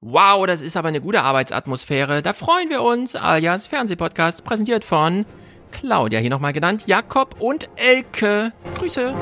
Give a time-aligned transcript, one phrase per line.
[0.00, 2.22] Wow, das ist aber eine gute Arbeitsatmosphäre.
[2.22, 3.16] Da freuen wir uns.
[3.16, 5.26] Alias Fernsehpodcast, präsentiert von
[5.72, 8.52] Claudia, hier nochmal genannt, Jakob und Elke.
[8.76, 9.14] Grüße.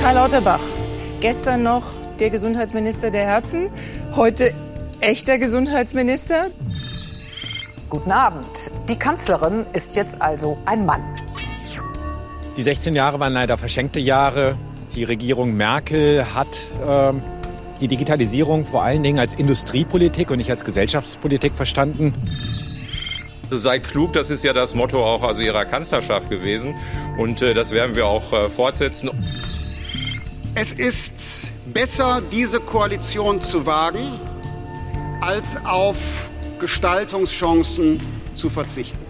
[0.00, 0.60] Karl Lauterbach,
[1.24, 1.84] gestern noch
[2.20, 3.70] der Gesundheitsminister der Herzen,
[4.14, 4.52] heute
[5.00, 6.48] echter Gesundheitsminister.
[7.88, 8.70] Guten Abend.
[8.90, 11.00] Die Kanzlerin ist jetzt also ein Mann.
[12.58, 14.54] Die 16 Jahre waren leider verschenkte Jahre.
[14.94, 17.14] Die Regierung Merkel hat äh,
[17.80, 22.12] die Digitalisierung vor allen Dingen als Industriepolitik und nicht als Gesellschaftspolitik verstanden.
[23.44, 26.74] Also sei klug, das ist ja das Motto auch also ihrer Kanzlerschaft gewesen
[27.16, 29.08] und äh, das werden wir auch äh, fortsetzen.
[30.56, 34.20] Es ist besser, diese Koalition zu wagen,
[35.20, 36.30] als auf
[36.60, 38.00] Gestaltungschancen
[38.36, 39.04] zu verzichten.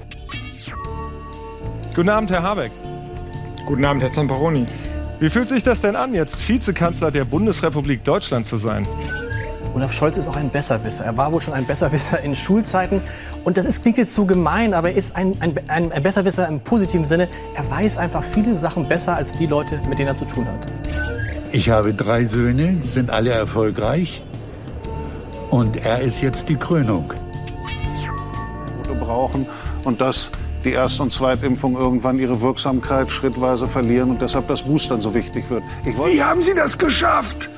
[1.95, 2.73] Guten Abend, Herr Habeck.
[3.67, 4.65] Guten Abend, Herr Zamperoni.
[5.21, 8.89] Wie fühlt sich das denn an, jetzt Vizekanzler der Bundesrepublik Deutschland zu sein?
[9.75, 11.05] Olaf Scholz ist auch ein Besserwisser.
[11.05, 13.03] Er war wohl schon ein Besserwisser in Schulzeiten.
[13.45, 16.49] Und das ist, klingt jetzt so gemein, aber er ist ein, ein, ein, ein Besserwisser
[16.49, 17.29] im positiven Sinne.
[17.55, 21.14] Er weiß einfach viele Sachen besser als die Leute, mit denen er zu tun hat.
[21.55, 24.25] Ich habe drei Söhne, die sind alle erfolgreich.
[25.51, 27.13] Und er ist jetzt die Krönung.
[28.99, 29.47] Brauchen
[29.85, 30.33] und dass
[30.65, 35.49] die Erst- und Zweitimpfung irgendwann ihre Wirksamkeit schrittweise verlieren und deshalb das Boostern so wichtig
[35.49, 35.63] wird.
[35.85, 37.49] Wie haben Sie das geschafft?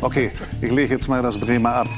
[0.00, 1.88] Okay, ich lege jetzt mal das Bremer ab.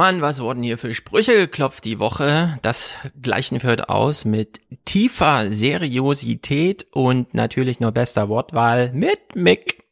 [0.00, 2.58] Mann, was wurden hier für Sprüche geklopft die Woche?
[2.62, 9.84] Das gleichen wir heute aus mit tiefer Seriosität und natürlich nur bester Wortwahl mit Mick.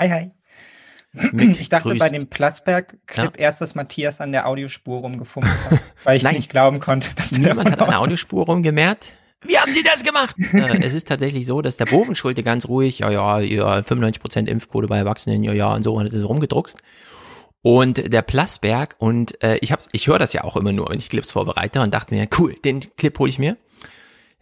[0.00, 0.28] Hi, hi.
[1.12, 2.00] Mick ich dachte grüßt.
[2.00, 3.40] bei dem Plasberg-Clip Ja.
[3.44, 7.38] erst, dass Matthias an der Audiospur rumgefummelt hat, weil ich nicht glauben konnte, dass der
[7.50, 9.14] Niemand hat eine aus- Audiospur rumgemerkt.
[9.42, 10.34] Wie haben Sie das gemacht?
[10.52, 14.88] äh, es ist tatsächlich so, dass der Bovenschulte ganz ruhig, ja, ja, ja, 95% Impfquote
[14.88, 16.78] bei Erwachsenen, ja, ja, und so, und hat rumgedruckst.
[17.62, 20.98] Und der Plasberg, und äh, ich hab's, ich höre das ja auch immer nur, wenn
[20.98, 23.58] ich Clips vorbereite und dachte mir, cool, den Clip hole ich mir.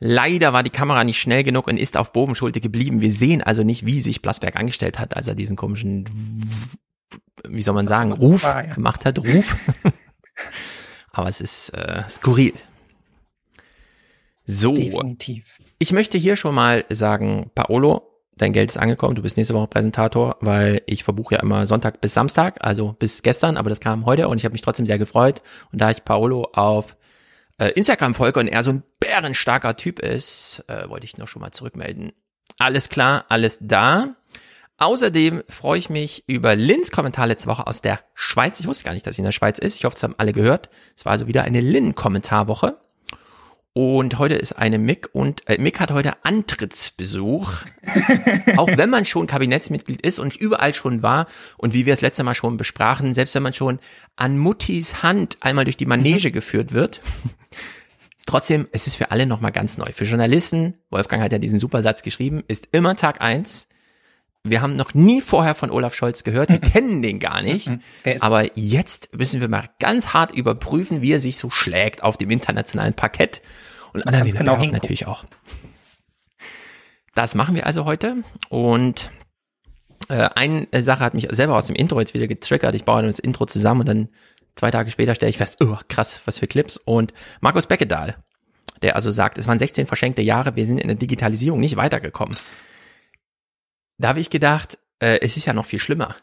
[0.00, 3.00] Leider war die Kamera nicht schnell genug und ist auf Bovenschulte geblieben.
[3.00, 6.04] Wir sehen also nicht, wie sich Plasberg angestellt hat, als er diesen komischen,
[7.48, 8.74] wie soll man sagen, Ruf war, ja.
[8.74, 9.56] gemacht hat, Ruf.
[11.10, 12.54] Aber es ist äh, skurril.
[14.44, 15.58] So, Definitiv.
[15.80, 18.07] ich möchte hier schon mal sagen, Paolo,
[18.38, 22.00] dein Geld ist angekommen, du bist nächste Woche Präsentator, weil ich verbuche ja immer Sonntag
[22.00, 24.98] bis Samstag, also bis gestern, aber das kam heute und ich habe mich trotzdem sehr
[24.98, 25.42] gefreut.
[25.72, 26.96] Und da ich Paolo auf
[27.58, 31.42] äh, Instagram folge und er so ein bärenstarker Typ ist, äh, wollte ich noch schon
[31.42, 32.12] mal zurückmelden.
[32.58, 34.14] Alles klar, alles da.
[34.78, 38.60] Außerdem freue ich mich über Lins Kommentar letzte Woche aus der Schweiz.
[38.60, 39.76] Ich wusste gar nicht, dass sie in der Schweiz ist.
[39.76, 40.70] Ich hoffe, es haben alle gehört.
[40.96, 42.78] Es war also wieder eine Lin-Kommentarwoche.
[43.80, 47.58] Und heute ist eine Mick und äh, Mick hat heute Antrittsbesuch.
[48.56, 51.28] auch wenn man schon Kabinettsmitglied ist und überall schon war
[51.58, 53.78] und wie wir es letzte Mal schon besprachen, selbst wenn man schon
[54.16, 57.02] an Muttis Hand einmal durch die Manege geführt wird.
[58.26, 59.92] Trotzdem, es ist für alle nochmal ganz neu.
[59.92, 63.68] Für Journalisten, Wolfgang hat ja diesen super Satz geschrieben, ist immer Tag eins.
[64.44, 67.70] Wir haben noch nie vorher von Olaf Scholz gehört, wir kennen den gar nicht.
[68.04, 72.16] Ist Aber jetzt müssen wir mal ganz hart überprüfen, wie er sich so schlägt auf
[72.16, 73.42] dem internationalen Parkett.
[73.92, 75.24] Und Annalena genau Baerbock natürlich auch.
[77.14, 78.16] Das machen wir also heute.
[78.48, 79.10] Und
[80.08, 82.74] äh, eine Sache hat mich selber aus dem Intro jetzt wieder getriggert.
[82.74, 84.08] Ich baue das Intro zusammen und dann
[84.54, 86.76] zwei Tage später stelle ich fest, oh krass, was für Clips.
[86.76, 88.16] Und Markus Beckedahl,
[88.82, 92.36] der also sagt, es waren 16 verschenkte Jahre, wir sind in der Digitalisierung nicht weitergekommen.
[93.98, 96.14] Da habe ich gedacht, äh, es ist ja noch viel schlimmer.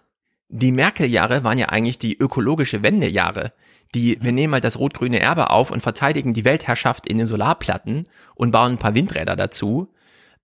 [0.49, 3.51] Die Merkel-Jahre waren ja eigentlich die ökologische Wendejahre.
[3.93, 8.07] Die, wir nehmen halt das rot-grüne Erbe auf und verteidigen die Weltherrschaft in den Solarplatten
[8.35, 9.91] und bauen ein paar Windräder dazu.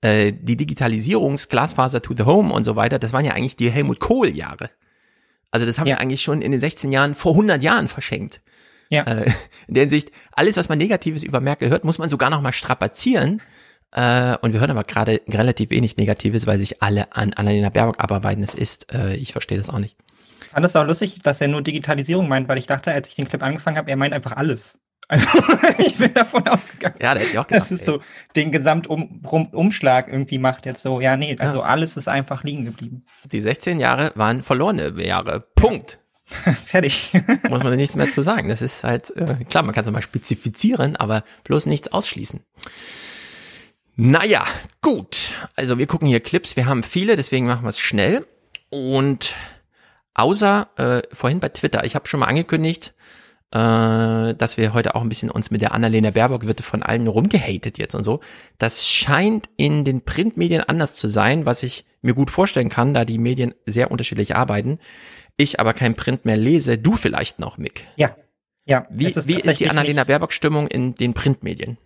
[0.01, 3.69] Äh, die Digitalisierungs, Glasfaser to the Home und so weiter, das waren ja eigentlich die
[3.69, 4.69] Helmut Kohl-Jahre.
[5.51, 5.95] Also das haben Ja.
[5.95, 8.41] wir eigentlich schon in den 16 Jahren vor 100 Jahren verschenkt.
[8.89, 9.03] Ja.
[9.03, 9.25] Äh,
[9.67, 12.53] in der Hinsicht, alles, was man Negatives über Merkel hört, muss man sogar noch mal
[12.53, 13.41] strapazieren.
[13.93, 17.99] Äh, und wir hören aber gerade relativ wenig Negatives, weil sich alle an Annalena Baerbock
[17.99, 18.43] abarbeiten.
[18.43, 19.97] Es ist, äh, ich verstehe das auch nicht.
[20.49, 23.27] fand es auch lustig, dass er nur Digitalisierung meint, weil ich dachte, als ich den
[23.27, 24.79] Clip angefangen habe, er meint einfach alles.
[25.11, 25.27] Also
[25.79, 27.63] ich bin davon ausgegangen, Ja, hätte ich auch gedacht.
[27.63, 27.99] dass es so
[28.37, 31.01] den Gesamtumschlag irgendwie macht jetzt so.
[31.01, 33.03] Ja, nee, also alles ist einfach liegen geblieben.
[33.29, 35.41] Die 16 Jahre waren verlorene Jahre.
[35.55, 35.99] Punkt.
[36.63, 37.11] Fertig.
[37.49, 38.47] Muss man nichts mehr zu sagen.
[38.47, 42.39] Das ist halt, äh, klar, man kann es mal spezifizieren, aber bloß nichts ausschließen.
[43.95, 44.45] Naja,
[44.81, 45.33] gut.
[45.55, 46.55] Also wir gucken hier Clips.
[46.55, 48.25] Wir haben viele, deswegen machen wir es schnell.
[48.69, 49.35] Und
[50.13, 52.93] außer äh, vorhin bei Twitter, ich habe schon mal angekündigt,
[53.51, 57.07] äh, dass wir heute auch ein bisschen uns mit der Annalena Baerbock wird von allen
[57.07, 58.21] rumgehatet jetzt und so.
[58.57, 63.05] Das scheint in den Printmedien anders zu sein, was ich mir gut vorstellen kann, da
[63.05, 64.79] die Medien sehr unterschiedlich arbeiten.
[65.37, 67.87] Ich aber kein Print mehr lese, du vielleicht noch, Mick.
[67.97, 68.15] Ja.
[68.65, 71.77] Ja, Wie, ist wie ist die Annalena Baerbock-Stimmung in den Printmedien?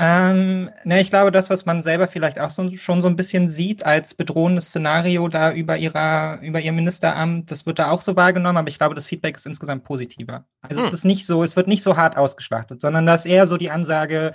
[0.00, 3.48] Ähm, ne, ich glaube, das, was man selber vielleicht auch so, schon so ein bisschen
[3.48, 8.14] sieht als bedrohendes Szenario da über ihrer, über ihr Ministeramt, das wird da auch so
[8.14, 10.46] wahrgenommen, aber ich glaube, das Feedback ist insgesamt positiver.
[10.62, 10.94] Also es Hm.
[10.94, 13.72] ist nicht so, es wird nicht so hart ausgeschlachtet, sondern das ist eher so die
[13.72, 14.32] Ansage,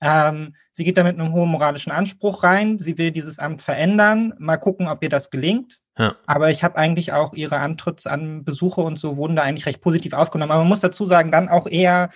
[0.00, 4.34] ähm, sie geht da mit einem hohen moralischen Anspruch rein, sie will dieses Amt verändern,
[4.38, 5.78] mal gucken, ob ihr das gelingt.
[5.96, 6.16] Ja.
[6.26, 10.50] Aber ich habe eigentlich auch ihre Antrittsanbesuche und so wurden da eigentlich recht positiv aufgenommen.
[10.50, 12.10] Aber man muss dazu sagen, dann auch eher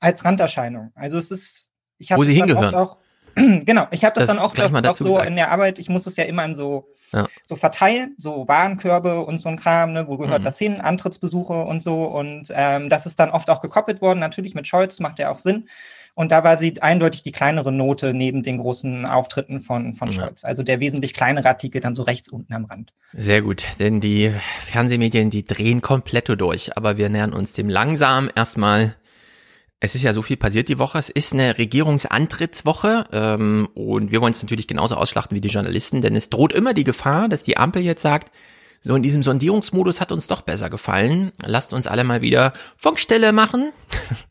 [0.00, 0.92] als Randerscheinung.
[0.94, 1.70] Also es ist,
[2.04, 2.74] ich habe Wo sie hingehören.
[2.74, 2.96] Auch,
[3.34, 5.26] genau, ich habe das, Das dann auch, mal auch so gesagt.
[5.28, 7.26] in der Arbeit, ich muss es ja immer in so, Ja.
[7.44, 10.44] so verteilen, so Warenkörbe und so ein Kram, ne, wo gehört Mhm.
[10.44, 12.04] das hin, Antrittsbesuche und so.
[12.04, 15.38] Und ähm, das ist dann oft auch gekoppelt worden, natürlich mit Scholz, macht ja auch
[15.38, 15.68] Sinn.
[16.16, 20.14] Und da war sie eindeutig die kleinere Note neben den großen Auftritten von, von Ja.
[20.26, 20.44] Scholz.
[20.44, 22.92] Also der wesentlich kleinere Artikel dann so rechts unten am Rand.
[23.12, 24.32] Sehr gut, denn die
[24.66, 28.94] Fernsehmedien, die drehen komplett durch, aber wir nähern uns dem langsam erstmal.
[29.84, 30.98] Es ist ja so viel passiert die Woche.
[30.98, 36.00] Es ist eine Regierungsantrittswoche ähm, und wir wollen es natürlich genauso ausschlachten wie die Journalisten,
[36.00, 38.32] denn es droht immer die Gefahr, dass die Ampel jetzt sagt,
[38.80, 41.32] so in diesem Sondierungsmodus hat uns doch besser gefallen.
[41.44, 43.72] Lasst uns alle mal wieder Funkstelle machen.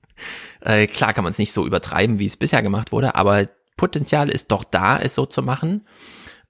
[0.62, 3.46] äh, klar kann man es nicht so übertreiben, wie es bisher gemacht wurde, aber
[3.78, 5.86] Potenzial ist doch da, es so zu machen.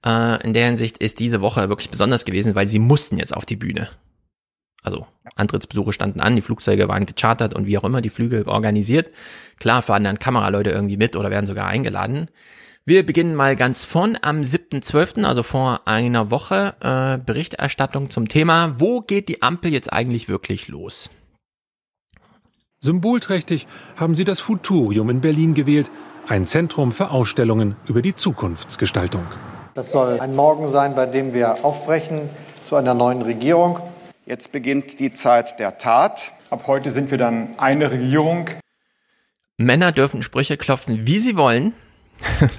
[0.04, 3.44] Äh, in der Hinsicht ist diese Woche wirklich besonders gewesen, weil sie mussten jetzt auf
[3.44, 3.90] die Bühne.
[4.84, 9.10] Also Antrittsbesuche standen an, die Flugzeuge waren gechartert und wie auch immer die Flüge organisiert.
[9.58, 12.28] Klar fahren dann Kameraleute irgendwie mit oder werden sogar eingeladen.
[12.86, 18.74] Wir beginnen mal ganz vorn am 7.12., also vor einer Woche, äh, Berichterstattung zum Thema,
[18.78, 21.10] wo geht die Ampel jetzt eigentlich wirklich los?
[22.80, 23.66] Symbolträchtig
[23.96, 25.90] haben sie das Futurium in Berlin gewählt,
[26.28, 29.24] ein Zentrum für Ausstellungen über die Zukunftsgestaltung.
[29.72, 32.28] Das soll ein Morgen sein, bei dem wir aufbrechen
[32.66, 33.78] zu einer neuen Regierung.
[34.26, 36.32] Jetzt beginnt die Zeit der Tat.
[36.48, 38.48] Ab heute sind wir dann eine Regierung.
[39.58, 41.74] Männer dürfen Sprüche klopfen, wie sie wollen.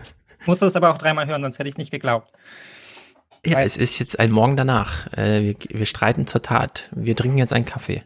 [0.42, 2.32] Ich musste es aber auch dreimal hören, sonst hätte ich es nicht geglaubt.
[3.44, 5.12] Ja, es ist jetzt ein Morgen danach.
[5.18, 6.92] Äh, wir, wir streiten zur Tat.
[6.94, 8.04] Wir trinken jetzt einen Kaffee.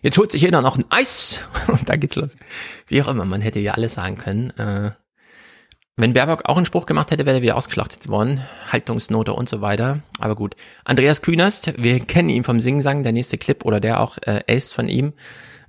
[0.00, 2.38] Jetzt holt sich jeder noch ein Eis und da geht's los.
[2.86, 4.54] Wie auch immer, man hätte ja alles sagen können.
[5.96, 8.40] Wenn Baerbock auch einen Spruch gemacht hätte, wäre er wieder ausgeschlachtet worden.
[8.72, 10.00] Haltungsnote und so weiter.
[10.18, 10.56] Aber gut.
[10.84, 14.72] Andreas Künast, wir kennen ihn vom Singsang, der nächste Clip oder der auch äh, ace
[14.72, 15.12] von ihm.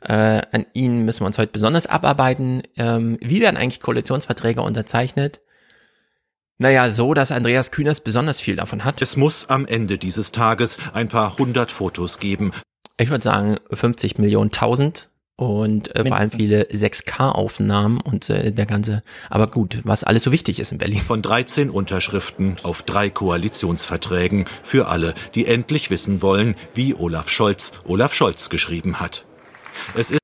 [0.01, 2.63] Äh, an ihn müssen wir uns heute besonders abarbeiten.
[2.75, 5.41] Ähm, wie werden eigentlich Koalitionsverträge unterzeichnet?
[6.57, 9.03] Naja, so, dass Andreas Künast besonders viel davon hat.
[9.03, 12.51] Es muss am Ende dieses Tages ein paar hundert Fotos geben.
[12.97, 18.65] Ich würde sagen 50 Millionen tausend und äh, vor allem viele 6K-Aufnahmen und äh, der
[18.65, 21.01] ganze, aber gut, was alles so wichtig ist in Berlin.
[21.01, 27.73] Von 13 Unterschriften auf drei Koalitionsverträgen für alle, die endlich wissen wollen, wie Olaf Scholz
[27.85, 29.25] Olaf Scholz geschrieben hat.
[29.95, 30.19] Es ist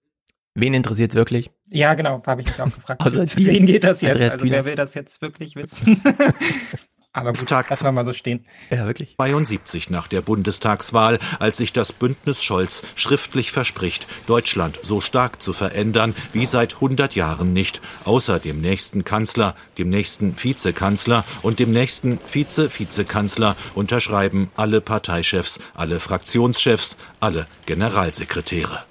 [0.54, 1.50] Wen interessiert wirklich?
[1.70, 3.02] Ja, genau, habe ich mich auch gefragt.
[3.38, 4.12] Dir, wen geht das jetzt?
[4.12, 6.02] Andreas also wer will das jetzt wirklich wissen?
[7.14, 8.46] Aber gut, lassen wir mal so stehen.
[8.70, 9.16] Ja, wirklich.
[9.18, 15.52] 72 nach der Bundestagswahl, als sich das Bündnis Scholz schriftlich verspricht, Deutschland so stark zu
[15.52, 21.72] verändern wie seit 100 Jahren nicht, außer dem nächsten Kanzler, dem nächsten Vizekanzler und dem
[21.72, 28.86] nächsten Vize-Vizekanzler unterschreiben alle Parteichefs, alle Fraktionschefs, alle Generalsekretäre.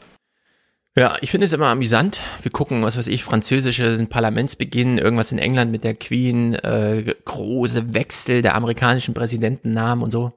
[0.97, 2.23] Ja, ich finde es immer amüsant.
[2.43, 7.95] Wir gucken, was weiß ich, französische Parlamentsbeginn, irgendwas in England mit der Queen, äh, große
[7.95, 10.33] Wechsel der amerikanischen Präsidentennamen und so.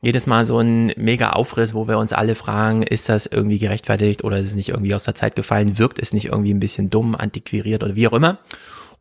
[0.00, 4.24] Jedes Mal so ein mega Aufriss, wo wir uns alle fragen, ist das irgendwie gerechtfertigt
[4.24, 5.78] oder ist es nicht irgendwie aus der Zeit gefallen?
[5.78, 8.38] Wirkt es nicht irgendwie ein bisschen dumm, antiquiriert oder wie auch immer?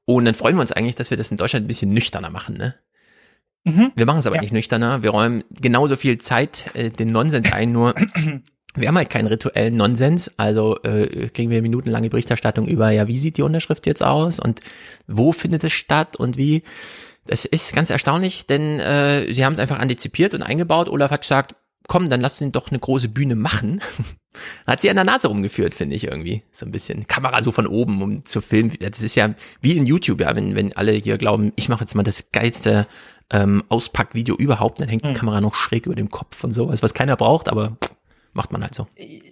[0.06, 2.58] Und dann freuen wir uns eigentlich, dass wir das in Deutschland ein bisschen nüchterner machen,
[2.58, 2.76] ne?
[3.96, 4.42] Wir machen es aber Ja.
[4.42, 5.04] nicht nüchterner.
[5.04, 7.94] Wir räumen genauso viel Zeit äh, den Nonsens ein, nur
[8.76, 10.32] wir haben halt keinen rituellen Nonsens.
[10.38, 14.62] Also äh, kriegen wir minutenlange Berichterstattung über, ja, wie sieht die Unterschrift jetzt aus und
[15.08, 16.64] wo findet es statt und wie.
[17.28, 20.90] Das ist ganz erstaunlich, denn äh, sie haben es einfach antizipiert und eingebaut.
[20.90, 21.56] Olaf hat gesagt,
[21.88, 23.82] komm, dann lass ihn doch eine große Bühne machen.
[24.66, 26.44] Hat sie an der Nase rumgeführt, finde ich irgendwie.
[26.52, 28.72] So ein bisschen Kamera so von oben, um zu filmen.
[28.80, 31.96] Das ist ja wie in YouTube, ja, wenn, wenn alle hier glauben, ich mache jetzt
[31.96, 32.88] mal das geilste
[33.30, 35.16] ähm, Auspackvideo überhaupt, dann hängt die mhm.
[35.16, 37.78] Kamera noch schräg über dem Kopf und sowas, was keiner braucht, aber
[38.34, 38.88] macht man halt so.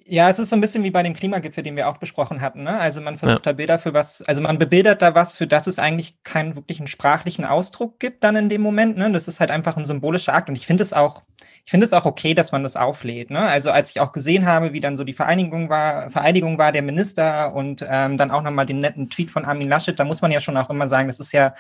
[0.06, 2.64] Ja, es ist so ein bisschen wie bei dem Klimagipfel, den wir auch besprochen hatten.
[2.64, 2.78] Ne?
[2.80, 3.52] Also man versucht ja.
[3.52, 6.88] da Bilder für was, also man bebildert da was, für das es eigentlich keinen wirklichen
[6.88, 8.98] sprachlichen Ausdruck gibt dann in dem Moment.
[8.98, 9.12] Ne?
[9.12, 10.50] Das ist halt einfach ein symbolischer Akt.
[10.50, 11.24] Und ich finde es auch,
[11.64, 13.30] ich finde es auch okay, dass man das auflädt.
[13.30, 13.40] Ne?
[13.40, 16.82] Also als ich auch gesehen habe, wie dann so die Vereinigung war, Vereidigung war der
[16.82, 20.32] Minister und ähm, dann auch nochmal den netten Tweet von Armin Laschet, da muss man
[20.32, 21.54] ja schon auch immer sagen, das ist ja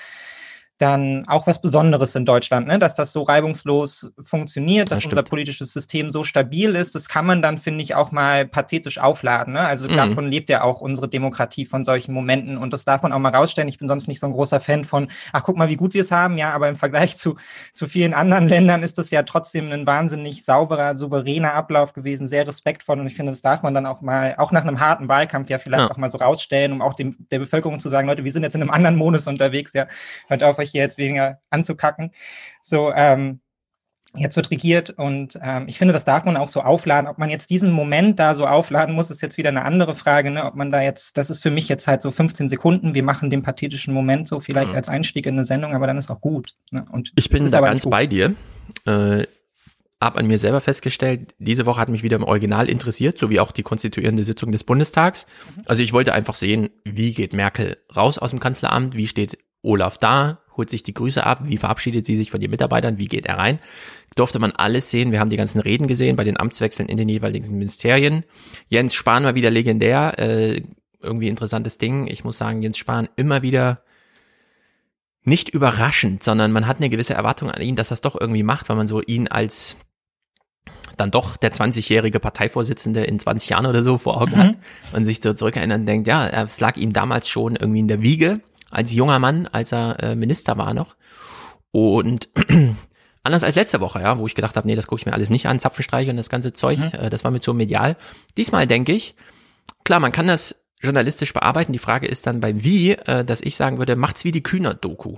[0.80, 2.80] dann auch was Besonderes in Deutschland, ne?
[2.80, 6.96] dass das so reibungslos funktioniert, dass das unser politisches System so stabil ist.
[6.96, 9.54] Das kann man dann, finde ich, auch mal pathetisch aufladen.
[9.54, 9.60] Ne?
[9.60, 9.98] Also mhm.
[9.98, 13.36] davon lebt ja auch unsere Demokratie von solchen Momenten und das darf man auch mal
[13.36, 13.68] rausstellen.
[13.68, 16.02] Ich bin sonst nicht so ein großer Fan von, ach guck mal, wie gut wir
[16.02, 17.36] es haben, ja, aber im Vergleich zu,
[17.74, 22.48] zu vielen anderen Ländern ist das ja trotzdem ein wahnsinnig sauberer, souveräner Ablauf gewesen, sehr
[22.48, 25.50] respektvoll und ich finde, das darf man dann auch mal, auch nach einem harten Wahlkampf
[25.50, 25.92] ja vielleicht ja.
[25.92, 28.56] auch mal so rausstellen, um auch dem, der Bevölkerung zu sagen, Leute, wir sind jetzt
[28.56, 29.88] in einem anderen Modus unterwegs, ja,
[30.30, 32.12] hört auf euch euch hier jetzt weniger anzukacken.
[32.62, 33.40] So, ähm,
[34.16, 37.08] jetzt wird regiert und ähm, ich finde, das darf man auch so aufladen.
[37.08, 40.32] Ob man jetzt diesen Moment da so aufladen muss, ist jetzt wieder eine andere Frage.
[40.32, 40.46] Ne?
[40.46, 42.96] Ob man da jetzt, das ist für mich jetzt halt so 15 Sekunden.
[42.96, 44.76] Wir machen den pathetischen Moment so vielleicht mhm.
[44.76, 46.56] als Einstieg in eine Sendung, aber dann ist auch gut.
[46.72, 46.86] Ne?
[46.92, 48.34] Und ich bin da ganz bei dir.
[48.86, 49.26] Äh,
[50.02, 53.42] hab an mir selber festgestellt, diese Woche hat mich wieder im Original interessiert, so wie
[53.42, 55.26] auch die konstituierende Sitzung des Bundestags.
[55.56, 55.64] Mhm.
[55.66, 59.98] Also ich wollte einfach sehen, wie geht Merkel raus aus dem Kanzleramt, wie steht Olaf
[59.98, 63.26] da, holt sich die Grüße ab, wie verabschiedet sie sich von den Mitarbeitern, wie geht
[63.26, 63.60] er rein.
[64.16, 65.14] Durfte man alles sehen.
[65.14, 68.26] Wir haben die ganzen Reden gesehen bei den Amtswechseln in den jeweiligen Ministerien.
[68.68, 70.62] Jens Spahn war wieder legendär, äh,
[71.02, 72.08] irgendwie interessantes Ding.
[72.08, 73.82] Ich muss sagen, Jens Spahn immer wieder
[75.24, 78.68] nicht überraschend, sondern man hat eine gewisse Erwartung an ihn, dass es doch irgendwie macht,
[78.68, 79.78] weil man so ihn als
[80.98, 84.40] dann doch der 20-jährige Parteivorsitzende in 20 Jahren oder so vor Augen mhm.
[84.40, 84.58] hat
[84.92, 88.02] und sich so zurückerinnert und denkt, ja, es lag ihm damals schon irgendwie in der
[88.02, 90.96] Wiege als junger Mann, als er äh, Minister war noch.
[91.72, 92.30] Und
[93.24, 95.30] anders als letzte Woche, ja, wo ich gedacht habe, nee, das gucke ich mir alles
[95.30, 96.92] nicht an, Zapfenstreich und das ganze Zeug, mhm.
[96.94, 97.96] äh, das war mir zu medial.
[98.38, 99.16] Diesmal denke ich,
[99.84, 101.74] klar, man kann das journalistisch bearbeiten.
[101.74, 105.18] Die Frage ist dann bei wie, äh, dass ich sagen würde, macht's wie die Kühner-Doku.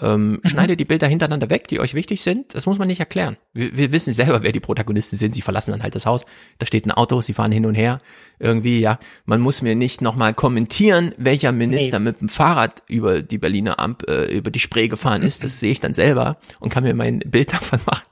[0.00, 0.40] Ähm, mhm.
[0.44, 2.54] Schneidet die Bilder hintereinander weg, die euch wichtig sind.
[2.54, 3.36] Das muss man nicht erklären.
[3.54, 5.34] Wir, wir wissen selber, wer die Protagonisten sind.
[5.34, 6.24] Sie verlassen dann halt das Haus.
[6.58, 7.98] Da steht ein Auto, sie fahren hin und her.
[8.38, 8.98] Irgendwie, ja.
[9.24, 12.06] Man muss mir nicht nochmal kommentieren, welcher Minister nee.
[12.06, 15.42] mit dem Fahrrad über die Berliner Amp, äh, über die Spree gefahren ist.
[15.42, 18.04] Das sehe ich dann selber und kann mir mein Bild davon machen.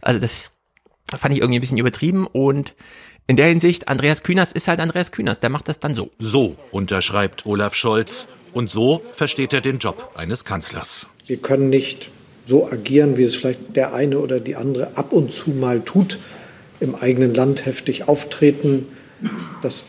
[0.00, 0.52] Also das
[1.14, 2.74] fand ich irgendwie ein bisschen übertrieben und
[3.26, 6.10] in der Hinsicht, Andreas Kühners ist halt Andreas Kühners, der macht das dann so.
[6.18, 8.26] So unterschreibt Olaf Scholz.
[8.52, 11.06] Und so versteht er den Job eines Kanzlers.
[11.26, 12.10] Wir können nicht
[12.46, 16.18] so agieren, wie es vielleicht der eine oder die andere ab und zu mal tut,
[16.80, 18.86] im eigenen Land heftig auftreten,
[19.62, 19.84] das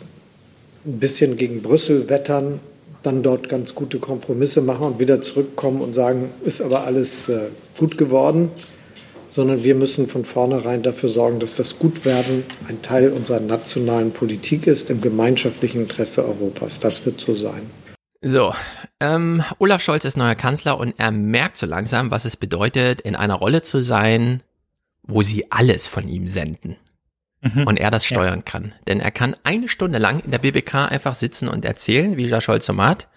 [0.85, 2.59] ein bisschen gegen Brüssel wettern,
[3.01, 7.47] dann dort ganz gute Kompromisse machen und wieder zurückkommen und sagen, ist aber alles äh,
[7.77, 8.51] gut geworden,
[9.27, 14.67] sondern wir müssen von vornherein dafür sorgen, dass das Gutwerden ein Teil unserer nationalen Politik
[14.67, 16.79] ist, im gemeinschaftlichen Interesse Europas.
[16.79, 17.63] Das wird so sein.
[18.25, 18.55] So,
[19.01, 23.17] ähm, Olaf Scholz ist neuer Kanzler und er merkt so langsam, was es bedeutet, in
[23.17, 24.41] einer Rolle zu sein,
[25.03, 26.77] wo sie alles von ihm senden.
[27.41, 27.67] Mhm.
[27.67, 28.43] Und er das steuern ja.
[28.43, 28.71] kann.
[28.87, 32.39] Denn er kann eine Stunde lang in der BBK einfach sitzen und erzählen, wie der
[32.39, 33.09] Scholz so macht.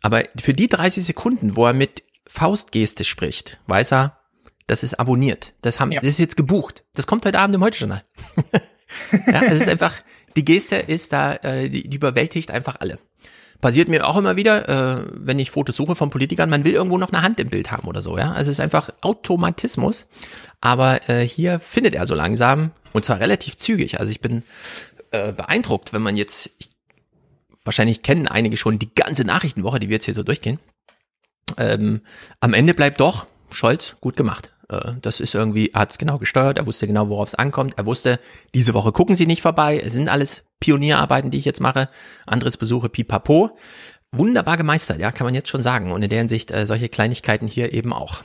[0.00, 4.18] Aber für die 30 Sekunden, wo er mit Faustgeste spricht, weiß er,
[4.66, 5.52] das ist abonniert.
[5.62, 6.00] Das haben, ja.
[6.00, 6.82] das ist jetzt gebucht.
[6.94, 8.02] Das kommt heute Abend im Heute-Journal.
[9.12, 9.94] ja, es ist einfach,
[10.34, 12.98] die Geste ist da, äh, die, die überwältigt einfach alle.
[13.62, 16.98] Passiert mir auch immer wieder, äh, wenn ich Fotos suche von Politikern, man will irgendwo
[16.98, 18.32] noch eine Hand im Bild haben oder so, ja.
[18.32, 20.08] Also es ist einfach Automatismus.
[20.60, 24.00] Aber äh, hier findet er so langsam und zwar relativ zügig.
[24.00, 24.42] Also ich bin
[25.12, 26.70] äh, beeindruckt, wenn man jetzt, ich,
[27.62, 30.58] wahrscheinlich kennen einige schon die ganze Nachrichtenwoche, die wir jetzt hier so durchgehen.
[31.56, 32.00] Ähm,
[32.40, 34.51] am Ende bleibt doch Scholz gut gemacht.
[34.72, 37.74] Äh, das ist irgendwie, er hat es genau gesteuert, er wusste genau, worauf es ankommt.
[37.76, 38.18] Er wusste,
[38.54, 39.80] diese Woche gucken sie nicht vorbei.
[39.84, 41.88] Es sind alles Pionierarbeiten, die ich jetzt mache.
[42.26, 43.56] Anderes Besuche, pipapo.
[44.12, 45.90] Wunderbar gemeistert, ja, kann man jetzt schon sagen.
[45.90, 48.22] Und in der Hinsicht äh, solche Kleinigkeiten hier eben auch.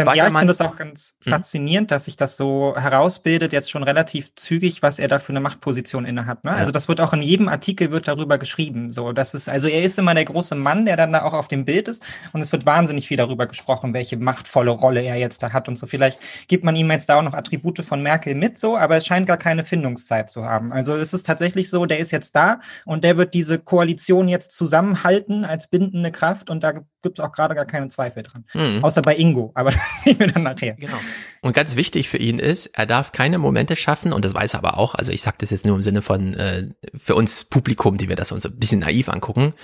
[0.00, 1.32] Ähm, ja, ich finde es auch ganz hm?
[1.32, 5.40] faszinierend, dass sich das so herausbildet, jetzt schon relativ zügig, was er da für eine
[5.40, 6.44] Machtposition innehat.
[6.44, 6.52] Ne?
[6.52, 6.56] Ja.
[6.56, 8.90] Also das wird auch in jedem Artikel wird darüber geschrieben.
[8.90, 11.48] So, das ist, also er ist immer der große Mann, der dann da auch auf
[11.48, 15.42] dem Bild ist und es wird wahnsinnig viel darüber gesprochen, welche machtvolle Rolle er jetzt
[15.42, 15.86] da hat und so.
[15.86, 19.06] Vielleicht gibt man ihm jetzt da auch noch Attribute von Merkel mit, so, aber es
[19.06, 20.72] scheint gar keine Findungszeit zu haben.
[20.72, 24.52] Also es ist tatsächlich so, der ist jetzt da und der wird diese Koalition jetzt
[24.52, 26.72] zusammenhalten als bindende Kraft und da
[27.06, 28.44] gibt es auch gerade gar keine Zweifel dran.
[28.52, 28.84] Mhm.
[28.84, 29.52] Außer bei Ingo.
[29.54, 29.72] Aber
[30.04, 30.74] sehen wir dann nachher.
[30.74, 30.98] Genau.
[31.42, 34.58] Und ganz wichtig für ihn ist, er darf keine Momente schaffen, und das weiß er
[34.58, 37.96] aber auch, also ich sage das jetzt nur im Sinne von äh, für uns Publikum,
[37.96, 39.54] die wir das uns ein bisschen naiv angucken.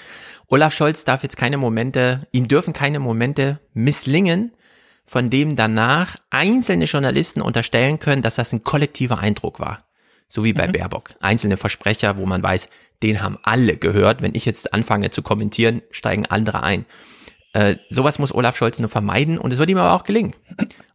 [0.49, 4.53] Olaf Scholz darf jetzt keine Momente, ihm dürfen keine Momente misslingen,
[5.05, 9.79] von dem danach einzelne Journalisten unterstellen können, dass das ein kollektiver Eindruck war.
[10.29, 10.73] So wie bei mhm.
[10.73, 11.11] Baerbock.
[11.21, 12.71] Einzelne Versprecher, wo man weiß,
[13.03, 14.23] den haben alle gehört.
[14.23, 16.87] Wenn ich jetzt anfange zu kommentieren, steigen andere ein.
[17.55, 20.35] Äh, sowas muss Olaf Scholz nur vermeiden und es wird ihm aber auch gelingen.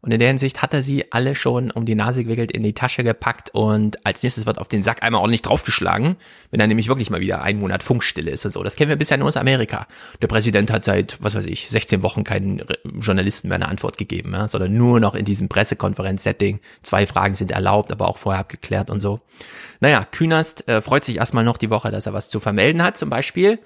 [0.02, 2.74] Und in der Hinsicht hat er sie alle schon um die Nase gewickelt, in die
[2.74, 6.16] Tasche gepackt und als nächstes wird auf den Sack einmal ordentlich draufgeschlagen,
[6.50, 8.64] wenn er nämlich wirklich mal wieder einen Monat Funkstille ist und so.
[8.64, 9.86] Das kennen wir bisher nur aus Amerika.
[10.22, 12.64] Der Präsident hat seit, was weiß ich, 16 Wochen keinen
[13.00, 16.60] Journalisten mehr eine Antwort gegeben, ja, sondern nur noch in diesem Pressekonferenz-Setting.
[16.82, 19.20] Zwei Fragen sind erlaubt, aber auch vorher abgeklärt und so.
[19.80, 22.98] Naja, Künast äh, freut sich erstmal noch die Woche, dass er was zu vermelden hat,
[22.98, 23.60] zum Beispiel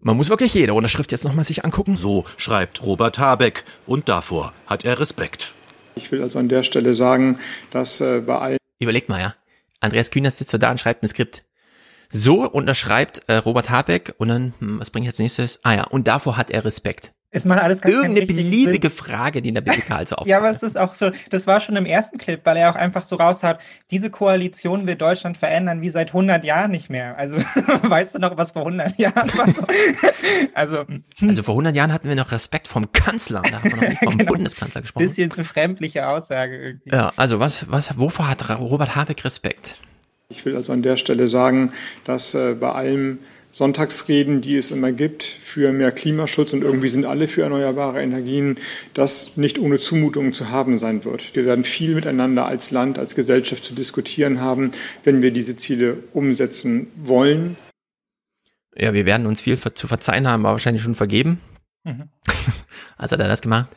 [0.00, 1.96] man muss wirklich jede Unterschrift jetzt nochmal sich angucken.
[1.96, 5.52] So schreibt Robert Habeck und davor hat er Respekt.
[5.94, 7.38] Ich will also an der Stelle sagen,
[7.70, 8.58] dass äh, bei allen.
[8.78, 9.34] Überlegt mal, ja.
[9.80, 11.44] Andreas Kühner sitzt so da und schreibt ein Skript.
[12.10, 15.58] So unterschreibt äh, Robert Habeck und dann, hm, was bringe ich als nächstes?
[15.62, 17.12] Ah ja, und davor hat er Respekt.
[17.30, 18.96] Es macht alles gar Irgendeine beliebige Sinn.
[18.96, 20.28] Frage, die in der BTK also auftaucht.
[20.28, 22.76] ja, aber es ist auch so, das war schon im ersten Clip, weil er auch
[22.76, 23.58] einfach so raushaut,
[23.90, 27.18] diese Koalition wird Deutschland verändern wie seit 100 Jahren nicht mehr.
[27.18, 27.36] Also,
[27.82, 29.46] weißt du noch, was vor 100 Jahren war?
[30.54, 30.84] also,
[31.20, 34.02] also vor 100 Jahren hatten wir noch Respekt vom Kanzler, da haben wir noch nicht
[34.02, 34.32] vom genau.
[34.32, 35.06] Bundeskanzler gesprochen.
[35.06, 36.90] Bisschen befremdliche Aussage irgendwie.
[36.90, 39.80] Ja, also was, was, wovor hat Robert Habeck Respekt?
[40.28, 41.72] Ich will also an der Stelle sagen,
[42.04, 43.18] dass äh, bei allem
[43.56, 48.58] Sonntagsreden, die es immer gibt, für mehr Klimaschutz und irgendwie sind alle für erneuerbare Energien,
[48.92, 51.34] das nicht ohne Zumutungen zu haben sein wird.
[51.34, 54.72] Wir werden viel miteinander als Land, als Gesellschaft zu diskutieren haben,
[55.04, 57.56] wenn wir diese Ziele umsetzen wollen.
[58.76, 61.40] Ja, wir werden uns viel zu verzeihen haben, aber wahrscheinlich schon vergeben.
[61.84, 62.10] Mhm.
[62.98, 63.70] Also hat er das gemacht?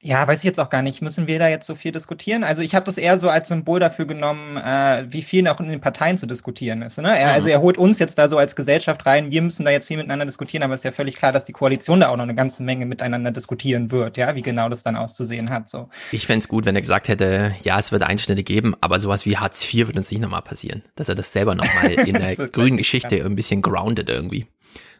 [0.00, 1.02] Ja, weiß ich jetzt auch gar nicht.
[1.02, 2.44] Müssen wir da jetzt so viel diskutieren?
[2.44, 5.68] Also ich habe das eher so als Symbol dafür genommen, äh, wie viel auch in
[5.68, 6.98] den Parteien zu diskutieren ist.
[6.98, 7.18] Ne?
[7.18, 7.32] Er, mhm.
[7.34, 9.32] Also er holt uns jetzt da so als Gesellschaft rein.
[9.32, 11.52] Wir müssen da jetzt viel miteinander diskutieren, aber es ist ja völlig klar, dass die
[11.52, 14.94] Koalition da auch noch eine ganze Menge miteinander diskutieren wird, ja, wie genau das dann
[14.94, 15.68] auszusehen hat.
[15.68, 15.88] So.
[16.12, 19.36] Ich fände gut, wenn er gesagt hätte, ja, es wird Einschnitte geben, aber sowas wie
[19.36, 20.82] Hartz IV wird uns nicht nochmal passieren.
[20.94, 24.46] Dass er das selber nochmal in der grünen Geschichte ein bisschen grounded irgendwie.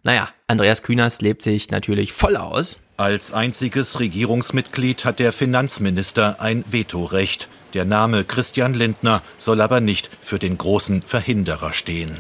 [0.03, 6.65] Naja, Andreas Kühners lebt sich natürlich voll aus als einziges Regierungsmitglied hat der Finanzminister ein
[6.69, 7.49] Vetorecht.
[7.73, 12.19] Der Name Christian Lindner soll aber nicht für den großen Verhinderer stehen.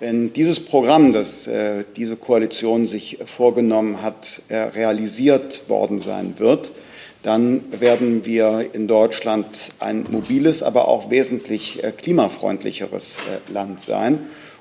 [0.00, 6.72] Wenn dieses Programm, das äh, diese Koalition sich vorgenommen hat, äh, realisiert worden sein wird,
[7.22, 14.18] dann werden wir in Deutschland ein mobiles, aber auch wesentlich äh, klimafreundlicheres äh, Land sein.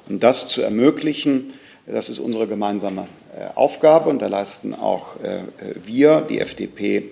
[0.08, 1.52] Um das zu ermöglichen,
[1.88, 5.40] das ist unsere gemeinsame äh, Aufgabe und da leisten auch äh,
[5.86, 7.04] wir, die FDP,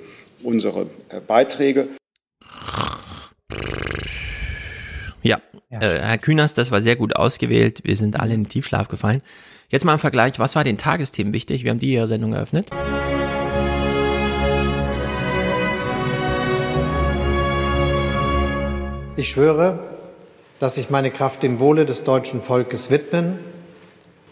[0.43, 1.87] unsere äh, Beiträge.
[5.23, 7.81] Ja, ja äh, Herr Kühners, das war sehr gut ausgewählt.
[7.85, 9.21] Wir sind alle in den Tiefschlaf gefallen.
[9.69, 11.63] Jetzt mal im Vergleich, was war den Tagesthemen wichtig?
[11.63, 12.69] Wir haben die Ihre Sendung eröffnet.
[19.15, 19.79] Ich schwöre,
[20.59, 23.39] dass ich meine Kraft dem Wohle des deutschen Volkes widmen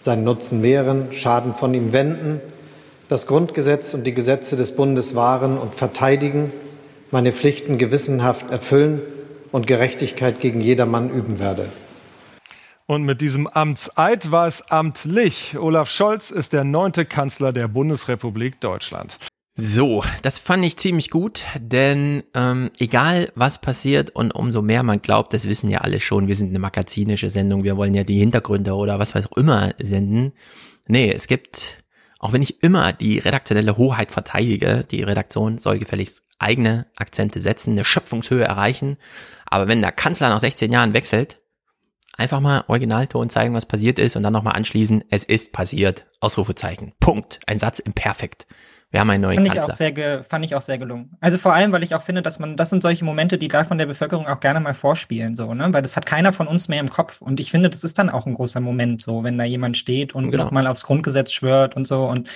[0.04, 2.42] seinen Nutzen mehren, Schaden von ihm wenden,
[3.08, 6.52] das Grundgesetz und die Gesetze des Bundes wahren und verteidigen,
[7.10, 9.02] meine Pflichten gewissenhaft erfüllen
[9.52, 11.70] und Gerechtigkeit gegen jedermann üben werde.
[12.86, 15.58] Und mit diesem Amtseid war es amtlich.
[15.58, 19.18] Olaf Scholz ist der neunte Kanzler der Bundesrepublik Deutschland.
[19.56, 25.00] So, das fand ich ziemlich gut, denn ähm, egal was passiert und umso mehr man
[25.00, 28.18] glaubt, das wissen ja alle schon, wir sind eine magazinische Sendung, wir wollen ja die
[28.18, 30.34] Hintergründe oder was weiß auch immer senden.
[30.88, 31.84] Nee, es gibt,
[32.18, 37.74] auch wenn ich immer die redaktionelle Hoheit verteidige, die Redaktion soll gefälligst eigene Akzente setzen,
[37.74, 38.98] eine Schöpfungshöhe erreichen,
[39.46, 41.40] aber wenn der Kanzler nach 16 Jahren wechselt,
[42.18, 46.94] einfach mal Originalton zeigen, was passiert ist und dann nochmal anschließen, es ist passiert, Ausrufezeichen,
[47.00, 48.48] Punkt, ein Satz im Perfekt.
[48.94, 49.64] Wir haben einen neuen fand Kanzler.
[49.64, 51.18] Ich auch sehr fand ich auch sehr gelungen.
[51.20, 53.70] Also vor allem, weil ich auch finde, dass man, das sind solche Momente, die darf
[53.70, 55.74] man der Bevölkerung auch gerne mal vorspielen, so, ne?
[55.74, 57.20] Weil das hat keiner von uns mehr im Kopf.
[57.20, 60.14] Und ich finde, das ist dann auch ein großer Moment, so, wenn da jemand steht
[60.14, 60.44] und genau.
[60.44, 62.06] nochmal aufs Grundgesetz schwört und so.
[62.06, 62.30] Und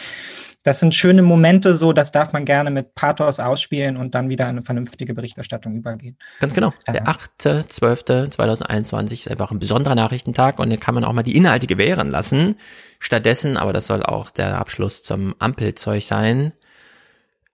[0.68, 4.48] das sind schöne Momente, so, das darf man gerne mit Pathos ausspielen und dann wieder
[4.48, 6.18] eine vernünftige Berichterstattung übergehen.
[6.42, 6.74] Ganz genau.
[6.86, 11.68] Der 8.12.2021 ist einfach ein besonderer Nachrichtentag und dann kann man auch mal die Inhalte
[11.68, 12.56] gewähren lassen.
[13.00, 16.52] Stattdessen, aber das soll auch der Abschluss zum Ampelzeug sein,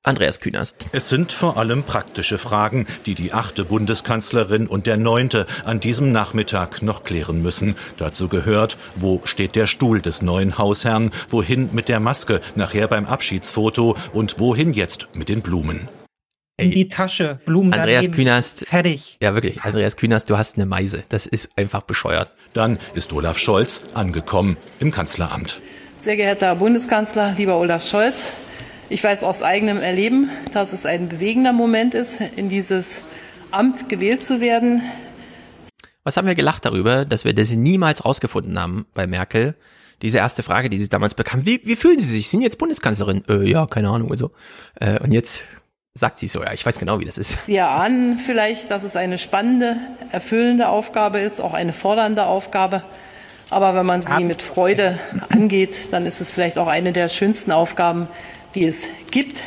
[0.05, 0.85] Andreas Künast.
[0.91, 6.11] Es sind vor allem praktische Fragen, die die achte Bundeskanzlerin und der neunte an diesem
[6.11, 7.75] Nachmittag noch klären müssen.
[7.97, 13.05] Dazu gehört, wo steht der Stuhl des neuen Hausherrn, wohin mit der Maske, nachher beim
[13.05, 15.87] Abschiedsfoto und wohin jetzt mit den Blumen.
[16.57, 18.65] in die Tasche, Blumen Andreas daneben, Künast.
[18.67, 19.17] fertig.
[19.21, 19.63] Ja, wirklich.
[19.63, 21.03] Andreas Künast, du hast eine Meise.
[21.07, 22.33] Das ist einfach bescheuert.
[22.53, 25.61] Dann ist Olaf Scholz angekommen im Kanzleramt.
[25.97, 28.33] Sehr geehrter Herr Bundeskanzler, lieber Olaf Scholz,
[28.93, 33.01] ich weiß aus eigenem Erleben, dass es ein bewegender Moment ist, in dieses
[33.49, 34.83] Amt gewählt zu werden.
[36.03, 39.55] Was haben wir gelacht darüber, dass wir das niemals rausgefunden haben bei Merkel?
[40.03, 42.27] Diese erste Frage, die sie damals bekam, wie, wie fühlen Sie sich?
[42.27, 43.23] Sie sind jetzt Bundeskanzlerin?
[43.27, 44.29] Äh, ja, keine Ahnung und so.
[44.75, 45.47] Äh, und jetzt
[45.95, 47.47] sagt sie so, ja, ich weiß genau, wie das ist.
[47.47, 49.75] Sie erahnen vielleicht, dass es eine spannende,
[50.11, 52.83] erfüllende Aufgabe ist, auch eine fordernde Aufgabe.
[53.49, 57.51] Aber wenn man sie mit Freude angeht, dann ist es vielleicht auch eine der schönsten
[57.51, 58.07] Aufgaben,
[58.53, 59.43] die es gibt.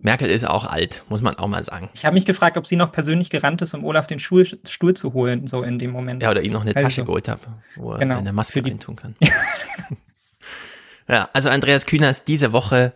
[0.00, 1.90] Merkel ist auch alt, muss man auch mal sagen.
[1.92, 4.94] Ich habe mich gefragt, ob sie noch persönlich gerannt ist, um Olaf den Stuhl, Stuhl
[4.94, 6.22] zu holen, so in dem Moment.
[6.22, 7.40] Ja, oder ihm noch eine Also, Tasche geholt habe,
[7.74, 8.18] wo er genau.
[8.18, 9.16] eine Maske reintun kann.
[11.08, 12.92] ja, also Andreas Kühners diese Woche,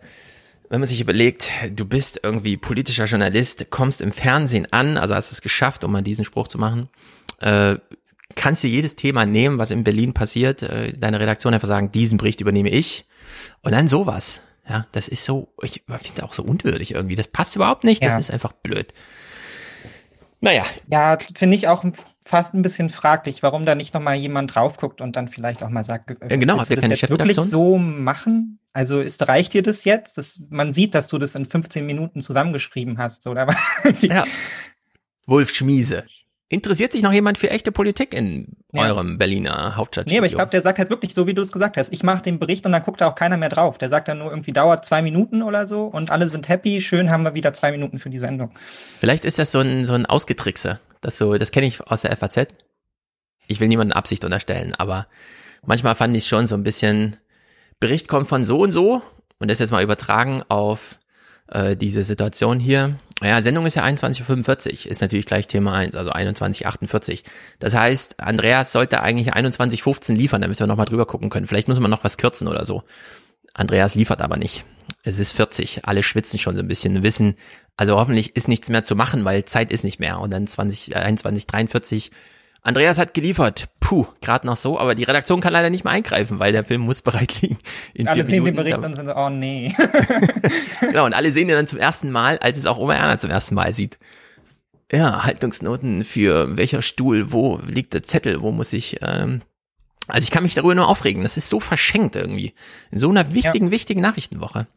[0.69, 5.33] wenn man sich überlegt, du bist irgendwie politischer Journalist, kommst im Fernsehen an, also hast
[5.33, 6.87] es geschafft, um mal diesen Spruch zu machen,
[7.39, 7.75] äh,
[8.35, 12.17] kannst dir jedes Thema nehmen, was in Berlin passiert, äh, deine Redaktion einfach sagen, diesen
[12.17, 13.05] Bericht übernehme ich
[13.61, 14.41] und dann sowas.
[14.67, 17.15] Ja, das ist so, ich finde auch so unwürdig irgendwie.
[17.15, 18.19] Das passt überhaupt nicht, das Ja.
[18.19, 18.93] ist einfach blöd.
[20.39, 20.65] Naja.
[20.91, 21.85] Ja, finde ich auch
[22.25, 25.69] fast ein bisschen fraglich, warum da nicht nochmal jemand drauf guckt und dann vielleicht auch
[25.69, 28.59] mal sagt, äh, genau, habt ihr du das keine jetzt wirklich so machen?
[28.73, 30.17] Also ist, reicht dir das jetzt?
[30.17, 33.47] Das, man sieht, dass du das in 15 Minuten zusammengeschrieben hast, oder?
[34.01, 34.25] ja.
[35.25, 36.03] Wolf Schmiese.
[36.53, 38.83] Interessiert sich noch jemand für echte Politik in Ja.
[38.83, 40.05] eurem Berliner Hauptstadt?
[40.05, 41.91] Nee, aber ich glaube, der sagt halt wirklich so, wie du es gesagt hast.
[41.91, 43.79] Ich mache den Bericht und dann guckt da auch keiner mehr drauf.
[43.79, 46.79] Der sagt dann nur irgendwie dauert zwei Minuten oder so und alle sind happy.
[46.79, 48.51] Schön haben wir wieder zwei Minuten für die Sendung.
[48.99, 50.79] Vielleicht ist das so ein, so ein Ausgetrickse.
[51.01, 52.47] Das so, das kenne ich aus der FAZ.
[53.47, 55.07] Ich will niemanden Absicht unterstellen, aber
[55.65, 57.15] manchmal fand ich schon so ein bisschen,
[57.79, 59.01] Bericht kommt von so und so
[59.39, 60.99] und das jetzt mal übertragen auf
[61.53, 62.99] äh, diese Situation hier.
[63.21, 67.23] Ja, Sendung ist ja 21.45 ist natürlich gleich Thema 1, also 21.48.
[67.59, 71.47] Das heißt, Andreas sollte eigentlich 21.15 liefern, damit wir nochmal drüber gucken können.
[71.47, 72.83] Vielleicht muss man noch was kürzen oder so.
[73.53, 74.65] Andreas liefert aber nicht.
[75.03, 77.35] Es ist 40, alle schwitzen schon so ein bisschen, wissen,
[77.77, 80.19] also hoffentlich ist nichts mehr zu machen, weil Zeit ist nicht mehr.
[80.19, 82.11] Und dann 20, äh, 21, 43,
[82.63, 83.67] Andreas hat geliefert.
[83.81, 86.81] Puh, gerade noch so, aber die Redaktion kann leider nicht mehr eingreifen, weil der Film
[86.81, 87.57] muss bereit liegen.
[87.93, 88.63] In alle sehen den Minuten.
[88.63, 89.75] Bericht und sind so, oh nee.
[90.79, 93.29] Genau, und alle sehen ihn dann zum ersten Mal, als es auch Oma Erna zum
[93.29, 93.99] ersten Mal sieht.
[94.91, 99.41] Ja, Haltungsnoten für welcher Stuhl, wo liegt der Zettel, wo muss ich, ähm,
[100.13, 101.23] also ich kann mich darüber nur aufregen.
[101.23, 102.53] Das ist so verschenkt irgendwie.
[102.91, 104.67] In so einer wichtigen, wichtigen Nachrichtenwoche.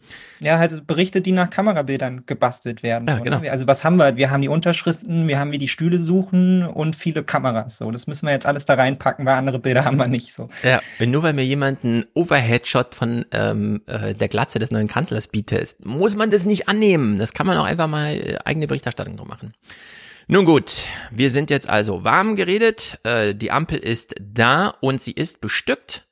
[0.40, 3.06] Ja, halt Berichte, die nach Kamerabildern gebastelt werden.
[3.06, 3.42] Ja, genau.
[3.50, 4.16] Also was haben wir?
[4.16, 7.76] Wir haben die Unterschriften, wir haben wie die Stühle suchen und viele Kameras.
[7.76, 10.32] So, das müssen wir jetzt alles da reinpacken, weil andere Bilder haben wir nicht.
[10.32, 10.48] So.
[10.62, 14.88] Ja, wenn nur weil mir jemand einen Overhead-Shot von ähm, äh, der Glatze des neuen
[14.88, 17.18] Kanzlers bietet, muss man das nicht annehmen.
[17.18, 19.52] Das kann man auch einfach mal äh, eigene Berichterstattung drum machen.
[20.28, 22.98] Nun gut, wir sind jetzt also warm geredet.
[23.04, 26.08] Äh, die Ampel ist da und sie ist bestückt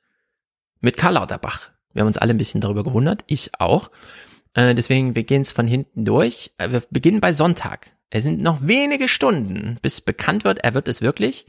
[0.79, 1.71] mit Karl Lauterbach.
[1.91, 3.91] Wir haben uns alle ein bisschen darüber gewundert, ich auch.
[4.53, 6.53] Äh, deswegen, wir gehen es von hinten durch.
[6.57, 7.91] Äh, wir beginnen bei Sonntag.
[8.09, 11.45] Es sind noch wenige Stunden, bis bekannt wird, er wird es wirklich.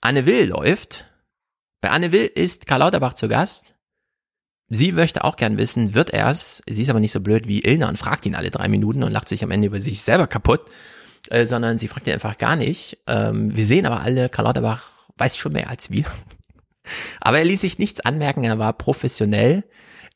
[0.00, 1.06] Anne Will läuft.
[1.80, 3.76] Bei Anne Will ist Karl Lauterbach zu Gast.
[4.68, 6.60] Sie möchte auch gern wissen, wird er es?
[6.68, 9.12] Sie ist aber nicht so blöd wie Ilna und fragt ihn alle drei Minuten und
[9.12, 10.62] lacht sich am Ende über sich selber kaputt,
[11.30, 12.98] äh, sondern sie fragt ihn einfach gar nicht.
[13.06, 16.04] Ähm, wir sehen aber alle, Karl Lauterbach weiß schon mehr als wir.
[17.20, 19.64] Aber er ließ sich nichts anmerken, er war professionell.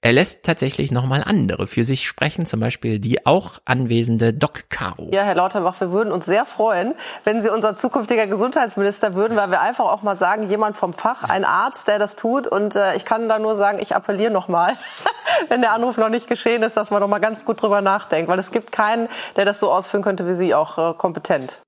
[0.04, 5.08] Er lässt tatsächlich nochmal andere für sich sprechen, zum Beispiel die auch anwesende Doc Caro.
[5.14, 9.52] Ja, Herr Lauterbach, wir würden uns sehr freuen, wenn Sie unser zukünftiger Gesundheitsminister würden, weil
[9.52, 12.48] wir einfach auch mal sagen, jemand vom Fach, ein Arzt, der das tut.
[12.48, 14.76] Und äh, ich kann da nur sagen, ich appelliere noch mal,
[15.48, 18.28] wenn der Anruf noch nicht geschehen ist, dass man noch mal ganz gut drüber nachdenkt,
[18.28, 21.62] weil es gibt keinen, der das so ausführen könnte wie Sie, auch äh, kompetent.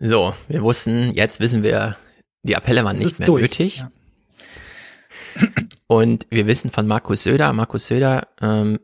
[0.00, 1.96] So, wir wussten, jetzt wissen wir,
[2.44, 3.84] die Appelle waren nicht mehr durch, nötig.
[5.88, 8.78] Und wir wissen von Markus Söder, Markus Söder, ähm,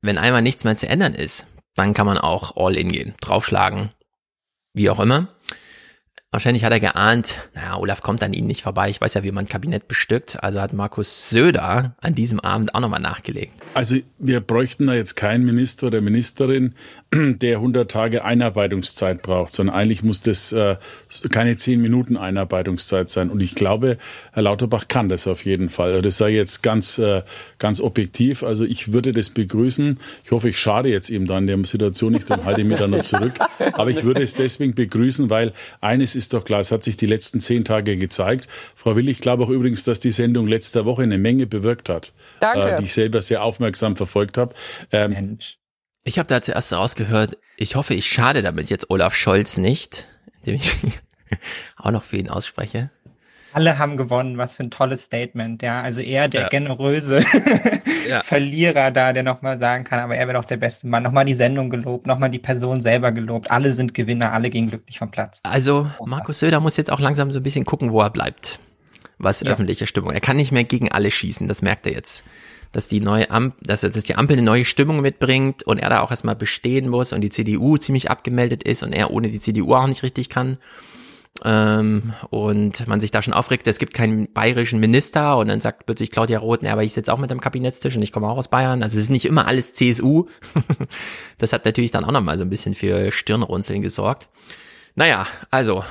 [0.00, 3.90] wenn einmal nichts mehr zu ändern ist, dann kann man auch all in gehen, draufschlagen,
[4.72, 5.28] wie auch immer.
[6.30, 8.90] Wahrscheinlich hat er geahnt, naja, Olaf kommt an ihn nicht vorbei.
[8.90, 10.42] Ich weiß ja, wie man ein Kabinett bestückt.
[10.42, 13.54] Also hat Markus Söder an diesem Abend auch nochmal nachgelegt.
[13.74, 16.74] Also wir bräuchten da jetzt keinen Minister oder Ministerin,
[17.14, 20.76] der 100 Tage Einarbeitungszeit braucht, sondern eigentlich muss das äh,
[21.30, 23.30] keine 10 Minuten Einarbeitungszeit sein.
[23.30, 23.96] Und ich glaube,
[24.32, 25.90] Herr Lauterbach kann das auf jeden Fall.
[25.90, 27.22] Also Das ich jetzt ganz, äh,
[27.58, 28.42] ganz objektiv.
[28.42, 29.98] Also ich würde das begrüßen.
[30.24, 32.78] Ich hoffe, ich schade jetzt eben da in der Situation nicht, dann halte ich mich
[32.78, 33.34] da noch zurück.
[33.74, 37.06] Aber ich würde es deswegen begrüßen, weil eines ist doch klar, es hat sich die
[37.06, 38.48] letzten zehn Tage gezeigt.
[38.74, 42.12] Frau Will, ich glaube auch übrigens, dass die Sendung letzter Woche eine Menge bewirkt hat,
[42.40, 42.72] Danke.
[42.72, 44.54] äh, die ich selber sehr aufmerksam verfolgt habe.
[44.90, 45.38] Ähm,
[46.08, 50.06] Ich habe da zuerst rausgehört, ich hoffe, ich schade damit jetzt Olaf Scholz nicht,
[50.42, 50.76] indem ich
[51.76, 52.90] auch noch für ihn ausspreche.
[53.52, 55.82] Alle haben gewonnen, was für ein tolles Statement, ja.
[55.82, 56.48] Also er, der Ja.
[56.48, 57.24] generöse
[58.08, 58.22] Ja.
[58.22, 61.02] Verlierer da, der nochmal sagen kann, aber er wäre doch der beste Mann.
[61.02, 63.50] Nochmal die Sendung gelobt, nochmal die Person selber gelobt.
[63.50, 65.40] Alle sind Gewinner, alle gehen glücklich vom Platz.
[65.42, 68.60] Also Markus Söder muss jetzt auch langsam so ein bisschen gucken, wo er bleibt,
[69.18, 69.50] was Ja.
[69.50, 70.12] öffentliche Stimmung.
[70.12, 72.22] Er kann nicht mehr gegen alle schießen, das merkt er jetzt.
[72.76, 76.02] Dass die neue Amp dass, dass die Ampel eine neue Stimmung mitbringt und er da
[76.02, 79.74] auch erstmal bestehen muss und die CDU ziemlich abgemeldet ist und er ohne die CDU
[79.74, 80.58] auch nicht richtig kann.
[81.42, 85.86] Ähm, und man sich da schon aufregt, es gibt keinen bayerischen Minister und dann sagt
[85.86, 88.36] plötzlich Claudia Roth, ja, aber ich sitze auch mit am Kabinettstisch und ich komme auch
[88.36, 88.82] aus Bayern.
[88.82, 90.26] Also es ist nicht immer alles CSU.
[91.38, 94.28] das hat natürlich dann auch nochmal so ein bisschen für Stirnrunzeln gesorgt.
[94.96, 95.82] Naja, also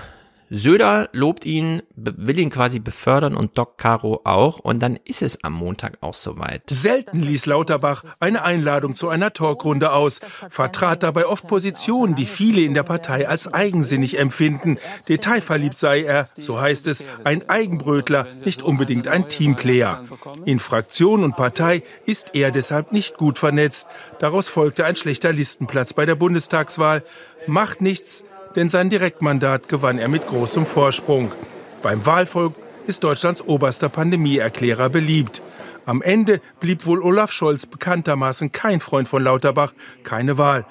[0.50, 5.44] Söder lobt ihn, will ihn quasi befördern und Doc Caro auch und dann ist es
[5.44, 6.64] am Montag auch soweit.
[6.70, 12.62] Selten ließ Lauterbach eine Einladung zu einer Talkrunde aus, vertrat dabei oft Positionen, die viele
[12.62, 14.78] in der Partei als eigensinnig empfinden.
[15.10, 20.06] Detailverliebt sei er, so heißt es, ein Eigenbrötler, nicht unbedingt ein Teamplayer.
[20.46, 23.90] In Fraktion und Partei ist er deshalb nicht gut vernetzt.
[24.20, 27.04] Daraus folgte ein schlechter Listenplatz bei der Bundestagswahl.
[27.48, 28.24] Macht nichts,
[28.56, 31.32] denn sein Direktmandat gewann er mit großem Vorsprung.
[31.82, 32.56] Beim Wahlvolk
[32.88, 35.42] ist Deutschlands oberster Pandemieerklärer beliebt.
[35.86, 40.66] Am Ende blieb wohl Olaf Scholz bekanntermaßen kein Freund von Lauterbach, keine Wahl.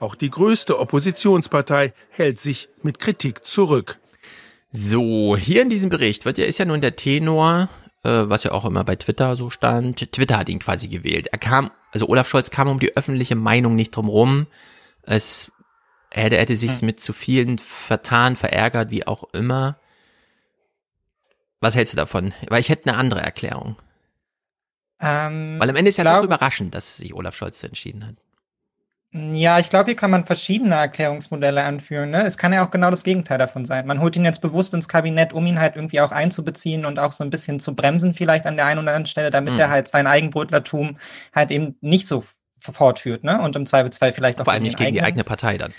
[0.00, 3.98] Auch die größte Oppositionspartei hält sich mit Kritik zurück.
[4.72, 7.68] So, hier in diesem Bericht wird ja, ist ja nun der Tenor,
[8.02, 10.12] äh, was ja auch immer bei Twitter so stand.
[10.12, 11.28] Twitter hat ihn quasi gewählt.
[11.28, 14.46] Er kam, also Olaf Scholz kam um die öffentliche Meinung nicht drum rum.
[15.02, 15.50] Es,
[16.10, 19.78] er hätte, hätte sich mit zu vielen vertan, verärgert, wie auch immer.
[21.60, 22.32] Was hältst du davon?
[22.48, 23.76] Weil ich hätte eine andere Erklärung.
[25.00, 28.06] Ähm, Weil am Ende ist ja glaub- doch überraschend, dass sich Olaf Scholz so entschieden
[28.06, 28.16] hat.
[29.12, 32.10] Ja, ich glaube, hier kann man verschiedene Erklärungsmodelle anführen.
[32.10, 32.24] Ne?
[32.24, 33.84] Es kann ja auch genau das Gegenteil davon sein.
[33.86, 37.10] Man holt ihn jetzt bewusst ins Kabinett, um ihn halt irgendwie auch einzubeziehen und auch
[37.10, 39.60] so ein bisschen zu bremsen, vielleicht an der einen oder anderen Stelle, damit Mhm.
[39.60, 40.96] er halt sein Eigenbrötlertum
[41.34, 42.22] halt eben nicht so
[42.62, 43.40] fortführt, ne?
[43.40, 45.72] Und im Zweifelsfall vielleicht auch Vor allem nicht gegen die eigenen- eigene Partei dann.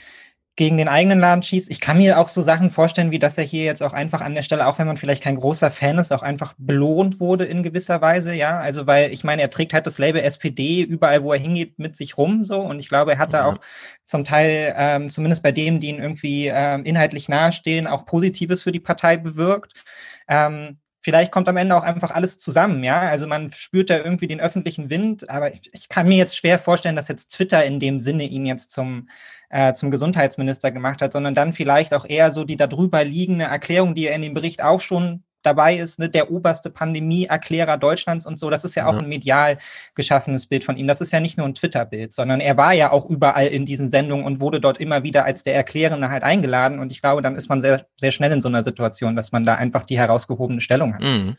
[0.58, 1.72] gegen den eigenen Laden schießt.
[1.72, 4.36] Ich kann mir auch so Sachen vorstellen, wie dass er hier jetzt auch einfach an
[4.36, 7.64] der Stelle, auch wenn man vielleicht kein großer Fan ist, auch einfach belohnt wurde in
[7.64, 8.60] gewisser Weise, ja.
[8.60, 11.96] Also weil ich meine, er trägt halt das Label SPD überall, wo er hingeht, mit
[11.96, 12.60] sich rum so.
[12.60, 13.60] Und ich glaube, er hat da auch
[14.06, 18.74] zum Teil, ähm, zumindest bei denen, die ihn irgendwie ähm, inhaltlich nahestehen, auch Positives für
[18.74, 19.84] die Partei bewirkt.
[20.28, 23.00] Ähm, Vielleicht kommt am Ende auch einfach alles zusammen, ja.
[23.02, 26.60] Also man spürt da irgendwie den öffentlichen Wind, aber ich, ich kann mir jetzt schwer
[26.60, 29.10] vorstellen, dass jetzt Twitter in dem Sinne ihn jetzt zum,
[29.50, 33.96] äh, zum Gesundheitsminister gemacht hat, sondern dann vielleicht auch eher so die darüber liegende Erklärung,
[33.96, 38.38] die er in dem Bericht auch schon dabei ist, ne, der oberste Pandemieerklärer Deutschlands und
[38.40, 38.50] so.
[38.50, 39.00] Das ist ja auch Ja.
[39.00, 39.58] ein medial
[39.96, 40.88] geschaffenes Bild von ihm.
[40.88, 43.90] Das ist ja nicht nur ein Twitter-Bild, sondern er war ja auch überall in diesen
[43.90, 46.80] Sendungen und wurde dort immer wieder als der Erklärende halt eingeladen.
[46.80, 49.46] Und ich glaube, dann ist man sehr, sehr schnell in so einer Situation, dass man
[49.46, 51.02] da einfach die herausgehobene Stellung hat.
[51.02, 51.38] Mhm.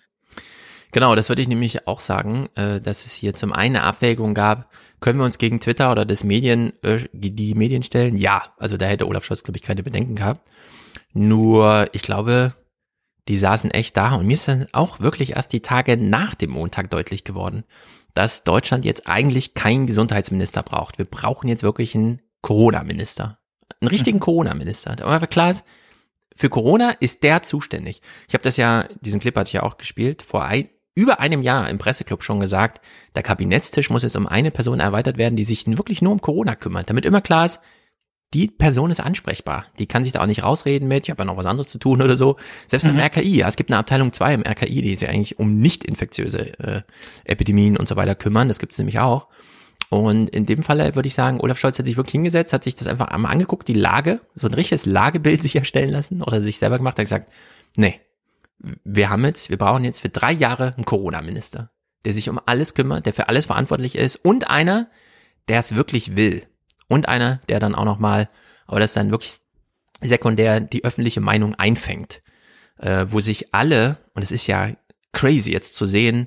[0.95, 4.35] Genau, das würde ich nämlich auch sagen, äh, dass es hier zum einen eine Abwägung
[4.35, 4.69] gab,
[5.01, 8.15] können wir uns gegen Twitter oder das Medien, äh, die Medien stellen?
[8.17, 10.47] Ja, also da hätte Olaf Scholz, glaube ich, keine Bedenken gehabt.
[11.15, 12.53] Nur, ich glaube,
[13.28, 16.50] die saßen echt da und mir ist dann auch wirklich erst die Tage nach dem
[16.50, 17.64] Montag deutlich geworden,
[18.14, 20.98] dass Deutschland jetzt eigentlich keinen Gesundheitsminister braucht.
[20.98, 23.38] Wir brauchen jetzt wirklich einen Corona-Minister.
[23.80, 24.96] Einen richtigen Corona-Minister.
[25.02, 25.64] Aber klar ist,
[26.35, 28.02] für Corona ist der zuständig.
[28.28, 31.42] Ich habe das ja, diesen Clip hatte ich ja auch gespielt, vor ein, über einem
[31.42, 32.80] Jahr im Presseclub schon gesagt,
[33.14, 36.54] der Kabinettstisch muss jetzt um eine Person erweitert werden, die sich wirklich nur um Corona
[36.54, 37.61] kümmert, damit immer klar ist,
[38.35, 39.66] die Person ist ansprechbar.
[39.79, 41.79] Die kann sich da auch nicht rausreden mit, ich habe ja noch was anderes zu
[41.79, 42.37] tun oder so.
[42.66, 43.01] Selbst im Mhm.
[43.01, 46.59] RKI, ja, es gibt eine Abteilung 2 im RKI, die sich eigentlich um nicht infektiöse
[46.59, 46.83] äh,
[47.25, 48.49] Epidemien und so weiter kümmern.
[48.49, 49.29] Das gibt es nämlich auch.
[49.90, 52.75] Und in dem Falle würde ich sagen, Olaf Scholz hat sich wirklich hingesetzt, hat sich
[52.75, 56.59] das einfach einmal angeguckt, die Lage, so ein richtiges Lagebild sich erstellen lassen oder sich
[56.59, 57.31] selber gemacht, hat gesagt,
[57.77, 58.01] nee,
[58.85, 61.71] wir haben jetzt, wir brauchen jetzt für drei Jahre einen Corona-Minister,
[62.07, 64.88] der sich um alles kümmert, der für alles verantwortlich ist und einer,
[65.49, 66.47] der es wirklich will.
[66.92, 68.28] Und einer, der dann auch nochmal,
[68.66, 69.38] aber das ist dann wirklich
[70.02, 72.20] sekundär, die öffentliche Meinung einfängt.
[72.76, 74.70] Äh, wo sich alle, und es ist ja
[75.12, 76.26] crazy jetzt zu sehen,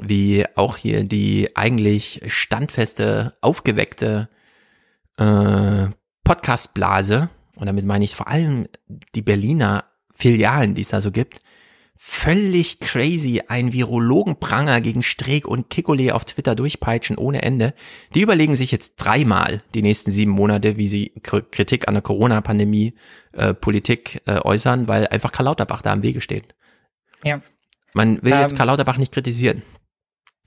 [0.00, 4.28] wie auch hier die eigentlich standfeste, aufgeweckte
[5.18, 5.86] äh,
[6.24, 8.66] Podcast-Blase, und damit meine ich vor allem
[9.14, 11.38] die Berliner Filialen, die es da so gibt,
[12.04, 17.74] völlig crazy ein Virologenpranger gegen Streeck und Kikole auf Twitter durchpeitschen ohne Ende.
[18.14, 22.94] Die überlegen sich jetzt dreimal die nächsten sieben Monate, wie sie Kritik an der Corona-Pandemie
[23.34, 26.56] äh, Politik äh, äußern, weil einfach Karl Lauterbach da im Wege steht.
[27.22, 27.40] Ja.
[27.94, 29.62] Man will jetzt Ähm, Karl Lauterbach nicht kritisieren.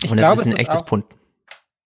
[0.03, 1.05] ich und glaube, das ist ein echtes Pfund.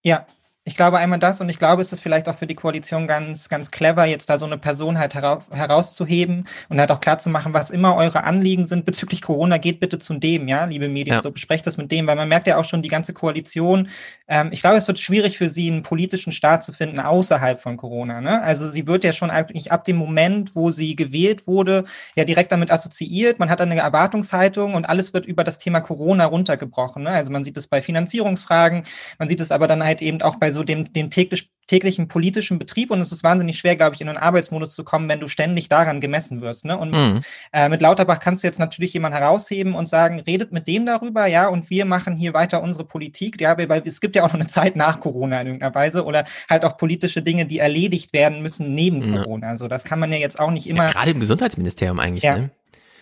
[0.01, 0.25] Ja,
[0.65, 3.47] Ich glaube einmal das und ich glaube, es ist vielleicht auch für die Koalition ganz,
[3.47, 7.29] ganz clever, jetzt da so eine Person halt heraus, herauszuheben und halt auch klar zu
[7.29, 11.15] machen, was immer eure Anliegen sind bezüglich Corona, geht bitte zu dem, ja, liebe Medien,
[11.15, 11.21] ja.
[11.21, 13.87] so besprecht das mit dem, weil man merkt ja auch schon die ganze Koalition.
[14.27, 17.77] Ähm, ich glaube, es wird schwierig für sie, einen politischen Staat zu finden außerhalb von
[17.77, 18.19] Corona.
[18.19, 18.41] Ne?
[18.43, 22.51] Also sie wird ja schon eigentlich ab dem Moment, wo sie gewählt wurde, ja direkt
[22.51, 23.39] damit assoziiert.
[23.39, 27.03] Man hat eine Erwartungshaltung und alles wird über das Thema Corona runtergebrochen.
[27.03, 27.11] Ne?
[27.11, 28.83] Also man sieht es bei Finanzierungsfragen,
[29.17, 32.57] man sieht es aber dann halt eben auch bei so dem, dem täglich, täglichen politischen
[32.57, 35.27] Betrieb und es ist wahnsinnig schwer, glaube ich, in einen Arbeitsmodus zu kommen, wenn du
[35.27, 36.65] ständig daran gemessen wirst.
[36.65, 36.77] Ne?
[36.77, 37.21] Und mhm.
[37.53, 41.27] äh, mit Lauterbach kannst du jetzt natürlich jemanden herausheben und sagen, redet mit dem darüber,
[41.27, 44.35] ja, und wir machen hier weiter unsere Politik, ja, weil es gibt ja auch noch
[44.35, 48.41] eine Zeit nach Corona in irgendeiner Weise oder halt auch politische Dinge, die erledigt werden
[48.41, 49.21] müssen neben ja.
[49.21, 49.49] Corona.
[49.49, 50.85] Also das kann man ja jetzt auch nicht immer.
[50.85, 52.37] Ja, gerade im Gesundheitsministerium eigentlich, ja.
[52.37, 52.51] ne?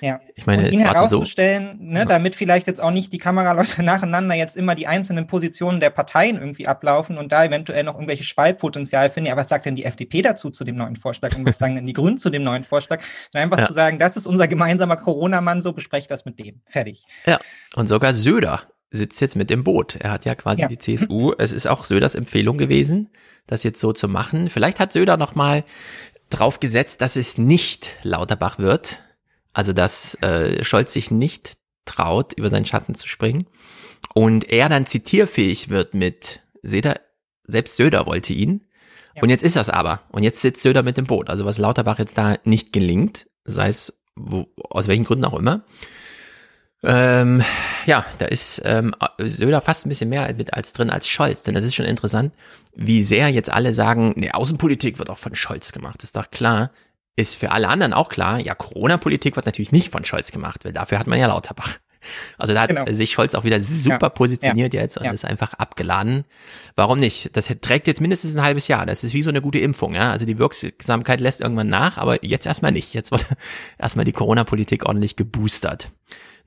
[0.01, 0.19] Ja.
[0.35, 1.83] Ich meine, und ihn herauszustellen, so.
[1.83, 5.89] ne, damit vielleicht jetzt auch nicht die Kameraleute nacheinander jetzt immer die einzelnen Positionen der
[5.89, 9.29] Parteien irgendwie ablaufen und da eventuell noch irgendwelche Spaltpotenzial finden.
[9.29, 11.85] Ja, was sagt denn die FDP dazu zu dem neuen Vorschlag und was sagen denn
[11.85, 13.01] die Grünen zu dem neuen Vorschlag?
[13.31, 13.67] Sondern einfach ja.
[13.67, 16.61] zu sagen, das ist unser gemeinsamer Corona-Mann, so besprecht das mit dem.
[16.65, 17.05] Fertig.
[17.25, 17.39] Ja,
[17.75, 19.95] und sogar Söder sitzt jetzt mit im Boot.
[19.95, 20.67] Er hat ja quasi ja.
[20.67, 21.33] die CSU.
[21.37, 23.09] Es ist auch Söders Empfehlung gewesen,
[23.45, 24.49] das jetzt so zu machen.
[24.49, 25.63] Vielleicht hat Söder noch mal
[26.29, 29.01] drauf gesetzt, dass es nicht Lauterbach wird
[29.57, 31.53] also dass äh, Scholz sich nicht
[31.85, 33.47] traut, über seinen Schatten zu springen.
[34.13, 36.99] Und er dann zitierfähig wird mit Söder,
[37.47, 38.67] selbst Söder wollte ihn.
[39.15, 39.23] Ja.
[39.23, 40.03] Und jetzt ist das aber.
[40.09, 41.27] Und jetzt sitzt Söder mit dem Boot.
[41.27, 45.63] Also was Lauterbach jetzt da nicht gelingt, sei es wo, aus welchen Gründen auch immer.
[46.83, 47.43] Ähm,
[47.87, 51.55] ja, da ist ähm, Söder fast ein bisschen mehr mit als drin als Scholz, denn
[51.55, 52.31] das ist schon interessant,
[52.75, 56.69] wie sehr jetzt alle sagen, ne, Außenpolitik wird auch von Scholz gemacht, ist doch klar
[57.17, 60.71] ist für alle anderen auch klar, ja, Corona-Politik wird natürlich nicht von Scholz gemacht, weil
[60.71, 61.79] dafür hat man ja Lauterbach.
[62.37, 62.85] Also da hat genau.
[62.93, 64.09] sich Scholz auch wieder super ja.
[64.09, 64.81] positioniert ja.
[64.81, 65.11] jetzt und ja.
[65.11, 66.23] ist einfach abgeladen.
[66.75, 67.35] Warum nicht?
[67.35, 68.85] Das trägt jetzt mindestens ein halbes Jahr.
[68.85, 69.93] Das ist wie so eine gute Impfung.
[69.93, 70.11] Ja?
[70.11, 72.93] Also die Wirksamkeit lässt irgendwann nach, aber jetzt erstmal nicht.
[72.93, 73.25] Jetzt wird
[73.77, 75.91] erstmal die Corona-Politik ordentlich geboostert.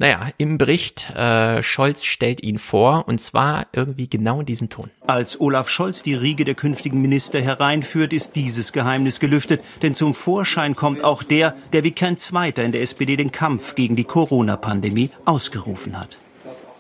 [0.01, 4.89] Naja, im Bericht, äh, Scholz stellt ihn vor und zwar irgendwie genau in diesem Ton.
[5.07, 10.15] Als Olaf Scholz die Riege der künftigen Minister hereinführt, ist dieses Geheimnis gelüftet, denn zum
[10.15, 14.05] Vorschein kommt auch der, der wie kein Zweiter in der SPD den Kampf gegen die
[14.05, 16.17] Corona-Pandemie ausgerufen hat.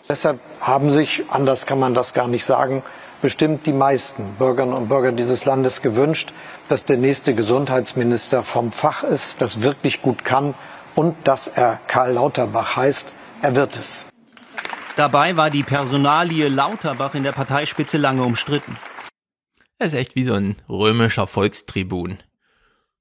[0.09, 2.83] Deshalb haben sich, anders kann man das gar nicht sagen,
[3.21, 6.33] bestimmt die meisten Bürgerinnen und Bürger dieses Landes gewünscht,
[6.71, 10.55] dass der nächste Gesundheitsminister vom Fach ist, das wirklich gut kann
[11.01, 13.11] und dass er Karl Lauterbach heißt.
[13.41, 14.07] Er wird es.
[14.97, 18.77] Dabei war die Personalie Lauterbach in der Parteispitze lange umstritten.
[19.79, 22.19] Er ist echt wie so ein römischer Volkstribun.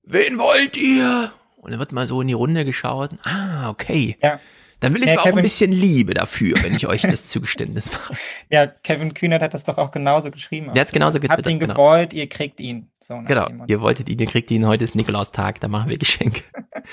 [0.03, 1.33] Wen wollt ihr?
[1.57, 3.11] Und dann wird mal so in die Runde geschaut.
[3.23, 4.17] Ah, okay.
[4.23, 4.39] Ja.
[4.79, 8.13] Dann will ich ja, auch ein bisschen Liebe dafür, wenn ich euch das Zugeständnis mache.
[8.49, 10.71] Ja, Kevin Kühnert hat das doch auch genauso geschrieben.
[10.73, 11.73] Der hat genauso Habt ihn genau.
[11.73, 12.89] gewollt, ihr kriegt ihn.
[13.01, 14.65] So genau, ihr wolltet ihn, ihr kriegt ihn.
[14.65, 16.43] Heute ist Nikolaustag, da machen wir Geschenke.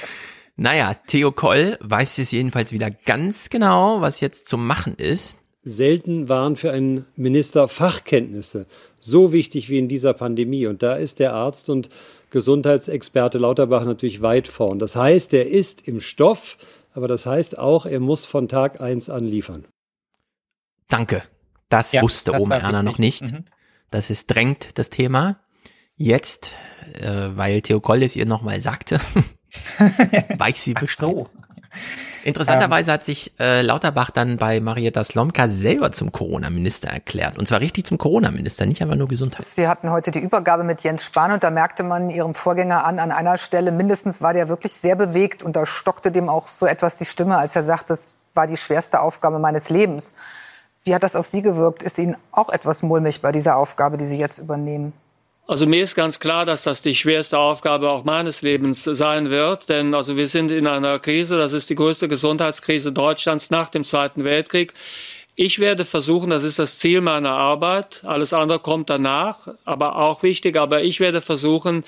[0.56, 5.36] Naja, Theo Koll weiß es jedenfalls wieder ganz genau, was jetzt zu machen ist.
[5.62, 8.66] Selten waren für einen Minister Fachkenntnisse
[9.00, 10.66] so wichtig wie in dieser Pandemie.
[10.66, 11.90] Und da ist der Arzt und
[12.30, 14.78] Gesundheitsexperte Lauterbach natürlich weit vorn.
[14.78, 16.56] Das heißt, er ist im Stoff,
[16.94, 19.66] aber das heißt auch, er muss von Tag eins an liefern.
[20.88, 21.22] Danke.
[21.68, 23.32] Das ja, wusste das Oma Erna noch nicht.
[23.32, 23.44] Mhm.
[23.90, 25.40] Das ist drängt das Thema.
[25.96, 26.50] Jetzt,
[26.94, 29.00] äh, weil Theo Koll es ihr nochmal sagte,
[30.38, 30.96] Weiß sie Bescheid.
[30.96, 31.26] so.
[32.26, 37.38] Interessanterweise hat sich äh, Lauterbach dann bei Marietta Slomka selber zum Corona-Minister erklärt.
[37.38, 39.42] Und zwar richtig zum Corona-Minister, nicht einfach nur Gesundheit.
[39.42, 42.98] Sie hatten heute die Übergabe mit Jens Spahn und da merkte man Ihrem Vorgänger an,
[42.98, 46.66] an einer Stelle mindestens war der wirklich sehr bewegt und da stockte dem auch so
[46.66, 50.14] etwas die Stimme, als er sagt, das war die schwerste Aufgabe meines Lebens.
[50.82, 51.84] Wie hat das auf Sie gewirkt?
[51.84, 54.92] Ist Ihnen auch etwas mulmig bei dieser Aufgabe, die Sie jetzt übernehmen?
[55.48, 59.68] Also mir ist ganz klar, dass das die schwerste Aufgabe auch meines Lebens sein wird,
[59.68, 63.84] denn also wir sind in einer Krise, das ist die größte Gesundheitskrise Deutschlands nach dem
[63.84, 64.74] Zweiten Weltkrieg.
[65.36, 70.24] Ich werde versuchen, das ist das Ziel meiner Arbeit, alles andere kommt danach, aber auch
[70.24, 71.84] wichtig, aber ich werde versuchen,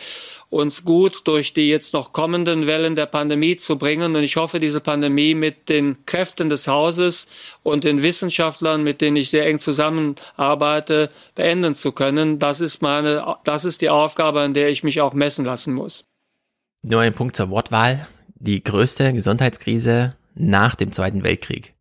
[0.50, 4.16] uns gut durch die jetzt noch kommenden Wellen der Pandemie zu bringen.
[4.16, 7.28] Und ich hoffe, diese Pandemie mit den Kräften des Hauses
[7.62, 12.38] und den Wissenschaftlern, mit denen ich sehr eng zusammenarbeite, beenden zu können.
[12.38, 16.04] Das ist meine, das ist die Aufgabe, an der ich mich auch messen lassen muss.
[16.82, 18.08] Nur ein Punkt zur Wortwahl.
[18.34, 21.74] Die größte Gesundheitskrise nach dem Zweiten Weltkrieg.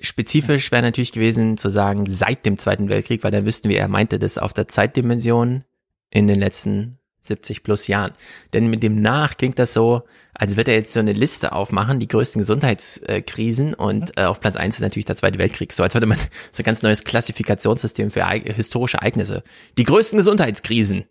[0.00, 3.88] Spezifisch wäre natürlich gewesen zu sagen, seit dem Zweiten Weltkrieg, weil da wüssten wir, er
[3.88, 5.64] meinte das auf der Zeitdimension
[6.10, 8.12] in den letzten 70 plus Jahren.
[8.52, 10.02] Denn mit dem nach klingt das so,
[10.34, 14.56] als würde er jetzt so eine Liste aufmachen, die größten Gesundheitskrisen und äh, auf Platz
[14.56, 15.72] eins ist natürlich der Zweite Weltkrieg.
[15.72, 16.18] So als würde man
[16.52, 19.42] so ein ganz neues Klassifikationssystem für historische Ereignisse.
[19.76, 21.04] Die größten Gesundheitskrisen.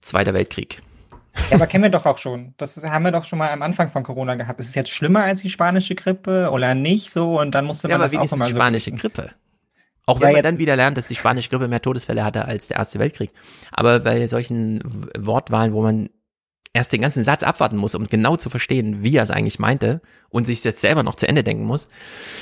[0.00, 0.80] Zweiter Weltkrieg.
[1.48, 2.54] Ja, aber kennen wir doch auch schon.
[2.56, 4.58] Das haben wir doch schon mal am Anfang von Corona gehabt.
[4.58, 7.40] Ist es jetzt schlimmer als die spanische Grippe oder nicht so?
[7.40, 8.50] Und dann musste man ja, aber das auch immer so.
[8.50, 9.30] die spanische Grippe.
[10.06, 12.68] Auch wenn ja, man dann wieder lernt, dass die spanische Grippe mehr Todesfälle hatte als
[12.68, 13.30] der Erste Weltkrieg.
[13.70, 14.80] Aber bei solchen
[15.16, 16.10] Wortwahlen, wo man
[16.72, 20.00] erst den ganzen Satz abwarten muss, um genau zu verstehen, wie er es eigentlich meinte
[20.28, 21.88] und sich jetzt selber noch zu Ende denken muss,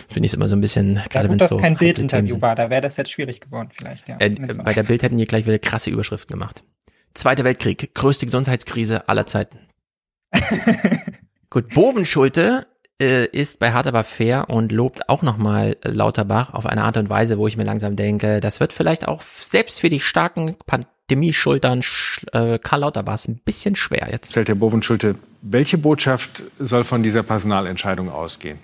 [0.08, 2.40] finde ich es immer so ein bisschen, Ja, gerade wenn es so kein harte Bildinterview
[2.40, 4.08] war, da wäre das jetzt schwierig geworden vielleicht.
[4.08, 6.62] Ja, Äh, so- bei der Bild hätten die gleich wieder krasse Überschriften gemacht.
[7.14, 9.58] Zweiter Weltkrieg, größte Gesundheitskrise aller Zeiten.
[11.50, 12.66] Gut, Bovenschulte
[13.00, 17.08] äh, ist bei Hart aber fair und lobt auch nochmal Lauterbach auf eine Art und
[17.10, 21.80] Weise, wo ich mir langsam denke, das wird vielleicht auch selbst für die starken Pandemie-Schultern
[21.80, 24.30] sch- äh, Karl Lauterbachs ein bisschen schwer jetzt.
[24.32, 28.58] Stellt Herr Bovenschulte, welche Botschaft soll von dieser Personalentscheidung ausgehen?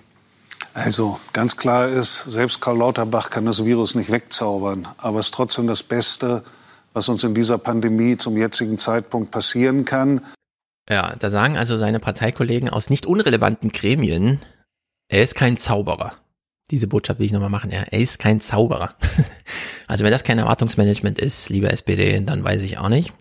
[0.73, 5.33] Also ganz klar ist, selbst Karl Lauterbach kann das Virus nicht wegzaubern, aber es ist
[5.33, 6.43] trotzdem das Beste,
[6.91, 10.21] was uns in dieser Pandemie zum jetzigen Zeitpunkt passieren kann.
[10.89, 14.39] Ja, da sagen also seine Parteikollegen aus nicht unrelevanten Gremien,
[15.07, 16.13] er ist kein Zauberer.
[16.71, 17.71] Diese Botschaft will ich nochmal machen.
[17.71, 18.95] Ja, er ist kein Zauberer.
[19.87, 23.13] Also wenn das kein Erwartungsmanagement ist, liebe SPD, dann weiß ich auch nicht.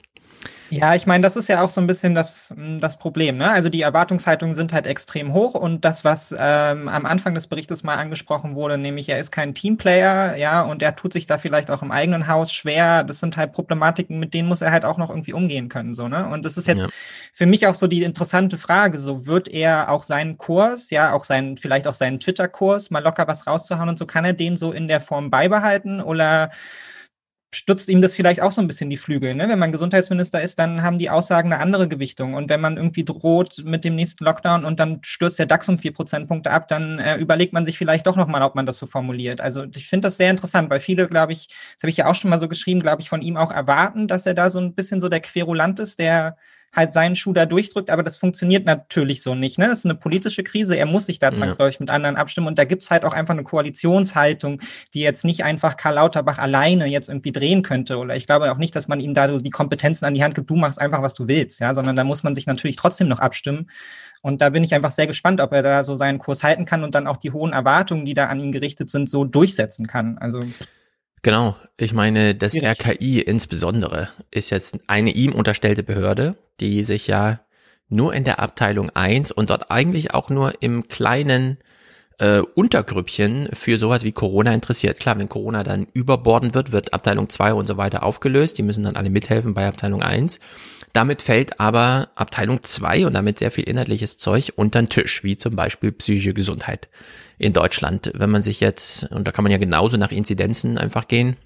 [0.77, 3.37] Ja, ich meine, das ist ja auch so ein bisschen das, m, das Problem.
[3.37, 3.49] Ne?
[3.51, 7.85] Also die Erwartungshaltungen sind halt extrem hoch und das, was ähm, am Anfang des Berichtes
[7.85, 11.71] mal angesprochen wurde, nämlich er ist kein Teamplayer, ja, und er tut sich da vielleicht
[11.71, 13.05] auch im eigenen Haus schwer.
[13.05, 16.09] Das sind halt Problematiken, mit denen muss er halt auch noch irgendwie umgehen können, so
[16.09, 16.27] ne.
[16.29, 16.89] Und das ist jetzt Ja.
[17.33, 18.99] für mich auch so die interessante Frage.
[18.99, 23.29] So wird er auch seinen Kurs, ja, auch seinen, vielleicht auch seinen Twitter-Kurs mal locker
[23.29, 26.51] was rauszuhauen und so kann er den so in der Form beibehalten oder
[27.55, 29.35] stützt ihm das vielleicht auch so ein bisschen die Flügel.
[29.35, 29.49] Ne?
[29.49, 32.35] Wenn man Gesundheitsminister ist, dann haben die Aussagen eine andere Gewichtung.
[32.35, 35.79] Und wenn man irgendwie droht mit dem nächsten Lockdown und dann stürzt der DAX um
[35.79, 38.87] vier Prozentpunkte ab, dann äh, überlegt man sich vielleicht doch nochmal, ob man das so
[38.87, 39.41] formuliert.
[39.41, 42.15] Also ich finde das sehr interessant, weil viele, glaube ich, das habe ich ja auch
[42.15, 44.75] schon mal so geschrieben, glaube ich, von ihm auch erwarten, dass er da so ein
[44.75, 46.37] bisschen so der Querulant ist, der
[46.75, 49.59] halt seinen Schuh da durchdrückt, aber das funktioniert natürlich so nicht.
[49.59, 49.69] Ne?
[49.69, 51.33] Das ist eine politische Krise, er muss sich da Ja.
[51.33, 54.61] zwangsläufig mit anderen abstimmen und da gibt's halt auch einfach eine Koalitionshaltung,
[54.95, 57.97] die jetzt nicht einfach Karl Lauterbach alleine jetzt irgendwie drehen könnte.
[57.97, 60.35] Oder ich glaube auch nicht, dass man ihm da so die Kompetenzen an die Hand
[60.35, 63.09] gibt, du machst einfach, was du willst, ja, sondern da muss man sich natürlich trotzdem
[63.09, 63.71] noch abstimmen.
[64.23, 66.83] Und da bin ich einfach sehr gespannt, ob er da so seinen Kurs halten kann
[66.83, 70.17] und dann auch die hohen Erwartungen, die da an ihn gerichtet sind, so durchsetzen kann.
[70.19, 70.41] Also
[71.25, 72.87] Genau, ich meine, das Schwierig.
[72.87, 77.41] RKI insbesondere ist jetzt eine ihm unterstellte Behörde, die sich ja
[77.89, 81.57] nur in der Abteilung 1 und dort eigentlich auch nur im kleinen
[82.19, 85.01] äh, Untergrüppchen für sowas wie Corona interessiert.
[85.01, 88.59] Klar, wenn Corona dann überborden wird, wird Abteilung 2 und so weiter aufgelöst.
[88.59, 90.41] Die müssen dann alle mithelfen bei Abteilung 1.
[90.95, 95.37] Damit fällt aber Abteilung 2 und damit sehr viel inhaltliches Zeug unter den Tisch, wie
[95.37, 96.89] zum Beispiel psychische Gesundheit
[97.37, 98.13] in Deutschland.
[98.15, 101.37] Wenn man sich jetzt, und da kann man ja genauso nach Inzidenzen einfach gehen,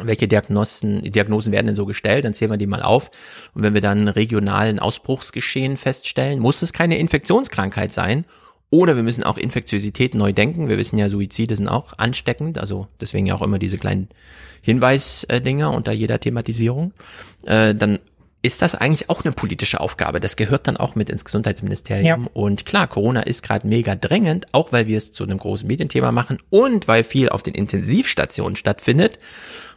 [0.00, 3.10] welche Diagnosen, Diagnosen werden denn so gestellt, dann zählen wir die mal auf.
[3.52, 8.26] Und wenn wir dann regionalen Ausbruchsgeschehen feststellen, muss es keine Infektionskrankheit sein.
[8.70, 10.68] Oder wir müssen auch Infektiosität neu denken.
[10.68, 14.08] Wir wissen ja, Suizide sind auch ansteckend, also deswegen ja auch immer diese kleinen
[14.62, 16.94] Hinweisdinger unter jeder Thematisierung.
[17.44, 17.98] Äh, dann
[18.42, 20.18] ist das eigentlich auch eine politische Aufgabe.
[20.18, 22.24] Das gehört dann auch mit ins Gesundheitsministerium.
[22.24, 22.30] Ja.
[22.34, 26.10] Und klar, Corona ist gerade mega drängend, auch weil wir es zu einem großen Medienthema
[26.10, 29.20] machen und weil viel auf den Intensivstationen stattfindet,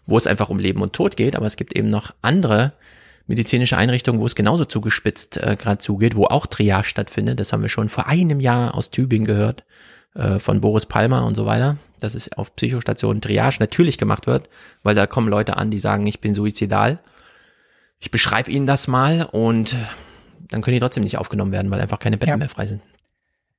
[0.07, 1.35] wo es einfach um Leben und Tod geht.
[1.35, 2.73] Aber es gibt eben noch andere
[3.27, 7.39] medizinische Einrichtungen, wo es genauso zugespitzt äh, gerade zugeht, wo auch Triage stattfindet.
[7.39, 9.63] Das haben wir schon vor einem Jahr aus Tübingen gehört
[10.15, 14.49] äh, von Boris Palmer und so weiter, dass es auf Psychostationen Triage natürlich gemacht wird,
[14.81, 16.99] weil da kommen Leute an, die sagen, ich bin suizidal.
[17.99, 19.75] Ich beschreibe ihnen das mal und
[20.49, 22.81] dann können die trotzdem nicht aufgenommen werden, weil einfach keine Betten mehr frei sind.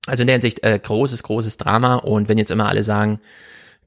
[0.07, 3.21] Also in der Hinsicht äh, großes, großes Drama und wenn jetzt immer alle sagen,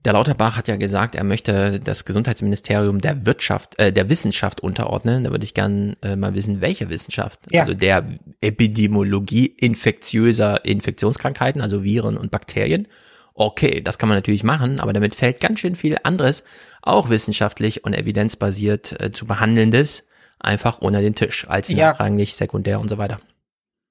[0.06, 5.26] der Lauterbach hat ja gesagt, er möchte das Gesundheitsministerium der Wirtschaft, äh, der Wissenschaft unterordnen.
[5.26, 7.40] Da würde ich gern äh, mal wissen, welche Wissenschaft?
[7.52, 7.62] Ja.
[7.62, 8.06] Also der
[8.40, 12.88] Epidemiologie infektiöser Infektionskrankheiten, also Viren und Bakterien.
[13.34, 16.44] Okay, das kann man natürlich machen, aber damit fällt ganz schön viel anderes,
[16.82, 20.06] auch wissenschaftlich und evidenzbasiert äh, zu behandelndes,
[20.40, 21.92] einfach unter den Tisch, als Ja.
[21.92, 23.20] nachrangig, sekundär und so weiter.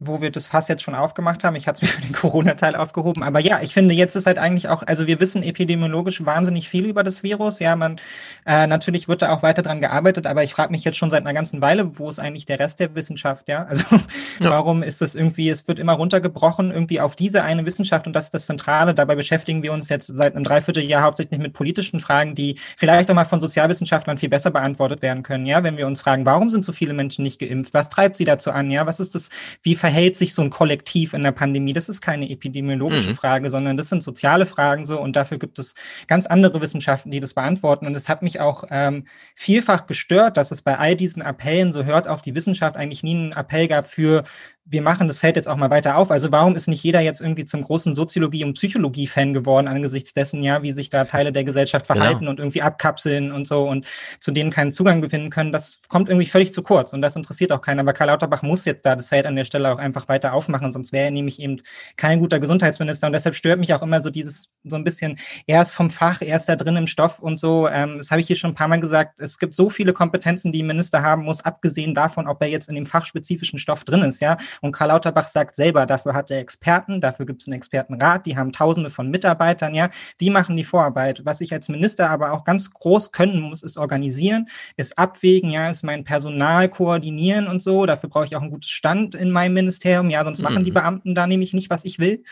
[0.00, 1.56] Wo wir das Fass jetzt schon aufgemacht haben.
[1.56, 3.24] Ich hatte es mir für den Corona-Teil aufgehoben.
[3.24, 6.86] Aber ja, ich finde, jetzt ist halt eigentlich auch, also wir wissen epidemiologisch wahnsinnig viel
[6.86, 7.58] über das Virus.
[7.58, 7.98] Ja, man,
[8.46, 11.22] äh, natürlich wird da auch weiter dran gearbeitet, aber ich frage mich jetzt schon seit
[11.22, 13.48] einer ganzen Weile, wo ist eigentlich der Rest der Wissenschaft?
[13.48, 13.84] Ja, also
[14.38, 14.50] ja.
[14.50, 18.26] warum ist das irgendwie, es wird immer runtergebrochen, irgendwie auf diese eine Wissenschaft und das
[18.26, 18.94] ist das Zentrale.
[18.94, 23.16] Dabei beschäftigen wir uns jetzt seit einem Dreivierteljahr hauptsächlich mit politischen Fragen, die vielleicht auch
[23.16, 25.44] mal von Sozialwissenschaftlern viel besser beantwortet werden können.
[25.44, 27.74] Ja, wenn wir uns fragen, warum sind so viele Menschen nicht geimpft?
[27.74, 28.70] Was treibt sie dazu an?
[28.70, 29.30] Ja, was ist das,
[29.62, 31.72] wie verhält sich so ein Kollektiv in der Pandemie?
[31.72, 33.14] Das ist keine epidemiologische mhm.
[33.14, 35.76] Frage, sondern das sind soziale Fragen so und dafür gibt es
[36.06, 37.86] ganz andere Wissenschaften, die das beantworten.
[37.86, 41.86] Und es hat mich auch ähm, vielfach gestört, dass es bei all diesen Appellen, so
[41.86, 44.24] hört auf die Wissenschaft, eigentlich nie einen Appell gab für
[44.70, 46.10] wir machen das Feld jetzt auch mal weiter auf.
[46.10, 50.42] Also warum ist nicht jeder jetzt irgendwie zum großen Soziologie- und Psychologie-Fan geworden angesichts dessen,
[50.42, 52.00] ja, wie sich da Teile der Gesellschaft genau.
[52.00, 52.32] verhalten genau.
[52.32, 53.86] und irgendwie abkapseln und so und
[54.20, 55.52] zu denen keinen Zugang befinden können?
[55.52, 57.80] Das kommt irgendwie völlig zu kurz und das interessiert auch keinen.
[57.80, 60.70] Aber Karl Lauterbach muss jetzt da das Feld an der Stelle auch einfach weiter aufmachen,
[60.70, 61.56] sonst wäre er nämlich eben
[61.96, 65.62] kein guter Gesundheitsminister und deshalb stört mich auch immer so dieses, so ein bisschen, er
[65.62, 67.68] ist vom Fach, er ist da drin im Stoff und so.
[67.68, 69.18] Ähm, das habe ich hier schon ein paar Mal gesagt.
[69.20, 72.68] Es gibt so viele Kompetenzen, die ein Minister haben muss, abgesehen davon, ob er jetzt
[72.68, 74.36] in dem fachspezifischen Stoff drin ist, ja.
[74.60, 78.36] Und Karl Lauterbach sagt selber, dafür hat er Experten, dafür gibt es einen Expertenrat, die
[78.36, 79.90] haben tausende von Mitarbeitern, ja,
[80.20, 81.24] die machen die Vorarbeit.
[81.24, 85.70] Was ich als Minister aber auch ganz groß können muss, ist organisieren, ist abwägen, ja,
[85.70, 87.86] ist mein Personal koordinieren und so.
[87.86, 90.74] Dafür brauche ich auch einen guten Stand in meinem Ministerium, ja, sonst machen die mhm.
[90.74, 92.22] Beamten da nämlich nicht, was ich will.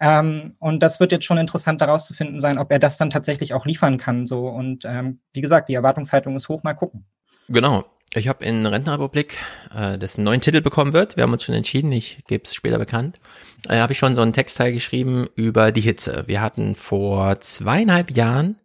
[0.00, 3.66] Ähm, und das wird jetzt schon interessant herauszufinden sein, ob er das dann tatsächlich auch
[3.66, 4.26] liefern kann.
[4.26, 6.62] So und ähm, wie gesagt, die Erwartungshaltung ist hoch.
[6.62, 7.04] Mal gucken.
[7.48, 7.84] Genau.
[8.14, 9.38] Ich habe in Rentenrepublik,
[9.74, 12.54] äh, das einen neuen Titel bekommen wird, wir haben uns schon entschieden, ich gebe es
[12.54, 13.20] später bekannt,
[13.68, 16.24] äh, habe ich schon so einen Textteil geschrieben über die Hitze.
[16.26, 18.56] Wir hatten vor zweieinhalb Jahren,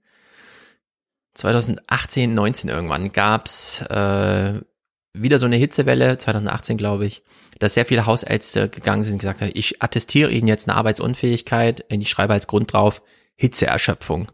[1.35, 4.59] 2018, 19 irgendwann, gab's äh,
[5.13, 7.23] wieder so eine Hitzewelle, 2018 glaube ich,
[7.59, 11.85] dass sehr viele Hausärzte gegangen sind und gesagt haben, ich attestiere Ihnen jetzt eine Arbeitsunfähigkeit,
[11.87, 13.01] ich schreibe als Grund drauf
[13.37, 14.29] Hitzeerschöpfung.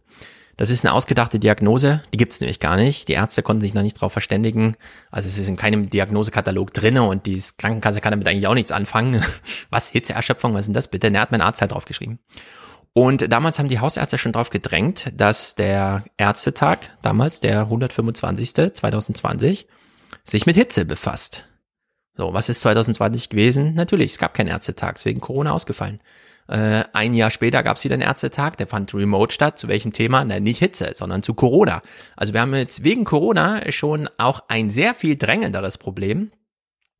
[0.55, 3.07] Das ist eine ausgedachte Diagnose, die gibt's nämlich gar nicht.
[3.07, 4.75] Die Ärzte konnten sich noch nicht darauf verständigen.
[5.09, 8.71] Also es ist in keinem Diagnosekatalog drinne und die Krankenkasse kann damit eigentlich auch nichts
[8.71, 9.23] anfangen.
[9.71, 11.11] Was, Hitzeerschöpfung, was ist denn das bitte?
[11.11, 12.19] Da hat mein Arzt halt draufgeschrieben.
[12.93, 18.53] Und damals haben die Hausärzte schon drauf gedrängt, dass der Ärztetag, damals der 125.
[18.53, 19.67] 2020,
[20.23, 21.45] sich mit Hitze befasst.
[22.15, 23.73] So, was ist 2020 gewesen?
[23.73, 25.99] Natürlich, es gab keinen Ärztetag, deswegen Corona ausgefallen.
[26.47, 29.57] Äh, ein Jahr später gab es wieder einen Ärztetag, der fand remote statt.
[29.57, 30.23] Zu welchem Thema?
[30.25, 31.81] Na, nicht Hitze, sondern zu Corona.
[32.15, 36.31] Also wir haben jetzt wegen Corona schon auch ein sehr viel drängenderes Problem.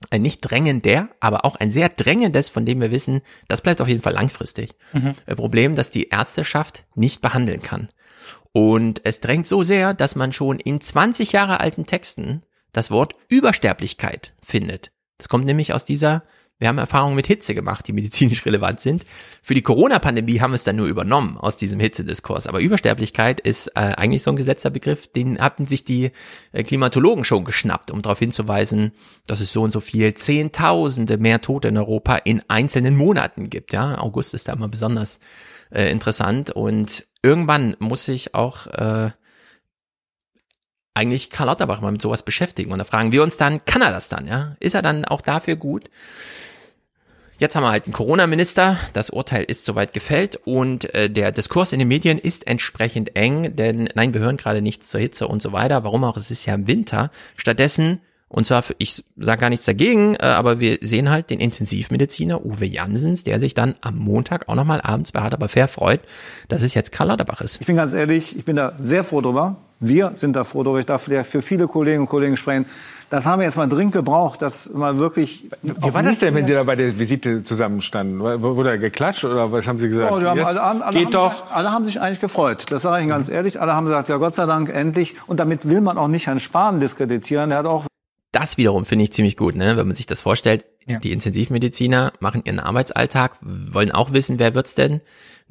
[0.10, 3.88] Ein nicht drängender, aber auch ein sehr drängendes, von dem wir wissen, das bleibt auf
[3.88, 4.76] jeden Fall langfristig.
[4.92, 5.14] Mhm.
[5.26, 7.90] Ein Problem, das die Ärzteschaft nicht behandeln kann.
[8.52, 13.14] Und es drängt so sehr, dass man schon in 20 Jahre alten Texten das Wort
[13.30, 14.92] Übersterblichkeit findet.
[15.18, 16.24] Das kommt nämlich aus dieser
[16.60, 19.06] wir haben Erfahrungen mit Hitze gemacht, die medizinisch relevant sind.
[19.42, 22.48] Für die Corona-Pandemie haben wir es dann nur übernommen aus diesem Hitzediskurs.
[22.48, 26.12] Aber Übersterblichkeit ist äh, eigentlich so ein gesetzter Begriff, den hatten sich die
[26.52, 28.94] äh, Klimatologen schon geschnappt, um darauf hinzuweisen,
[29.28, 33.74] dass es so und so viel Zehntausende mehr Tote in Europa in einzelnen Monaten gibt.
[33.74, 35.20] Ja, August ist da immer besonders
[35.72, 39.12] äh, interessant und irgendwann muss sich auch äh,
[40.94, 42.72] eigentlich Karl Lauterbach mal mit sowas beschäftigen.
[42.72, 44.56] Und da fragen wir uns dann, kann er das dann, ja?
[44.60, 45.90] Ist er dann auch dafür gut?
[47.40, 51.74] Jetzt haben wir halt einen Corona-Minister, das Urteil ist soweit gefällt und äh, der Diskurs
[51.74, 55.42] in den Medien ist entsprechend eng, denn nein, wir hören gerade nichts zur Hitze und
[55.42, 55.84] so weiter.
[55.84, 56.16] Warum auch?
[56.16, 57.12] Es ist ja Winter.
[57.36, 58.00] Stattdessen
[58.34, 62.66] und zwar, ich sage gar nichts dagegen, äh, aber wir sehen halt den Intensivmediziner Uwe
[62.66, 66.02] Jansens, der sich dann am Montag auch nochmal abends bei Hard aber fair freut,
[66.50, 67.62] dass es jetzt Karl Lauterbach ist.
[67.62, 69.58] Ich bin ganz ehrlich, ich bin da sehr froh drüber.
[69.80, 70.80] Wir sind da froh drüber.
[70.80, 72.66] Ich darf für viele Kolleginnen und Kollegen sprechen.
[73.10, 75.46] Das haben wir jetzt mal dringend gebraucht, dass mal wirklich.
[75.62, 78.20] Wie war das denn, wenn Sie da bei der Visite zusammenstanden?
[78.20, 80.12] Wurde er geklatscht oder was haben Sie gesagt?
[80.12, 81.34] Oh, haben, alle, alle, alle, Geht doch.
[81.34, 82.66] Sich, alle haben sich eigentlich gefreut.
[82.72, 83.62] Das sage ich Ihnen ganz ehrlich.
[83.62, 85.16] Alle haben gesagt, ja Gott sei Dank endlich.
[85.28, 87.52] Und damit will man auch nicht Herrn Spahn diskreditieren.
[87.52, 87.86] Er hat auch
[88.34, 89.78] das wiederum finde ich ziemlich gut, ne?
[89.78, 90.66] wenn man sich das vorstellt.
[90.86, 91.00] Ja.
[91.00, 95.02] Die Intensivmediziner machen ihren Arbeitsalltag, wollen auch wissen, wer wird's denn?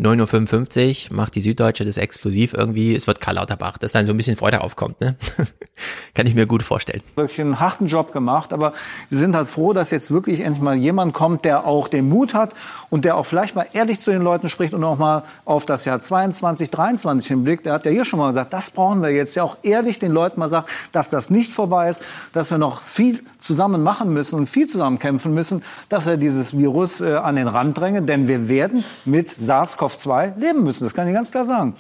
[0.03, 4.13] 9.55 Uhr macht die Süddeutsche das exklusiv irgendwie, es wird Karl Lauterbach, dass dann so
[4.13, 5.17] ein bisschen Freude aufkommt, ne?
[6.15, 7.03] Kann ich mir gut vorstellen.
[7.17, 8.73] Wirklich einen harten Job gemacht, aber
[9.09, 12.35] wir sind halt froh, dass jetzt wirklich endlich mal jemand kommt, der auch den Mut
[12.35, 12.55] hat
[12.91, 15.85] und der auch vielleicht mal ehrlich zu den Leuten spricht und auch mal auf das
[15.85, 17.67] Jahr 22, 23 hinblickt.
[17.67, 19.35] Er hat ja hier schon mal gesagt, das brauchen wir jetzt.
[19.35, 22.83] Ja auch ehrlich den Leuten mal sagt, dass das nicht vorbei ist, dass wir noch
[22.83, 27.37] viel zusammen machen müssen und viel zusammen kämpfen müssen, dass wir dieses Virus äh, an
[27.37, 30.85] den Rand drängen, denn wir werden mit SARS-CoV SARS-CoV-2 leben müssen.
[30.85, 31.75] Das kann ich ganz klar sagen.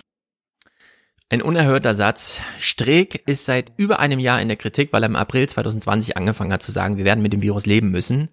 [1.28, 2.40] Ein unerhörter Satz.
[2.58, 6.52] Streeck ist seit über einem Jahr in der Kritik, weil er im April 2020 angefangen
[6.52, 8.28] hat zu sagen, wir werden mit dem Virus leben müssen.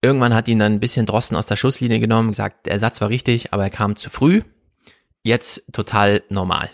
[0.00, 3.08] Irgendwann hat ihn dann ein bisschen Drosten aus der Schusslinie genommen, gesagt, der Satz war
[3.08, 4.42] richtig, aber er kam zu früh.
[5.22, 6.70] Jetzt total normal.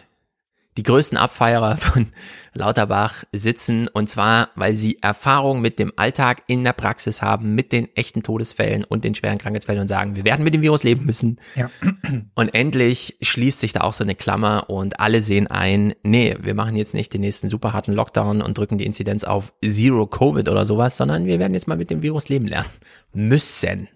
[0.76, 2.08] Die größten Abfeierer von
[2.54, 7.72] Lauterbach sitzen und zwar, weil sie Erfahrung mit dem Alltag in der Praxis haben, mit
[7.72, 11.06] den echten Todesfällen und den schweren Krankheitsfällen und sagen, wir werden mit dem Virus leben
[11.06, 11.38] müssen.
[11.54, 11.70] Ja.
[12.34, 16.54] Und endlich schließt sich da auch so eine Klammer und alle sehen ein, nee, wir
[16.54, 20.48] machen jetzt nicht den nächsten super harten Lockdown und drücken die Inzidenz auf Zero Covid
[20.48, 22.68] oder sowas, sondern wir werden jetzt mal mit dem Virus leben lernen.
[23.12, 23.88] Müssen.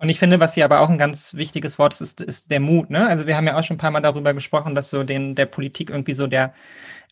[0.00, 2.60] Und ich finde, was hier aber auch ein ganz wichtiges Wort ist, ist, ist der
[2.60, 2.88] Mut.
[2.88, 3.08] Ne?
[3.08, 5.46] Also wir haben ja auch schon ein paar Mal darüber gesprochen, dass so den der
[5.46, 6.52] Politik irgendwie so der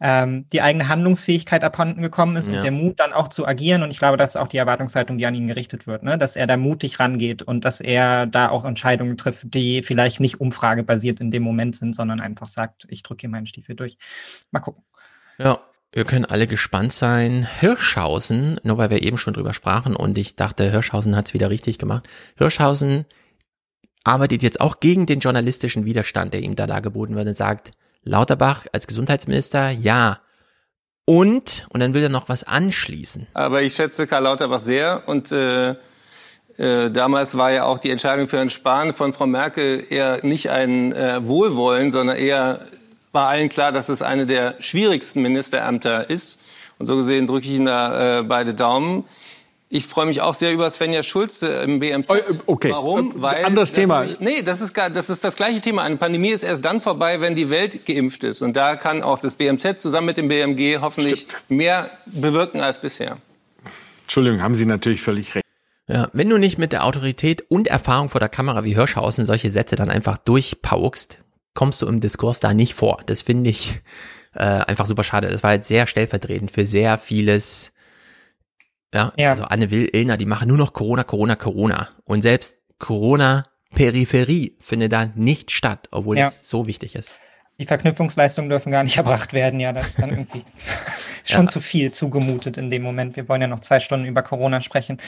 [0.00, 2.56] ähm, die eigene Handlungsfähigkeit abhanden gekommen ist Ja.
[2.56, 3.82] und der Mut dann auch zu agieren.
[3.82, 6.16] Und ich glaube, das ist auch die Erwartungshaltung, die an ihn gerichtet wird, ne?
[6.18, 10.40] dass er da mutig rangeht und dass er da auch Entscheidungen trifft, die vielleicht nicht
[10.40, 13.96] umfragebasiert in dem Moment sind, sondern einfach sagt, ich drücke hier meinen Stiefel durch.
[14.50, 14.84] Mal gucken.
[15.38, 15.60] Ja,
[15.96, 17.48] wir können alle gespannt sein.
[17.58, 21.78] Hirschhausen, nur weil wir eben schon drüber sprachen und ich dachte, Hirschhausen hat's wieder richtig
[21.78, 22.06] gemacht.
[22.36, 23.06] Hirschhausen
[24.04, 27.70] arbeitet jetzt auch gegen den journalistischen Widerstand, der ihm da dargeboten wird und sagt,
[28.02, 30.20] Lauterbach als Gesundheitsminister, ja.
[31.06, 33.28] Und, und dann will er noch was anschließen.
[33.32, 35.76] Aber ich schätze Karl Lauterbach sehr und äh,
[36.58, 40.50] äh, damals war ja auch die Entscheidung für Herrn Spahn von Frau Merkel eher nicht
[40.50, 42.60] ein äh, Wohlwollen, sondern eher
[43.16, 46.38] war allen klar, dass es eine der schwierigsten Ministerämter ist.
[46.78, 49.04] Und so gesehen drücke ich Ihnen da äh, beide Daumen.
[49.68, 52.12] Ich freue mich auch sehr über Svenja Schulze im BMZ.
[52.46, 52.70] okay.
[52.70, 53.10] Warum?
[53.10, 53.96] Äh, Weil anderes das Thema.
[54.00, 55.82] nämlich- Nee, das ist, gar, das ist das gleiche Thema.
[55.82, 58.42] Eine Pandemie ist erst dann vorbei, wenn die Welt geimpft ist.
[58.42, 63.16] Und da kann auch das BMZ zusammen mit dem BMG hoffentlich mehr bewirken als bisher.
[64.02, 65.44] Entschuldigung, haben Sie natürlich völlig recht.
[65.88, 69.50] Ja, wenn du nicht mit der Autorität und Erfahrung vor der Kamera wie Hirschhausen solche
[69.50, 71.18] Sätze dann einfach durchpaukst,
[71.56, 73.02] kommst du im Diskurs da nicht vor.
[73.06, 73.80] Das finde ich
[74.34, 75.28] äh, einfach super schade.
[75.28, 77.72] Das war jetzt sehr stellvertretend für sehr vieles.
[78.94, 79.30] Ja, Ja.
[79.30, 81.88] also Anne Will, Illner, die machen nur noch Corona, Corona, Corona.
[82.04, 83.42] Und selbst Corona
[83.74, 86.28] Peripherie findet da nicht statt, obwohl Ja.
[86.28, 87.10] es so wichtig ist.
[87.58, 89.58] Die Verknüpfungsleistungen dürfen gar nicht erbracht werden.
[89.60, 90.44] Ja, das ist dann irgendwie
[91.32, 91.50] schon Ja.
[91.50, 93.16] zu viel zugemutet in dem Moment.
[93.16, 94.98] Wir wollen ja noch zwei Stunden über Corona sprechen.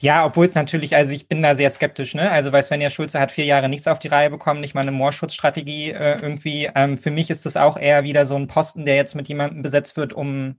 [0.00, 2.30] Ja, obwohl es natürlich, also ich bin da sehr skeptisch, ne?
[2.30, 4.92] Also weil Svenja Schulze hat vier Jahre nichts auf die Reihe bekommen, nicht mal eine
[4.92, 6.70] Moorschutzstrategie äh, irgendwie.
[6.74, 9.62] Ähm, für mich ist das auch eher wieder so ein Posten, der jetzt mit jemandem
[9.62, 10.56] besetzt wird, um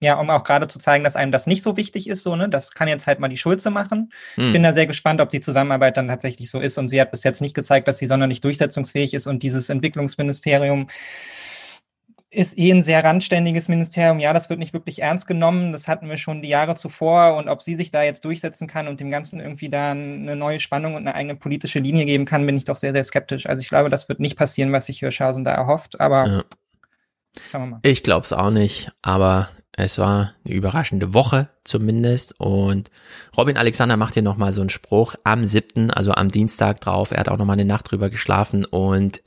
[0.00, 2.48] ja, um auch gerade zu zeigen, dass einem das nicht so wichtig ist, so, ne?
[2.48, 4.10] Das kann jetzt halt mal die Schulze machen.
[4.36, 4.52] Hm.
[4.52, 6.78] Bin da sehr gespannt, ob die Zusammenarbeit dann tatsächlich so ist.
[6.78, 9.26] Und sie hat bis jetzt nicht gezeigt, dass sie sonderlich durchsetzungsfähig ist.
[9.26, 10.86] Und dieses Entwicklungsministerium
[12.30, 14.18] ist eh ein sehr randständiges Ministerium.
[14.18, 15.72] Ja, das wird nicht wirklich ernst genommen.
[15.72, 17.36] Das hatten wir schon die Jahre zuvor.
[17.36, 20.60] Und ob sie sich da jetzt durchsetzen kann und dem Ganzen irgendwie da eine neue
[20.60, 23.46] Spannung und eine eigene politische Linie geben kann, bin ich doch sehr, sehr skeptisch.
[23.46, 26.00] Also ich glaube, das wird nicht passieren, was sich Hirschhausen da erhofft.
[26.00, 26.44] Aber Ja.
[27.50, 27.80] schauen wir mal.
[27.82, 32.38] Ich glaube es auch nicht, aber es war eine überraschende Woche zumindest.
[32.38, 32.90] Und
[33.38, 37.10] Robin Alexander macht hier nochmal so einen Spruch am 7., also am Dienstag drauf.
[37.10, 39.22] Er hat auch nochmal eine Nacht drüber geschlafen und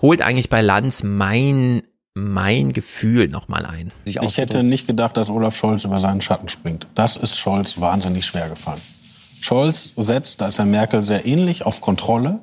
[0.00, 1.82] holt eigentlich bei Lanz mein,
[2.14, 3.92] mein Gefühl nochmal ein.
[4.04, 6.86] Ich hätte nicht gedacht, dass Olaf Scholz über seinen Schatten springt.
[6.94, 8.80] Das ist Scholz wahnsinnig schwer gefallen.
[9.40, 12.40] Scholz setzt, da ist er Merkel sehr ähnlich, auf Kontrolle.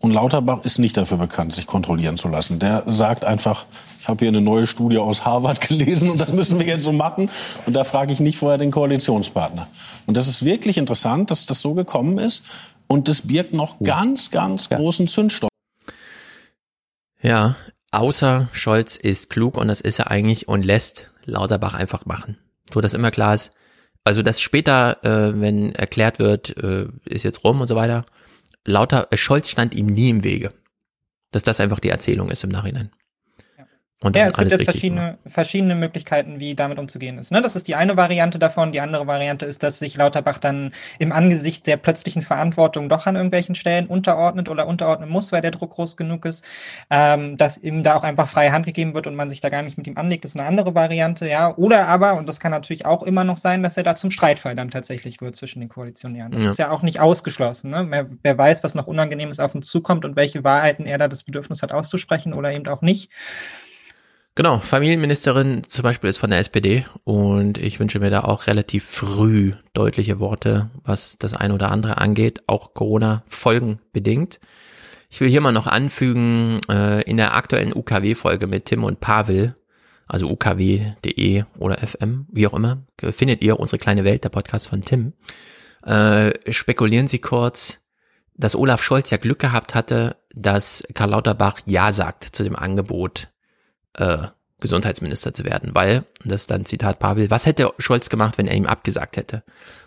[0.00, 2.58] Und Lauterbach ist nicht dafür bekannt, sich kontrollieren zu lassen.
[2.58, 3.64] Der sagt einfach,
[3.98, 6.92] ich habe hier eine neue Studie aus Harvard gelesen und das müssen wir jetzt so
[6.92, 7.30] machen.
[7.64, 9.66] Und da frage ich nicht vorher den Koalitionspartner.
[10.06, 12.42] Und das ist wirklich interessant, dass das so gekommen ist.
[12.86, 15.48] Und das birgt noch ganz, ganz großen Zündstoff.
[17.24, 17.56] Ja,
[17.90, 22.36] außer Scholz ist klug und das ist er eigentlich und lässt Lauterbach einfach machen.
[22.70, 23.50] So, dass immer klar ist,
[24.04, 28.04] also dass später, äh, wenn erklärt wird, äh, ist jetzt rum und so weiter,
[28.66, 30.52] Lauter, äh, Scholz stand ihm nie im Wege.
[31.30, 32.90] Dass das einfach die Erzählung ist im Nachhinein.
[34.04, 37.32] Und ja, es gibt jetzt verschiedene, verschiedene Möglichkeiten, wie damit umzugehen ist.
[37.32, 37.40] Ne?
[37.40, 38.70] Das ist die eine Variante davon.
[38.70, 43.16] Die andere Variante ist, dass sich Lauterbach dann im Angesicht der plötzlichen Verantwortung doch an
[43.16, 46.44] irgendwelchen Stellen unterordnet oder unterordnen muss, weil der Druck groß genug ist.
[46.90, 49.62] Ähm, dass ihm da auch einfach freie Hand gegeben wird und man sich da gar
[49.62, 51.56] nicht mit ihm anlegt, ist eine andere Variante, ja.
[51.56, 54.54] Oder aber, und das kann natürlich auch immer noch sein, dass er da zum Streitfall
[54.54, 56.32] dann tatsächlich wird zwischen den Koalitionären.
[56.32, 56.50] Das Ja.
[56.50, 57.70] ist ja auch nicht ausgeschlossen.
[57.70, 57.86] Ne?
[57.88, 61.22] Wer, wer weiß, was noch Unangenehmes auf uns zukommt und welche Wahrheiten er da das
[61.22, 63.10] Bedürfnis hat auszusprechen oder eben auch nicht.
[64.36, 68.84] Genau, Familienministerin zum Beispiel ist von der SPD und ich wünsche mir da auch relativ
[68.84, 74.40] früh deutliche Worte, was das eine oder andere angeht, auch Corona-Folgen bedingt.
[75.08, 79.54] Ich will hier mal noch anfügen, äh, in der aktuellen UKW-Folge mit Tim und Pavel,
[80.08, 82.82] also ukw.de oder FM, wie auch immer,
[83.12, 85.12] findet ihr unsere kleine Welt, der Podcast von Tim,
[85.86, 87.84] äh, spekulieren sie kurz,
[88.36, 93.28] dass Olaf Scholz ja Glück gehabt hatte, dass Karl Lauterbach Ja sagt zu dem Angebot,
[93.94, 94.28] äh,
[94.60, 98.46] Gesundheitsminister zu werden, weil, und das ist dann Zitat Pavel, was hätte Scholz gemacht, wenn
[98.46, 99.42] er ihm abgesagt hätte?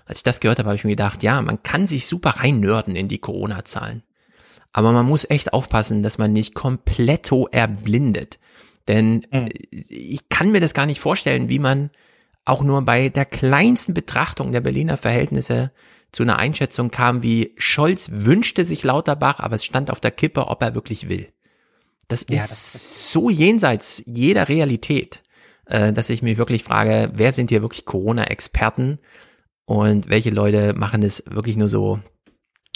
[0.05, 2.95] Als ich das gehört habe, habe ich mir gedacht, ja, man kann sich super reinnörden
[2.95, 4.03] in die Corona-Zahlen.
[4.74, 8.39] Aber man muss echt aufpassen, dass man nicht kompletto erblindet.
[8.88, 9.49] Denn mhm.
[9.72, 11.89] ich kann mir das gar nicht vorstellen, wie man
[12.45, 15.72] auch nur bei der kleinsten Betrachtung der Berliner Verhältnisse
[16.12, 20.47] zu einer Einschätzung kam, wie Scholz wünschte sich Lauterbach, aber es stand auf der Kippe,
[20.47, 21.28] ob er wirklich will.
[22.08, 25.24] Das ja, ist das so jenseits jeder Realität,
[25.66, 28.99] äh, dass ich mich wirklich frage, wer sind hier wirklich Corona-Experten?
[29.66, 31.99] Und welche Leute machen es wirklich nur so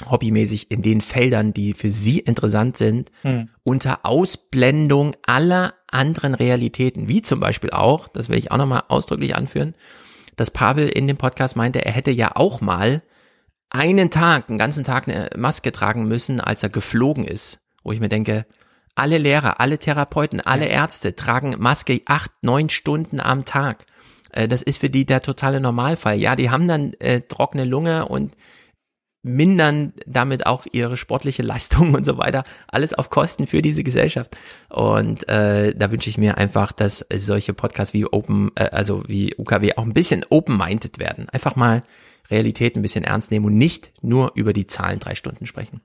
[0.09, 3.49] hobbymäßig in den Feldern, die für sie interessant sind, hm.
[3.63, 9.35] unter Ausblendung aller anderen Realitäten, wie zum Beispiel auch, das will ich auch nochmal ausdrücklich
[9.35, 9.75] anführen,
[10.35, 13.03] dass Pavel in dem Podcast meinte, er hätte ja auch mal
[13.69, 17.99] einen Tag, einen ganzen Tag eine Maske tragen müssen, als er geflogen ist, wo ich
[17.99, 18.45] mir denke,
[18.95, 23.85] alle Lehrer, alle Therapeuten, alle Ärzte tragen Maske acht, neun Stunden am Tag.
[24.31, 26.17] Äh, das ist für die der totale Normalfall.
[26.17, 28.33] Ja, die haben dann äh, trockene Lunge und
[29.23, 32.43] mindern damit auch ihre sportliche Leistung und so weiter.
[32.67, 34.35] Alles auf Kosten für diese Gesellschaft.
[34.69, 39.35] Und äh, da wünsche ich mir einfach, dass solche Podcasts wie Open, äh, also wie
[39.37, 41.29] UKW auch ein bisschen open-minded werden.
[41.29, 41.83] Einfach mal
[42.29, 45.81] Realität ein bisschen ernst nehmen und nicht nur über die Zahlen drei Stunden sprechen.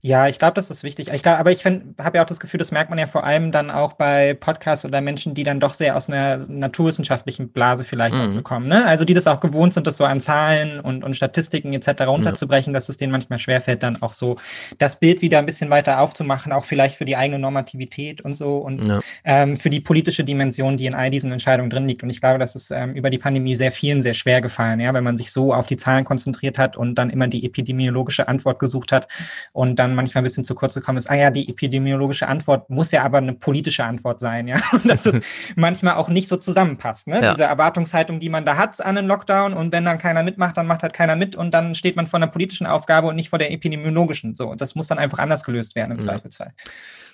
[0.00, 1.10] Ja, ich glaube, das ist wichtig.
[1.12, 1.82] Ich glaub, aber ich habe
[2.14, 5.00] ja auch das Gefühl, das merkt man ja vor allem dann auch bei Podcasts oder
[5.00, 8.22] Menschen, die dann doch sehr aus einer naturwissenschaftlichen Blase vielleicht mhm.
[8.22, 8.68] auch so kommen.
[8.68, 8.86] Ne?
[8.86, 12.02] Also die das auch gewohnt sind, das so an Zahlen und, und Statistiken etc.
[12.06, 12.76] runterzubrechen, ja.
[12.76, 14.36] dass es denen manchmal schwerfällt, dann auch so
[14.78, 18.58] das Bild wieder ein bisschen weiter aufzumachen, auch vielleicht für die eigene Normativität und so
[18.58, 19.00] und ja.
[19.24, 22.04] ähm, für die politische Dimension, die in all diesen Entscheidungen drin liegt.
[22.04, 24.94] Und ich glaube, das ist ähm, über die Pandemie sehr vielen sehr schwer gefallen, ja,
[24.94, 28.60] wenn man sich so auf die Zahlen konzentriert hat und dann immer die epidemiologische Antwort
[28.60, 29.08] gesucht hat
[29.52, 32.70] und dann dann manchmal ein bisschen zu kurz gekommen ist, ah ja, die epidemiologische Antwort
[32.70, 34.56] muss ja aber eine politische Antwort sein, ja.
[34.72, 35.16] Und dass das
[35.56, 37.20] manchmal auch nicht so zusammenpasst, ne?
[37.22, 37.32] Ja.
[37.32, 40.66] Diese Erwartungshaltung, die man da hat an einen Lockdown und wenn dann keiner mitmacht, dann
[40.66, 43.38] macht halt keiner mit und dann steht man vor einer politischen Aufgabe und nicht vor
[43.38, 44.34] der epidemiologischen.
[44.34, 46.04] So, das muss dann einfach anders gelöst werden im ja.
[46.04, 46.52] Zweifelsfall.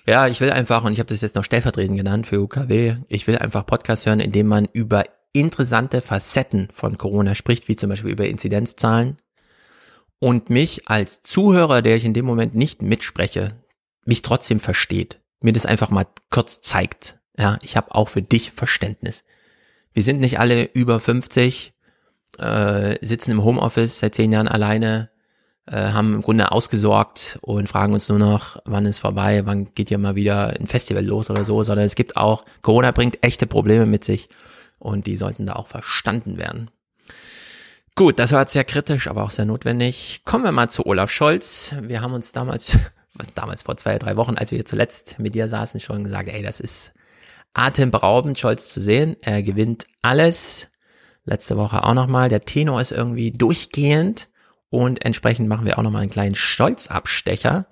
[0.07, 3.25] Ja, ich will einfach, und ich habe das jetzt noch stellvertretend genannt für UKW, ich
[3.25, 7.89] will einfach Podcasts hören, in dem man über interessante Facetten von Corona spricht, wie zum
[7.89, 9.17] Beispiel über Inzidenzzahlen,
[10.19, 13.55] und mich als Zuhörer, der ich in dem Moment nicht mitspreche,
[14.05, 17.19] mich trotzdem versteht, mir das einfach mal kurz zeigt.
[17.37, 19.23] Ja, ich habe auch für dich Verständnis.
[19.93, 21.73] Wir sind nicht alle über 50,
[22.37, 25.09] äh, sitzen im Homeoffice seit zehn Jahren alleine,
[25.67, 29.89] äh, haben im Grunde ausgesorgt und fragen uns nur noch, wann ist vorbei, wann geht
[29.89, 33.47] hier mal wieder ein Festival los oder so, sondern es gibt auch, Corona bringt echte
[33.47, 34.29] Probleme mit sich
[34.79, 36.69] und die sollten da auch verstanden werden.
[37.97, 40.23] Gut, das war jetzt sehr kritisch, aber auch sehr notwendig.
[40.25, 41.73] Kommen wir mal zu Olaf Scholz.
[41.81, 42.77] Wir haben uns damals,
[43.13, 46.27] was damals vor zwei, drei Wochen, als wir hier zuletzt mit dir saßen, schon gesagt,
[46.27, 46.91] ey, das ist
[47.53, 49.15] atemberaubend, Scholz zu sehen.
[49.21, 50.67] Er gewinnt alles.
[51.23, 52.27] Letzte Woche auch nochmal.
[52.27, 54.27] Der Tenor ist irgendwie durchgehend
[54.69, 57.67] und entsprechend machen wir auch nochmal einen kleinen Stolzabstecher.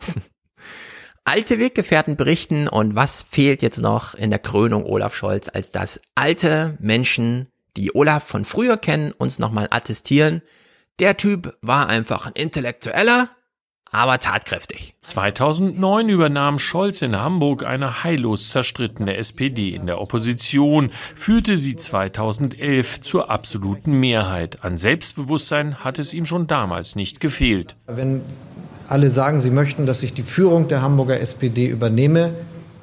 [1.26, 6.00] Alte Weggefährten berichten und was fehlt jetzt noch in der Krönung Olaf Scholz, als dass
[6.16, 10.42] alte Menschen die Olaf von früher kennen, uns nochmal attestieren.
[11.00, 13.30] Der Typ war einfach ein Intellektueller,
[13.94, 14.96] aber tatkräftig.
[15.02, 23.02] 2009 übernahm Scholz in Hamburg eine heillos zerstrittene SPD in der Opposition, führte sie 2011
[23.02, 24.64] zur absoluten Mehrheit.
[24.64, 27.76] An Selbstbewusstsein hat es ihm schon damals nicht gefehlt.
[27.86, 28.22] Wenn
[28.88, 32.34] alle sagen, sie möchten, dass ich die Führung der Hamburger SPD übernehme,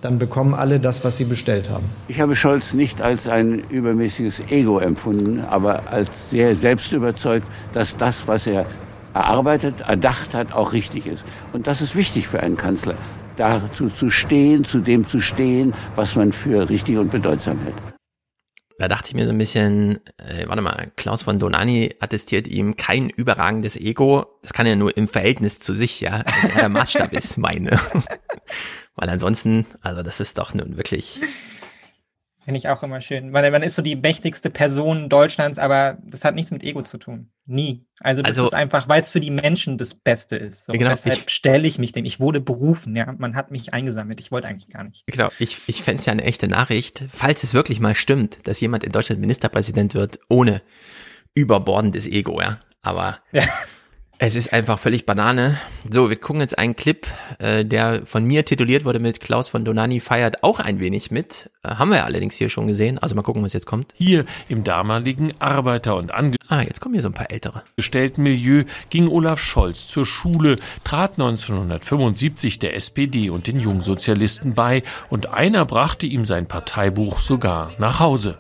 [0.01, 1.85] dann bekommen alle das, was sie bestellt haben.
[2.09, 8.27] Ich habe Scholz nicht als ein übermäßiges Ego empfunden, aber als sehr selbstüberzeugt, dass das,
[8.27, 8.67] was er
[9.15, 11.25] erarbeitet, erdacht hat, auch richtig ist.
[11.53, 12.95] Und das ist wichtig für einen Kanzler,
[13.37, 17.75] dazu zu stehen, zu dem zu stehen, was man für richtig und bedeutsam hält.
[18.79, 22.77] Da dachte ich mir so ein bisschen, äh, warte mal, Klaus von Donani attestiert ihm
[22.77, 24.25] kein überragendes Ego.
[24.41, 26.25] Das kann ja nur im Verhältnis zu sich, ja,
[26.57, 27.79] der Maßstab ist meine.
[28.95, 31.21] Weil ansonsten, also das ist doch nun wirklich.
[32.43, 33.35] Finde ich auch immer schön.
[33.35, 36.97] Weil man ist so die mächtigste Person Deutschlands, aber das hat nichts mit Ego zu
[36.97, 37.31] tun.
[37.45, 37.85] Nie.
[38.01, 40.65] Also das also, ist einfach, weil es für die Menschen das Beste ist.
[40.65, 42.07] So, genau, deshalb stelle ich mich dem.
[42.07, 43.15] Ich wurde berufen, ja.
[43.19, 44.21] Man hat mich eingesammelt.
[44.21, 45.05] Ich wollte eigentlich gar nicht.
[45.07, 45.29] Genau.
[45.39, 48.85] Ich, ich fände es ja eine echte Nachricht, falls es wirklich mal stimmt, dass jemand
[48.85, 50.63] in Deutschland Ministerpräsident wird, ohne
[51.35, 52.59] überbordendes Ego, ja.
[52.81, 53.45] Aber ja.
[54.23, 55.57] Es ist einfach völlig Banane.
[55.89, 57.07] So, wir gucken jetzt einen Clip,
[57.39, 61.51] äh, der von mir tituliert wurde mit Klaus von Donani feiert auch ein wenig mit.
[61.63, 62.99] Äh, haben wir allerdings hier schon gesehen.
[62.99, 63.95] Also mal gucken, was jetzt kommt.
[63.97, 67.63] Hier im damaligen Arbeiter- und Ah, jetzt kommen hier so ein paar ältere.
[67.71, 75.33] Angestelltenmilieu ging Olaf Scholz zur Schule, trat 1975 der SPD und den Jungsozialisten bei und
[75.33, 78.37] einer brachte ihm sein Parteibuch sogar nach Hause.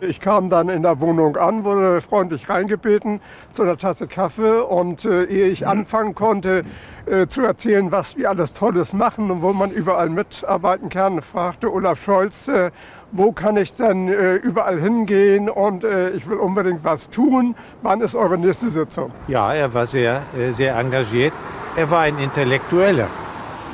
[0.00, 3.20] Ich kam dann in der Wohnung an, wurde freundlich reingebeten
[3.50, 6.64] zu einer Tasse Kaffee und äh, ehe ich anfangen konnte
[7.06, 11.72] äh, zu erzählen, was wir alles Tolles machen und wo man überall mitarbeiten kann, fragte
[11.72, 12.72] Olaf Scholz, äh,
[13.10, 17.54] wo kann ich denn äh, überall hingehen und äh, ich will unbedingt was tun.
[17.80, 19.08] Wann ist eure nächste Sitzung?
[19.28, 21.32] Ja, er war sehr, äh, sehr engagiert.
[21.74, 23.08] Er war ein Intellektueller.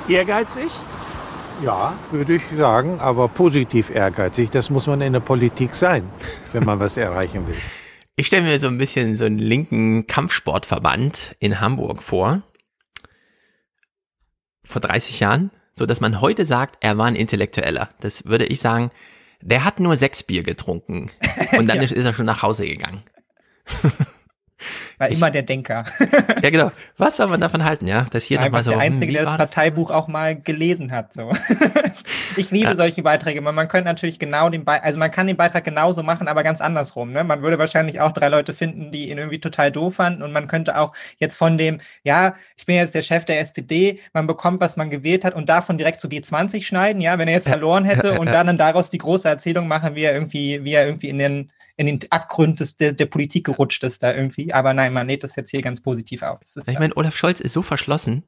[0.06, 0.70] Ehrgeizig?
[1.62, 4.50] Ja, würde ich sagen, aber positiv ehrgeizig.
[4.50, 6.08] Das muss man in der Politik sein,
[6.52, 7.54] wenn man was erreichen will.
[8.16, 12.42] Ich stelle mir so ein bisschen so einen linken Kampfsportverband in Hamburg vor.
[14.64, 17.90] Vor 30 Jahren, so dass man heute sagt, er war ein Intellektueller.
[18.00, 18.90] Das würde ich sagen,
[19.40, 21.10] der hat nur sechs Bier getrunken
[21.58, 21.82] und dann Ja.
[21.84, 23.02] ist er schon nach Hause gegangen.
[25.02, 25.84] War immer der Denker.
[26.42, 26.70] Ja, genau.
[26.96, 28.06] Was soll man davon halten, ja?
[28.10, 28.70] Dass hier nochmal so.
[28.70, 31.12] der Einzige, der das Parteibuch auch mal gelesen hat.
[31.12, 31.30] So.
[32.36, 32.74] ich liebe Ja.
[32.76, 33.40] solche Beiträge.
[33.40, 36.44] Man, man könnte natürlich genau den Be also man kann den Beitrag genauso machen, aber
[36.44, 37.12] ganz andersrum.
[37.12, 37.24] Ne?
[37.24, 40.22] Man würde wahrscheinlich auch drei Leute finden, die ihn irgendwie total doof fanden.
[40.22, 43.98] Und man könnte auch jetzt von dem, ja, ich bin jetzt der Chef der SPD,
[44.12, 47.34] man bekommt, was man gewählt hat und davon direkt zu G20 schneiden, ja, wenn er
[47.34, 50.74] jetzt verloren hätte und dann, dann daraus die große Erzählung machen, wie er irgendwie, wie
[50.74, 54.52] er irgendwie in den in den Abgrund des, der, der Politik gerutscht ist da irgendwie.
[54.52, 56.40] Aber nein, man lädt das jetzt hier ganz positiv auf.
[56.42, 58.24] Ist Ich meine, Olaf Scholz ist so verschlossen,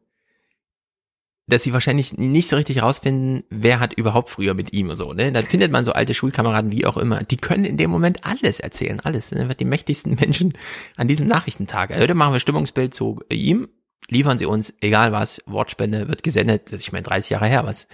[1.47, 5.13] dass sie wahrscheinlich nicht so richtig rausfinden, wer hat überhaupt früher mit ihm und so.
[5.13, 5.31] Ne?
[5.31, 7.23] Dann findet man so alte Schulkameraden, wie auch immer.
[7.23, 9.31] Die können in dem Moment alles erzählen, alles.
[9.31, 9.55] Ne?
[9.55, 10.55] Die mächtigsten Menschen
[10.97, 11.95] an diesem Nachrichtentag.
[11.95, 13.69] Heute machen wir Stimmungsbild zu ihm,
[14.09, 16.67] liefern sie uns, egal was, Wortspende wird gesendet.
[16.67, 17.89] Das ist, ich meine, 30 Jahre her, was.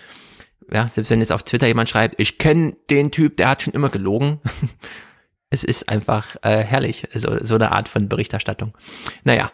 [0.73, 3.75] Ja, selbst wenn jetzt auf Twitter jemand schreibt, ich kenne den Typ, der hat schon
[3.75, 4.39] immer gelogen.
[5.51, 8.73] es ist einfach äh, herrlich, so, so eine Art von Berichterstattung.
[9.25, 9.51] Naja,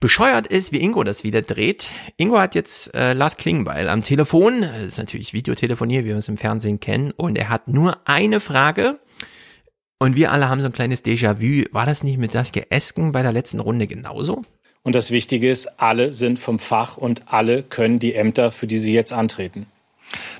[0.00, 1.88] bescheuert ist, wie Ingo das wieder dreht.
[2.16, 6.28] Ingo hat jetzt äh, Lars Klingbeil am Telefon, das ist natürlich Videotelefonie, wie wir es
[6.28, 8.98] im Fernsehen kennen, und er hat nur eine Frage.
[9.98, 11.66] Und wir alle haben so ein kleines Déjà-vu.
[11.72, 14.42] War das nicht mit Saskia Esken bei der letzten Runde genauso?
[14.82, 18.78] Und das Wichtige ist, alle sind vom Fach und alle können die Ämter, für die
[18.78, 19.66] sie jetzt antreten.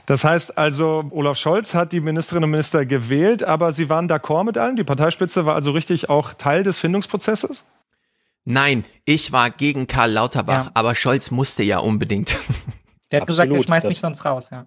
[0.07, 4.45] Das heißt also, Olaf Scholz hat die Ministerinnen und Minister gewählt, aber sie waren d'accord
[4.45, 4.77] mit allen.
[4.77, 7.65] Die Parteispitze war also richtig auch Teil des Findungsprozesses?
[8.45, 12.37] Nein, ich war gegen Karl Lauterbach, aber Scholz musste ja unbedingt.
[13.11, 13.67] Der hat gesagt, er Absolut.
[13.67, 14.67] schmeißt mich sonst raus, ja.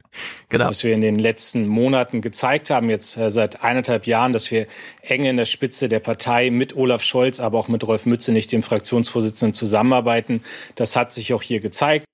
[0.50, 0.68] Genau.
[0.68, 4.68] Was wir in den letzten Monaten gezeigt haben, jetzt äh, seit eineinhalb Jahren, dass wir
[5.02, 8.62] eng in der Spitze der Partei mit Olaf Scholz, aber auch mit Rolf Mützenich, dem
[8.62, 10.44] Fraktionsvorsitzenden, zusammenarbeiten.
[10.76, 12.06] Das hat sich auch hier gezeigt.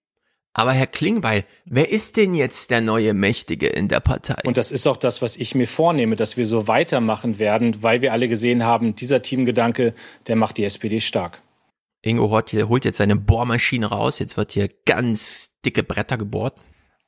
[0.53, 4.41] Aber Herr Klingbeil, wer ist denn jetzt der neue Mächtige in der Partei?
[4.45, 8.01] Und das ist auch das, was ich mir vornehme, dass wir so weitermachen werden, weil
[8.01, 9.93] wir alle gesehen haben, dieser Teamgedanke,
[10.27, 11.41] der macht die SPD stark.
[12.01, 14.19] Ingo holt, hier, holt jetzt seine Bohrmaschine raus.
[14.19, 16.57] Jetzt wird hier ganz dicke Bretter gebohrt.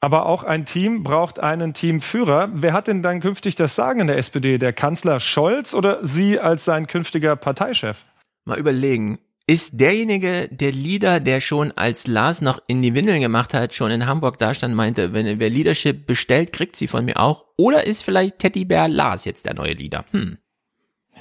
[0.01, 2.49] Aber auch ein Team braucht einen Teamführer.
[2.53, 4.57] Wer hat denn dann künftig das Sagen in der SPD?
[4.57, 8.05] Der Kanzler Scholz oder Sie als sein künftiger Parteichef?
[8.43, 9.19] Mal überlegen.
[9.51, 13.91] Ist derjenige der Leader, der schon als Lars noch in die Windeln gemacht hat, schon
[13.91, 17.43] in Hamburg da stand, meinte, wenn wer Leadership bestellt, kriegt sie von mir auch?
[17.57, 20.05] Oder ist vielleicht Teddybär Lars jetzt der neue Leader?
[20.11, 20.37] Hm.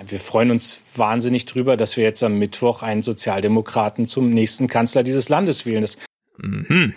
[0.07, 5.03] Wir freuen uns wahnsinnig drüber, dass wir jetzt am Mittwoch einen Sozialdemokraten zum nächsten Kanzler
[5.03, 5.81] dieses Landes wählen.
[5.83, 5.99] Das
[6.39, 6.95] Mhm.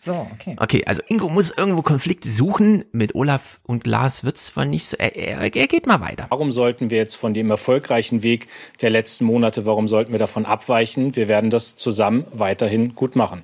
[0.00, 0.54] So, okay.
[0.58, 2.84] Okay, also Ingo muss irgendwo Konflikte suchen.
[2.92, 4.96] Mit Olaf und Lars wird's zwar nicht so.
[4.96, 6.26] Er, er, er geht mal weiter.
[6.28, 8.46] Warum sollten wir jetzt von dem erfolgreichen Weg
[8.80, 11.16] der letzten Monate, warum sollten wir davon abweichen?
[11.16, 13.42] Wir werden das zusammen weiterhin gut machen.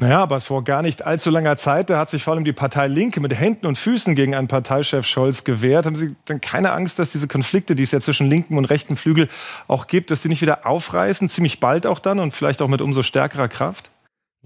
[0.00, 2.86] Naja, aber vor gar nicht allzu langer Zeit, da hat sich vor allem die Partei
[2.86, 5.84] Linke mit Händen und Füßen gegen einen Parteichef Scholz gewehrt.
[5.84, 8.96] Haben Sie denn keine Angst, dass diese Konflikte, die es ja zwischen linken und rechten
[8.96, 9.28] Flügel
[9.68, 12.80] auch gibt, dass die nicht wieder aufreißen, ziemlich bald auch dann und vielleicht auch mit
[12.80, 13.90] umso stärkerer Kraft?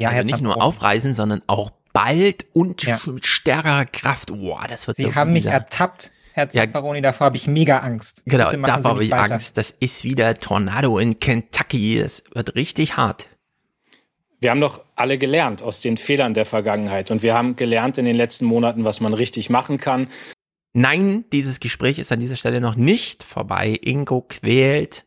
[0.01, 4.29] Ja, also nicht nur aufreisen, sondern auch bald und mit stärkerer Kraft.
[4.33, 7.79] Boah, das wird Sie so haben mich dieser- ertappt, Herr Zamperoni, davor habe ich mega
[7.79, 8.23] Angst.
[8.25, 9.35] Genau, davor habe mich ich weiter.
[9.35, 9.57] Angst.
[9.59, 11.99] Das ist wieder Tornado in Kentucky.
[12.01, 13.29] Das wird richtig hart.
[14.41, 18.05] Wir haben doch alle gelernt aus den Fehlern der Vergangenheit und wir haben gelernt in
[18.07, 20.09] den letzten Monaten, was man richtig machen kann.
[20.73, 23.77] Nein, dieses Gespräch ist an dieser Stelle noch nicht vorbei.
[23.83, 25.05] Ingo quält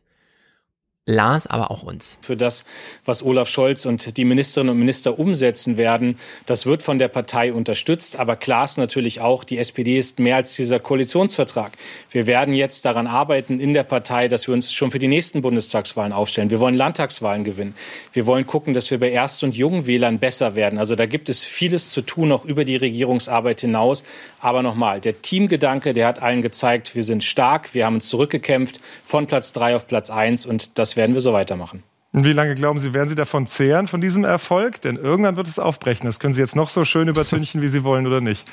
[1.06, 2.16] Lars, aber auch uns.
[2.22, 2.64] Für das,
[3.04, 7.52] was Olaf Scholz und die Ministerinnen und Minister umsetzen werden, das wird von der Partei
[7.52, 8.18] unterstützt.
[8.18, 11.72] Aber klar ist natürlich auch, die SPD ist mehr als dieser Koalitionsvertrag.
[12.10, 15.42] Wir werden jetzt daran arbeiten in der Partei, dass wir uns schon für die nächsten
[15.42, 16.50] Bundestagswahlen aufstellen.
[16.50, 17.74] Wir wollen Landtagswahlen gewinnen.
[18.14, 20.78] Wir wollen gucken, dass wir bei Erst- und Jungwählern besser werden.
[20.78, 24.04] Also da gibt es vieles zu tun, auch über die Regierungsarbeit hinaus.
[24.40, 28.80] Aber nochmal, der Teamgedanke, der hat allen gezeigt, wir sind stark, wir haben uns zurückgekämpft
[29.04, 31.82] von Platz drei auf Platz eins und das werden wir so weitermachen.
[32.12, 34.80] Und wie lange glauben Sie, werden Sie davon zehren, von diesem Erfolg?
[34.80, 36.06] Denn irgendwann wird es aufbrechen.
[36.06, 38.46] Das können Sie jetzt noch so schön übertünchen, wie Sie wollen oder nicht.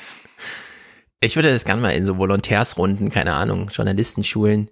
[1.20, 4.68] Ich würde das gerne mal in so Volontärsrunden, keine Ahnung, Journalistenschulen.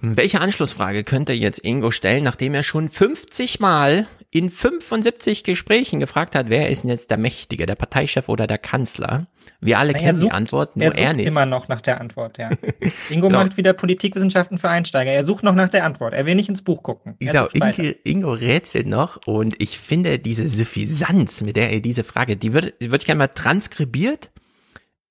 [0.00, 6.36] Welche Anschlussfrage könnte jetzt Ingo stellen, nachdem er schon 50 Mal in 75 Gesprächen gefragt
[6.36, 9.26] hat, wer ist denn jetzt der Mächtige, der Parteichef oder der Kanzler?
[9.60, 11.26] Wir alle Na, kennen sucht- die Antwort, nur er sucht er nicht.
[11.26, 12.50] immer noch nach der Antwort, ja.
[13.10, 13.42] Ingo Genau.
[13.42, 15.10] macht wieder Politikwissenschaften für Einsteiger.
[15.10, 16.14] Er sucht noch nach der Antwort.
[16.14, 17.16] Er will nicht ins Buch gucken.
[17.18, 17.48] Er Genau.
[17.52, 22.52] Ingo, Ingo rätselt noch und ich finde diese Suffisanz, mit der er diese Frage, die
[22.52, 24.30] würde würd ich gerne mal transkribiert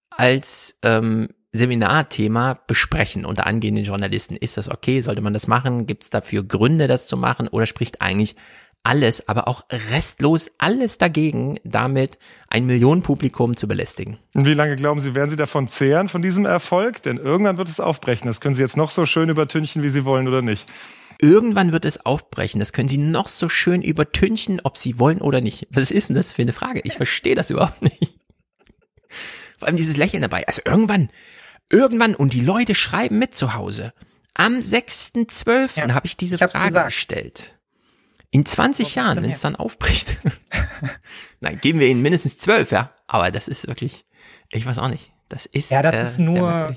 [0.10, 4.36] als ähm, Seminarthema besprechen unter angehenden Journalisten.
[4.36, 5.02] Ist das okay?
[5.02, 5.88] Sollte man das machen?
[5.88, 7.48] Gibt es dafür Gründe, das zu machen?
[7.48, 8.36] Oder spricht eigentlich
[8.84, 12.18] alles, aber auch restlos alles dagegen, damit
[12.48, 14.18] ein Millionenpublikum zu belästigen?
[14.34, 17.04] Und wie lange glauben Sie, werden Sie davon zehren, von diesem Erfolg?
[17.04, 18.28] Denn irgendwann wird es aufbrechen.
[18.28, 20.68] Das können Sie jetzt noch so schön übertünchen, wie Sie wollen oder nicht.
[21.22, 22.60] Irgendwann wird es aufbrechen.
[22.60, 25.68] Das können Sie noch so schön übertünchen, ob Sie wollen oder nicht.
[25.72, 26.82] Was ist denn das für eine Frage?
[26.84, 28.16] Ich verstehe das überhaupt nicht.
[29.58, 30.48] Vor allem dieses Lächeln dabei.
[30.48, 31.10] Also irgendwann,
[31.70, 33.94] irgendwann, und die Leute schreiben mit zu Hause.
[34.34, 35.92] Am 6.12.
[35.92, 36.86] habe ich diese Frage gesagt.
[36.88, 37.59] gestellt.
[38.32, 40.18] In 20 Jahren, wenn es dann aufbricht.
[41.40, 42.94] Nein, geben wir ihnen mindestens 12, ja.
[43.08, 44.06] Aber das ist wirklich,
[44.52, 45.12] ich weiß auch nicht.
[45.30, 46.76] Das ist, Ja, das äh, ist nur.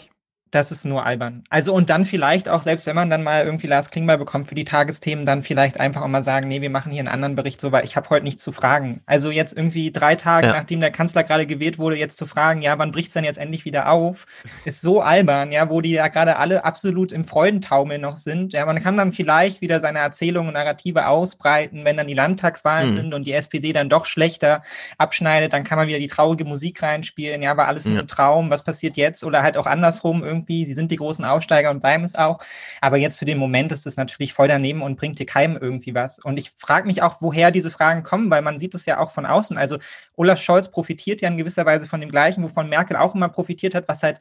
[0.53, 1.43] Das ist nur albern.
[1.51, 4.55] Also und dann vielleicht auch, selbst wenn man dann mal irgendwie Lars Klingbeil bekommt für
[4.55, 7.61] die Tagesthemen, dann vielleicht einfach auch mal sagen, nee, wir machen hier einen anderen Bericht
[7.61, 9.01] so, weil ich habe heute nichts zu fragen.
[9.07, 10.53] Also jetzt irgendwie drei Tage, Ja.
[10.53, 13.65] nachdem der Kanzler gerade gewählt wurde, jetzt zu fragen, ja, wann bricht's denn jetzt endlich
[13.65, 14.27] wieder auf,
[14.65, 18.53] ist so albern, ja, wo die ja gerade alle absolut im Freudentaumel noch sind.
[18.53, 22.93] Ja, man kann dann vielleicht wieder seine Erzählungen und Narrative ausbreiten, wenn dann die Landtagswahlen
[22.93, 22.97] Mhm.
[22.99, 24.63] sind und die SPD dann doch schlechter
[24.99, 28.03] abschneidet, dann kann man wieder die traurige Musik reinspielen, ja, war alles nur Ja.
[28.03, 29.25] ein Traum, was passiert jetzt?
[29.25, 32.39] Oder halt auch andersrum irgendwie, sie sind die großen Aufsteiger und bleiben es auch.
[32.81, 35.95] Aber jetzt für den Moment ist es natürlich voll daneben und bringt dir keinem irgendwie
[35.95, 36.19] was.
[36.19, 39.11] Und ich frage mich auch, woher diese Fragen kommen, weil man sieht es ja auch
[39.11, 39.57] von außen.
[39.57, 39.79] Also
[40.23, 43.75] Olaf Scholz profitiert ja in gewisser Weise von dem Gleichen, wovon Merkel auch immer profitiert
[43.75, 44.21] hat, was halt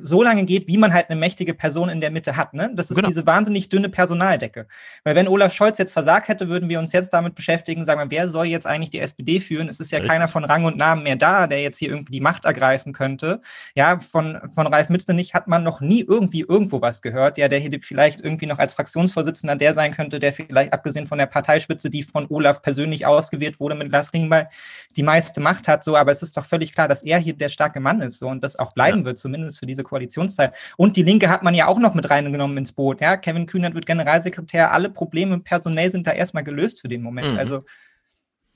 [0.00, 2.54] so lange geht, wie man halt eine mächtige Person in der Mitte hat.
[2.54, 2.70] Ne?
[2.74, 3.08] Das ist Genau.
[3.08, 4.66] diese wahnsinnig dünne Personaldecke.
[5.04, 8.10] Weil wenn Olaf Scholz jetzt versagt hätte, würden wir uns jetzt damit beschäftigen, sagen wir,
[8.10, 9.68] wer soll jetzt eigentlich die SPD führen?
[9.68, 10.10] Es ist ja Richtig.
[10.10, 13.42] keiner von Rang und Namen mehr da, der jetzt hier irgendwie die Macht ergreifen könnte.
[13.74, 17.36] Ja, von, von Ralf Mützenich hat man noch nie irgendwie irgendwo was gehört.
[17.36, 21.18] Ja, der hier vielleicht irgendwie noch als Fraktionsvorsitzender der sein könnte, der vielleicht abgesehen von
[21.18, 24.48] der Parteispitze, die von Olaf persönlich ausgewählt wurde mit Lars Ringbeil,
[24.96, 25.84] die meiste Macht hat.
[25.84, 28.28] So, aber es ist doch völlig klar, dass er hier der starke Mann ist so
[28.28, 30.54] und das auch bleiben wird, zumindest für diese Koalitionszeit.
[30.76, 33.00] Und die Linke hat man ja auch noch mit reingenommen ins Boot.
[33.00, 34.72] Ja, Kevin Kühnert wird Generalsekretär.
[34.72, 37.32] Alle Probleme personell sind da erstmal gelöst für den Moment.
[37.32, 37.38] Mhm.
[37.38, 37.64] Also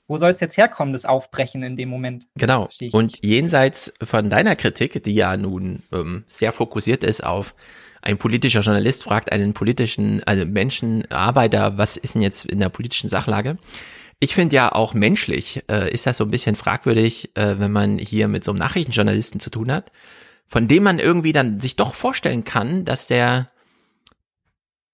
[0.07, 2.27] wo soll es jetzt herkommen, das Aufbrechen in dem Moment?
[2.35, 2.69] Genau.
[2.93, 7.53] Und jenseits von deiner Kritik, die ja nun ähm, sehr fokussiert ist auf
[8.07, 12.69] ein politischer Journalist fragt einen politischen, also Menschen, Arbeiter, was ist denn jetzt in der
[12.69, 13.57] politischen Sachlage?
[14.19, 17.99] Ich finde ja auch menschlich äh, ist das so ein bisschen fragwürdig, äh, wenn man
[17.99, 19.91] hier mit so einem Nachrichtenjournalisten zu tun hat,
[20.47, 23.51] von dem man irgendwie dann sich doch vorstellen kann, dass der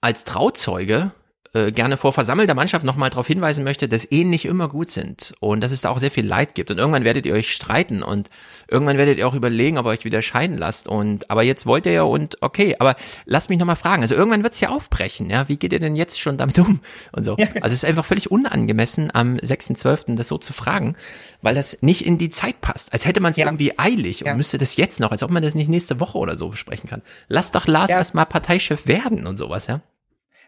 [0.02, 1.12] als Trauzeuge
[1.54, 5.34] äh, gerne vor versammelter Mannschaft nochmal darauf hinweisen möchte, dass Ehen nicht immer gut sind
[5.40, 8.02] und dass es da auch sehr viel Leid gibt und irgendwann werdet ihr euch streiten
[8.04, 8.30] und
[8.68, 11.86] irgendwann werdet ihr auch überlegen, ob ihr euch wieder scheiden lasst und aber jetzt wollt
[11.86, 12.96] ihr ja und okay, aber
[13.26, 16.20] lasst mich nochmal fragen, also irgendwann wird's ja aufbrechen, ja, wie geht ihr denn jetzt
[16.20, 16.80] schon damit um
[17.12, 17.36] und so.
[17.36, 20.16] Also es ist einfach völlig unangemessen am 6.12.
[20.16, 20.96] das so zu fragen,
[21.42, 24.58] weil das nicht in die Zeit passt, als hätte man es irgendwie eilig und müsste
[24.58, 27.02] das jetzt noch, als ob man das nicht nächste Woche oder so besprechen kann.
[27.28, 27.98] Lasst doch Lars Ja.
[27.98, 29.82] erstmal Parteichef werden und sowas, ja.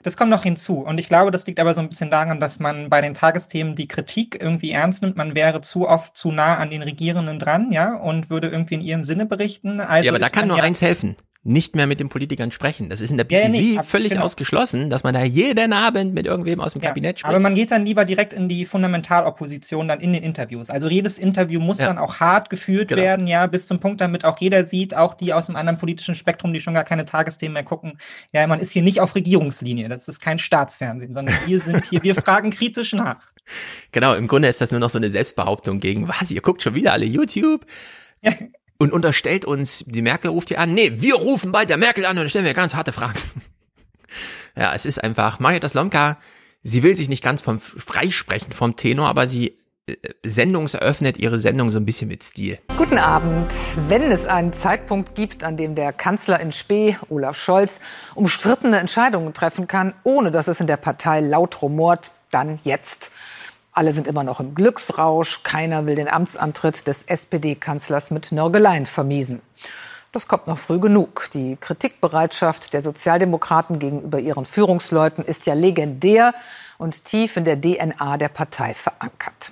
[0.04, 0.82] Das kommt noch hinzu.
[0.82, 3.76] Und ich glaube, das liegt aber so ein bisschen daran, dass man bei den Tagesthemen
[3.76, 5.18] die Kritik irgendwie ernst nimmt.
[5.18, 8.82] Man wäre zu oft zu nah an den Regierenden dran, ja, und würde irgendwie in
[8.82, 9.80] ihrem Sinne berichten.
[9.80, 11.16] Also ja, aber da kann nur eins helfen.
[11.48, 12.90] Nicht mehr mit den Politikern sprechen.
[12.90, 14.24] Das ist in der Ja, ja, BBC nee, ab- völlig genau.
[14.26, 17.30] ausgeschlossen, dass man da jeden Abend mit irgendwem aus dem Kabinett spricht.
[17.30, 20.72] Aber man geht dann lieber direkt in die Fundamentalopposition dann in den Interviews.
[20.72, 21.86] Also jedes Interview muss Ja.
[21.86, 23.00] dann auch hart geführt Genau.
[23.04, 26.16] werden, ja, bis zum Punkt, damit auch jeder sieht, auch die aus dem anderen politischen
[26.16, 28.00] Spektrum, die schon gar keine Tagesthemen mehr gucken.
[28.34, 29.88] Ja, man ist hier nicht auf Regierungslinie.
[29.88, 33.18] Das ist kein Staatsfernsehen, sondern wir sind hier, wir fragen kritisch nach.
[33.92, 36.74] Genau, im Grunde ist das nur noch so eine Selbstbehauptung gegen, was, ihr guckt schon
[36.74, 37.68] wieder alle YouTube?
[38.78, 42.18] Und unterstellt uns, die Merkel ruft hier an, nee, wir rufen bald der Merkel an
[42.18, 43.20] und stellen wir ganz harte Fragen.
[44.58, 46.18] Ja, es ist einfach, Marietta Slomka,
[46.64, 49.58] sie will sich nicht ganz vom freisprechen vom Tenor, aber sie
[49.88, 52.58] äh, sendungseröffnet ihre Sendung so ein bisschen mit Stil.
[52.78, 53.54] Guten Abend.
[53.88, 57.82] Wenn es einen Zeitpunkt gibt, an dem der Kanzler in Spee, Olaf Scholz,
[58.16, 63.12] umstrittene Entscheidungen treffen kann, ohne dass es in der Partei laut rumort, dann jetzt.
[63.78, 65.44] Alle sind immer noch im Glücksrausch.
[65.44, 69.42] Keiner will den Amtsantritt des SPD-Kanzlers mit Nörgeleien vermiesen.
[70.14, 71.28] Das kommt noch früh genug.
[71.34, 76.34] Die Kritikbereitschaft der Sozialdemokraten gegenüber ihren Führungsleuten ist ja legendär
[76.78, 79.52] und tief in der DNA der Partei verankert.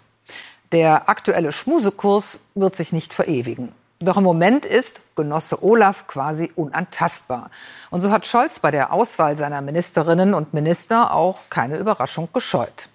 [0.72, 3.74] Der aktuelle Schmusekurs wird sich nicht verewigen.
[4.00, 7.52] Doch im Moment ist Genosse Olaf quasi unantastbar.
[7.92, 12.88] Und so hat Scholz bei der Auswahl seiner Ministerinnen und Minister auch keine Überraschung gescheut.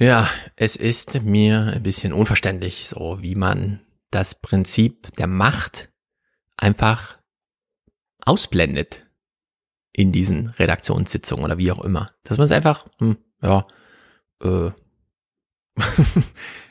[0.00, 3.80] Ja, es ist mir ein bisschen unverständlich, so wie man
[4.10, 5.90] das Prinzip der Macht
[6.56, 7.18] einfach
[8.24, 9.06] ausblendet
[9.92, 12.06] in diesen Redaktionssitzungen oder wie auch immer.
[12.24, 13.66] Dass man es einfach, hm, ja,
[14.42, 14.70] äh,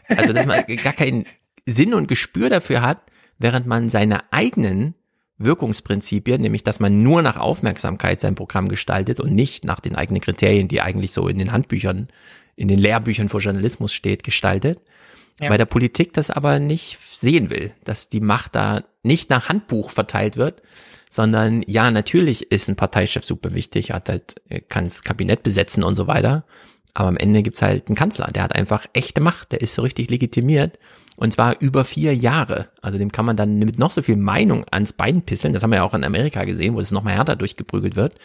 [0.07, 1.25] also dass man gar keinen
[1.67, 3.03] Sinn und Gespür dafür hat,
[3.37, 4.95] während man seine eigenen
[5.37, 10.19] Wirkungsprinzipien, nämlich dass man nur nach Aufmerksamkeit sein Programm gestaltet und nicht nach den eigenen
[10.19, 12.07] Kriterien, die eigentlich so in den Handbüchern
[12.59, 14.79] in den Lehrbüchern für Journalismus steht, gestaltet.
[15.39, 15.47] Ja.
[15.47, 19.91] Bei der Politik das aber nicht sehen will, dass die Macht da nicht nach Handbuch
[19.91, 20.61] verteilt wird,
[21.09, 24.35] sondern ja, natürlich ist ein Parteichef super wichtig, hat halt,
[24.67, 26.43] kann das Kabinett besetzen und so weiter.
[26.93, 29.81] Aber am Ende gibt's halt einen Kanzler, der hat einfach echte Macht, der ist so
[29.81, 30.79] richtig legitimiert.
[31.15, 32.67] Und zwar über vier Jahre.
[32.81, 35.53] Also dem kann man dann mit noch so viel Meinung ans Bein pisseln.
[35.53, 38.15] Das haben wir ja auch in Amerika gesehen, wo es noch mal härter durchgeprügelt wird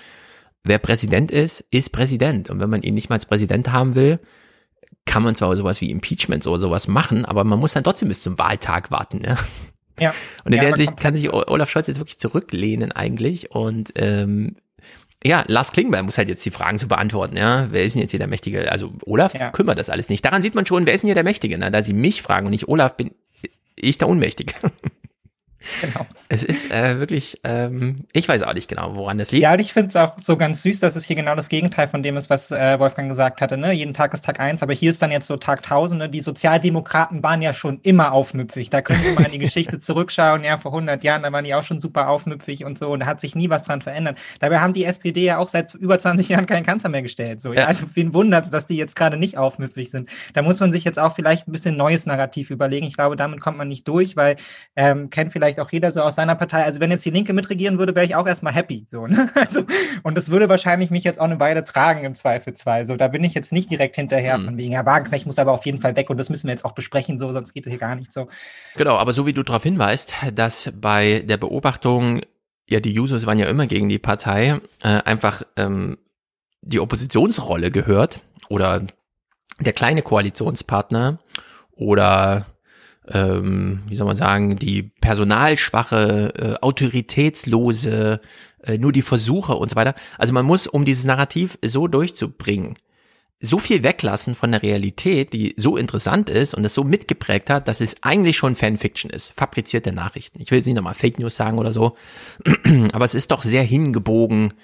[0.65, 2.51] wer Präsident ist, ist Präsident.
[2.51, 4.19] Und wenn man ihn nicht mal als Präsident haben will,
[5.07, 8.23] kann man zwar sowas wie Impeachment oder sowas machen, aber man muss dann trotzdem bis
[8.23, 9.23] zum Wahltag warten.
[9.25, 9.37] Ja.
[10.01, 10.13] Ja.
[10.45, 14.57] Und in ja, der Hinsicht kann sich Olaf Scholz jetzt wirklich zurücklehnen eigentlich und ähm,
[15.25, 17.69] ja, Lars Klingbeil muss halt jetzt die Fragen zu beantworten, ja.
[17.71, 18.71] Wer ist denn jetzt hier der Mächtige?
[18.71, 19.51] Also Olaf ja.
[19.51, 20.25] kümmert das alles nicht.
[20.25, 21.57] Daran sieht man schon, wer ist denn hier der Mächtige?
[21.57, 23.13] Na, da sie mich fragen und nicht Olaf, bin
[23.77, 24.53] ich der Unmächtige.
[25.81, 26.07] Genau.
[26.29, 29.43] Es ist äh, wirklich, ähm, ich weiß auch nicht genau, woran das liegt.
[29.43, 31.89] Ja, und ich finde es auch so ganz süß, dass es hier genau das Gegenteil
[31.89, 33.57] von dem ist, was äh, Wolfgang gesagt hatte.
[33.57, 33.73] Ne?
[33.73, 36.09] Jeden Tag ist Tag eins, aber hier ist dann jetzt so Tag Tausende.
[36.09, 38.71] Die Sozialdemokraten waren ja schon immer aufmüpfig.
[38.71, 40.45] Da können wir mal in die Geschichte zurückschauen.
[40.45, 42.91] Ja, vor 100 Jahren, da waren die auch schon super aufmüpfig und so.
[42.91, 44.19] Und da hat sich nie was dran verändert.
[44.41, 47.41] Dabei haben die SPD ja auch seit über 20 Jahren keinen Kanzler mehr gestellt.
[47.41, 47.53] So.
[47.53, 47.67] Ja.
[47.67, 50.11] Also wen wundert dass die jetzt gerade nicht aufmüpfig sind.
[50.33, 52.87] Da muss man sich jetzt auch vielleicht ein bisschen neues Narrativ überlegen.
[52.87, 54.37] Ich glaube, damit kommt man nicht durch, weil
[54.77, 56.65] ähm, kennt vielleicht auch jeder so aus seiner Partei.
[56.65, 58.87] Also wenn jetzt die Linke mitregieren würde, wäre ich auch erstmal happy.
[58.91, 59.31] So, ne?
[59.35, 59.65] also,
[60.03, 62.87] und das würde wahrscheinlich mich jetzt auch eine Weile tragen im Zweifelsfall.
[62.87, 64.45] So, da bin ich jetzt nicht direkt hinterher mhm.
[64.47, 66.65] von wegen, Herr Wagenknecht muss aber auf jeden Fall weg und das müssen wir jetzt
[66.65, 68.29] auch besprechen, so, sonst geht es hier gar nicht so.
[68.77, 72.21] Genau, aber so wie du darauf hinweist, dass bei der Beobachtung,
[72.69, 75.99] ja, die Users waren ja immer gegen die Partei, äh, einfach ähm,
[76.63, 78.83] die Oppositionsrolle gehört oder
[79.61, 81.19] der kleine Koalitionspartner
[81.73, 82.47] oder
[83.09, 88.21] ähm, wie soll man sagen, die personalschwache, äh, autoritätslose,
[88.63, 89.95] äh, nur die Versuche und so weiter.
[90.19, 92.77] Also man muss, um dieses Narrativ so durchzubringen,
[93.41, 97.69] so viel weglassen von der Realität, die so interessant ist und es so mitgeprägt hat,
[97.69, 100.41] dass es eigentlich schon Fanfiction ist, fabrizierte Nachrichten.
[100.41, 101.97] Ich will jetzt nicht nochmal Fake News sagen oder so,
[102.93, 104.55] aber es ist doch sehr hingebogen.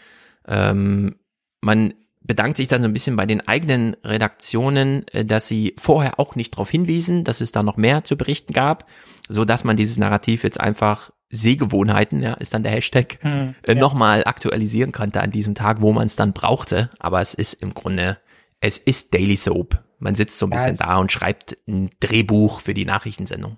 [0.47, 1.17] Ähm,
[1.61, 6.21] man bedankt sich dann so ein bisschen bei den eigenen Redaktionen, äh, dass sie vorher
[6.21, 8.87] auch nicht darauf hinwiesen, dass es da noch mehr zu berichten gab,
[9.29, 13.75] so dass man dieses Narrativ jetzt einfach Sehgewohnheiten, ja, ist dann der Hashtag, hm, äh,
[13.75, 13.81] ja.
[13.81, 16.91] nochmal aktualisieren konnte an diesem Tag, wo man es dann brauchte.
[16.99, 18.19] Aber es ist im Grunde,
[18.61, 19.83] es ist Daily Soap.
[20.01, 23.57] Man sitzt so ein bisschen ja, da und schreibt ein Drehbuch für die Nachrichtensendung.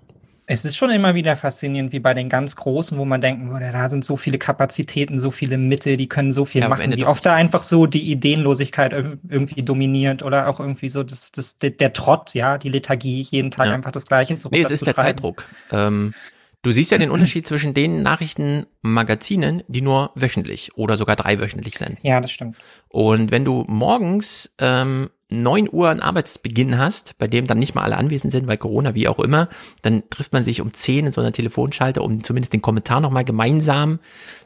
[0.53, 3.71] Es ist schon immer wieder faszinierend, wie bei den ganz Großen, wo man denken würde,
[3.71, 7.05] da sind so viele Kapazitäten, so viele Mitte, die können so viel ja, machen, wie
[7.05, 11.93] oft da einfach so die Ideenlosigkeit irgendwie dominiert oder auch irgendwie so das, das, der
[11.93, 13.73] Trott, ja, die Lethargie, jeden Tag ja.
[13.73, 15.45] einfach das Gleiche zu Nee, es ist der Zeitdruck.
[15.71, 16.13] Ähm,
[16.61, 21.97] du siehst ja den Unterschied zwischen den Nachrichtenmagazinen, die nur wöchentlich oder sogar dreiwöchentlich sind.
[22.03, 22.57] Ja, das stimmt.
[22.89, 25.09] Und wenn du morgens ähm,
[25.41, 28.93] 9 Uhr einen Arbeitsbeginn hast, bei dem dann nicht mal alle anwesend sind, weil Corona,
[28.93, 29.49] wie auch immer,
[29.81, 33.25] dann trifft man sich um 10 in so einer Telefonschalter, um zumindest den Kommentar nochmal
[33.25, 33.99] gemeinsam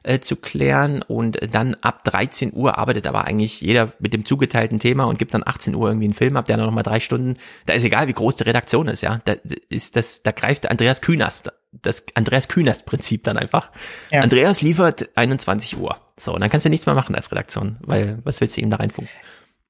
[0.03, 4.79] äh, zu klären und dann ab 13 Uhr arbeitet aber eigentlich jeder mit dem zugeteilten
[4.79, 7.35] Thema und gibt dann 18 Uhr irgendwie einen Film ab, der dann nochmal drei Stunden,
[7.65, 9.35] da ist egal, wie groß die Redaktion ist, ja, da
[9.69, 13.71] ist das, da greift Andreas Künast, das Andreas Künast Prinzip dann einfach.
[14.11, 14.21] Ja.
[14.21, 15.97] Andreas liefert 21 Uhr.
[16.17, 18.69] So, und dann kannst du nichts mehr machen als Redaktion, weil was willst du ihm
[18.69, 19.13] da reinfunken?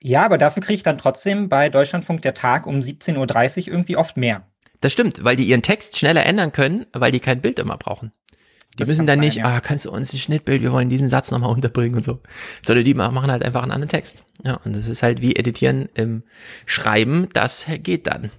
[0.02, 3.18] Ja, aber dafür kriege ich dann trotzdem bei Deutschlandfunk der Tag um 17.30
[3.68, 4.48] Uhr irgendwie oft mehr.
[4.82, 8.12] Das stimmt, weil die ihren Text schneller ändern können, weil die kein Bild immer brauchen.
[8.78, 11.50] Die müssen dann nicht, ah, kannst du uns ein Schnittbild, wir wollen diesen Satz nochmal
[11.50, 12.20] unterbringen und so.
[12.62, 14.24] Sondern die machen halt einfach einen anderen Text.
[14.44, 16.24] Ja, und das ist halt wie Editieren im
[16.68, 18.30] Schreiben, das geht dann.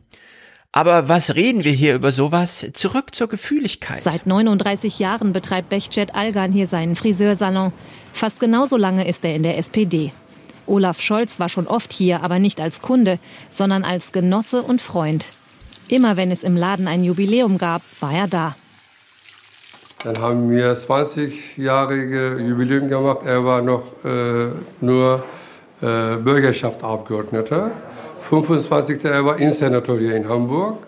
[0.71, 2.71] Aber was reden wir hier über sowas?
[2.75, 4.01] Zurück zur Gefühligkeit.
[4.01, 7.73] Seit 39 Jahren betreibt Bechcet Algan hier seinen Friseursalon.
[8.13, 10.13] Fast genauso lange ist er in der SPD.
[10.69, 13.19] Olaf Scholz war schon oft hier, aber nicht als Kunde,
[13.51, 15.27] sondern als Genosse und Freund.
[15.89, 18.55] Immer wenn es im Laden ein Jubiläum gab, war er da.
[20.05, 23.21] Dann haben wir 20-jährige Jubiläum gemacht.
[23.25, 24.49] Er war noch äh,
[24.81, 25.25] nur
[25.81, 27.73] äh, Bürgerschaftsabgeordneter.
[28.21, 29.05] 25.
[29.05, 30.88] er war Innensenator in Hamburg.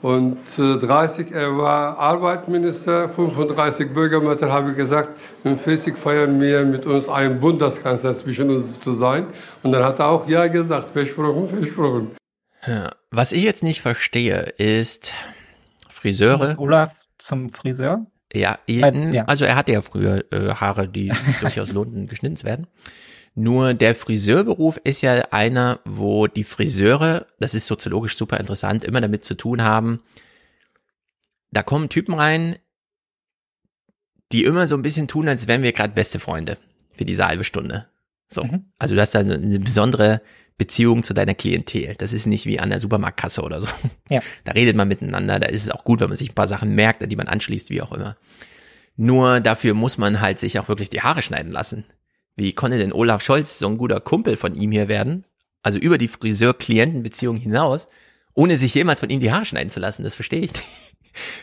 [0.00, 5.10] Und äh, 30 er war Arbeitsminister, 35 Bürgermeister, habe ich gesagt,
[5.42, 9.26] in 40 feiern wir mit uns einen Bundeskanzler zwischen uns zu sein.
[9.62, 12.10] Und dann hat er auch Ja gesagt, versprochen, versprochen.
[12.66, 15.14] Ja, was ich jetzt nicht verstehe, ist
[15.90, 16.38] Friseure.
[16.38, 18.06] Muss Olaf zum Friseur?
[18.32, 22.46] Ja, jeden, ja, also er hatte ja früher äh, Haare, die durchaus lohnten, geschnitten zu
[22.46, 22.66] werden.
[23.38, 29.00] Nur der Friseurberuf ist ja einer, wo die Friseure, das ist soziologisch super interessant, immer
[29.00, 30.00] damit zu tun haben,
[31.52, 32.56] da kommen Typen rein,
[34.32, 36.58] die immer so ein bisschen tun, als wären wir gerade beste Freunde
[36.90, 37.86] für diese halbe Stunde.
[38.26, 38.42] So.
[38.42, 38.72] Mhm.
[38.76, 40.20] Also du hast da eine besondere
[40.56, 41.94] Beziehung zu deiner Klientel.
[41.94, 43.68] Das ist nicht wie an der Supermarktkasse oder so.
[44.10, 44.18] Ja.
[44.42, 46.74] Da redet man miteinander, da ist es auch gut, wenn man sich ein paar Sachen
[46.74, 48.16] merkt, an die man anschließt, wie auch immer.
[48.96, 51.84] Nur dafür muss man halt sich auch wirklich die Haare schneiden lassen.
[52.38, 55.24] Wie konnte denn Olaf Scholz so ein guter Kumpel von ihm hier werden?
[55.62, 57.88] Also über die Friseur-Klienten-Beziehung hinaus,
[58.32, 60.04] ohne sich jemals von ihm die Haare schneiden zu lassen.
[60.04, 60.52] Das verstehe ich.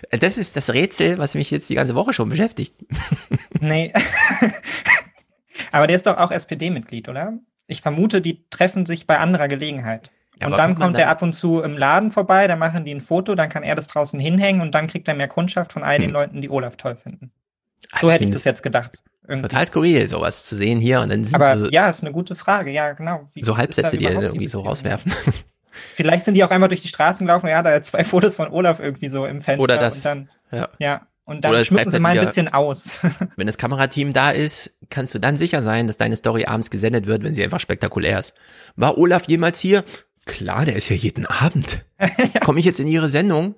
[0.10, 2.76] Das ist das Rätsel, was mich jetzt die ganze Woche schon beschäftigt.
[3.60, 3.92] Nee.
[5.72, 7.40] Aber der ist doch auch SPD-Mitglied, oder?
[7.68, 10.12] Ich vermute, die treffen sich bei anderer Gelegenheit.
[10.40, 13.02] Ja, und dann kommt er ab und zu im Laden vorbei, dann machen die ein
[13.02, 15.98] Foto, dann kann er das draußen hinhängen und dann kriegt er mehr Kundschaft von all
[15.98, 16.14] den hm.
[16.14, 17.32] Leuten, die Olaf toll finden.
[18.00, 19.04] So hätte ich das jetzt gedacht.
[19.28, 19.44] Irgendwie.
[19.44, 22.72] Total skurril, sowas zu sehen hier und dann Aber also, ja, ist eine gute Frage,
[22.72, 23.28] ja, genau.
[23.34, 25.14] Wie so Halbsätze, die irgendwie so rauswerfen.
[25.96, 28.80] Vielleicht sind die auch einmal durch die Straßen gelaufen, ja, da zwei Fotos von Olaf
[28.80, 29.64] irgendwie so im Fenster.
[29.64, 29.98] Oder das.
[29.98, 30.70] Und dann, ja.
[30.80, 31.08] ja.
[31.26, 33.00] Und dann schmücken sie mal ein bisschen aus.
[33.36, 37.08] wenn das Kamerateam da ist, kannst du dann sicher sein, dass deine Story abends gesendet
[37.08, 38.36] wird, wenn sie einfach spektakulär ist.
[38.76, 39.84] War Olaf jemals hier?
[40.26, 41.84] Klar, der ist ja jeden Abend.
[42.00, 42.40] ja.
[42.42, 43.56] Komme ich jetzt in ihre Sendung?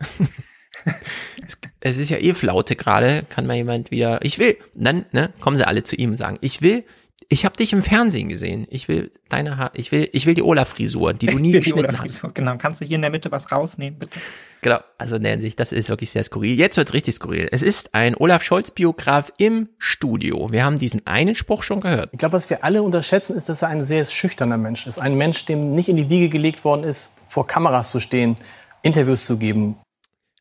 [1.46, 5.34] es, es, ist ja eh Flaute gerade, kann mal jemand wieder, ich will, dann ne,
[5.40, 6.84] kommen sie alle zu ihm und sagen, ich will,
[7.30, 10.44] ich habe dich im Fernsehen gesehen, ich will deine Haar, ich will, ich will die
[10.44, 12.24] Olaf-Frisur, die du nie geschnitten hast.
[12.34, 14.20] Genau, kannst du hier in der Mitte was rausnehmen, bitte?
[14.62, 16.58] Genau, also in der Hinsicht, das ist wirklich sehr skurril.
[16.58, 17.48] Jetzt wird's richtig skurril.
[17.52, 20.52] Es ist ein Olaf Scholz-Biograf im Studio.
[20.52, 22.10] Wir haben diesen einen Spruch schon gehört.
[22.14, 24.98] Ich glaube, was wir alle unterschätzen, ist, dass er ein sehr schüchterner Mensch ist.
[24.98, 28.36] Ein Mensch, dem nicht in die Wiege gelegt worden ist, vor Kameras zu stehen,
[28.84, 29.78] Interviews zu geben,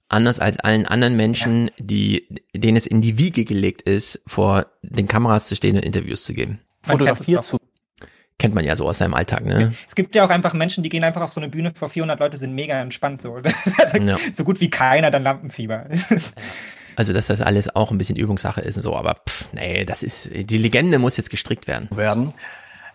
[0.08, 5.08] anders als allen anderen Menschen, die, denen es in die Wiege gelegt ist, vor den
[5.08, 6.60] Kameras zu stehen und Interviews zu geben.
[6.82, 7.58] Fotografiert zu.
[8.38, 9.72] Kennt man ja so aus seinem Alltag, ne?
[9.88, 12.20] Es gibt ja auch einfach Menschen, die gehen einfach auf so eine Bühne vor 400
[12.20, 13.38] Leute, sind mega entspannt so.
[13.98, 14.16] ja.
[14.32, 15.86] So gut wie keiner dann Lampenfieber.
[16.98, 20.02] Also, dass das alles auch ein bisschen Übungssache ist und so, aber pff, nee, das
[20.02, 21.90] ist, die Legende muss jetzt gestrickt werden.
[21.90, 22.32] Werden.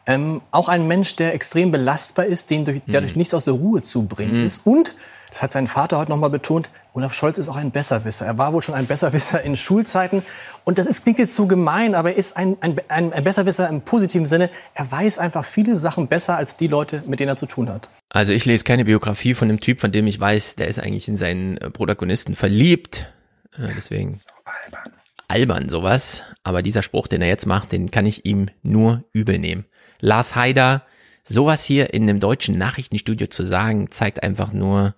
[0.08, 3.20] Ähm, auch ein Mensch, der extrem belastbar ist, den durch, der durch hm.
[3.20, 4.46] nichts aus der Ruhe zu bringen hm.
[4.46, 4.96] ist und
[5.32, 6.70] das hat sein Vater heute nochmal betont.
[6.94, 8.26] Olaf Scholz ist auch ein Besserwisser.
[8.26, 10.24] Er war wohl schon ein Besserwisser in Schulzeiten.
[10.66, 13.82] Und das ist, klingt jetzt zu gemein, aber er ist ein, ein, ein, Besserwisser im
[13.82, 14.50] positiven Sinne.
[14.76, 17.90] Er weiß einfach viele Sachen besser als die Leute, mit denen er zu tun hat.
[18.10, 21.08] Also ich lese keine Biografie von einem Typ, von dem ich weiß, der ist eigentlich
[21.08, 23.12] in seinen äh, Protagonisten verliebt.
[23.58, 24.12] Äh, deswegen.
[24.12, 24.94] So albern.
[25.30, 26.24] Albern sowas.
[26.44, 29.64] Aber dieser Spruch, den er jetzt macht, den kann ich ihm nur übel nehmen.
[30.02, 30.84] Lars Haider,
[31.24, 34.94] sowas hier in einem deutschen Nachrichtenstudio zu sagen, zeigt einfach nur,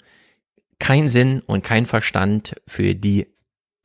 [0.79, 3.27] kein Sinn und kein Verstand für die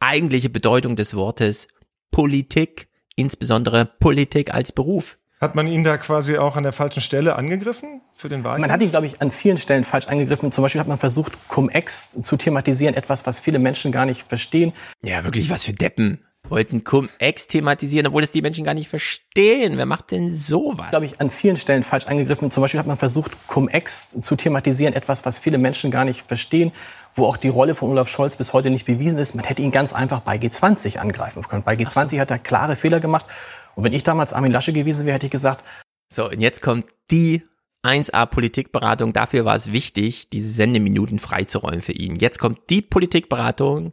[0.01, 1.69] eigentliche Bedeutung des Wortes
[2.11, 5.19] Politik, insbesondere Politik als Beruf.
[5.41, 8.63] Hat man ihn da quasi auch an der falschen Stelle angegriffen für den Wahlkampf?
[8.63, 10.51] Man hat ihn, glaube ich, an vielen Stellen falsch angegriffen.
[10.51, 14.73] Zum Beispiel hat man versucht, Cum-Ex zu thematisieren, etwas, was viele Menschen gar nicht verstehen.
[15.01, 19.77] Ja, wirklich was für Deppen wollten Cum-Ex thematisieren, obwohl das die Menschen gar nicht verstehen.
[19.77, 20.91] Wer macht denn sowas?
[20.91, 22.51] Glaube ich, an vielen Stellen falsch angegriffen.
[22.51, 26.73] Zum Beispiel hat man versucht, Cum-Ex zu thematisieren, etwas, was viele Menschen gar nicht verstehen,
[27.15, 29.35] wo auch die Rolle von Olaf Scholz bis heute nicht bewiesen ist.
[29.35, 31.63] Man hätte ihn ganz einfach bei G20 angreifen können.
[31.63, 32.19] Bei G20 so.
[32.19, 33.27] hat er klare Fehler gemacht.
[33.75, 35.65] Und wenn ich damals Armin Lasche gewesen wäre, hätte ich gesagt.
[36.13, 37.43] So, und jetzt kommt die
[37.85, 39.13] 1A Politikberatung.
[39.13, 42.17] Dafür war es wichtig, diese Sendeminuten freizuräumen für ihn.
[42.17, 43.93] Jetzt kommt die Politikberatung,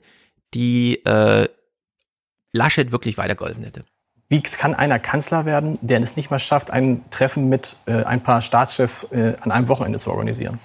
[0.54, 1.48] die äh,
[2.56, 3.84] Laschet wirklich weitergeholfen hätte.
[4.28, 8.22] Wie kann einer Kanzler werden, der es nicht mal schafft, ein Treffen mit äh, ein
[8.22, 10.60] paar Staatschefs äh, an einem Wochenende zu organisieren?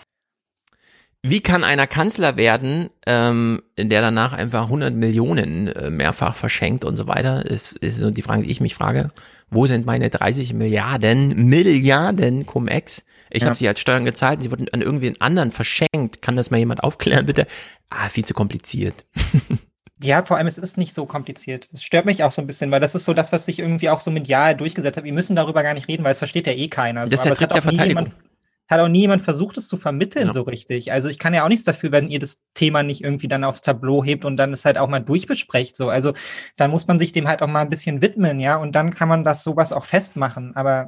[1.23, 6.97] Wie kann einer Kanzler werden, ähm, der danach einfach 100 Millionen äh, mehrfach verschenkt und
[6.97, 7.45] so weiter?
[7.45, 9.09] Ist, ist so die Frage, die ich mich frage.
[9.51, 13.05] Wo sind meine 30 Milliarden, Milliarden Cum-Ex?
[13.29, 13.49] Ich Ja.
[13.49, 16.23] habe sie als Steuern gezahlt, sie wurden an irgendwen anderen verschenkt.
[16.23, 17.47] Kann das mal jemand aufklären, bitte?
[17.91, 19.05] Ah, viel zu kompliziert.
[20.02, 21.72] Ja, vor allem, es ist nicht so kompliziert.
[21.72, 23.90] Das stört mich auch so ein bisschen, weil das ist so das, was sich irgendwie
[23.90, 25.05] auch so medial durchgesetzt hat.
[25.05, 27.06] Wir müssen darüber gar nicht reden, weil es versteht ja eh keiner.
[27.06, 27.10] So.
[27.10, 28.05] Das ist der Aber es hat Trick der auch nie Verteidigung.
[28.06, 28.24] jemand,
[28.68, 30.32] hat auch nie jemand versucht, es zu vermitteln Ja.
[30.32, 30.90] so richtig.
[30.93, 33.60] Also ich kann ja auch nichts dafür, wenn ihr das Thema nicht irgendwie dann aufs
[33.62, 35.77] Tableau hebt und dann es halt auch mal durchbesprecht.
[35.77, 35.90] So.
[35.90, 36.14] Also
[36.56, 39.09] dann muss man sich dem halt auch mal ein bisschen widmen, ja, und dann kann
[39.09, 40.56] man das sowas auch festmachen.
[40.56, 40.86] Aber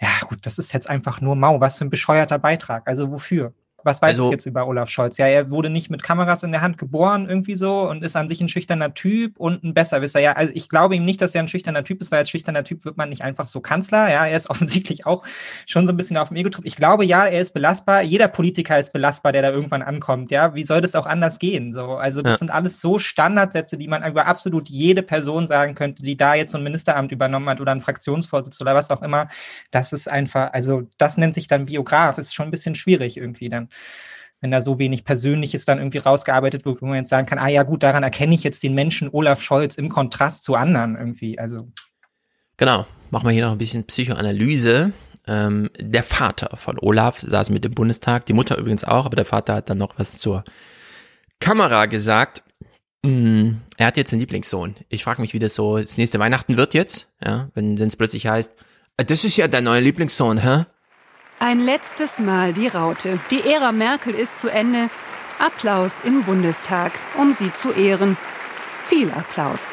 [0.00, 1.60] ja, gut, das ist jetzt einfach nur mau.
[1.60, 2.86] Was für ein bescheuerter Beitrag.
[2.86, 3.54] Also wofür?
[3.86, 5.16] Was weiß Also- ich jetzt über Olaf Scholz?
[5.16, 8.28] Ja, er wurde nicht mit Kameras in der Hand geboren, irgendwie so, und ist an
[8.28, 10.20] sich ein schüchterner Typ und ein Besserwisser.
[10.20, 12.64] Ja, also ich glaube ihm nicht, dass er ein schüchterner Typ ist, weil als schüchterner
[12.64, 14.10] Typ wird man nicht einfach so Kanzler.
[14.10, 15.22] Ja, er ist offensichtlich auch
[15.66, 16.66] schon so ein bisschen auf dem Ego-Trip.
[16.66, 18.02] Ich glaube, ja, er ist belastbar.
[18.02, 20.30] Jeder Politiker ist belastbar, der da irgendwann ankommt.
[20.30, 21.72] Ja, wie soll das auch anders gehen?
[21.72, 22.38] So, also das Ja.
[22.38, 26.52] sind alles so Standardsätze, die man über absolut jede Person sagen könnte, die da jetzt
[26.52, 29.28] so ein Ministeramt übernommen hat oder ein Fraktionsvorsitz oder was auch immer.
[29.70, 32.18] Das ist einfach, also das nennt sich dann Biograf.
[32.18, 33.68] Ist schon ein bisschen schwierig irgendwie dann
[34.40, 37.48] wenn da so wenig Persönliches dann irgendwie rausgearbeitet wird, wo man jetzt sagen kann, ah
[37.48, 41.38] ja gut, daran erkenne ich jetzt den Menschen Olaf Scholz im Kontrast zu anderen irgendwie.
[41.38, 41.68] Also
[42.58, 44.92] Genau, machen wir hier noch ein bisschen Psychoanalyse.
[45.26, 49.24] Ähm, der Vater von Olaf saß mit im Bundestag, die Mutter übrigens auch, aber der
[49.24, 50.44] Vater hat dann noch was zur
[51.40, 52.44] Kamera gesagt.
[53.02, 54.76] Mm, er hat jetzt einen Lieblingssohn.
[54.88, 58.26] Ich frage mich, wie das so das nächste Weihnachten wird jetzt, ja, wenn es plötzlich
[58.26, 58.52] heißt,
[58.96, 60.64] "Ah, das ist ja dein neuer Lieblingssohn, hä?
[61.38, 63.18] Ein letztes Mal die Raute.
[63.30, 64.88] Die Ära Merkel ist zu Ende.
[65.38, 68.16] Applaus im Bundestag, um sie zu ehren.
[68.80, 69.72] Viel Applaus.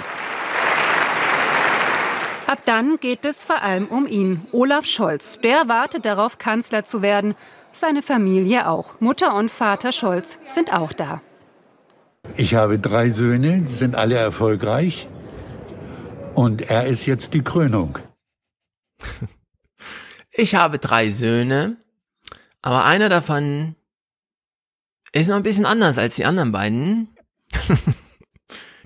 [2.48, 5.40] Ab dann geht es vor allem um ihn, Olaf Scholz.
[5.40, 7.34] Der wartet darauf, Kanzler zu werden.
[7.72, 9.00] Seine Familie auch.
[9.00, 11.22] Mutter und Vater Scholz sind auch da.
[12.36, 15.08] Ich habe drei Söhne, die sind alle erfolgreich.
[16.36, 18.00] Und er ist jetzt die Krönung.
[20.36, 21.78] Ich habe drei Söhne,
[22.62, 23.76] aber einer davon
[25.12, 27.10] ist noch ein bisschen anders als die anderen beiden.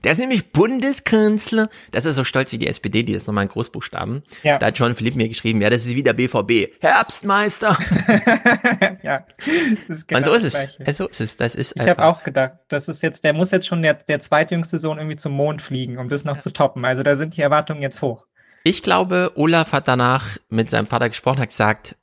[0.03, 1.69] Der ist nämlich Bundeskanzler.
[1.91, 4.23] Das ist so stolz wie die SPD, die ist nochmal in Großbuchstaben.
[4.43, 4.57] Ja.
[4.57, 6.81] Da hat John Philipp mir geschrieben, ja, das ist wieder BVB.
[6.81, 7.77] Herbstmeister.
[9.03, 10.77] ja, das ist Und so genau ist das es.
[10.85, 11.37] Ja, So ist es.
[11.37, 14.19] Das ist Ich habe auch gedacht, das ist jetzt, der muss jetzt schon der, der
[14.19, 16.85] zweitjüngste Sohn irgendwie zum Mond fliegen, um das noch zu toppen.
[16.85, 18.27] Also da sind die Erwartungen jetzt hoch.
[18.63, 21.95] Ich glaube, Olaf hat danach mit seinem Vater gesprochen, hat gesagt,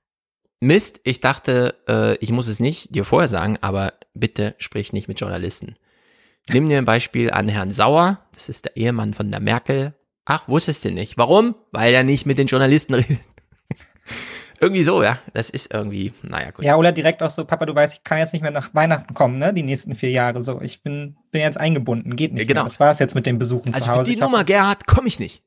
[0.61, 5.09] Mist, ich dachte, äh, ich muss es nicht dir vorher sagen, aber bitte sprich nicht
[5.09, 5.75] mit Journalisten.
[6.49, 9.95] Nimm dir ein Beispiel an Herrn Sauer, das ist der Ehemann von der Merkel.
[10.25, 11.19] Ach, wusstest du nicht.
[11.19, 11.55] Warum?
[11.71, 13.21] Weil er nicht mit den Journalisten redet.
[14.65, 15.19] Irgendwie so, ja.
[15.33, 16.65] Das ist irgendwie, naja, gut.
[16.65, 19.15] Ja, oder direkt auch so, Papa, du weißt, ich kann jetzt nicht mehr nach Weihnachten
[19.15, 19.55] kommen, ne?
[19.55, 20.43] Die nächsten vier Jahre.
[20.43, 22.49] So, ich bin, bin jetzt eingebunden, geht nicht.
[22.49, 22.63] Genau.
[22.63, 22.69] Mehr.
[22.69, 24.11] Das war es jetzt mit den Besuchen Also zu für Hause.
[24.11, 25.43] die Ich hoffe- Nummer, Gerhard, komme ich nicht.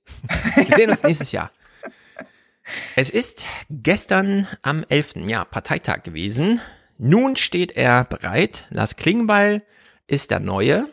[0.55, 1.51] Wir sehen uns nächstes Jahr.
[2.97, 5.25] Es ist gestern am 11.
[5.27, 6.59] Ja, Parteitag gewesen.
[6.97, 8.65] Nun steht er bereit.
[8.69, 9.61] Lars Klingbeil
[10.07, 10.87] ist der Neue.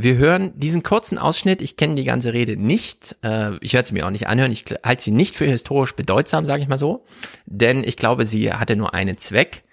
[0.00, 1.60] Wir hören diesen kurzen Ausschnitt.
[1.60, 3.16] Ich kenne die ganze Rede nicht.
[3.24, 4.52] Äh, ich werde sie mir auch nicht anhören.
[4.52, 7.04] Ich halte sie nicht für historisch bedeutsam, sage ich mal so.
[7.46, 9.64] Denn ich glaube, sie hatte nur einen Zweck.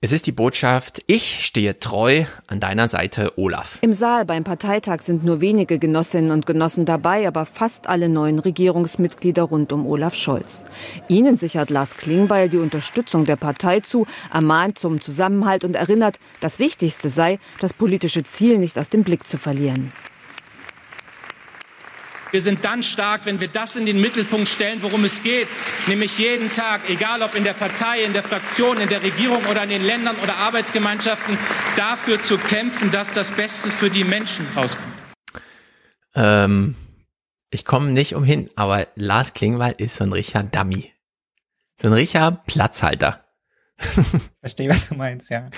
[0.00, 3.78] Es ist die Botschaft, ich stehe treu an deiner Seite, Olaf.
[3.80, 8.38] Im Saal beim Parteitag sind nur wenige Genossinnen und Genossen dabei, aber fast alle neuen
[8.38, 10.62] Regierungsmitglieder rund um Olaf Scholz.
[11.08, 16.60] Ihnen sichert Lars Klingbeil die Unterstützung der Partei zu, ermahnt zum Zusammenhalt und erinnert, das
[16.60, 19.92] Wichtigste sei, das politische Ziel nicht aus dem Blick zu verlieren.
[22.30, 25.48] Wir sind dann stark, wenn wir das in den Mittelpunkt stellen, worum es geht,
[25.86, 29.62] nämlich jeden Tag, egal ob in der Partei, in der Fraktion, in der Regierung oder
[29.62, 31.38] in den Ländern oder Arbeitsgemeinschaften,
[31.76, 34.86] dafür zu kämpfen, dass das Beste für die Menschen rauskommt.
[36.14, 36.74] Ähm,
[37.50, 40.92] ich komme nicht umhin, aber Lars Klingbeil ist so ein richtiger Dummy.
[41.76, 43.24] So ein richtiger Platzhalter.
[44.40, 45.48] Verstehe, was du meinst, ja.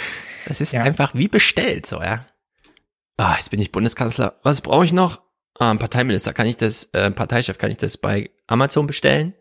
[0.47, 0.83] Das ist Ja.
[0.83, 2.25] einfach wie bestellt, so, ja.
[3.17, 4.39] Ah, jetzt bin ich Bundeskanzler.
[4.43, 5.23] Was brauche ich noch?
[5.61, 6.33] Ein Parteiminister.
[6.33, 9.35] Kann ich das, äh, Parteichef, kann ich das bei Amazon bestellen?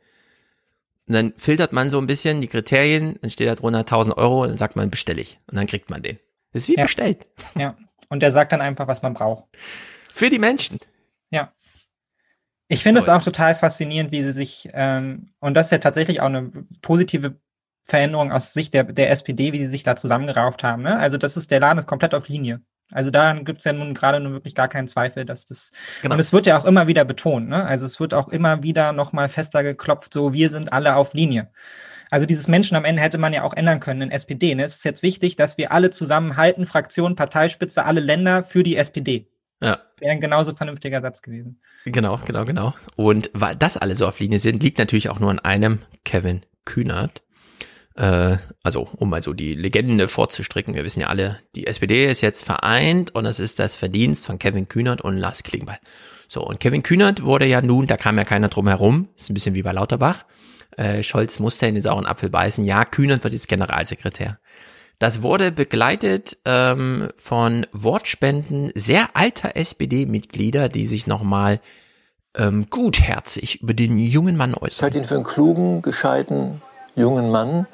[1.08, 4.44] Und dann filtert man so ein bisschen die Kriterien, dann steht da drunter 1000 Euro
[4.44, 5.40] und dann sagt man, bestelle ich.
[5.48, 6.20] Und dann kriegt man den.
[6.52, 6.84] Das ist wie Ja.
[6.84, 7.26] bestellt.
[7.56, 7.76] Ja.
[8.10, 9.46] Und der sagt dann einfach, was man braucht.
[10.14, 10.78] Für die Menschen.
[11.32, 11.54] Ja.
[12.68, 16.22] Ich finde es auch total faszinierend, wie sie sich, ähm, und das ist ja tatsächlich
[16.22, 16.52] auch eine
[16.82, 17.40] positive
[17.88, 20.84] Veränderung aus Sicht der, der SPD, wie sie sich da zusammengerauft haben.
[20.84, 21.00] Ne?
[21.00, 22.62] Also das ist, der Laden ist komplett auf Linie.
[22.92, 25.72] Also daran gibt es ja nun gerade nun wirklich gar keinen Zweifel, dass das,
[26.02, 26.16] Genau.
[26.16, 27.66] und es wird ja auch immer wieder betont, ne?
[27.66, 31.50] Also es wird auch immer wieder nochmal fester geklopft, so wir sind alle auf Linie.
[32.12, 34.56] Also dieses Menschen am Ende hätte man ja auch ändern können in SPD.
[34.56, 34.64] Ne?
[34.64, 39.28] Es ist jetzt wichtig, dass wir alle zusammenhalten, Fraktion, Parteispitze, alle Länder für die SPD.
[39.62, 39.80] Ja.
[40.00, 41.62] Wäre ein genauso vernünftiger Satz gewesen.
[41.86, 42.74] Genau, genau, genau.
[42.96, 46.42] Und weil das alle so auf Linie sind, liegt natürlich auch nur an einem Kevin
[46.66, 47.22] Kühnert.
[48.00, 52.22] Äh, also, um mal so die Legende vorzustricken, wir wissen ja alle, die SPD ist
[52.22, 55.80] jetzt vereint und es ist das Verdienst von Kevin Kühnert und Lars Klingbeil.
[56.30, 59.34] So, und Kevin Kühnert wurde ja nun, da kam ja keiner drum herum, ist ein
[59.34, 60.24] bisschen wie bei Lauterbach.
[60.78, 62.64] Äh, Scholz musste in den sauren Apfel beißen.
[62.64, 64.40] Ja, Kühnert wird jetzt Generalsekretär.
[64.98, 71.60] Das wurde begleitet ähm, von Wortspenden sehr alter SPD-Mitglieder, die sich nochmal
[72.36, 74.70] ähm, gutherzig über den jungen Mann äußern.
[74.70, 76.62] Ich halte ihn für einen klugen, gescheiten
[77.00, 77.68] jungen Mann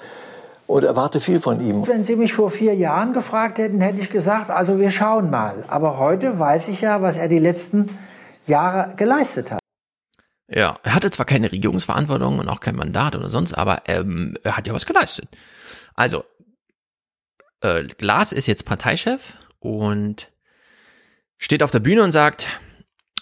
[0.68, 1.88] und erwarte viel von ihm.
[1.88, 5.64] Wenn Sie mich vor vier Jahren gefragt hätten, hätte ich gesagt, also wir schauen mal.
[5.68, 7.89] Aber heute weiß ich ja, was er die letzten
[8.47, 9.60] Jahre geleistet hat.
[10.47, 14.57] Ja, er hatte zwar keine Regierungsverantwortung und auch kein Mandat oder sonst, aber ähm, er
[14.57, 15.27] hat ja was geleistet.
[15.95, 16.23] Also,
[17.61, 20.31] äh, Lars ist jetzt Parteichef und
[21.38, 22.47] steht auf der Bühne und sagt,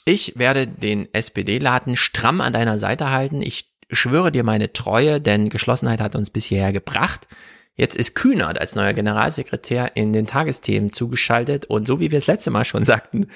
[0.06, 3.42] ich werde den SPD-Laden stramm an deiner Seite halten.
[3.42, 7.28] Ich schwöre dir meine Treue, denn Geschlossenheit hat uns bisher gebracht.
[7.76, 12.28] Jetzt ist Kühnert als neuer Generalsekretär in den Tagesthemen zugeschaltet und so wie wir es
[12.28, 13.28] letzte Mal schon sagten,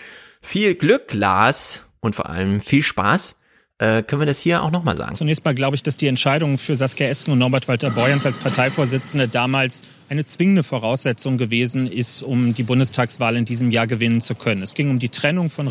[0.41, 3.37] viel Glück, Lars, und vor allem viel Spaß.
[3.79, 5.15] Äh, können wir das hier auch nochmal sagen?
[5.15, 8.39] Zunächst mal glaube ich, dass die Entscheidung für Saskia Esken und Norbert Walter Borjans als
[8.39, 14.33] Parteivorsitzende damals eine zwingende Voraussetzung gewesen ist, um die Bundestagswahl in diesem Jahr gewinnen zu
[14.33, 14.63] können.
[14.63, 15.67] Es ging um die Trennung von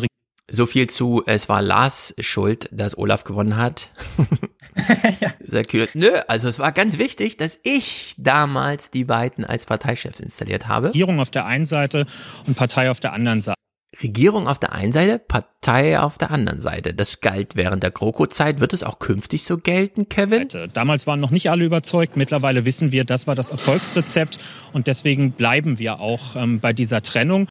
[0.49, 3.91] so viel zu, es war Lars Schuld, dass Olaf gewonnen hat.
[5.19, 5.33] ja.
[5.41, 10.19] Sagt Kühler, nö, also es war ganz wichtig, dass ich damals die beiden als Parteichefs
[10.19, 10.89] installiert habe.
[10.89, 12.05] Regierung auf der einen Seite
[12.47, 13.57] und Partei auf der anderen Seite.
[14.01, 16.93] Regierung auf der einen Seite, Partei auf der anderen Seite.
[16.93, 18.59] Das galt während der GroKo-Zeit.
[18.59, 20.47] Wird es auch künftig so gelten, Kevin?
[20.73, 22.15] Damals waren noch nicht alle überzeugt.
[22.17, 24.37] Mittlerweile wissen wir, das war das Erfolgsrezept
[24.73, 27.47] und deswegen bleiben wir auch ähm, bei dieser Trennung.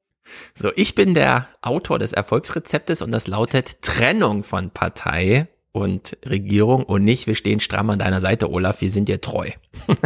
[0.53, 6.83] So, ich bin der Autor des Erfolgsrezeptes und das lautet Trennung von Partei und Regierung
[6.83, 9.51] und nicht, wir stehen stramm an deiner Seite, Olaf, wir sind dir treu.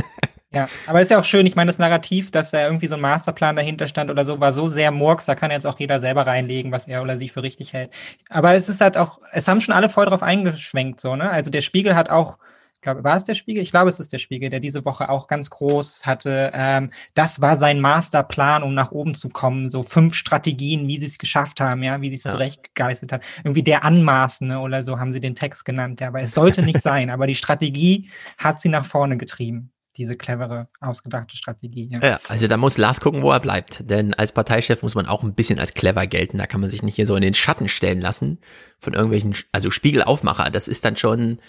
[0.54, 3.02] Ja, aber ist ja auch schön, ich meine, das Narrativ, dass da irgendwie so ein
[3.02, 6.28] Masterplan dahinter stand oder so, war so sehr Murks, da kann jetzt auch jeder selber
[6.28, 7.90] reinlegen, was er oder sie für richtig hält.
[8.28, 11.30] Aber es ist halt auch, es haben schon alle voll drauf eingeschwenkt, so, ne?
[11.30, 12.38] Also der Spiegel hat auch,
[12.82, 13.62] glaube, war es der Spiegel?
[13.62, 16.52] Ich glaube, es ist der Spiegel, der diese Woche auch ganz groß hatte.
[16.54, 19.70] Ähm, das war sein Masterplan, um nach oben zu kommen.
[19.70, 22.32] So fünf Strategien, wie sie es geschafft haben, ja, wie sie es ja.
[22.32, 23.24] zurechtgegeistet hat.
[23.44, 26.02] Irgendwie der Anmaßende oder so haben sie den Text genannt.
[26.02, 27.10] Ja, aber es sollte nicht sein.
[27.10, 31.90] Aber die Strategie hat sie nach vorne getrieben diese clevere, ausgedachte Strategie.
[31.92, 32.00] Ja.
[32.00, 33.90] ja, also da muss Lars gucken, wo er bleibt.
[33.90, 36.38] Denn als Parteichef muss man auch ein bisschen als clever gelten.
[36.38, 38.40] Da kann man sich nicht hier so in den Schatten stellen lassen
[38.80, 40.50] von irgendwelchen, also Spiegelaufmacher.
[40.50, 41.40] Das ist dann schon,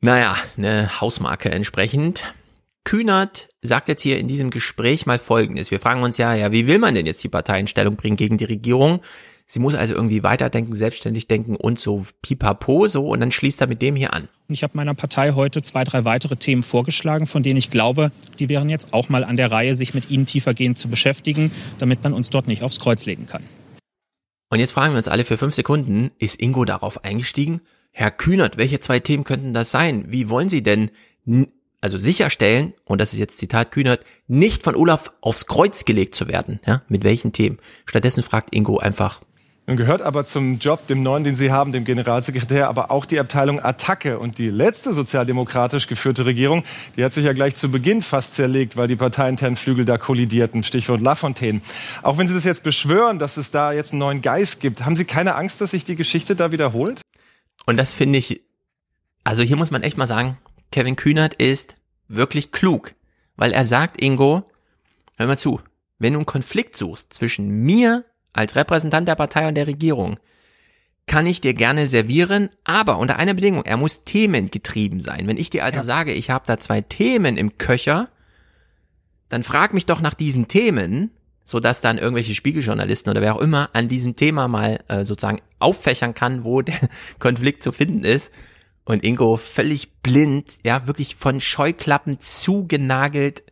[0.00, 2.34] naja, eine Hausmarke entsprechend.
[2.84, 5.70] Kühnert sagt jetzt hier in diesem Gespräch mal Folgendes.
[5.70, 8.16] Wir fragen uns ja, ja, wie will man denn jetzt die Partei in Stellung bringen
[8.16, 9.00] gegen die Regierung?
[9.46, 13.66] Sie muss also irgendwie weiterdenken, selbstständig denken und so pipapo so und dann schließt er
[13.66, 14.28] mit dem hier an.
[14.48, 18.12] Und ich habe meiner Partei heute zwei, drei weitere Themen vorgeschlagen, von denen ich glaube,
[18.38, 22.02] die wären jetzt auch mal an der Reihe, sich mit ihnen tiefergehend zu beschäftigen, damit
[22.04, 23.42] man uns dort nicht aufs Kreuz legen kann.
[24.50, 27.60] Und jetzt fragen wir uns alle für fünf Sekunden, ist Ingo darauf eingestiegen?
[27.92, 30.04] Herr Kühnert, welche zwei Themen könnten das sein?
[30.08, 30.90] Wie wollen Sie denn
[31.80, 36.28] also sicherstellen, und das ist jetzt Zitat Kühnert, nicht von Olaf aufs Kreuz gelegt zu
[36.28, 36.60] werden.
[36.66, 37.58] Ja, mit welchen Themen?
[37.86, 39.20] Stattdessen fragt Ingo einfach,
[39.66, 43.20] nun gehört aber zum Job, dem neuen, den Sie haben, dem Generalsekretär, aber auch die
[43.20, 44.18] Abteilung Attacke.
[44.18, 46.64] Und die letzte sozialdemokratisch geführte Regierung,
[46.96, 50.64] die hat sich ja gleich zu Beginn fast zerlegt, weil die parteiinternen Flügel da kollidierten.
[50.64, 51.60] Stichwort Lafontaine.
[52.02, 54.96] Auch wenn Sie das jetzt beschwören, dass es da jetzt einen neuen Geist gibt, haben
[54.96, 57.00] Sie keine Angst, dass sich die Geschichte da wiederholt?
[57.66, 58.42] Und das finde ich,
[59.24, 60.38] also hier muss man echt mal sagen,
[60.72, 61.74] Kevin Kühnert ist
[62.08, 62.94] wirklich klug,
[63.36, 64.44] weil er sagt, Ingo,
[65.16, 65.60] hör mal zu,
[65.98, 70.18] wenn du einen Konflikt suchst zwischen mir als Repräsentant der Partei und der Regierung
[71.06, 75.26] kann ich dir gerne servieren, aber unter einer Bedingung, er muss themengetrieben sein.
[75.26, 75.82] Wenn ich dir also ja.
[75.82, 78.10] sage, ich habe da zwei Themen im Köcher,
[79.28, 81.10] dann frag mich doch nach diesen Themen,
[81.44, 85.40] so dass dann irgendwelche Spiegeljournalisten oder wer auch immer an diesem Thema mal äh, sozusagen
[85.58, 86.78] auffächern kann, wo der
[87.18, 88.32] Konflikt zu finden ist.
[88.84, 93.44] Und Ingo völlig blind, ja, wirklich von Scheuklappen zugenagelt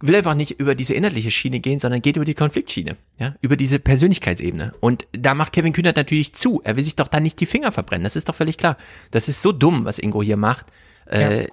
[0.00, 3.56] will einfach nicht über diese inhaltliche Schiene gehen, sondern geht über die Konfliktschiene, ja, über
[3.56, 4.74] diese Persönlichkeitsebene.
[4.80, 6.60] Und da macht Kevin Kühnert natürlich zu.
[6.64, 8.04] Er will sich doch da nicht die Finger verbrennen.
[8.04, 8.76] Das ist doch völlig klar.
[9.10, 10.66] Das ist so dumm, was Ingo hier macht.
[11.06, 11.48] Äh, ja.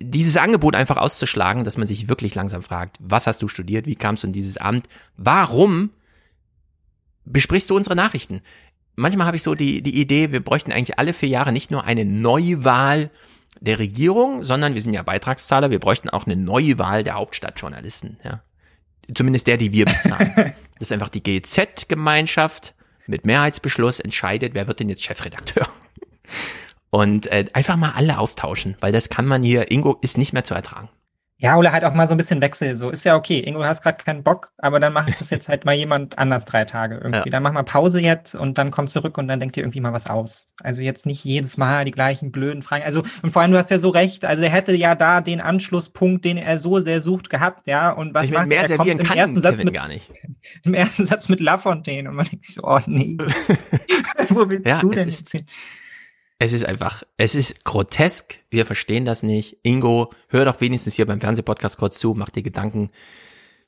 [0.00, 3.96] Dieses Angebot einfach auszuschlagen, dass man sich wirklich langsam fragt, was hast du studiert, wie
[3.96, 5.90] kamst du in dieses Amt, warum
[7.24, 8.42] besprichst du unsere Nachrichten?
[8.96, 11.84] Manchmal habe ich so die, die Idee, wir bräuchten eigentlich alle vier Jahre nicht nur
[11.84, 13.10] eine Neuwahl
[13.60, 18.42] der Regierung, sondern wir sind ja Beitragszahler, wir bräuchten auch eine Neuwahl der Hauptstadtjournalisten, ja.
[19.14, 20.32] Zumindest der, die wir bezahlen.
[20.78, 22.74] das ist einfach die GZ-Gemeinschaft
[23.06, 25.68] mit Mehrheitsbeschluss entscheidet, wer wird denn jetzt Chefredakteur.
[26.94, 30.44] Und äh, einfach mal alle austauschen, weil das kann man hier, Ingo ist nicht mehr
[30.44, 30.88] zu ertragen.
[31.38, 32.76] Ja, oder halt auch mal so ein bisschen Wechsel.
[32.76, 33.40] So ist ja okay.
[33.40, 36.44] Ingo, du hast gerade keinen Bock, aber dann macht das jetzt halt mal jemand anders
[36.44, 37.16] drei Tage irgendwie.
[37.16, 37.30] Ja.
[37.32, 39.92] Dann mach mal Pause jetzt und dann komm zurück und dann denkt ihr irgendwie mal
[39.92, 40.46] was aus.
[40.62, 42.84] Also jetzt nicht jedes Mal die gleichen blöden Fragen.
[42.84, 44.24] Also und vor allem du hast ja so recht.
[44.24, 47.90] Also er hätte ja da den Anschlusspunkt, den er so sehr sucht, gehabt, ja.
[47.90, 48.68] Und was ich macht mehr er?
[48.68, 50.12] servieren kommt im ersten Satz mit gar nicht.
[50.62, 53.18] im ersten Satz mit Lafontaine und man denkt sich so, oh nee.
[54.28, 55.46] Wo willst Ja, du denn ist- jetzt hin?
[56.44, 59.56] Es ist einfach, es ist grotesk, wir verstehen das nicht.
[59.62, 62.90] Ingo, hör doch wenigstens hier beim Fernsehpodcast kurz zu, mach dir Gedanken.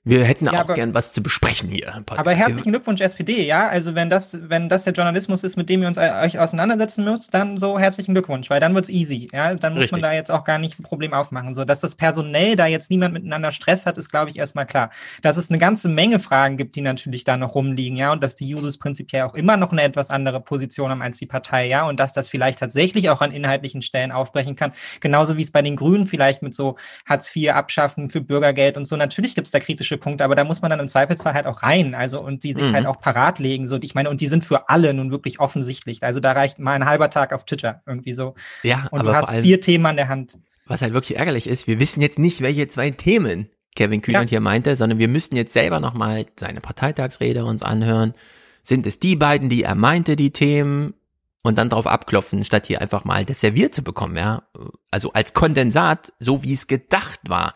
[0.09, 2.05] Wir hätten Ja, auch aber- gern was zu besprechen hier.
[2.07, 3.67] Aber herzlichen Glückwunsch SPD, ja.
[3.67, 7.03] Also wenn das, wenn das der Journalismus ist, mit dem ihr uns äh, euch auseinandersetzen
[7.03, 9.29] müsst, dann so herzlichen Glückwunsch, weil dann wird's easy.
[9.33, 10.03] Ja, dann muss man Richtig.
[10.03, 11.55] da jetzt auch gar nicht ein Problem aufmachen.
[11.55, 14.91] So, dass das personell da jetzt niemand miteinander Stress hat, ist, glaube ich, erstmal klar.
[15.23, 18.37] Dass es eine ganze Menge Fragen gibt, die natürlich da noch rumliegen, ja, und dass
[18.37, 21.83] die Jusos prinzipiell auch immer noch eine etwas andere Position haben als die Partei, ja,
[21.85, 24.73] und dass das vielleicht tatsächlich auch an inhaltlichen Stellen aufbrechen kann.
[25.01, 26.77] Genauso wie es bei den Grünen vielleicht mit so
[27.07, 28.95] Hartz IV abschaffen für Bürgergeld und so.
[28.95, 31.95] Natürlich gibt's da kritische Punkte, aber da muss man dann im Zweifelsfall halt auch rein,
[31.95, 32.75] also und die sich Mhm.
[32.75, 33.67] halt auch parat legen.
[33.69, 36.03] So, ich meine, und die sind für alle nun wirklich offensichtlich.
[36.03, 38.35] Also da reicht mal ein halber Tag auf Twitter irgendwie so.
[38.63, 40.39] Ja, und aber du hast allem- vier Themen an der Hand.
[40.67, 44.41] Was halt wirklich ärgerlich ist, wir wissen jetzt nicht, welche zwei Themen Kevin Kühnert hier
[44.41, 48.15] meinte, sondern wir müssten jetzt selber nochmal seine Parteitagsrede uns anhören.
[48.63, 50.95] Sind es die beiden, die er meinte, die Themen?
[51.43, 54.43] Und dann drauf abklopfen, statt hier einfach mal das serviert zu bekommen, ja.
[54.91, 57.55] Also als Kondensat, so wie es gedacht war.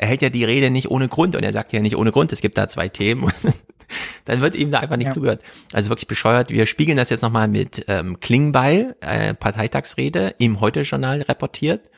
[0.00, 2.32] Er hält ja die Rede nicht ohne Grund und er sagt ja nicht ohne Grund,
[2.32, 3.30] es gibt da zwei Themen.
[4.24, 5.12] dann wird ihm da einfach nicht Ja.
[5.12, 5.42] zugehört.
[5.74, 6.48] Also wirklich bescheuert.
[6.48, 11.90] Wir spiegeln das jetzt nochmal mit ähm, Klingbeil, äh, Parteitagsrede, im Heute-Journal reportiert.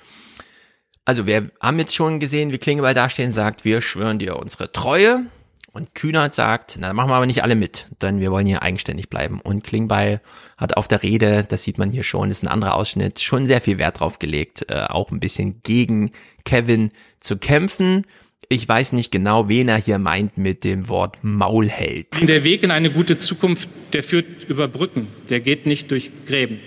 [1.05, 5.27] Also wir haben jetzt schon gesehen, wie Klingbeil dastehen sagt, wir schwören dir unsere Treue.
[5.75, 8.63] Und Kühnert sagt, na, dann machen wir aber nicht alle mit, denn wir wollen hier
[8.63, 9.41] eigenständig bleiben.
[9.41, 10.21] Und Klingbeil
[10.59, 13.63] hat auf der Rede, das sieht man hier schon, ist ein anderer Ausschnitt, schon sehr
[13.63, 16.11] viel Wert drauf gelegt, äh, auch ein bisschen gegen
[16.45, 16.91] Kevin
[17.21, 18.07] zu kämpfen.
[18.51, 22.09] Ich weiß nicht genau, wen er hier meint mit dem Wort Maulheld.
[22.21, 26.61] Der Weg in eine gute Zukunft, der führt über Brücken, der geht nicht durch Gräben.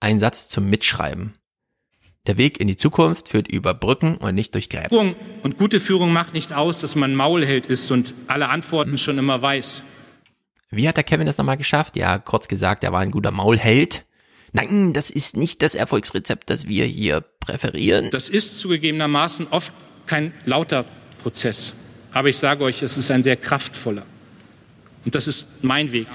[0.00, 1.34] Ein Satz zum Mitschreiben.
[2.26, 4.88] Der Weg in die Zukunft führt über Brücken und nicht durch Gräben.
[4.88, 9.18] Führung und gute Führung macht nicht aus, dass man Maulheld ist und alle Antworten schon
[9.18, 9.84] immer weiß.
[10.70, 11.96] Wie hat der Kevin das nochmal geschafft?
[11.96, 14.04] Ja, kurz gesagt, er war ein guter Maulheld.
[14.52, 18.10] Nein, das ist nicht das Erfolgsrezept, das wir hier präferieren.
[18.10, 19.72] Das ist zugegebenermaßen oft
[20.06, 20.84] kein lauter
[21.22, 21.76] Prozess.
[22.12, 24.04] Aber ich sage euch, es ist ein sehr kraftvoller.
[25.04, 26.08] Und das ist mein Weg.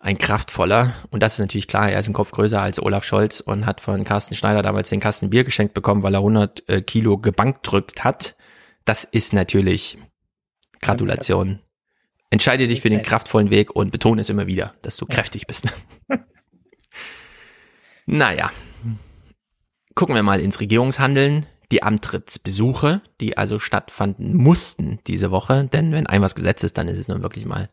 [0.00, 0.94] Ein kraftvoller.
[1.10, 3.80] Und das ist natürlich klar, er ist ein Kopf größer als Olaf Scholz und hat
[3.80, 8.04] von Carsten Schneider damals den Kasten Bier geschenkt bekommen, weil er 100 äh, Kilo gebankdrückt
[8.04, 8.36] hat.
[8.84, 9.98] Das ist natürlich
[10.80, 11.58] Gratulation.
[12.30, 15.66] Entscheide dich für den kraftvollen Weg und betone es immer wieder, dass du kräftig bist.
[18.06, 18.52] naja.
[19.94, 21.46] Gucken wir mal ins Regierungshandeln.
[21.72, 26.88] Die Antrittsbesuche, die also stattfanden mussten diese Woche, denn wenn ein was Gesetz ist, dann
[26.88, 27.68] ist es nun wirklich mal,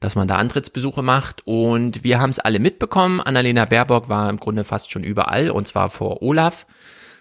[0.00, 1.42] dass man da Antrittsbesuche macht.
[1.46, 3.20] Und wir haben es alle mitbekommen.
[3.20, 6.66] Annalena Baerbock war im Grunde fast schon überall und zwar vor Olaf.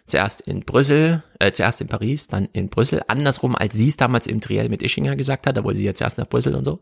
[0.06, 3.02] Zuerst in Brüssel, äh, zuerst in Paris, dann in Brüssel.
[3.08, 6.02] Andersrum, als sie es damals im Triell mit Ischinger gesagt hat, da wollte sie jetzt
[6.02, 6.82] erst nach Brüssel und so.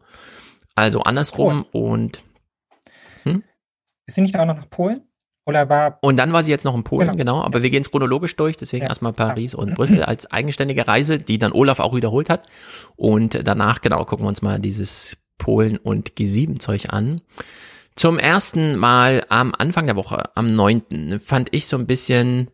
[0.74, 2.24] Also andersrum und
[4.08, 5.04] Ist sie nicht auch noch nach Polen?
[5.46, 7.18] Oder war Und dann war sie jetzt noch in Polen, Genau.
[7.18, 7.44] genau.
[7.44, 11.40] Aber wir gehen es chronologisch durch, deswegen erstmal Paris und Brüssel als eigenständige Reise, die
[11.40, 12.48] dann Olaf auch wiederholt hat.
[12.96, 17.20] Und danach, genau, gucken wir uns mal dieses Polen- und G7-Zeug an.
[17.96, 22.52] Zum ersten Mal am Anfang der Woche, am 9., fand ich so ein bisschen,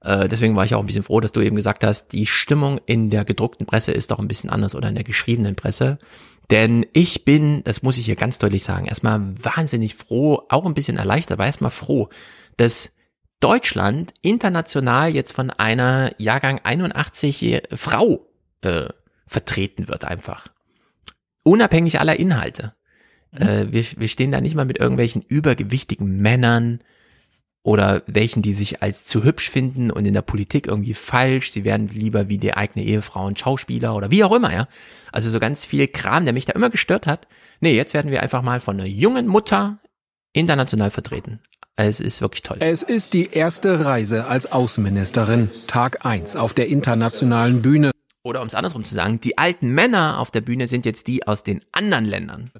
[0.00, 2.80] äh, deswegen war ich auch ein bisschen froh, dass du eben gesagt hast, die Stimmung
[2.84, 5.98] in der gedruckten Presse ist doch ein bisschen anders oder in der geschriebenen Presse.
[6.50, 10.74] Denn ich bin, das muss ich hier ganz deutlich sagen, erstmal wahnsinnig froh, auch ein
[10.74, 12.08] bisschen erleichtert, aber erstmal froh,
[12.56, 12.90] dass
[13.38, 18.26] Deutschland international jetzt von einer Jahrgang 81 Frau
[18.62, 18.88] äh,
[19.28, 20.48] vertreten wird einfach.
[21.46, 22.74] Unabhängig aller Inhalte.
[23.30, 26.80] Äh, wir, wir stehen da nicht mal mit irgendwelchen übergewichtigen Männern
[27.62, 31.52] oder welchen, die sich als zu hübsch finden und in der Politik irgendwie falsch.
[31.52, 34.66] Sie werden lieber wie die eigene Ehefrau ein Schauspieler oder wie auch immer, ja.
[35.12, 37.28] Also so ganz viel Kram, der mich da immer gestört hat.
[37.60, 39.78] Nee, jetzt werden wir einfach mal von einer jungen Mutter
[40.32, 41.38] international vertreten.
[41.76, 42.56] Es ist wirklich toll.
[42.58, 47.92] Es ist die erste Reise als Außenministerin, Tag 1 auf der internationalen Bühne.
[48.26, 51.28] Oder um es andersrum zu sagen, die alten Männer auf der Bühne sind jetzt die
[51.28, 52.50] aus den anderen Ländern.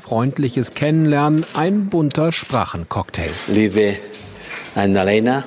[0.00, 3.30] Freundliches Kennenlernen, ein bunter Sprachencocktail.
[3.48, 3.96] Liebe
[4.74, 5.44] Annalena,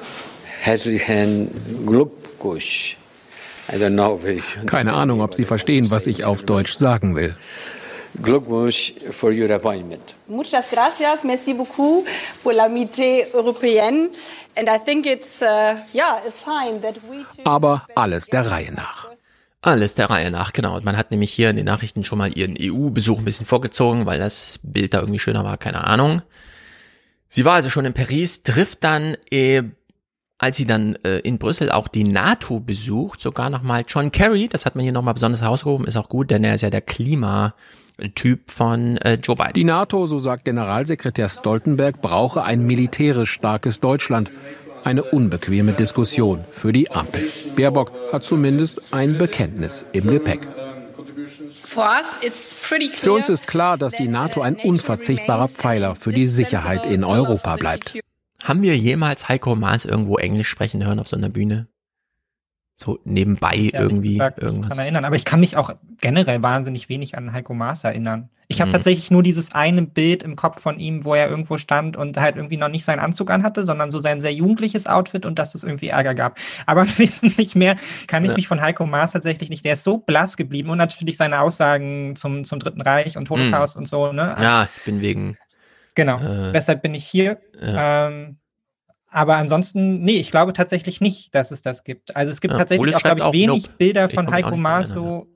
[0.62, 1.50] herzlichen
[1.88, 2.98] Glückwunsch.
[4.68, 7.36] Keine Ahnung, ob Sie verstehen, was ich auf Deutsch sagen will.
[8.22, 10.14] Glückwunsch for your appointment.
[10.28, 12.06] Muchas gracias, merci beaucoup
[12.44, 14.10] pour l'amitié européenne.
[14.56, 19.13] And I think it's, uh, yeah, a sign that we Aber alles der Reihe nach.
[19.64, 20.76] Alles der Reihe nach, genau.
[20.76, 24.06] Und man hat nämlich hier in den Nachrichten schon mal ihren EU-Besuch ein bisschen vorgezogen,
[24.06, 26.22] weil das Bild da irgendwie schöner war, keine Ahnung.
[27.30, 29.64] Sie war also schon in Paris, trifft dann, äh,
[30.38, 34.66] als sie dann äh, in Brüssel auch die NATO besucht, sogar nochmal John Kerry, das
[34.66, 37.56] hat man hier nochmal besonders herausgehoben, ist auch gut, denn er ist ja der Klima-
[38.16, 39.54] Typ von äh, Joe Biden.
[39.54, 44.32] Die NATO, so sagt Generalsekretär Stoltenberg, brauche ein militärisch starkes Deutschland.
[44.84, 47.30] Eine unbequeme Diskussion für die Ampel.
[47.56, 50.48] Baerbock hat zumindest ein Bekenntnis im Gepäck.
[51.66, 57.56] Für uns ist klar, dass die NATO ein unverzichtbarer Pfeiler für die Sicherheit in Europa
[57.56, 57.98] bleibt.
[58.44, 61.68] Haben wir jemals Heiko Maas irgendwo Englisch sprechen hören auf so einer Bühne?
[62.76, 64.70] So nebenbei ja, irgendwie gesagt, irgendwas.
[64.72, 65.06] Kann erinnern.
[65.06, 65.72] Aber ich kann mich auch
[66.02, 68.30] generell wahnsinnig wenig an Heiko Maas erinnern.
[68.48, 68.74] Ich habe mhm.
[68.74, 72.36] tatsächlich nur dieses eine Bild im Kopf von ihm, wo er irgendwo stand und halt
[72.36, 75.64] irgendwie noch nicht seinen Anzug anhatte, sondern so sein sehr jugendliches Outfit und dass es
[75.64, 76.38] irgendwie Ärger gab.
[76.66, 77.76] Aber wesentlich mehr
[78.08, 78.36] kann ich ja.
[78.36, 79.66] mich von Heiko Maas tatsächlich nicht.
[79.66, 83.76] Der ist so blass geblieben und natürlich seine Aussagen zum, zum Dritten Reich und Holocaust
[83.76, 83.80] mhm.
[83.80, 84.12] und so.
[84.12, 84.36] Ne?
[84.40, 85.38] Ja, ich bin wegen.
[85.96, 87.40] Genau, äh, deshalb bin ich hier.
[87.62, 88.08] Ja.
[88.08, 88.38] Ähm,
[89.14, 92.16] aber ansonsten, nee, ich glaube tatsächlich nicht, dass es das gibt.
[92.16, 93.76] Also es gibt ja, tatsächlich auch, glaube ich, wenig nope.
[93.78, 95.28] Bilder von Heiko Maas so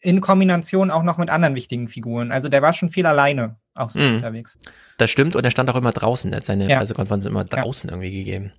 [0.00, 2.30] in Kombination auch noch mit anderen wichtigen Figuren.
[2.30, 4.16] Also der war schon viel alleine auch so mm.
[4.16, 4.58] unterwegs.
[4.98, 6.30] Das stimmt und er stand auch immer draußen.
[6.32, 6.78] Er hat seine ja.
[6.78, 7.96] Pressekonferenz immer draußen ja.
[7.96, 8.52] irgendwie gegeben.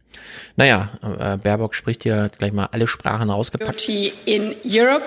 [0.55, 3.87] Naja, äh, Baerbock spricht hier gleich mal alle Sprachen rausgepackt.
[3.87, 5.05] In Europe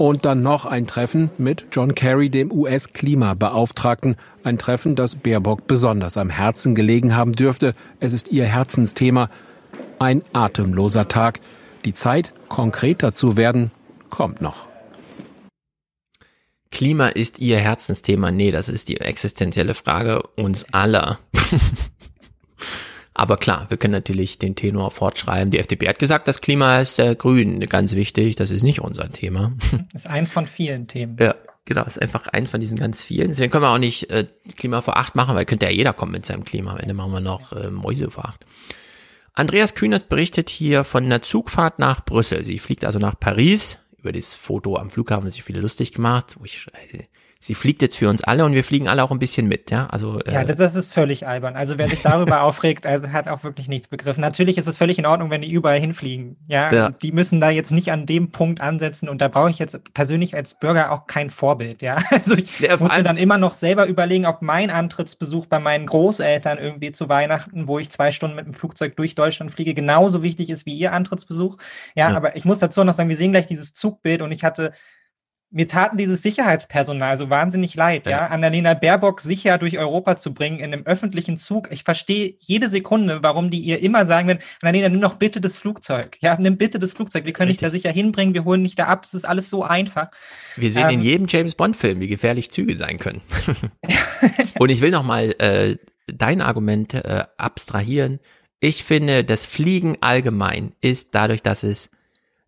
[0.00, 4.16] und dann noch ein Treffen mit John Kerry, dem US-Klimabeauftragten.
[4.42, 7.74] Ein Treffen, das Baerbock besonders am Herzen gelegen haben dürfte.
[8.00, 9.28] Es ist ihr Herzensthema.
[9.98, 11.40] Ein atemloser Tag.
[11.84, 13.72] Die Zeit, konkreter zu werden,
[14.08, 14.68] kommt noch.
[16.70, 18.30] Klima ist ihr Herzensthema.
[18.30, 21.18] Nee, das ist die existenzielle Frage uns aller.
[23.20, 25.50] Aber klar, wir können natürlich den Tenor fortschreiben.
[25.50, 28.34] Die FDP hat gesagt, das Klima ist äh, grün, ganz wichtig.
[28.36, 29.52] Das ist nicht unser Thema.
[29.92, 31.18] Das ist eins von vielen Themen.
[31.20, 31.34] Ja,
[31.66, 33.28] genau, ist einfach eins von diesen ganz vielen.
[33.28, 34.26] Deswegen können wir auch nicht äh,
[34.56, 36.70] Klima vor acht machen, weil könnte ja jeder kommen mit seinem Klima.
[36.70, 38.46] Am Ende machen wir noch äh, Mäuse vor acht.
[39.34, 42.42] Andreas Kühners berichtet hier von einer Zugfahrt nach Brüssel.
[42.42, 43.76] Sie fliegt also nach Paris.
[43.98, 46.38] Über das Foto am Flughafen haben sich viele lustig gemacht.
[46.42, 47.02] Ich, äh,
[47.42, 49.86] sie fliegt jetzt für uns alle und wir fliegen alle auch ein bisschen mit, ja.
[49.86, 51.56] Also äh, ja, das, das ist völlig albern.
[51.56, 54.20] Also wer sich darüber aufregt, also hat auch wirklich nichts begriffen.
[54.20, 56.36] Natürlich ist es völlig in Ordnung, wenn die überall hinfliegen.
[56.48, 56.84] Ja, ja.
[56.84, 59.78] Also die müssen da jetzt nicht an dem Punkt ansetzen und da brauche ich jetzt
[59.94, 61.80] persönlich als Bürger auch kein Vorbild.
[61.80, 65.58] Ja, also ich ja, muss mir dann immer noch selber überlegen, ob mein Antrittsbesuch bei
[65.58, 69.72] meinen Großeltern irgendwie zu Weihnachten, wo ich zwei Stunden mit dem Flugzeug durch Deutschland fliege,
[69.72, 71.56] genauso wichtig ist wie ihr Antrittsbesuch.
[71.94, 72.16] Ja, ja.
[72.16, 74.72] aber ich muss dazu noch sagen, wir sehen gleich dieses Zugbild und ich hatte
[75.52, 78.12] mir taten dieses Sicherheitspersonal so wahnsinnig leid, ja.
[78.12, 78.26] ja.
[78.28, 81.70] Annalena Baerbock sicher durch Europa zu bringen in einem öffentlichen Zug.
[81.72, 85.58] Ich verstehe jede Sekunde, warum die ihr immer sagen werden, Annalena, nimm doch bitte das
[85.58, 86.18] Flugzeug.
[86.20, 87.24] Ja, nimm bitte das Flugzeug.
[87.24, 87.68] Wir können Richtig.
[87.68, 89.04] dich da sicher hinbringen, wir holen dich da ab.
[89.04, 90.10] Es ist alles so einfach.
[90.54, 93.20] Wir sehen ähm, in jedem James Bond Film, wie gefährlich Züge sein können.
[94.58, 98.20] Und ich will noch mal äh, dein Argument äh, abstrahieren.
[98.60, 101.90] Ich finde, das Fliegen allgemein ist dadurch, dass es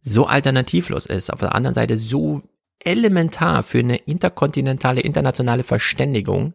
[0.02, 2.42] so alternativlos ist, auf der anderen Seite so
[2.84, 6.54] elementar für eine interkontinentale, internationale Verständigung,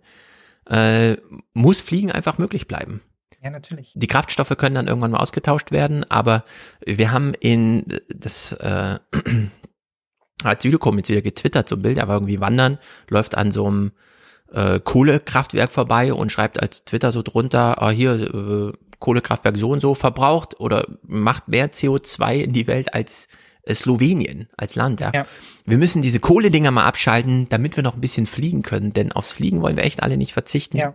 [0.70, 1.18] äh,
[1.54, 3.02] muss Fliegen einfach möglich bleiben.
[3.42, 3.94] Ja, natürlich.
[3.96, 6.44] Die Kraftstoffe können dann irgendwann mal ausgetauscht werden, aber
[6.86, 9.00] wir haben in das äh,
[10.44, 12.78] hat Südekom jetzt wieder getwittert, so ein Bild, aber irgendwie wandern,
[13.10, 13.92] läuft an so einem
[14.52, 19.80] äh, Kohlekraftwerk vorbei und schreibt als Twitter so drunter, ah, hier, äh, Kohlekraftwerk so und
[19.80, 23.28] so verbraucht oder macht mehr CO2 in die Welt als
[23.76, 25.12] Slowenien als Land, ja.
[25.14, 25.26] ja.
[25.66, 29.32] Wir müssen diese Kohledinger mal abschalten, damit wir noch ein bisschen fliegen können, denn aufs
[29.32, 30.78] Fliegen wollen wir echt alle nicht verzichten.
[30.78, 30.94] Ja.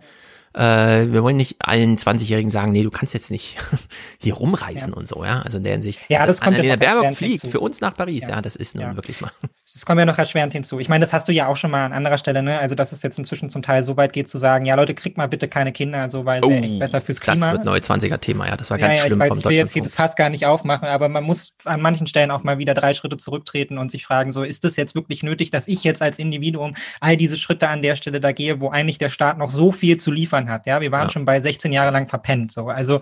[0.53, 3.57] Äh, wir wollen nicht allen 20-Jährigen sagen, nee, du kannst jetzt nicht
[4.19, 4.97] hier rumreisen ja.
[4.97, 5.41] und so, ja.
[5.41, 6.01] Also in der Hinsicht.
[6.09, 7.49] Ja, das kommt Annalena Baerbock fliegt hinzu.
[7.49, 9.31] für uns nach Paris, ja, das ist nun wirklich mal.
[9.73, 10.79] Das kommt ja noch erschwerend hinzu.
[10.79, 12.59] Ich meine, das hast du ja auch schon mal an anderer Stelle, ne?
[12.59, 15.17] Also, dass es jetzt inzwischen zum Teil so weit geht zu sagen, ja, Leute, kriegt
[15.17, 17.47] mal bitte keine Kinder, also, weil oh, echt besser fürs Klima.
[17.47, 18.55] Das wird neue 20er-Thema, ja.
[18.55, 19.21] Das war ganz ja, ja, schlimm.
[19.21, 21.81] Ich weiß, ich will jetzt hier das Fass gar nicht aufmachen, aber man muss an
[21.81, 24.93] manchen Stellen auch mal wieder drei Schritte zurücktreten und sich fragen, so, ist das jetzt
[24.93, 28.61] wirklich nötig, dass ich jetzt als Individuum all diese Schritte an der Stelle da gehe,
[28.61, 30.67] wo eigentlich der Staat noch so viel zu liefern hat?
[30.67, 32.67] Ja, wir waren schon bei 16 Jahre lang verpennt, so.
[32.67, 33.01] Also,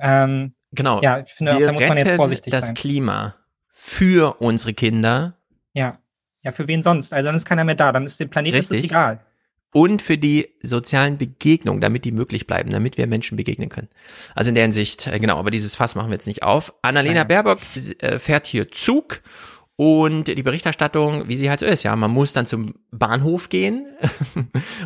[0.00, 1.00] ähm, Genau.
[1.02, 2.74] Ja, ich finde, wir da muss man jetzt vorsichtig das sein.
[2.74, 3.34] das Klima
[3.72, 5.36] für unsere Kinder.
[5.74, 5.98] Ja.
[6.42, 7.12] Ja, für wen sonst?
[7.12, 9.20] Also dann ist keiner mehr da, dann ist dem Planeten ist es egal.
[9.72, 13.88] und für die sozialen Begegnungen, damit die möglich bleiben, damit wir Menschen begegnen können.
[14.34, 16.74] Also in der Hinsicht, äh, genau, aber dieses Fass machen wir jetzt nicht auf.
[16.82, 17.28] Annalena Nein.
[17.28, 17.60] Baerbock
[17.98, 19.22] äh, fährt hier Zug
[19.76, 23.86] und die Berichterstattung, wie sie halt so ist, ja, man muss dann zum Bahnhof gehen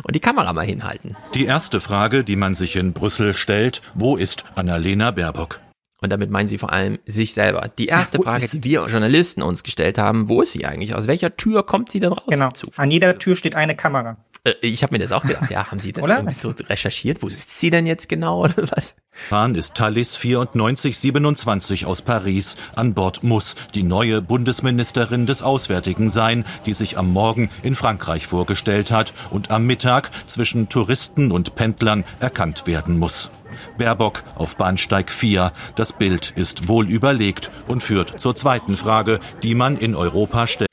[0.03, 1.15] und die Kamera mal hinhalten.
[1.35, 5.59] Die erste Frage, die man sich in Brüssel stellt, wo ist Annalena Baerbock?
[6.01, 7.69] Und damit meinen sie vor allem sich selber.
[7.77, 10.95] Die erste Frage, die wir Journalisten uns gestellt haben, wo ist sie eigentlich?
[10.95, 12.23] Aus welcher Tür kommt sie denn raus?
[12.27, 12.49] Genau.
[12.77, 14.17] An jeder Tür steht eine Kamera.
[14.43, 15.49] Äh, ich habe mir das auch gedacht.
[15.51, 17.21] Ja, haben Sie das irgendwie so recherchiert?
[17.21, 18.95] Wo sitzt sie denn jetzt genau oder was?
[19.29, 22.55] Bahn ist Thalys 9427 aus Paris.
[22.75, 28.27] An Bord muss die neue Bundesministerin des Auswärtigen sein, die sich am Morgen in Frankreich
[28.27, 33.29] vorgestellt hat und am Mittag zwischen Touristen und Pendlern erkannt werden muss.
[33.77, 35.51] Baerbock auf Bahnsteig 4.
[35.75, 40.69] Das Bild ist wohl überlegt und führt zur zweiten Frage, die man in Europa stellt.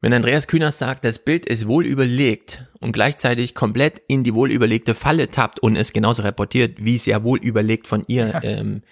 [0.00, 4.50] Wenn Andreas Kühners sagt, das Bild ist wohl überlegt und gleichzeitig komplett in die wohl
[4.50, 8.82] überlegte Falle tappt und es genauso reportiert, wie es ja wohl überlegt von ihr ähm,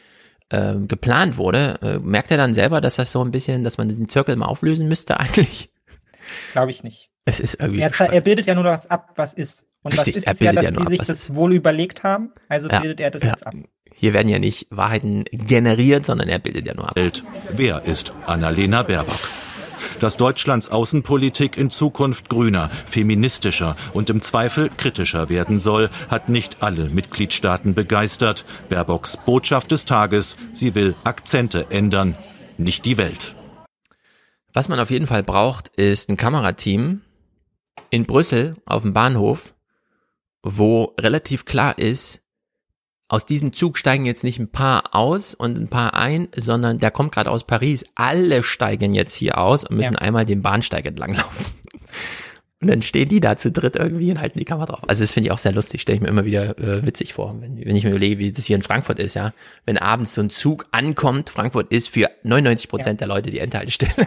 [0.50, 3.88] ähm, geplant wurde, äh, merkt er dann selber, dass das so ein bisschen, dass man
[3.88, 5.70] den Zirkel mal auflösen müsste eigentlich?
[6.52, 7.10] Glaube ich nicht.
[7.24, 7.80] Es ist irgendwie.
[7.82, 9.66] Er, er, bildet ja nur was ab, was ist.
[9.82, 12.32] Und Richtig, was ist es ja, dass ja die sich ab, das wohl überlegt haben.
[12.48, 13.30] Also ja, bildet er das ja.
[13.30, 13.54] jetzt ab.
[13.94, 16.98] Hier werden ja nicht Wahrheiten generiert, sondern er bildet ja nur ab.
[17.56, 19.18] Wer ist Annalena Baerbock?
[20.00, 26.62] Dass Deutschlands Außenpolitik in Zukunft grüner, feministischer und im Zweifel kritischer werden soll, hat nicht
[26.62, 28.44] alle Mitgliedstaaten begeistert.
[28.68, 32.16] Baerbocks Botschaft des Tages, sie will Akzente ändern,
[32.58, 33.34] nicht die Welt.
[34.52, 37.02] Was man auf jeden Fall braucht, ist ein Kamerateam
[37.90, 39.54] in Brüssel auf dem Bahnhof,
[40.42, 42.22] wo relativ klar ist,
[43.08, 46.90] aus diesem Zug steigen jetzt nicht ein paar aus und ein paar ein, sondern der
[46.90, 47.84] kommt gerade aus Paris.
[47.94, 49.98] Alle steigen jetzt hier aus und müssen ja.
[49.98, 51.44] einmal den Bahnsteig entlang laufen.
[52.62, 54.84] Und dann stehen die da zu dritt irgendwie und halten die Kamera drauf.
[54.86, 57.34] Also das finde ich auch sehr lustig, stelle ich mir immer wieder äh, witzig vor,
[57.40, 59.32] wenn, wenn ich mir überlege, wie das hier in Frankfurt ist, ja.
[59.66, 63.06] Wenn abends so ein Zug ankommt, Frankfurt ist für 99 Prozent ja.
[63.06, 63.92] der Leute die Endhaltestelle.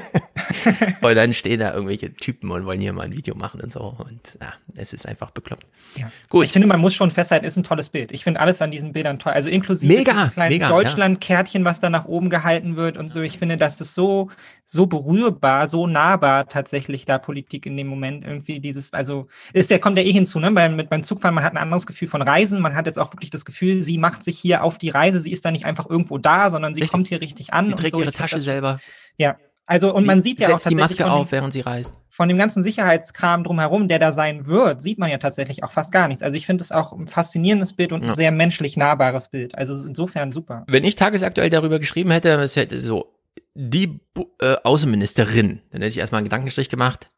[1.02, 3.94] und dann stehen da irgendwelche Typen und wollen hier mal ein Video machen und so.
[3.98, 5.68] Und ja, es ist einfach bekloppt.
[5.98, 6.10] Ja.
[6.30, 6.46] Gut.
[6.46, 8.14] Ich finde, man muss schon festhalten, ist ein tolles Bild.
[8.14, 9.34] Ich finde alles an diesen Bildern toll.
[9.34, 13.20] Also inklusive mega, kleinen Deutschland-Kärtchen, was da nach oben gehalten wird und so.
[13.20, 14.30] Ich finde, dass das so,
[14.66, 19.80] so berührbar, so nahbar tatsächlich da Politik in dem Moment irgendwie dieses, also ist der
[19.80, 20.52] kommt ja eh hinzu, ne?
[20.52, 23.14] Beim, mit, beim Zugfahren, man hat ein anderes Gefühl von Reisen, man hat jetzt auch
[23.14, 25.88] wirklich das Gefühl, sie macht sich hier auf die Reise, sie ist da nicht einfach
[25.88, 26.92] irgendwo da, sondern sie richtig.
[26.92, 27.68] kommt hier richtig an.
[27.68, 28.00] Sie trägt so.
[28.00, 28.80] ihre ich Tasche selber.
[29.18, 29.38] Ja,
[29.68, 31.94] also und sie man sieht ja auch tatsächlich die Maske auf, während sie reist.
[32.10, 35.92] Von dem ganzen Sicherheitskram drumherum, der da sein wird, sieht man ja tatsächlich auch fast
[35.92, 36.24] gar nichts.
[36.24, 38.12] Also ich finde es auch ein faszinierendes Bild und ja.
[38.12, 39.58] ein sehr menschlich nahbares Bild.
[39.58, 40.64] Also insofern super.
[40.68, 43.15] Wenn ich tagesaktuell darüber geschrieben hätte, es hätte so
[43.56, 44.00] die
[44.40, 47.10] äh, Außenministerin, dann hätte ich erstmal einen Gedankenstrich gemacht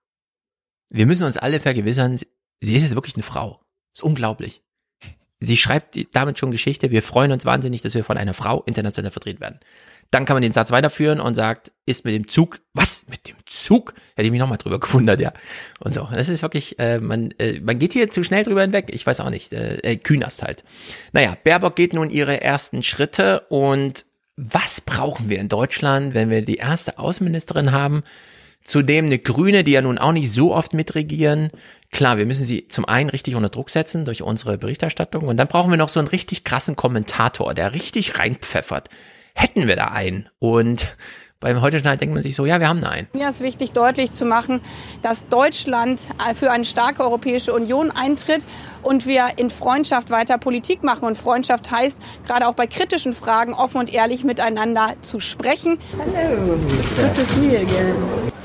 [0.89, 3.61] wir müssen uns alle vergewissern, sie ist jetzt wirklich eine Frau.
[3.93, 4.63] ist unglaublich.
[5.39, 6.89] Sie schreibt damit schon Geschichte.
[6.89, 9.59] Wir freuen uns wahnsinnig, dass wir von einer Frau international vertreten werden.
[10.09, 13.05] Dann kann man den Satz weiterführen und sagt, ist mit dem Zug, was?
[13.07, 13.93] Mit dem Zug?
[14.15, 15.33] Hätte ich mich nochmal drüber gewundert, ja.
[15.79, 16.07] Und so.
[16.11, 18.89] Das ist wirklich, äh, man, äh, man geht hier zu schnell drüber hinweg.
[18.91, 19.53] Ich weiß auch nicht.
[19.53, 20.63] Äh, äh, Kühnerst halt.
[21.11, 24.06] Naja, Baerbock geht nun ihre ersten Schritte und
[24.37, 28.03] was brauchen wir in Deutschland, wenn wir die erste Außenministerin haben,
[28.67, 31.51] Zudem eine Grüne, die ja nun auch nicht so oft mitregieren.
[31.89, 35.47] Klar, wir müssen sie zum einen richtig unter Druck setzen durch unsere Berichterstattung und dann
[35.47, 38.89] brauchen wir noch so einen richtig krassen Kommentator, der richtig reinpfeffert.
[39.35, 40.97] Hätten wir da einen und
[41.39, 43.07] beim heute Journal denkt man sich so, ja, wir haben einen.
[43.13, 44.59] Mir ist wichtig, deutlich zu machen,
[45.03, 46.01] dass Deutschland
[46.33, 48.45] für eine starke Europäische Union eintritt
[48.81, 51.05] und wir in Freundschaft weiter Politik machen.
[51.05, 55.77] Und Freundschaft heißt, gerade auch bei kritischen Fragen offen und ehrlich miteinander zu sprechen.
[56.15, 56.57] Hallo.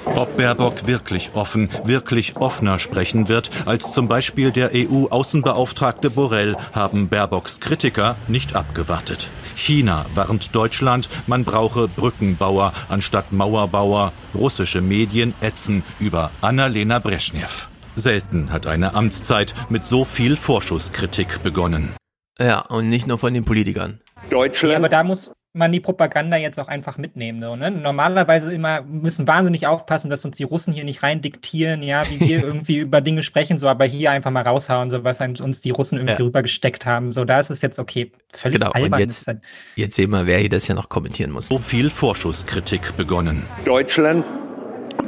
[0.05, 7.09] Ob Baerbock wirklich offen, wirklich offener sprechen wird als zum Beispiel der EU-Außenbeauftragte Borrell, haben
[7.09, 9.31] Baerbocks Kritiker nicht abgewartet.
[9.55, 14.12] China warnt Deutschland, man brauche Brückenbauer anstatt Mauerbauer.
[14.34, 17.68] Russische Medien ätzen über Annalena Brezhnev.
[17.96, 21.92] Selten hat eine Amtszeit mit so viel Vorschusskritik begonnen.
[22.38, 24.00] Ja, und nicht nur von den Politikern.
[24.30, 24.72] Deutschland.
[24.72, 27.43] Ja, aber da muss, man die Propaganda jetzt auch einfach mitnehmen.
[27.43, 27.70] So, ne?
[27.70, 32.20] Normalerweise immer müssen wahnsinnig aufpassen, dass uns die Russen hier nicht rein diktieren, ja, wie
[32.20, 35.70] wir irgendwie über Dinge sprechen, so, aber hier einfach mal raushauen, so was uns die
[35.70, 36.27] Russen irgendwie ja.
[36.27, 37.11] rübergesteckt haben.
[37.11, 38.12] So, da ist es jetzt okay.
[38.31, 38.95] Völlig genau, albern.
[38.95, 39.31] Und jetzt,
[39.77, 41.49] jetzt sehen wir, wer hier das ja noch kommentieren muss.
[41.49, 43.43] So viel Vorschusskritik begonnen.
[43.66, 44.24] Deutschland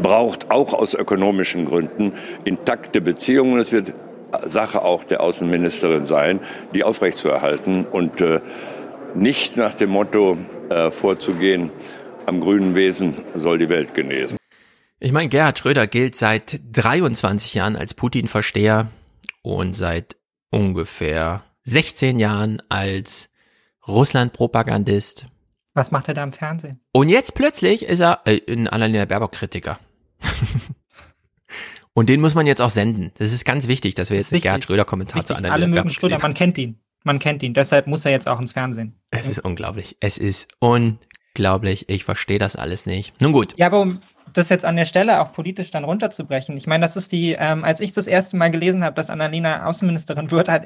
[0.03, 2.13] braucht auch aus ökonomischen Gründen
[2.45, 3.59] intakte Beziehungen.
[3.59, 3.95] Es wird
[4.45, 6.41] Sache auch der Außenministerin sein,
[6.75, 8.41] die aufrechtzuerhalten und äh,
[9.15, 10.37] nicht nach dem Motto
[10.71, 11.71] äh, vorzugehen,
[12.27, 14.39] am grünen Wesen soll die Welt genesen.
[15.01, 18.89] Ich meine, Gerhard Schröder gilt seit 23 Jahren als Putin-Versteher
[19.43, 20.17] und seit
[20.51, 23.31] ungefähr 16 Jahren als
[23.87, 25.27] Russland-Propagandist.
[25.75, 26.81] Was macht er da im Fernsehen?
[26.93, 29.79] Und jetzt plötzlich ist er äh, ein Annalena Baerbock-Kritiker.
[31.95, 33.11] und den muss man jetzt auch senden.
[33.19, 35.93] Das ist ganz wichtig, dass wir jetzt einen Gerhard Schröder-Kommentar zu Annalena Alle mögen Baerbock
[35.93, 36.23] Schröder, sehen.
[36.23, 36.79] man kennt ihn.
[37.05, 38.99] Man kennt ihn, deshalb muss er jetzt auch ins Fernsehen.
[39.11, 39.97] Es ist unglaublich.
[40.01, 41.89] Es ist unglaublich.
[41.89, 43.21] Ich verstehe das alles nicht.
[43.21, 43.55] Nun gut.
[43.59, 44.01] Ja, aber um
[44.33, 46.57] das jetzt an der Stelle auch politisch dann runterzubrechen.
[46.57, 49.67] Ich meine, das ist die, ähm, als ich das erste Mal gelesen habe, dass Annalena
[49.67, 50.65] Außenministerin wird, hat,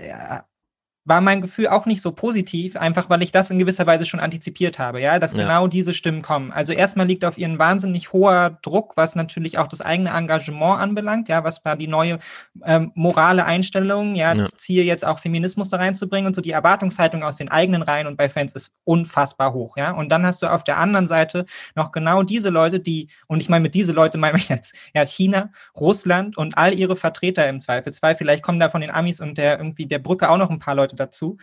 [1.09, 4.21] war mein Gefühl auch nicht so positiv, einfach weil ich das in gewisser Weise schon
[4.21, 5.39] antizipiert habe, ja, dass Ja.
[5.43, 6.53] genau diese Stimmen kommen.
[6.53, 11.29] Also erstmal liegt auf ihren wahnsinnig hoher Druck, was natürlich auch das eigene Engagement anbelangt,
[11.29, 12.19] ja, was war die neue
[12.65, 14.59] ähm, morale Einstellung, ja, das Ja.
[14.59, 18.17] Ziel jetzt auch Feminismus da reinzubringen und so die Erwartungshaltung aus den eigenen Reihen und
[18.17, 19.93] bei Fans ist unfassbar hoch, ja.
[19.93, 21.45] Und dann hast du auf der anderen Seite
[21.75, 25.07] noch genau diese Leute, die, und ich meine mit diese Leute meine ich jetzt, ja,
[25.07, 29.39] China, Russland und all ihre Vertreter im Zweifelsfall, vielleicht kommen da von den Amis und
[29.39, 31.39] der irgendwie der Brücke auch noch ein paar Leute dazu,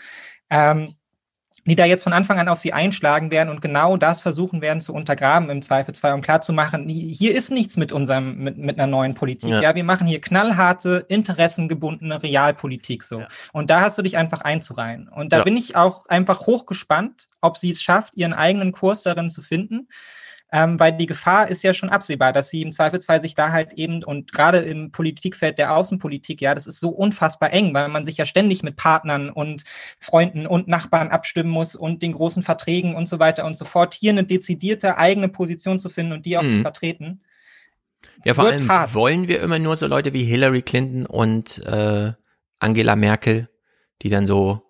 [0.49, 0.95] ähm,
[1.68, 4.82] die da jetzt von Anfang an auf sie einschlagen werden und genau das versuchen werden
[4.82, 9.15] zu untergraben im Zweifelsfall und klarzumachen, hier ist nichts mit unserem, mit, mit einer neuen
[9.15, 9.49] Politik.
[9.49, 9.61] Ja.
[9.61, 9.76] Ja.
[9.76, 13.23] wir machen hier knallharte, interessengebundene Realpolitik so.
[13.52, 15.07] Und da hast du dich einfach einzureihen.
[15.07, 15.44] Und da Ja.
[15.44, 19.88] bin ich auch einfach hochgespannt, ob sie es schafft, ihren eigenen Kurs darin zu finden.
[20.57, 23.73] Ähm, weil die Gefahr ist ja schon absehbar, dass sie im Zweifelsfall sich da halt
[23.73, 28.06] eben und gerade im Politikfeld der Außenpolitik, ja, das ist so unfassbar eng, weil man
[28.06, 29.65] sich ja ständig mit Partnern und
[29.99, 33.94] Freunden und Nachbarn abstimmen muss und den großen Verträgen und so weiter und so fort,
[33.94, 36.61] hier eine dezidierte eigene Position zu finden und die auch zu Mhm.
[36.61, 37.22] vertreten.
[38.23, 38.94] Ja, vor allem hart.
[38.95, 42.14] wollen wir immer nur so Leute wie Hillary Clinton und äh,
[42.60, 43.49] Angela Merkel,
[44.03, 44.61] die dann so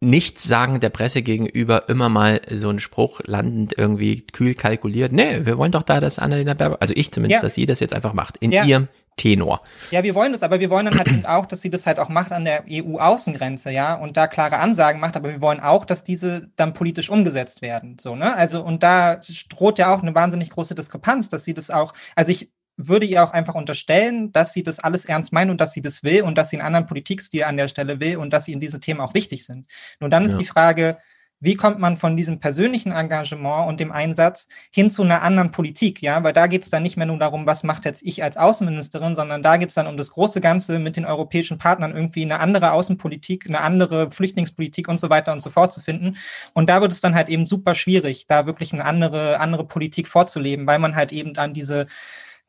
[0.00, 5.12] nichts sagen der Presse gegenüber immer mal so einen Spruch landend irgendwie kühl kalkuliert.
[5.12, 7.42] Nee, wir wollen doch da, dass Annalena Baerbock, also ich zumindest, Ja.
[7.42, 8.64] dass sie das jetzt einfach macht, in Ja.
[8.64, 9.60] ihrem Tenor.
[9.90, 12.08] Ja, wir wollen das, aber wir wollen dann halt auch, dass sie das halt auch
[12.08, 16.04] macht an der EU-Außengrenze, ja, und da klare Ansagen macht, aber wir wollen auch, dass
[16.04, 18.34] diese dann politisch umgesetzt werden, so, ne?
[18.34, 19.20] Also, und da
[19.50, 22.50] droht ja auch eine wahnsinnig große Diskrepanz, dass sie das auch, also ich
[22.88, 26.02] würde ihr auch einfach unterstellen, dass sie das alles ernst meint und dass sie das
[26.02, 28.60] will und dass sie einen anderen Politikstil an der Stelle will und dass sie in
[28.60, 29.66] diese Themen auch wichtig sind.
[30.00, 30.38] Nur dann ist Ja.
[30.38, 30.98] die Frage,
[31.42, 36.02] wie kommt man von diesem persönlichen Engagement und dem Einsatz hin zu einer anderen Politik,
[36.02, 38.36] ja, weil da geht es dann nicht mehr nur darum, was macht jetzt ich als
[38.36, 42.24] Außenministerin, sondern da geht es dann um das große Ganze mit den europäischen Partnern irgendwie
[42.24, 46.16] eine andere Außenpolitik, eine andere Flüchtlingspolitik und so weiter und so fort zu finden.
[46.52, 50.08] Und da wird es dann halt eben super schwierig, da wirklich eine andere, andere Politik
[50.08, 51.86] vorzuleben, weil man halt eben an diese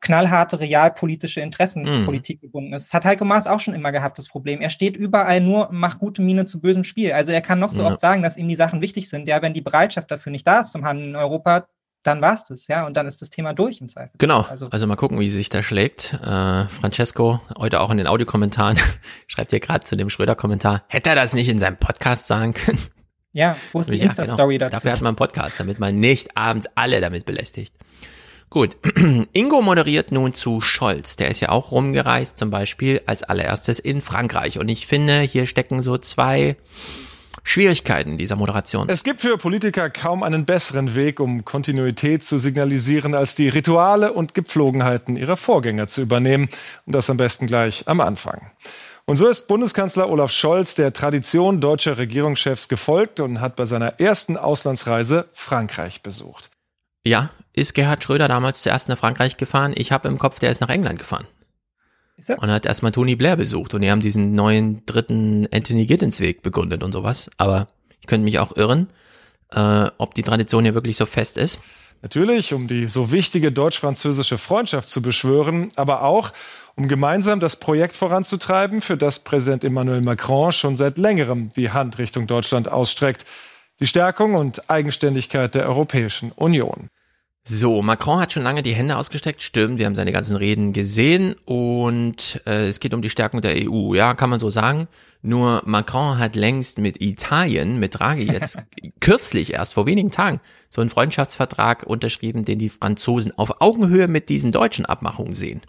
[0.02, 2.88] knallharte realpolitische Interessenpolitik gebunden ist.
[2.88, 4.60] Das hat Heiko Maas auch schon immer gehabt, das Problem.
[4.60, 7.12] Er steht überall nur und macht gute Miene zu bösem Spiel.
[7.12, 7.86] Also er kann noch so Ja.
[7.92, 9.28] oft sagen, dass ihm die Sachen wichtig sind.
[9.28, 11.66] Ja, wenn die Bereitschaft dafür nicht da ist zum Handeln in Europa,
[12.02, 14.10] dann war's das, ja, und dann ist das Thema durch im Zweifel.
[14.18, 14.40] Genau.
[14.42, 16.14] Also, Also mal gucken, wie sie sich da schlägt.
[16.14, 18.76] Äh, Francesco, heute auch in den Audiokommentaren,
[19.28, 22.80] schreibt hier gerade zu dem Schröder-Kommentar, hätte er das nicht in seinem Podcast sagen können?
[23.32, 24.64] ja, wo ist die Ja, Insta-Story genau.
[24.70, 24.74] dazu?
[24.78, 27.72] Dafür hat man einen Podcast, damit man nicht abends alle damit belästigt.
[28.52, 28.76] Gut,
[29.32, 31.16] Ingo moderiert nun zu Scholz.
[31.16, 34.58] Der ist ja auch rumgereist, zum Beispiel als allererstes in Frankreich.
[34.58, 36.56] Und ich finde, hier stecken so zwei
[37.44, 38.90] Schwierigkeiten dieser Moderation.
[38.90, 44.12] Es gibt für Politiker kaum einen besseren Weg, um Kontinuität zu signalisieren, als die Rituale
[44.12, 46.50] und Gepflogenheiten ihrer Vorgänger zu übernehmen.
[46.84, 48.50] Und das am besten gleich am Anfang.
[49.06, 53.98] Und so ist Bundeskanzler Olaf Scholz der Tradition deutscher Regierungschefs gefolgt und hat bei seiner
[53.98, 56.50] ersten Auslandsreise Frankreich besucht.
[57.04, 59.72] Ja, ist Gerhard Schröder damals zuerst nach Frankreich gefahren?
[59.74, 61.26] Ich habe im Kopf, der ist nach England gefahren.
[62.36, 66.42] Und hat erstmal Tony Blair besucht und die haben diesen neuen dritten Anthony Giddens Weg
[66.42, 67.30] begründet und sowas.
[67.36, 67.66] Aber
[68.00, 68.88] ich könnte mich auch irren,
[69.50, 71.58] äh, ob die Tradition hier wirklich so fest ist.
[72.02, 76.32] Natürlich, um die so wichtige deutsch-französische Freundschaft zu beschwören, aber auch,
[76.74, 81.98] um gemeinsam das Projekt voranzutreiben, für das Präsident Emmanuel Macron schon seit längerem die Hand
[81.98, 83.24] Richtung Deutschland ausstreckt.
[83.80, 86.88] Die Stärkung und Eigenständigkeit der Europäischen Union.
[87.44, 91.34] So, Macron hat schon lange die Hände ausgestreckt, stimmt, wir haben seine ganzen Reden gesehen
[91.44, 94.86] und äh, es geht um die Stärkung der EU, ja, kann man so sagen.
[95.22, 98.58] Nur Macron hat längst mit Italien, mit Draghi jetzt
[99.00, 104.28] kürzlich erst vor wenigen Tagen so einen Freundschaftsvertrag unterschrieben, den die Franzosen auf Augenhöhe mit
[104.28, 105.62] diesen deutschen Abmachungen sehen.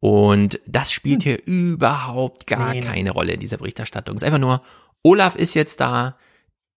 [0.00, 2.80] Und das spielt hier überhaupt gar Nee.
[2.80, 4.16] keine Rolle in dieser Berichterstattung.
[4.16, 4.62] Es ist einfach nur,
[5.02, 6.16] Olaf ist jetzt da,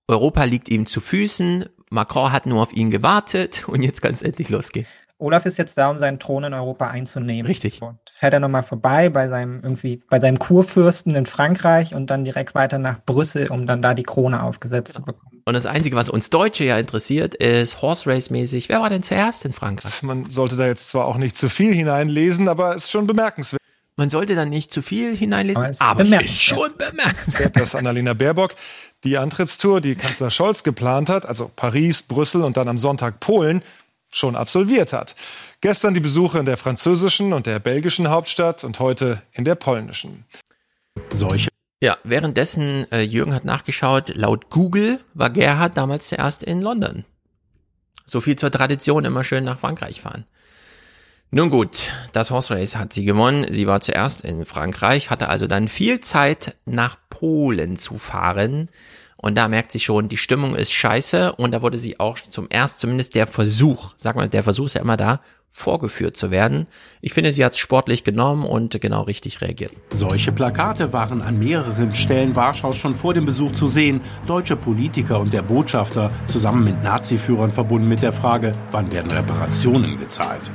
[0.08, 4.22] Europa liegt ihm zu Füßen, Macron hat nur auf ihn gewartet und jetzt kann es
[4.22, 4.88] endlich losgehen.
[5.18, 7.46] Olaf ist jetzt da, um seinen Thron in Europa einzunehmen.
[7.46, 7.82] Richtig.
[7.82, 12.26] Und fährt er nochmal vorbei bei seinem irgendwie, bei seinem Kurfürsten in Frankreich und dann
[12.26, 15.42] direkt weiter nach Brüssel, um dann da die Krone aufgesetzt zu bekommen.
[15.46, 18.68] Und das Einzige, was uns Deutsche ja interessiert, ist Horse Race mäßig.
[18.68, 20.04] Wer war denn zuerst in Frankreich?
[20.04, 23.62] Man sollte da jetzt zwar auch nicht zu viel hineinlesen, aber es ist schon bemerkenswert.
[23.98, 27.56] Man sollte da nicht zu viel hineinlesen, Aber es aber, ist es ist schon bemerkenswert.
[27.56, 28.56] dass Annalena Baerbock
[29.04, 33.62] die Antrittstour, die Kanzler Scholz geplant hat, also Paris, Brüssel und dann am Sonntag Polen,
[34.10, 35.16] schon absolviert hat.
[35.62, 40.26] Gestern die Besuche in der französischen und der belgischen Hauptstadt und heute in der polnischen.
[41.14, 41.50] Solche.
[41.82, 47.04] Ja, währenddessen, äh, Jürgen hat nachgeschaut, laut Google war Gerhard damals zuerst in London.
[48.06, 50.26] So viel zur Tradition, immer schön nach Frankreich fahren.
[51.36, 53.46] Nun gut, das Horse Race hat sie gewonnen.
[53.50, 58.70] Sie war zuerst in Frankreich, hatte also dann viel Zeit nach Polen zu fahren.
[59.18, 61.34] Und da merkt sie schon, die Stimmung ist scheiße.
[61.34, 64.76] Und da wurde sie auch zum erst zumindest der Versuch, sag mal, der Versuch ist
[64.76, 65.20] ja immer da,
[65.52, 66.68] vorgeführt zu werden.
[67.02, 69.74] Ich finde, sie hat es sportlich genommen und genau richtig reagiert.
[69.92, 74.00] Solche Plakate waren an mehreren Stellen Warschaus schon vor dem Besuch zu sehen.
[74.26, 80.00] Deutsche Politiker und der Botschafter zusammen mit Nazi-Führern verbunden mit der Frage, wann werden Reparationen
[80.00, 80.50] gezahlt.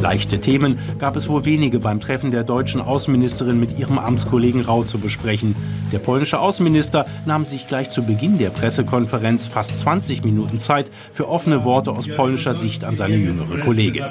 [0.00, 4.84] Leichte Themen gab es wohl wenige beim Treffen der deutschen Außenministerin mit ihrem Amtskollegen Rau
[4.84, 5.56] zu besprechen.
[5.92, 11.28] Der polnische Außenminister nahm sich gleich zu Beginn der Pressekonferenz fast 20 Minuten Zeit für
[11.28, 14.04] offene Worte aus polnischer Sicht an seine jüngere Kollegin.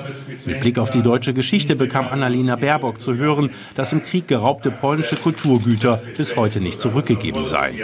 [0.46, 4.72] Mit Blick auf die deutsche Geschichte bekam Annalena Baerbock zu hören, dass im Krieg geraubte
[4.72, 7.76] polnische Kulturgüter bis heute nicht zurückgegeben seien.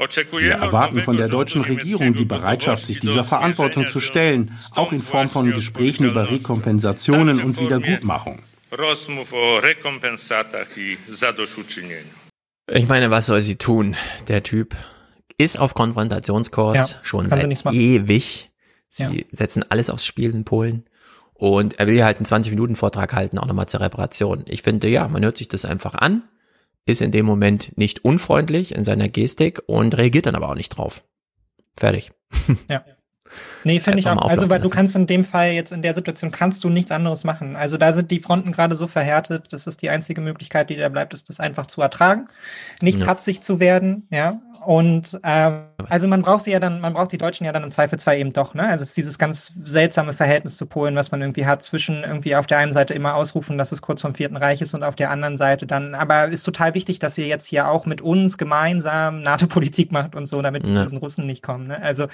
[0.00, 5.00] Wir erwarten von der deutschen Regierung die Bereitschaft, sich dieser Verantwortung zu stellen, auch in
[5.02, 8.42] Form von Gesprächen über Rekompensationen und Wiedergutmachung.
[12.72, 13.96] Ich meine, was soll sie tun?
[14.28, 14.74] Der Typ
[15.36, 18.50] ist auf Konfrontationskurs Ja, schon seit ewig.
[18.88, 19.10] Sie Ja.
[19.32, 20.84] setzen alles aufs Spiel in Polen.
[21.34, 24.44] Und er will hier halt einen 20-Minuten-Vortrag halten, auch nochmal zur Reparation.
[24.46, 26.22] Ich finde, ja, man hört sich das einfach an,
[26.86, 30.70] ist in dem Moment nicht unfreundlich in seiner Gestik und reagiert dann aber auch nicht
[30.70, 31.02] drauf.
[31.76, 32.10] Fertig.
[32.68, 32.84] Ja.
[33.64, 34.16] Nee, finde ich auch.
[34.16, 34.70] Also, weil auflaufen du lassen.
[34.76, 37.56] kannst in dem Fall jetzt in der Situation kannst du nichts anderes machen.
[37.56, 40.88] Also da sind die Fronten gerade so verhärtet, das ist die einzige Möglichkeit, die da
[40.88, 42.28] bleibt, ist das einfach zu ertragen,
[42.80, 43.06] nicht Ja.
[43.06, 44.40] patzig zu werden, ja.
[44.62, 47.70] Und ähm, also man braucht sie ja dann, man braucht die Deutschen ja dann im
[47.70, 48.68] Zweifelsfall eben doch, ne?
[48.68, 52.36] Also es ist dieses ganz seltsame Verhältnis zu Polen, was man irgendwie hat, zwischen irgendwie
[52.36, 54.96] auf der einen Seite immer ausrufen, dass es kurz vom Vierten Reich ist und auf
[54.96, 58.36] der anderen Seite dann, aber ist total wichtig, dass ihr jetzt hier auch mit uns
[58.36, 60.82] gemeinsam NATO-Politik macht und so, damit die Ja.
[60.82, 61.68] bösen Russen nicht kommen.
[61.68, 61.80] Ne?
[61.82, 62.08] Also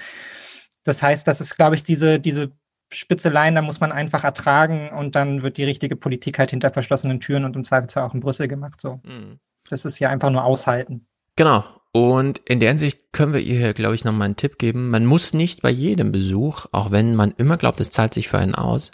[0.86, 2.52] das heißt, das ist, glaube ich, diese, diese
[2.92, 7.20] Spitzeleien, da muss man einfach ertragen und dann wird die richtige Politik halt hinter verschlossenen
[7.20, 8.80] Türen und im Zweifelsfall auch in Brüssel gemacht.
[8.80, 9.00] So.
[9.04, 9.40] Mhm.
[9.68, 11.06] Das ist ja einfach nur aushalten.
[11.34, 11.64] Genau.
[11.92, 14.90] Und in der Hinsicht können wir ihr hier, glaube ich, nochmal einen Tipp geben.
[14.90, 18.38] Man muss nicht bei jedem Besuch, auch wenn man immer glaubt, es zahlt sich für
[18.38, 18.90] einen aus,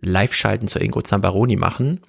[0.00, 2.00] Live-Schalten zu Ingo Zambaroni machen.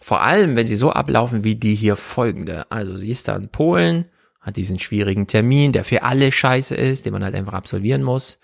[0.00, 2.70] Vor allem, wenn sie so ablaufen wie die hier folgende.
[2.70, 4.06] Also sie ist da in Polen,
[4.40, 8.38] hat diesen schwierigen Termin, der für alle scheiße ist, den man halt einfach absolvieren muss.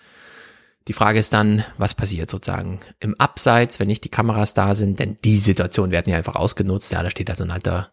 [0.89, 4.98] Die Frage ist dann, was passiert sozusagen im Abseits, wenn nicht die Kameras da sind,
[4.98, 6.90] denn die Situation werden ja einfach ausgenutzt.
[6.93, 7.93] Ja, da steht da so ein alter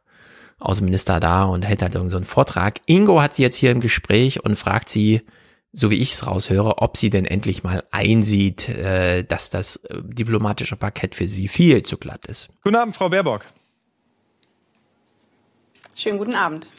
[0.59, 2.80] Außenminister da und hält halt irgend so einen Vortrag.
[2.85, 5.22] Ingo hat sie jetzt hier im Gespräch und fragt sie,
[5.73, 10.01] so wie ich es raushöre, ob sie denn endlich mal einsieht, äh, dass das äh,
[10.01, 12.47] diplomatische Parkett für sie viel zu glatt ist.
[12.64, 13.45] Guten Abend, Frau Baerbock.
[15.93, 16.69] Schönen guten Abend.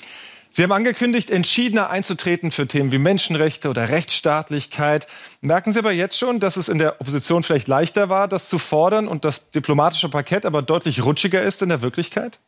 [0.58, 5.06] Sie haben angekündigt, entschiedener einzutreten für Themen wie Menschenrechte oder Rechtsstaatlichkeit.
[5.40, 8.58] Merken Sie aber jetzt schon, dass es in der Opposition vielleicht leichter war, das zu
[8.58, 12.40] fordern und das diplomatische Parkett aber deutlich rutschiger ist in der Wirklichkeit?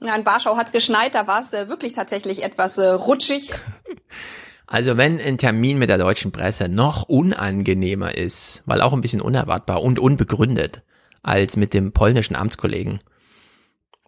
[0.00, 3.50] Ja, in Warschau hat es geschneit, da war es äh, wirklich tatsächlich etwas äh, rutschig.
[4.70, 9.22] Also wenn ein Termin mit der deutschen Presse noch unangenehmer ist, weil auch ein bisschen
[9.22, 10.82] unerwartbar und unbegründet,
[11.22, 13.00] als mit dem polnischen Amtskollegen,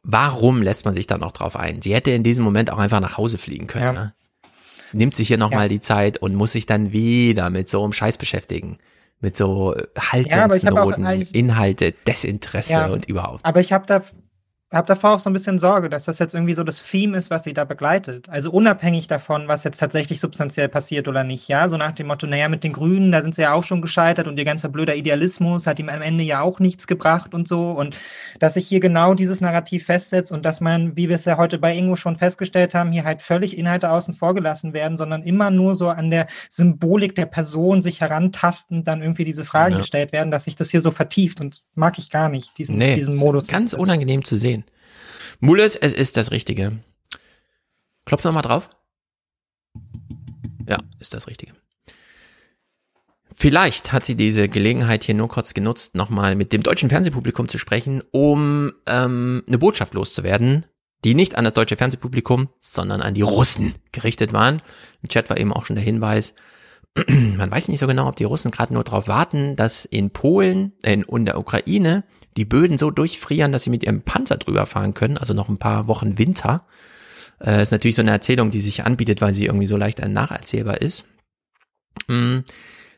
[0.03, 1.83] warum lässt man sich dann noch drauf ein?
[1.83, 3.85] Sie hätte in diesem Moment auch einfach nach Hause fliegen können.
[3.85, 3.93] Ja.
[3.93, 4.15] Ne?
[4.93, 5.69] Nimmt sich hier nochmal Ja.
[5.69, 8.79] die Zeit und muss sich dann wieder mit so einem Scheiß beschäftigen.
[9.21, 12.87] Mit so äh, Ja, Haltungsnoten, eigentlich- Inhalte, Desinteresse Ja.
[12.89, 13.45] und überhaupt.
[13.45, 14.03] Aber ich habe da
[14.73, 17.29] habe davor auch so ein bisschen Sorge, dass das jetzt irgendwie so das Theme ist,
[17.29, 18.29] was sie da begleitet.
[18.29, 21.49] Also unabhängig davon, was jetzt tatsächlich substanziell passiert oder nicht.
[21.49, 23.83] Ja, so nach dem Motto, naja, mit den Grünen, da sind sie ja auch schon
[23.83, 27.49] gescheitert und ihr ganzer blöder Idealismus hat ihm am Ende ja auch nichts gebracht und
[27.49, 27.71] so.
[27.73, 27.97] Und
[28.39, 31.59] dass sich hier genau dieses Narrativ festsetzt und dass man, wie wir es ja heute
[31.59, 35.51] bei Ingo schon festgestellt haben, hier halt völlig Inhalte außen vor gelassen werden, sondern immer
[35.51, 39.81] nur so an der Symbolik der Person sich herantastend dann irgendwie diese Fragen Ja.
[39.81, 42.95] gestellt werden, dass sich das hier so vertieft und mag ich gar nicht, diesen, Nee,
[42.95, 43.49] diesen Modus.
[43.49, 44.60] Ganz unangenehm zu sehen.
[45.41, 46.79] Mulles, es ist das Richtige.
[48.05, 48.69] Klopf noch mal drauf.
[50.69, 51.55] Ja, ist das Richtige.
[53.35, 57.57] Vielleicht hat sie diese Gelegenheit hier nur kurz genutzt, nochmal mit dem deutschen Fernsehpublikum zu
[57.57, 60.67] sprechen, um ähm, eine Botschaft loszuwerden,
[61.05, 64.61] die nicht an das deutsche Fernsehpublikum, sondern an die Russen gerichtet waren.
[65.03, 66.35] Im Chat war eben auch schon der Hinweis,
[67.09, 70.73] man weiß nicht so genau, ob die Russen gerade nur darauf warten, dass in Polen,
[70.83, 72.05] äh, in der Ukraine
[72.41, 75.59] die Böden so durchfrieren, dass sie mit ihrem Panzer drüber fahren können, also noch ein
[75.59, 76.65] paar Wochen Winter.
[77.39, 80.81] Äh, ist natürlich so eine Erzählung, die sich anbietet, weil sie irgendwie so leicht nacherzählbar
[80.81, 81.05] ist.
[82.09, 82.39] Mm.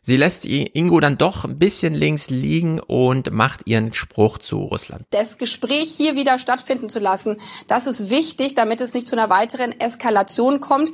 [0.05, 5.05] Sie lässt Ingo dann doch ein bisschen links liegen und macht ihren Spruch zu Russland.
[5.11, 7.37] Das Gespräch hier wieder stattfinden zu lassen,
[7.69, 10.91] das ist wichtig, damit es nicht zu einer weiteren Eskalation kommt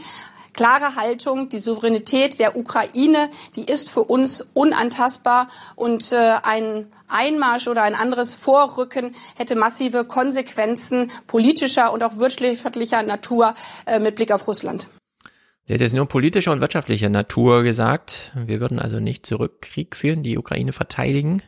[0.59, 7.69] klare Haltung, die Souveränität der Ukraine, die ist für uns unantastbar und äh, ein Einmarsch
[7.69, 13.55] oder ein anderes Vorrücken hätte massive Konsequenzen politischer und auch wirtschaftlicher Natur
[13.87, 14.89] äh, mit Blick auf Russland.
[15.67, 18.33] Sie hat jetzt nur politischer und wirtschaftlicher Natur gesagt.
[18.35, 21.41] Wir würden also nicht zurück Krieg führen, die Ukraine verteidigen.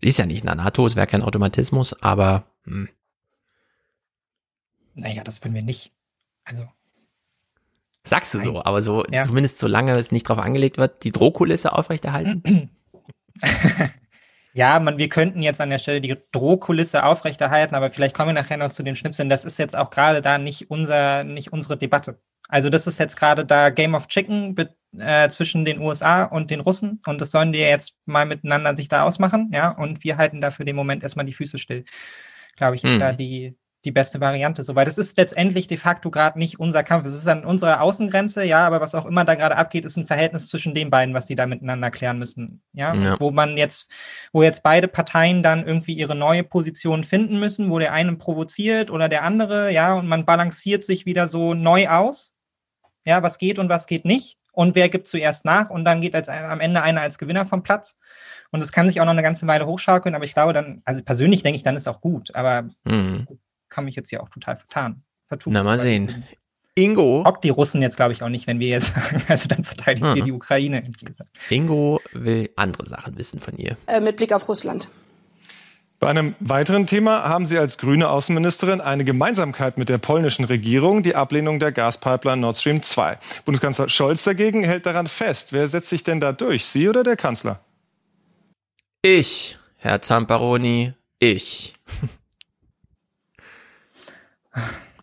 [0.00, 2.88] Sie ist ja nicht in der NATO, es wäre kein Automatismus, aber hm.
[4.94, 5.92] Naja, das würden wir nicht.
[6.44, 6.66] Also
[8.04, 8.46] Sagst du Nein.
[8.46, 9.22] so, aber so, ja.
[9.22, 12.70] zumindest solange es nicht drauf angelegt wird, die Drohkulisse aufrechterhalten?
[14.54, 18.42] ja, man, wir könnten jetzt an der Stelle die Drohkulisse aufrechterhalten, aber vielleicht kommen wir
[18.42, 19.28] nachher noch zu den Schnipseln.
[19.28, 22.20] Das ist jetzt auch gerade da nicht unser, nicht unsere Debatte.
[22.48, 24.54] Also das ist jetzt gerade da Game of Chicken
[24.98, 28.88] äh, zwischen den USA und den Russen und das sollen die jetzt mal miteinander sich
[28.88, 31.84] da ausmachen, ja, und wir halten da für den Moment erstmal die Füße still.
[32.56, 32.98] Glaube ich, ist hm.
[32.98, 36.84] da die, die beste Variante so, weil das ist letztendlich de facto gerade nicht unser
[36.84, 37.06] Kampf.
[37.06, 40.06] Es ist an unserer Außengrenze, ja, aber was auch immer da gerade abgeht, ist ein
[40.06, 42.94] Verhältnis zwischen den beiden, was die da miteinander klären müssen, ja?
[42.94, 43.90] ja, wo man jetzt,
[44.32, 48.90] wo jetzt beide Parteien dann irgendwie ihre neue Position finden müssen, wo der eine provoziert
[48.90, 52.34] oder der andere, ja, und man balanciert sich wieder so neu aus,
[53.04, 56.14] ja, was geht und was geht nicht und wer gibt zuerst nach und dann geht
[56.14, 57.96] als, am Ende einer als Gewinner vom Platz.
[58.52, 61.02] Und es kann sich auch noch eine ganze Weile hochschaukeln, aber ich glaube dann, also
[61.02, 63.26] persönlich denke ich, dann ist auch gut, aber mhm
[63.72, 65.02] kann mich jetzt hier auch total vertan.
[65.26, 65.52] Vertun.
[65.52, 66.24] Na, mal sehen.
[66.74, 67.22] Ingo.
[67.26, 70.10] Ob die Russen jetzt, glaube ich, auch nicht, wenn wir jetzt sagen, also dann verteidigen
[70.10, 70.14] mhm.
[70.14, 71.30] wir die Ukraine, ehrlich gesagt.
[71.50, 73.76] Ingo will andere Sachen wissen von ihr.
[73.86, 74.88] Äh, mit Blick auf Russland.
[75.98, 81.04] Bei einem weiteren Thema haben Sie als grüne Außenministerin eine Gemeinsamkeit mit der polnischen Regierung,
[81.04, 83.18] die Ablehnung der Gaspipeline Nord Stream 2.
[83.44, 85.52] Bundeskanzler Scholz dagegen hält daran fest.
[85.52, 87.60] Wer setzt sich denn da durch, Sie oder der Kanzler?
[89.02, 91.74] Ich, Herr Zamparoni, ich.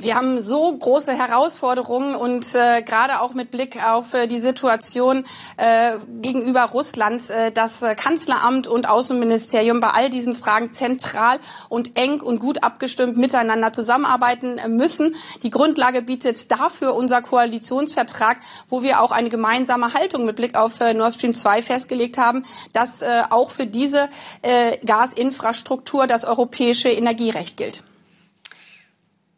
[0.02, 5.26] Wir haben so große Herausforderungen und äh, gerade auch mit Blick auf äh, die Situation
[5.58, 11.98] äh, gegenüber Russland, äh, das äh, Kanzleramt und Außenministerium bei all diesen Fragen zentral und
[11.98, 15.16] eng und gut abgestimmt miteinander zusammenarbeiten äh, müssen.
[15.44, 18.40] Die Grundlage bietet dafür unser Koalitionsvertrag,
[18.70, 22.46] wo wir auch eine gemeinsame Haltung mit Blick auf äh, Nord Stream 2 festgelegt haben,
[22.72, 24.08] dass äh, auch für diese
[24.44, 27.84] äh, Gasinfrastruktur das europäische Energierecht gilt.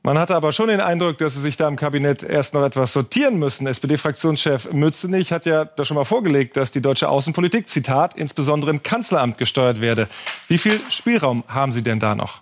[0.04, 2.92] Man hatte aber schon den Eindruck, dass Sie sich da im Kabinett erst noch etwas
[2.92, 3.68] sortieren müssen.
[3.68, 8.82] SPD-Fraktionschef Mützenich hat ja da schon mal vorgelegt, dass die deutsche Außenpolitik, Zitat, insbesondere im
[8.82, 10.08] Kanzleramt gesteuert werde.
[10.48, 12.42] Wie viel Spielraum haben Sie denn da noch?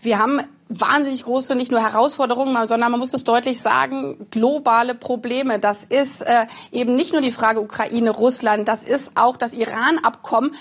[0.00, 5.58] Wir haben wahnsinnig große nicht nur Herausforderungen, sondern man muss es deutlich sagen, globale Probleme.
[5.58, 10.54] Das ist äh, eben nicht nur die Frage Ukraine, Russland, das ist auch das Iran-Abkommen,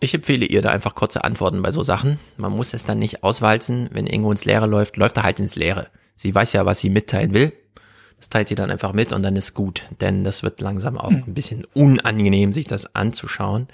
[0.00, 2.18] ich empfehle ihr da einfach kurze Antworten bei so Sachen.
[2.36, 3.88] Man muss es dann nicht auswalzen.
[3.92, 5.88] Wenn irgendwo ins Leere läuft, läuft er halt ins Leere.
[6.14, 7.52] Sie weiß ja, was sie mitteilen will.
[8.18, 9.84] Das teilt sie dann einfach mit und dann ist gut.
[10.00, 11.24] Denn das wird langsam auch hm.
[11.26, 13.68] ein bisschen unangenehm, sich das anzuschauen.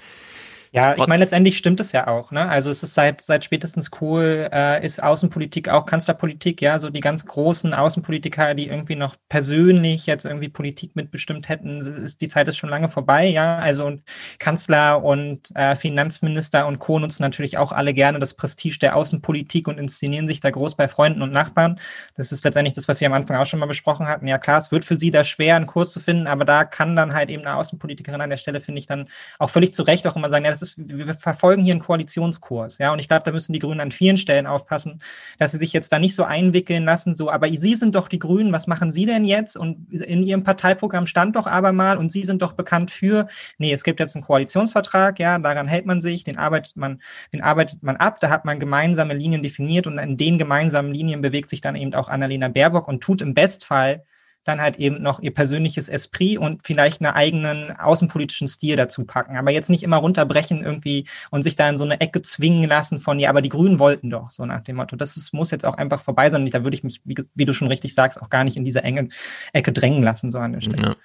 [0.75, 2.31] Ja, ich meine, letztendlich stimmt es ja auch.
[2.31, 2.49] Ne?
[2.49, 6.99] Also es ist seit, seit spätestens Kohl äh, ist Außenpolitik auch Kanzlerpolitik, ja, so die
[6.99, 12.49] ganz großen Außenpolitiker, die irgendwie noch persönlich jetzt irgendwie Politik mitbestimmt hätten, ist die Zeit
[12.49, 13.57] ist schon lange vorbei, ja.
[13.57, 14.03] Also und
[14.37, 16.99] Kanzler und äh, Finanzminister und Co.
[16.99, 20.89] nutzen natürlich auch alle gerne das Prestige der Außenpolitik und inszenieren sich da groß bei
[20.89, 21.79] Freunden und Nachbarn.
[22.17, 24.27] Das ist letztendlich das, was wir am Anfang auch schon mal besprochen hatten.
[24.27, 26.97] Ja, klar, es wird für sie da schwer, einen Kurs zu finden, aber da kann
[26.97, 29.07] dann halt eben eine Außenpolitikerin an der Stelle, finde ich, dann
[29.39, 31.81] auch völlig zu Recht auch immer sagen, ja, das ist ist, wir verfolgen hier einen
[31.81, 35.01] Koalitionskurs, ja, und ich glaube, da müssen die Grünen an vielen Stellen aufpassen,
[35.39, 38.19] dass sie sich jetzt da nicht so einwickeln lassen, so, aber Sie sind doch die
[38.19, 39.55] Grünen, was machen Sie denn jetzt?
[39.55, 43.27] Und in Ihrem Parteiprogramm stand doch aber mal, und Sie sind doch bekannt für,
[43.57, 47.01] nee, es gibt jetzt einen Koalitionsvertrag, ja, daran hält man sich, den arbeitet man,
[47.33, 51.21] den arbeitet man ab, da hat man gemeinsame Linien definiert und in den gemeinsamen Linien
[51.21, 54.03] bewegt sich dann eben auch Annalena Baerbock und tut im Bestfall
[54.45, 59.35] dann halt eben noch ihr persönliches Esprit und vielleicht einen eigenen außenpolitischen Stil dazu packen.
[59.35, 62.99] Aber jetzt nicht immer runterbrechen irgendwie und sich da in so eine Ecke zwingen lassen
[62.99, 64.95] von, ja, aber die Grünen wollten doch, so nach dem Motto.
[64.95, 66.43] Das ist, muss jetzt auch einfach vorbei sein.
[66.43, 68.63] Und da würde ich mich, wie, wie, du schon richtig sagst, auch gar nicht in
[68.63, 69.09] diese enge
[69.51, 70.83] Ecke drängen lassen, so an der Stelle.
[70.83, 70.95] Ja.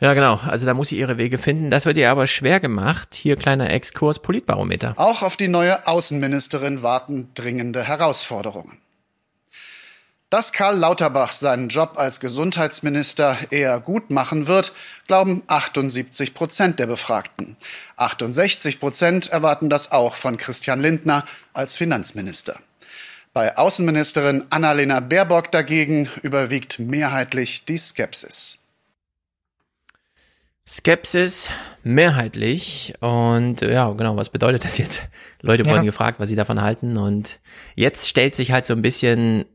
[0.00, 0.40] Ja, genau.
[0.46, 1.68] Also da muss sie ihre Wege finden.
[1.68, 3.14] Das wird ihr aber schwer gemacht.
[3.14, 4.94] Hier kleiner Exkurs Politbarometer.
[4.96, 8.78] Auch auf die neue Außenministerin warten dringende Herausforderungen.
[10.30, 14.72] Dass Karl Lauterbach seinen Job als Gesundheitsminister eher gut machen wird,
[15.08, 17.56] glauben 78 Prozent der Befragten.
[17.96, 22.60] 68 Prozent erwarten das auch von Christian Lindner als Finanzminister.
[23.32, 28.60] Bei Außenministerin Annalena Baerbock dagegen überwiegt mehrheitlich die Skepsis.
[30.64, 31.48] Skepsis
[31.82, 35.02] mehrheitlich und ja, genau, was bedeutet das jetzt?
[35.40, 35.82] Leute wurden ja.
[35.82, 37.40] gefragt, was sie davon halten und
[37.74, 39.46] jetzt stellt sich halt so ein bisschen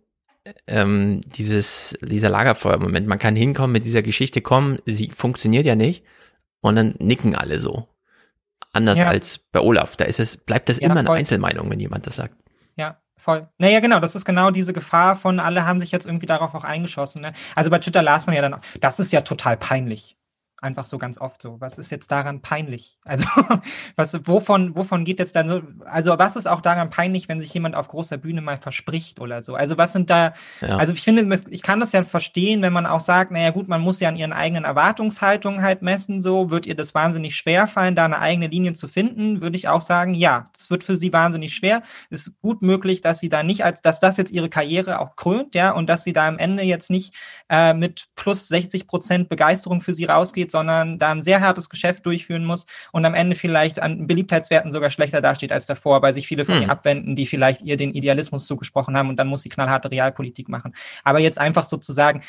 [0.67, 3.07] ähm, dieses, dieser Lagerfeuer-Moment.
[3.07, 6.03] Man kann hinkommen mit dieser Geschichte kommen, sie funktioniert ja nicht
[6.61, 7.87] und dann nicken alle so.
[8.73, 9.07] Anders ja.
[9.07, 9.95] als bei Olaf.
[9.95, 11.17] Da ist es, bleibt das ja, immer eine voll.
[11.17, 12.35] Einzelmeinung, wenn jemand das sagt.
[12.75, 13.47] Ja, voll.
[13.57, 16.65] Naja, genau, das ist genau diese Gefahr von, alle haben sich jetzt irgendwie darauf auch
[16.65, 17.21] eingeschossen.
[17.21, 17.31] Ne?
[17.55, 20.17] Also bei Twitter las man ja dann, auch, das ist ja total peinlich
[20.61, 21.59] einfach so ganz oft so.
[21.59, 22.97] Was ist jetzt daran peinlich?
[23.07, 23.27] Also,
[23.95, 25.61] was, wovon, wovon geht jetzt dann so?
[25.85, 29.41] Also, was ist auch daran peinlich, wenn sich jemand auf großer Bühne mal verspricht oder
[29.41, 29.55] so?
[29.55, 30.75] Also, was sind da, ja.
[30.77, 33.79] also ich finde, ich kann das ja verstehen, wenn man auch sagt, naja, gut, man
[33.79, 37.95] muss ja an ihren eigenen Erwartungshaltungen halt messen, so, wird ihr das wahnsinnig schwer fallen,
[37.95, 41.13] da eine eigene Linie zu finden, würde ich auch sagen, ja, das wird für sie
[41.13, 41.83] wahnsinnig schwer.
[42.09, 45.15] Es ist gut möglich, dass sie da nicht als, dass das jetzt ihre Karriere auch
[45.15, 47.13] krönt, ja, und dass sie da am Ende jetzt nicht
[47.49, 52.05] äh, mit plus 60 Prozent Begeisterung für sie rausgeht, sondern da ein sehr hartes Geschäft
[52.05, 56.27] durchführen muss und am Ende vielleicht an Beliebtheitswerten sogar schlechter dasteht als davor, weil sich
[56.27, 56.63] viele von hm.
[56.63, 60.49] ihr abwenden, die vielleicht ihr den Idealismus zugesprochen haben und dann muss sie knallharte Realpolitik
[60.49, 60.73] machen.
[61.03, 62.21] Aber jetzt einfach sozusagen,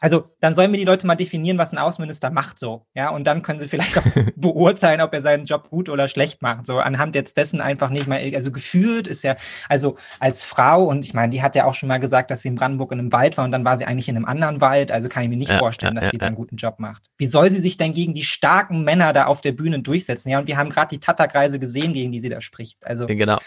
[0.00, 3.26] also dann sollen wir die Leute mal definieren, was ein Außenminister macht so, ja, und
[3.26, 4.04] dann können sie vielleicht auch
[4.36, 8.06] beurteilen, ob er seinen Job gut oder schlecht macht, so anhand jetzt dessen einfach nicht
[8.06, 9.36] mal, also gefühlt ist ja,
[9.68, 12.48] also als Frau und ich meine, die hat ja auch schon mal gesagt, dass sie
[12.48, 14.92] in Brandenburg in einem Wald war und dann war sie eigentlich in einem anderen Wald,
[14.92, 16.78] also kann ich mir nicht ja, vorstellen, ja, dass sie ja, da einen guten Job
[16.78, 17.04] macht.
[17.16, 20.30] Wie soll sie sich denn gegen die starken Männer da auf der Bühne durchsetzen?
[20.30, 23.06] Ja, und wir haben gerade die Tatakreise gesehen, gegen die sie da spricht, also.
[23.06, 23.38] Genau.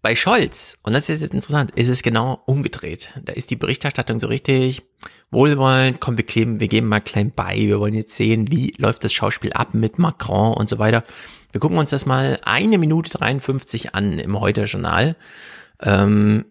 [0.00, 3.18] Bei Scholz, und das ist jetzt interessant, ist es genau umgedreht.
[3.24, 4.82] Da ist die Berichterstattung so richtig
[5.30, 9.04] wohlwollend, komm, wir kleben, wir geben mal klein bei, wir wollen jetzt sehen, wie läuft
[9.04, 11.04] das Schauspiel ab mit Macron und so weiter.
[11.52, 15.16] Wir gucken uns das mal eine Minute 53 an im Heute-Journal.
[15.82, 16.44] Ähm,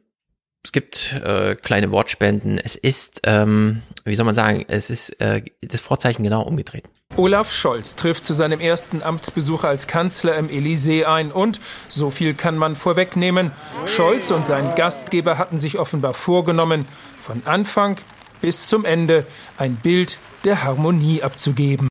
[0.63, 2.57] es gibt äh, kleine Wortspenden.
[2.57, 6.83] Es ist, ähm, wie soll man sagen, es ist äh, das Vorzeichen genau umgedreht.
[7.17, 12.35] Olaf Scholz trifft zu seinem ersten Amtsbesuch als Kanzler im Élysée ein und, so viel
[12.35, 13.51] kann man vorwegnehmen,
[13.87, 16.85] Scholz und sein Gastgeber hatten sich offenbar vorgenommen,
[17.19, 17.97] von Anfang
[18.39, 19.25] bis zum Ende
[19.57, 21.87] ein Bild der Harmonie abzugeben.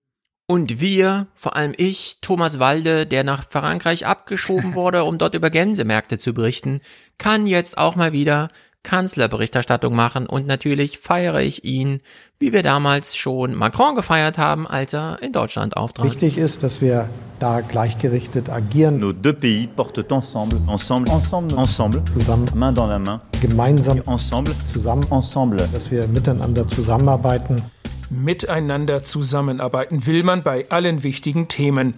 [0.49, 5.51] Und wir, vor allem ich, Thomas Walde, der nach Frankreich abgeschoben wurde, um dort über
[5.51, 6.81] Gänsemärkte zu berichten,
[7.19, 8.49] kann jetzt auch mal wieder
[8.87, 12.01] Kanzlerberichterstattung machen und natürlich feiere ich ihn,
[12.39, 16.07] wie wir damals schon Macron gefeiert haben, als er in Deutschland auftrat.
[16.07, 17.09] Wichtig ist, dass wir
[17.41, 19.01] da gleichgerichtet agieren.
[19.01, 24.55] Nos deux pays portent ensemble, ensemble, ensemble, ensemble, zusammen, main dans la main, gemeinsam, ensemble,
[24.73, 27.65] zusammen, ensemble, dass wir miteinander zusammenarbeiten.
[28.09, 31.95] Miteinander zusammenarbeiten will man bei allen wichtigen Themen.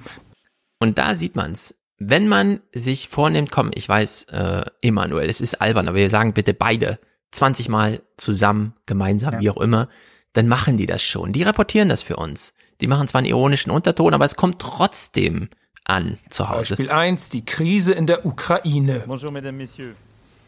[0.81, 5.61] Und da sieht man's wenn man sich vornimmt, komm, ich weiß, äh, Emanuel, es ist
[5.61, 6.99] albern, aber wir sagen bitte beide
[7.33, 9.41] 20 Mal zusammen, gemeinsam, ja.
[9.41, 9.89] wie auch immer,
[10.33, 11.33] dann machen die das schon.
[11.33, 12.55] Die reportieren das für uns.
[12.81, 15.49] Die machen zwar einen ironischen Unterton, aber es kommt trotzdem
[15.85, 16.77] an zu Hause.
[16.77, 19.03] Beispiel 1, die Krise in der Ukraine.
[19.07, 19.97] Bonjour, mesdames, messieurs.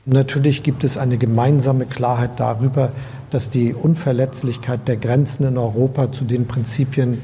[0.06, 2.92] Natürlich gibt es eine gemeinsame Klarheit darüber,
[3.30, 7.20] dass die Unverletzlichkeit der Grenzen in Europa zu den Prinzipien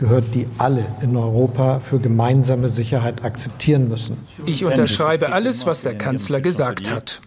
[0.00, 4.16] gehört, die alle in Europa für gemeinsame Sicherheit akzeptieren müssen.
[4.46, 7.20] Ich unterschreibe alles, was der Kanzler gesagt hat.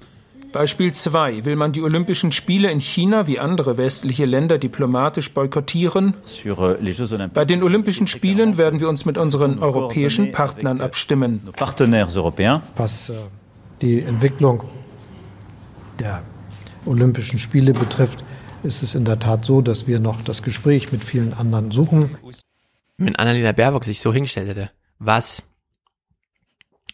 [0.51, 1.45] Beispiel 2.
[1.45, 6.15] Will man die Olympischen Spiele in China wie andere westliche Länder diplomatisch boykottieren?
[7.33, 11.41] Bei den Olympischen Spielen werden wir uns mit unseren europäischen Partnern abstimmen.
[12.75, 13.13] Was äh,
[13.81, 14.63] die Entwicklung
[15.99, 16.23] der
[16.85, 18.23] Olympischen Spiele betrifft,
[18.63, 22.11] ist es in der Tat so, dass wir noch das Gespräch mit vielen anderen suchen
[22.97, 25.43] wenn Annalena Baerbock sich so hingestellt hätte, was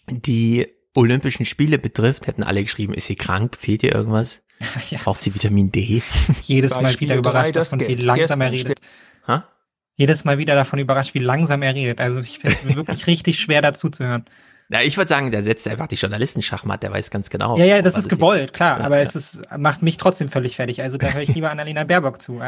[0.07, 4.41] die Olympischen Spiele betrifft, hätten alle geschrieben, ist sie krank, fehlt ihr irgendwas?
[4.89, 6.01] ja, Braucht sie Vitamin D?
[6.41, 8.79] Jedes Mal wieder überrascht davon, wie langsam er redet.
[9.27, 9.47] Ha?
[9.95, 11.99] Jedes Mal wieder davon überrascht, wie langsam er redet.
[12.01, 14.25] Also ich finde es wirklich richtig schwer dazu zu hören.
[14.71, 17.57] Ja, ich würde sagen, der setzt einfach die Journalisten Schachmatt, der weiß ganz genau.
[17.57, 19.03] Ja, ja, das ist gewollt, klar, ja, aber ja.
[19.03, 20.83] es ist, macht mich trotzdem völlig fertig.
[20.83, 22.39] Also da höre ich lieber Annalena Baerbock zu.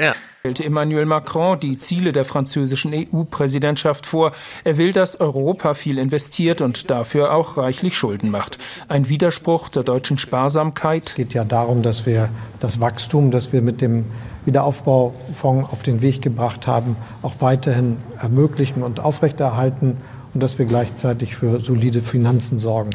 [0.00, 0.14] ja.
[0.40, 4.32] Stellte Emmanuel Macron die Ziele der französischen EU-Präsidentschaft vor.
[4.64, 8.56] Er will, dass Europa viel investiert und dafür auch reichlich Schulden macht.
[8.88, 11.08] Ein Widerspruch der deutschen Sparsamkeit.
[11.08, 12.30] Es geht ja darum, dass wir
[12.60, 14.06] das Wachstum, das wir mit dem
[14.46, 19.98] Wiederaufbaufonds auf den Weg gebracht haben, auch weiterhin ermöglichen und aufrechterhalten
[20.34, 22.90] und dass wir gleichzeitig für solide Finanzen sorgen.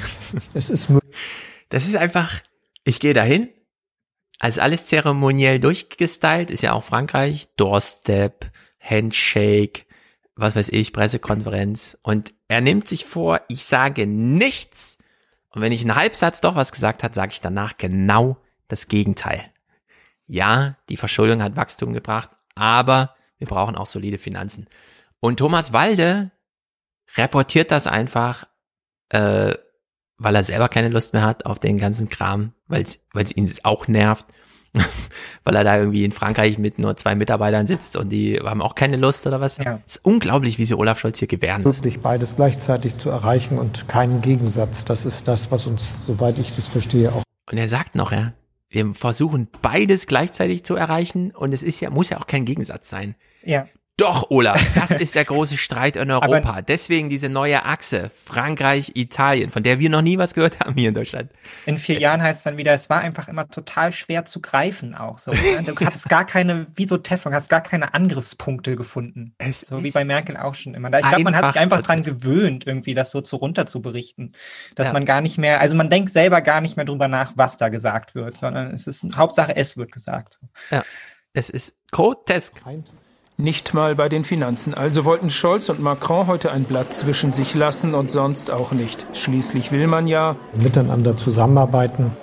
[0.53, 0.89] Es ist
[1.69, 2.41] Das ist einfach,
[2.83, 3.49] ich gehe dahin,
[4.39, 9.85] Also alles zeremoniell durchgestylt, ist ja auch Frankreich, Doorstep, Handshake,
[10.35, 11.97] was weiß ich, Pressekonferenz.
[12.03, 14.99] Und er nimmt sich vor, ich sage nichts.
[15.49, 18.37] Und wenn ich einen Halbsatz doch was gesagt hat, sage ich danach genau
[18.67, 19.43] das Gegenteil.
[20.27, 24.67] Ja, die Verschuldung hat Wachstum gebracht, aber wir brauchen auch solide Finanzen.
[25.19, 26.31] Und Thomas Walde
[27.15, 28.47] reportiert das einfach,
[29.09, 29.53] äh,
[30.17, 33.87] weil er selber keine Lust mehr hat auf den ganzen Kram, weil es ihn auch
[33.87, 34.25] nervt,
[35.43, 38.75] weil er da irgendwie in Frankreich mit nur zwei Mitarbeitern sitzt und die haben auch
[38.75, 39.57] keine Lust oder was.
[39.57, 39.79] Ja.
[39.85, 41.63] Es ist unglaublich, wie sie Olaf Scholz hier gewähren.
[41.63, 44.85] Wirklich beides gleichzeitig zu erreichen und keinen Gegensatz.
[44.85, 47.23] Das ist das, was uns, soweit ich das verstehe, auch.
[47.49, 48.33] Und er sagt noch, ja,
[48.69, 52.89] wir versuchen beides gleichzeitig zu erreichen und es ist ja, muss ja auch kein Gegensatz
[52.89, 53.15] sein.
[53.43, 53.67] Ja.
[53.97, 56.49] Doch, Olaf, das ist der große Streit in Europa.
[56.49, 60.75] Aber Deswegen diese neue Achse Frankreich, Italien, von der wir noch nie was gehört haben
[60.75, 61.31] hier in Deutschland.
[61.65, 64.93] In vier Jahren heißt es dann wieder, es war einfach immer total schwer zu greifen
[64.93, 65.31] auch so.
[65.31, 65.63] Ne?
[65.65, 69.33] Du hattest gar keine, wie so Teflon, hast gar keine Angriffspunkte gefunden.
[69.39, 70.93] Es so wie bei Merkel auch schon immer.
[70.93, 74.33] Ich glaube, man hat sich einfach dran gewöhnt, irgendwie das so zu runter zu berichten.
[74.75, 74.93] Dass ja.
[74.93, 77.69] man gar nicht mehr, also man denkt selber gar nicht mehr drüber nach, was da
[77.69, 80.37] gesagt wird, sondern es ist Hauptsache, es wird gesagt.
[80.69, 80.83] Ja.
[81.33, 82.61] Es ist grotesk.
[83.39, 84.73] Nicht mal bei den Finanzen.
[84.73, 89.05] Also wollten Scholz und Macron heute ein Blatt zwischen sich lassen und sonst auch nicht.
[89.13, 92.13] Schließlich will man ja miteinander zusammenarbeiten.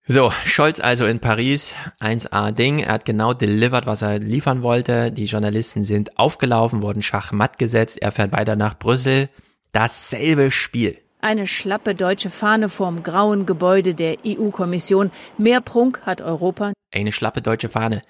[0.00, 2.78] So, Scholz also in Paris, 1A Ding.
[2.78, 5.10] Er hat genau delivered, was er liefern wollte.
[5.10, 8.00] Die Journalisten sind aufgelaufen, wurden schachmatt gesetzt.
[8.00, 9.28] Er fährt weiter nach Brüssel.
[9.72, 10.98] Dasselbe Spiel.
[11.20, 15.10] Eine schlappe deutsche Fahne vorm grauen Gebäude der EU-Kommission.
[15.36, 16.72] Mehr Prunk hat Europa.
[16.92, 18.02] Eine schlappe deutsche Fahne.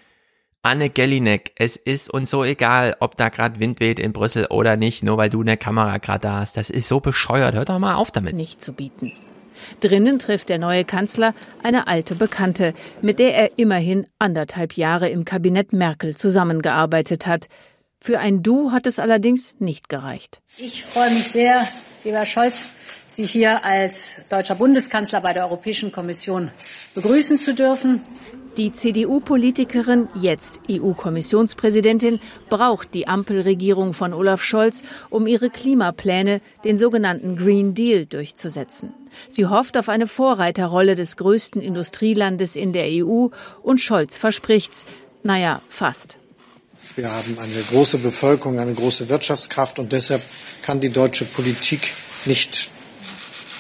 [0.65, 4.77] Anne Gellinek, es ist uns so egal, ob da gerade Wind weht in Brüssel oder
[4.77, 6.57] nicht, nur weil du eine Kamera gerade da hast.
[6.57, 7.55] Das ist so bescheuert.
[7.55, 8.35] Hör doch mal auf damit.
[8.35, 9.12] Nicht zu bieten.
[9.81, 12.73] Drinnen trifft der neue Kanzler eine alte Bekannte,
[13.03, 17.49] mit der er immerhin anderthalb Jahre im Kabinett Merkel zusammengearbeitet hat.
[18.01, 20.41] Für ein Du hat es allerdings nicht gereicht.
[20.57, 21.69] Ich freue mich sehr,
[22.05, 22.70] lieber Scholz,
[23.15, 26.51] Sie hier als deutscher Bundeskanzler bei der Europäischen Kommission
[26.95, 28.01] begrüßen zu dürfen.
[28.56, 37.36] Die CDU-Politikerin, jetzt EU-Kommissionspräsidentin, braucht die Ampelregierung von Olaf Scholz, um ihre Klimapläne, den sogenannten
[37.36, 38.94] Green Deal, durchzusetzen.
[39.28, 43.26] Sie hofft auf eine Vorreiterrolle des größten Industrielandes in der EU
[43.62, 44.85] und Scholz verspricht's.
[45.24, 46.18] Naja, fast.
[46.94, 50.22] Wir haben eine große Bevölkerung, eine große Wirtschaftskraft und deshalb
[50.62, 51.90] kann die deutsche Politik
[52.24, 52.70] nicht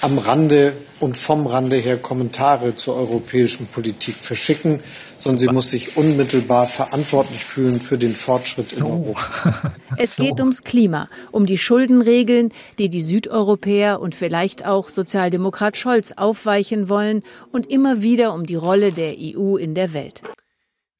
[0.02, 4.80] am Rande und vom Rande her Kommentare zur europäischen Politik verschicken,
[5.18, 9.72] sondern sie muss sich unmittelbar verantwortlich fühlen für den Fortschritt in Europa.
[9.98, 16.12] Es geht ums Klima, um die Schuldenregeln, die die Südeuropäer und vielleicht auch Sozialdemokrat Scholz
[16.16, 17.20] aufweichen wollen
[17.52, 20.22] und immer wieder um die Rolle der EU in der Welt.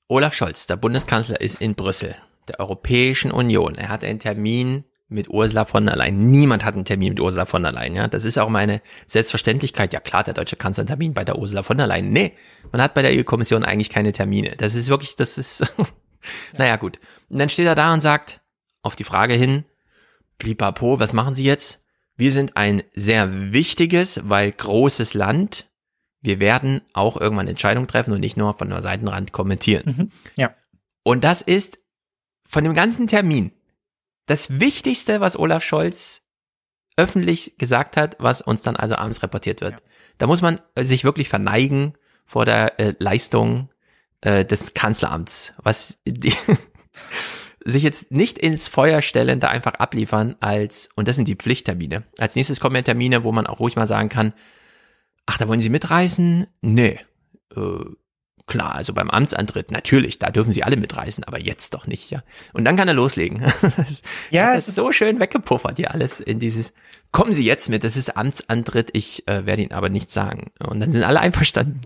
[0.07, 2.15] Olaf Scholz, der Bundeskanzler, ist in Brüssel,
[2.47, 3.75] der Europäischen Union.
[3.75, 6.31] Er hat einen Termin mit Ursula von der Leyen.
[6.31, 7.95] Niemand hat einen Termin mit Ursula von der Leyen.
[7.95, 9.93] Ja, das ist auch meine Selbstverständlichkeit.
[9.93, 12.11] Ja klar, der deutsche Kanzler einen Termin bei der Ursula von der Leyen.
[12.11, 12.33] Nee,
[12.73, 14.55] man hat bei der EU-Kommission eigentlich keine Termine.
[14.57, 15.65] Das ist wirklich, das ist,
[16.59, 16.99] naja gut.
[17.29, 18.41] Und dann steht er da und sagt,
[18.83, 19.65] auf die Frage hin,
[20.39, 21.81] Blipapo, was machen Sie jetzt?
[22.17, 25.67] Wir sind ein sehr wichtiges, weil großes Land.
[26.21, 29.83] Wir werden auch irgendwann Entscheidungen treffen und nicht nur von der Seitenrand kommentieren.
[29.85, 30.55] Mhm, ja.
[31.03, 31.81] Und das ist
[32.47, 33.53] von dem ganzen Termin
[34.27, 36.23] das Wichtigste, was Olaf Scholz
[36.97, 39.75] öffentlich gesagt hat, was uns dann also abends reportiert wird.
[39.75, 39.81] Ja.
[40.19, 41.95] Da muss man sich wirklich verneigen
[42.25, 43.71] vor der äh, Leistung
[44.21, 46.35] äh, des Kanzleramts, was die
[47.65, 52.05] sich jetzt nicht ins Feuer stellen, da einfach abliefern als, und das sind die Pflichttermine.
[52.19, 54.33] Als nächstes kommen ja Termine, wo man auch ruhig mal sagen kann,
[55.27, 56.47] ach, da wollen Sie mitreisen?
[56.61, 57.01] Nee.
[57.57, 57.85] Äh,
[58.47, 62.23] Klar, also beim Amtsantritt, natürlich, da dürfen sie alle mitreisen, aber jetzt doch nicht, ja.
[62.53, 63.43] Und dann kann er loslegen.
[64.31, 66.75] Ja, es ist so schön weggepuffert, ja, alles in dieses,
[67.12, 70.51] kommen Sie jetzt mit, das ist Amtsantritt, ich äh, werde Ihnen aber nichts sagen.
[70.59, 71.83] Und dann sind alle einverstanden.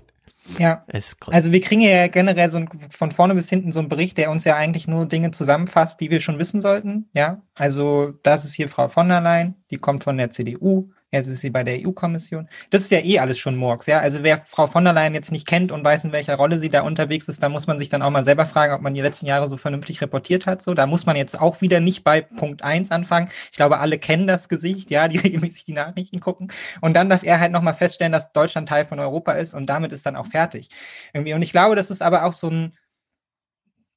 [0.59, 0.85] Ja.
[1.26, 4.30] Also wir kriegen ja generell so ein, von vorne bis hinten so einen Bericht, der
[4.30, 7.09] uns ja eigentlich nur Dinge zusammenfasst, die wir schon wissen sollten.
[7.12, 7.43] Ja.
[7.55, 10.90] Also das ist hier Frau von der Leyen, die kommt von der CDU.
[11.10, 12.48] Jetzt ist sie bei der EU-Kommission.
[12.68, 14.01] Das ist ja eh alles schon Murks, ja.
[14.01, 16.68] Also wer Frau von der Leyen jetzt nicht kennt und weiß, in welcher Rolle sie
[16.68, 19.01] da unterwegs ist, da muss man sich dann auch mal selber fragen, ob man die
[19.01, 20.60] letzten Jahre so vernünftig reportiert hat.
[20.60, 23.30] So, da muss man jetzt auch wieder nicht bei Punkt eins anfangen.
[23.51, 26.52] Ich glaube, alle kennen das Gesicht, ja, die regelmäßig die Nachrichten gucken.
[26.82, 29.93] Und dann darf er halt nochmal feststellen, dass Deutschland Teil von Europa ist und damit
[29.93, 30.68] ist dann auch fertig.
[31.14, 31.32] Irgendwie.
[31.32, 32.76] Und ich glaube, das ist aber auch so ein,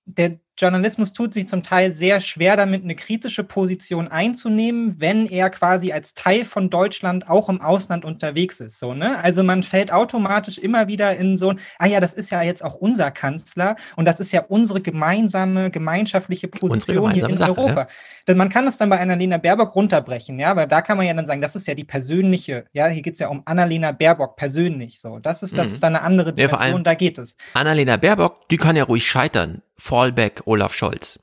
[0.06, 5.50] der Journalismus tut sich zum Teil sehr schwer damit, eine kritische Position einzunehmen, wenn er
[5.50, 8.78] quasi als Teil von Deutschland auch im Ausland unterwegs ist.
[8.78, 9.18] So, ne?
[9.24, 12.64] Also man fällt automatisch immer wieder in so ein, ah ja, das ist ja jetzt
[12.64, 17.82] auch unser Kanzler und das ist ja unsere gemeinsame, gemeinschaftliche Position hier in Sache, Europa.
[17.82, 17.88] ja.
[18.28, 21.14] Denn man kann es dann bei Annalena Baerbock runterbrechen, ja, weil da kann man ja
[21.14, 24.36] dann sagen, das ist ja die persönliche, ja, hier geht es ja um Annalena Baerbock
[24.36, 25.18] persönlich so.
[25.20, 25.74] Das ist, das Mhm.
[25.74, 27.36] ist dann eine andere Ja, Dimension, allem- da geht es.
[27.56, 29.62] Annalena Baerbock, die kann ja ruhig scheitern.
[29.78, 31.20] Fallback Olaf Scholz.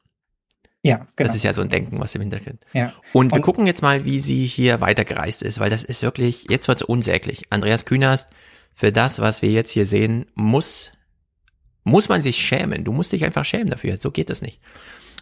[0.83, 1.29] Ja, genau.
[1.29, 2.65] Das ist ja so ein Denken, was im Hintergrund.
[2.73, 2.93] Ja.
[3.13, 6.69] Und wir gucken jetzt mal, wie sie hier weitergereist ist, weil das ist wirklich, jetzt
[6.69, 7.43] wird's unsäglich.
[7.51, 8.31] Andreas Künast,
[8.73, 10.93] für das, was wir jetzt hier sehen, muss,
[11.85, 12.85] muss man sich schämen.
[12.85, 13.99] Du musst dich einfach schämen dafür.
[14.01, 14.61] So geht es nicht.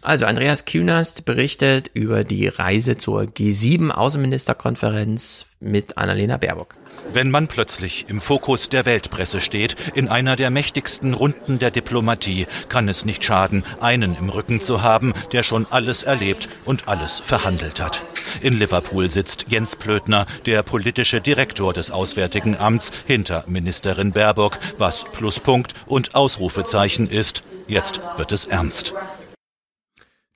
[0.03, 6.75] Also, Andreas Künast berichtet über die Reise zur G7 Außenministerkonferenz mit Annalena Baerbock.
[7.13, 12.47] Wenn man plötzlich im Fokus der Weltpresse steht, in einer der mächtigsten Runden der Diplomatie,
[12.69, 17.19] kann es nicht schaden, einen im Rücken zu haben, der schon alles erlebt und alles
[17.19, 18.03] verhandelt hat.
[18.41, 25.05] In Liverpool sitzt Jens Plötner, der politische Direktor des Auswärtigen Amts, hinter Ministerin Baerbock, was
[25.05, 27.41] Pluspunkt und Ausrufezeichen ist.
[27.67, 28.93] Jetzt wird es ernst.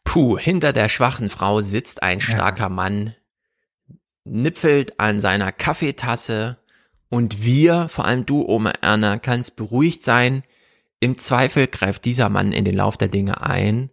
[0.04, 3.16] Puh, hinter der schwachen Frau sitzt ein starker Mann,
[4.24, 6.58] nippelt an seiner Kaffeetasse
[7.10, 10.44] und wir, vor allem du, Oma Erna, kannst beruhigt sein.
[11.00, 13.90] Im Zweifel greift dieser Mann in den Lauf der Dinge ein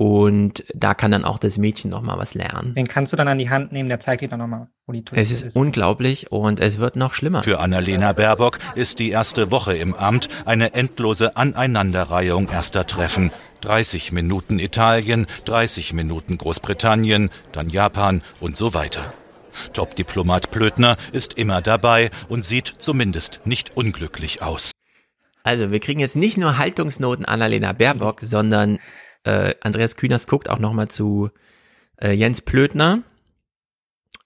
[0.00, 2.72] und da kann dann auch das Mädchen nochmal was lernen.
[2.76, 5.04] Den kannst du dann an die Hand nehmen, der zeigt dir dann nochmal, wo die
[5.04, 7.42] Toilette Es ist unglaublich und es wird noch schlimmer.
[7.42, 13.32] Für Annalena Baerbock ist die erste Woche im Amt eine endlose Aneinanderreihung erster Treffen.
[13.60, 19.12] 30 Minuten Italien, 30 Minuten Großbritannien, dann Japan und so weiter.
[19.74, 24.72] Jobdiplomat Plötner ist immer dabei und sieht zumindest nicht unglücklich aus.
[25.42, 28.78] Also wir kriegen jetzt nicht nur Haltungsnoten Annalena Baerbock, sondern
[29.24, 31.30] äh, Andreas Kühners guckt auch nochmal zu
[32.00, 33.02] äh, Jens Plötner,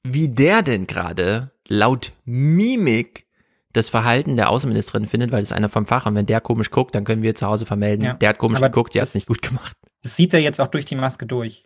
[0.02, 3.26] wie der denn gerade laut Mimik
[3.72, 6.70] das Verhalten der Außenministerin findet, weil das ist einer vom Fach und wenn der komisch
[6.70, 9.14] guckt, dann können wir zu Hause vermelden, Ja, der hat komisch geguckt, die hat es
[9.14, 9.76] nicht gut gemacht.
[10.02, 11.64] Das sieht er jetzt auch durch die Maske durch.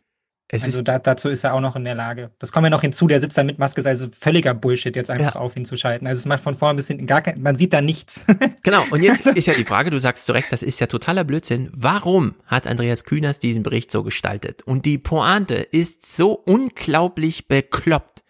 [0.48, 2.30] Es also da, dazu ist er auch noch in der Lage.
[2.38, 5.10] Das kommt ja noch hinzu, der sitzt da mit Maske, ist also völliger Bullshit, jetzt
[5.10, 6.06] einfach auf ihn zu schalten.
[6.06, 8.24] Also es macht von vorn bis hinten gar kein, man sieht da nichts.
[8.62, 11.22] Genau, und jetzt ist ja die Frage, du sagst zu Recht, das ist ja totaler
[11.24, 11.68] Blödsinn.
[11.72, 14.62] Warum hat Andreas Kühners diesen Bericht so gestaltet?
[14.62, 18.24] Und die Pointe ist so unglaublich bekloppt,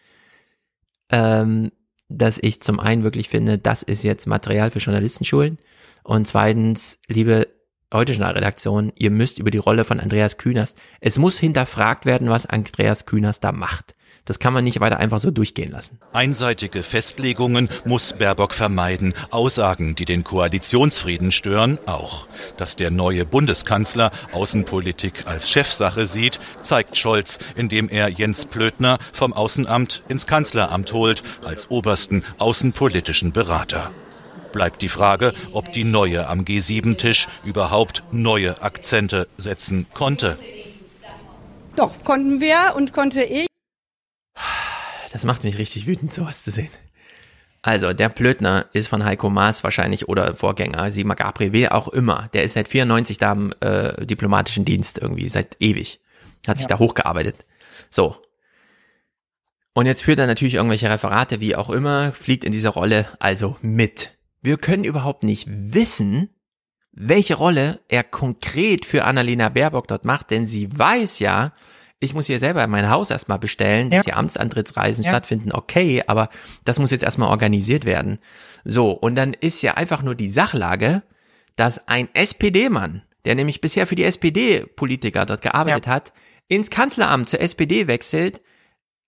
[1.10, 1.70] ähm,
[2.08, 5.58] dass ich zum einen wirklich finde, das ist jetzt Material für Journalistenschulen.
[6.04, 7.48] Und zweitens, liebe
[7.92, 12.46] heute Redaktion, ihr müsst über die Rolle von Andreas Kühners, es muss hinterfragt werden, was
[12.46, 13.95] Andreas Kühners da macht.
[14.26, 15.98] Das kann man nicht weiter einfach so durchgehen lassen.
[16.12, 22.26] Einseitige Festlegungen muss Baerbock vermeiden, Aussagen, die den Koalitionsfrieden stören, auch.
[22.56, 29.32] Dass der neue Bundeskanzler Außenpolitik als Chefsache sieht, zeigt Scholz, indem er Jens Plötner vom
[29.32, 33.90] Außenamt ins Kanzleramt holt, als obersten außenpolitischen Berater.
[34.52, 40.36] Bleibt die Frage, ob die Neue am G7-Tisch überhaupt neue Akzente setzen konnte.
[41.76, 43.45] Doch, konnten wir und konnte ich.
[45.16, 46.68] Das macht mich richtig wütend, sowas zu sehen.
[47.62, 52.28] Also, der Plötner ist von Heiko Maas wahrscheinlich oder Vorgänger, Sigmar Gabriel, wer auch immer.
[52.34, 56.00] Der ist seit 94 da im äh, diplomatischen Dienst irgendwie, seit ewig.
[56.46, 56.76] Hat sich Ja.
[56.76, 57.46] da hochgearbeitet.
[57.88, 58.14] So.
[59.72, 63.56] Und jetzt führt er natürlich irgendwelche Referate, wie auch immer, fliegt in dieser Rolle also
[63.62, 64.18] mit.
[64.42, 66.28] Wir können überhaupt nicht wissen,
[66.92, 71.54] welche Rolle er konkret für Annalena Baerbock dort macht, denn sie weiß ja,
[71.98, 75.10] ich muss hier selber mein Haus erstmal bestellen, dass hier Amtsantrittsreisen Ja.
[75.10, 76.28] stattfinden, okay, aber
[76.64, 78.18] das muss jetzt erstmal organisiert werden.
[78.64, 81.02] So, und dann ist ja einfach nur die Sachlage,
[81.56, 86.12] dass ein SPD-Mann, der nämlich bisher für die SPD-Politiker dort gearbeitet hat,
[86.48, 88.40] ins Kanzleramt zur SPD wechselt,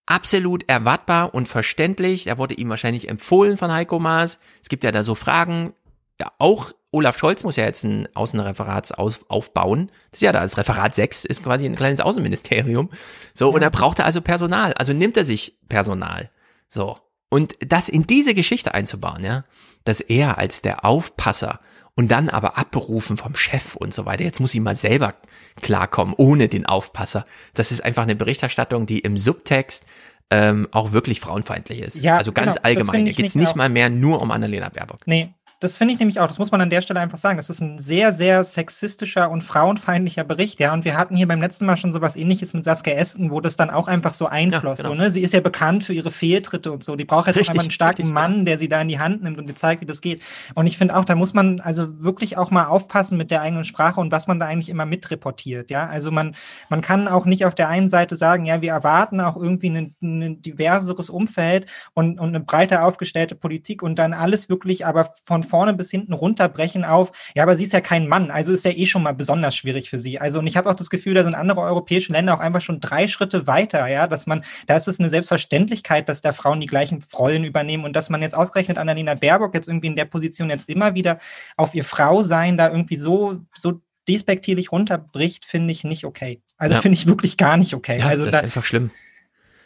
[0.07, 2.25] absolut erwartbar und verständlich.
[2.25, 4.41] Da wurde ihm wahrscheinlich empfohlen von Heiko Maas.
[4.63, 5.75] Es gibt ja da so Fragen.
[6.19, 9.91] Ja, auch Olaf Scholz muss ja jetzt ein Außenreferat aufbauen.
[10.11, 12.91] Das ist ja da, das Referat 6 ist quasi ein kleines Außenministerium.
[13.35, 14.73] So, und er brauchte also Personal.
[14.75, 16.31] Also nimmt er sich Personal.
[16.69, 16.99] So.
[17.31, 19.45] Und das in diese Geschichte einzubauen, ja,
[19.85, 21.61] dass er als der Aufpasser
[21.95, 25.15] und dann aber abberufen vom Chef und so weiter, jetzt muss ihm mal selber
[25.61, 27.27] klarkommen, ohne den Aufpasser.
[27.55, 29.85] Das ist einfach eine Berichterstattung, die im Subtext
[30.31, 32.03] ähm, auch wirklich frauenfeindlich ist.
[32.03, 33.01] Ja, also ganz genau, allgemein.
[33.01, 35.01] Hier ich geht's nicht mal mehr nur um Annalena Baerbock.
[35.07, 37.37] Nee, das finde ich nämlich auch, das muss man an der Stelle einfach sagen.
[37.37, 40.73] Das ist ein sehr, sehr sexistischer und frauenfeindlicher Bericht, ja.
[40.73, 43.57] Und wir hatten hier beim letzten Mal schon sowas ähnliches mit Saskia Esken, wo das
[43.57, 44.79] dann auch einfach so einfloss.
[44.79, 44.95] Ja, genau.
[44.95, 45.11] so, ne?
[45.11, 46.95] Sie ist ja bekannt für ihre Fehltritte und so.
[46.95, 49.37] Die braucht jetzt richtig, einen starken richtig, Mann, der sie da in die Hand nimmt
[49.37, 50.23] und ihr zeigt, wie das geht.
[50.55, 53.65] Und ich finde auch, da muss man also wirklich auch mal aufpassen mit der eigenen
[53.65, 55.89] Sprache und was man da eigentlich immer mitreportiert, ja.
[55.89, 56.37] Also man,
[56.69, 59.97] man kann auch nicht auf der einen Seite sagen, ja, wir erwarten auch irgendwie ein,
[60.01, 65.43] ein diverseres Umfeld und, und eine breiter aufgestellte Politik und dann alles wirklich aber von
[65.49, 68.71] vorne bis hinten runterbrechen auf, ja, aber sie ist ja kein Mann, also ist ja
[68.71, 70.19] eh schon mal besonders schwierig für sie.
[70.21, 72.81] Also und ich habe auch das Gefühl, da sind andere europäische Länder auch einfach schon
[72.81, 76.67] drei Schritte weiter, ja, dass man, da ist es eine Selbstverständlichkeit, dass da Frauen die
[76.67, 80.51] gleichen Rollen übernehmen und dass man jetzt ausgerechnet Annalena Baerbock jetzt irgendwie in der Position
[80.51, 81.19] jetzt immer wieder
[81.57, 86.41] auf ihr Frau sein da irgendwie so, so despektierlich runterbricht, finde ich nicht okay.
[86.57, 86.81] Also ja.
[86.81, 87.99] finde ich wirklich gar nicht okay.
[87.99, 88.91] Ja, also das da, ist einfach schlimm.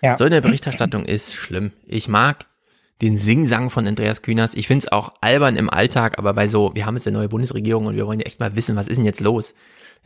[0.03, 0.17] Ja.
[0.17, 1.73] So eine Berichterstattung ist schlimm.
[1.87, 2.47] Ich mag
[3.03, 4.55] den Singsang von Andreas Kühners.
[4.55, 7.29] Ich finde es auch albern im Alltag, aber bei so, wir haben jetzt eine neue
[7.29, 9.55] Bundesregierung und wir wollen ja echt mal wissen, was ist denn jetzt los?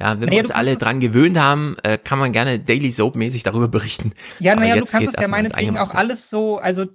[0.00, 3.16] Ja, wenn naja, wir uns alle dran gewöhnt haben, äh, kann man gerne Daily Soap
[3.16, 4.12] mäßig darüber berichten.
[4.40, 6.86] Ja, naja, du kannst es ja meinetwegen auch alles so, also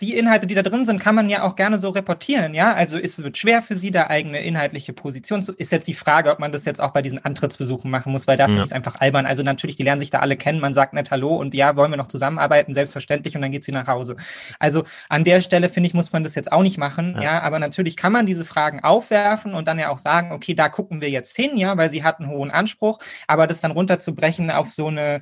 [0.00, 2.72] die Inhalte, die da drin sind, kann man ja auch gerne so reportieren, ja.
[2.72, 5.52] Also es wird schwer für sie, da eigene inhaltliche Position zu.
[5.52, 8.38] Ist jetzt die Frage, ob man das jetzt auch bei diesen Antrittsbesuchen machen muss, weil
[8.38, 8.46] da ja.
[8.46, 9.26] finde ich es einfach albern.
[9.26, 11.90] Also natürlich, die lernen sich da alle kennen, man sagt nicht Hallo und ja, wollen
[11.90, 14.16] wir noch zusammenarbeiten, selbstverständlich, und dann geht sie nach Hause.
[14.58, 17.22] Also an der Stelle, finde ich, muss man das jetzt auch nicht machen, ja.
[17.22, 17.42] ja.
[17.42, 21.02] Aber natürlich kann man diese Fragen aufwerfen und dann ja auch sagen, okay, da gucken
[21.02, 24.70] wir jetzt hin, ja, weil sie hat einen hohen Anspruch, aber das dann runterzubrechen auf
[24.70, 25.20] so eine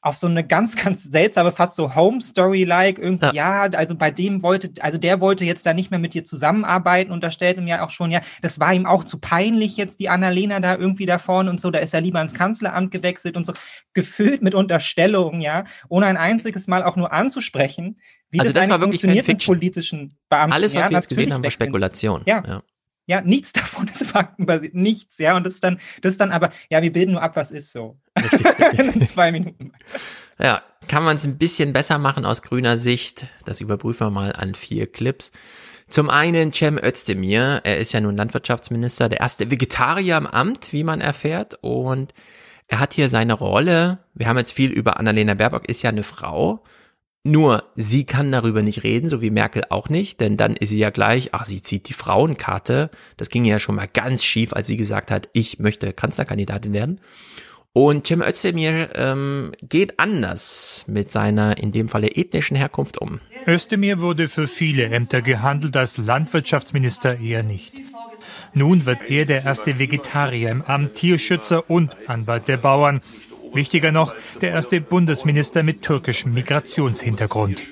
[0.00, 3.66] auf so eine ganz, ganz seltsame, fast so Home-Story-like irgendwie, ja.
[3.66, 3.78] ja.
[3.78, 7.22] also bei dem wollte, also der wollte jetzt da nicht mehr mit dir zusammenarbeiten und
[7.22, 10.08] da stellt ihm ja auch schon, ja, das war ihm auch zu peinlich jetzt, die
[10.08, 13.44] Annalena da irgendwie da vorne und so, da ist er lieber ins Kanzleramt gewechselt und
[13.44, 13.52] so,
[13.94, 18.00] gefüllt mit Unterstellungen, ja, ohne ein einziges Mal auch nur anzusprechen,
[18.30, 20.52] wie also das, das war wirklich funktioniert politischen Beamten.
[20.52, 22.22] Alles, was ja, wir jetzt gesehen haben, war Spekulation.
[22.26, 22.42] Ja.
[22.46, 22.62] ja.
[23.08, 25.36] Ja, nichts davon ist faktenbasiert, nichts, ja.
[25.36, 27.72] Und das ist dann, das ist dann aber, ja, wir bilden nur ab, was ist
[27.72, 27.98] so.
[28.22, 28.96] Richtig, richtig.
[28.96, 29.72] In zwei Minuten.
[30.38, 33.26] Ja, kann man es ein bisschen besser machen aus grüner Sicht?
[33.44, 35.32] Das überprüfen wir mal an vier Clips.
[35.88, 40.84] Zum einen Cem Özdemir, er ist ja nun Landwirtschaftsminister, der erste Vegetarier im Amt, wie
[40.84, 41.56] man erfährt.
[41.62, 42.12] Und
[42.68, 46.02] er hat hier seine Rolle, wir haben jetzt viel über Annalena Baerbock, ist ja eine
[46.02, 46.62] Frau,
[47.24, 50.78] nur, sie kann darüber nicht reden, so wie Merkel auch nicht, denn dann ist sie
[50.78, 52.90] ja gleich, ach, sie zieht die Frauenkarte.
[53.16, 57.00] Das ging ja schon mal ganz schief, als sie gesagt hat, ich möchte Kanzlerkandidatin werden.
[57.74, 63.20] Und Cem Özdemir ähm, geht anders mit seiner in dem Falle ethnischen Herkunft um.
[63.46, 67.74] Özdemir wurde für viele Ämter gehandelt, als Landwirtschaftsminister eher nicht.
[68.54, 73.00] Nun wird er der erste Vegetarier im Amt, Tierschützer und Anwalt der Bauern.
[73.52, 77.62] Wichtiger noch, der erste Bundesminister mit türkischem Migrationshintergrund.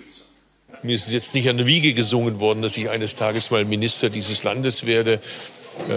[0.82, 3.64] Mir ist es jetzt nicht an der Wiege gesungen worden, dass ich eines Tages mal
[3.64, 5.20] Minister dieses Landes werde.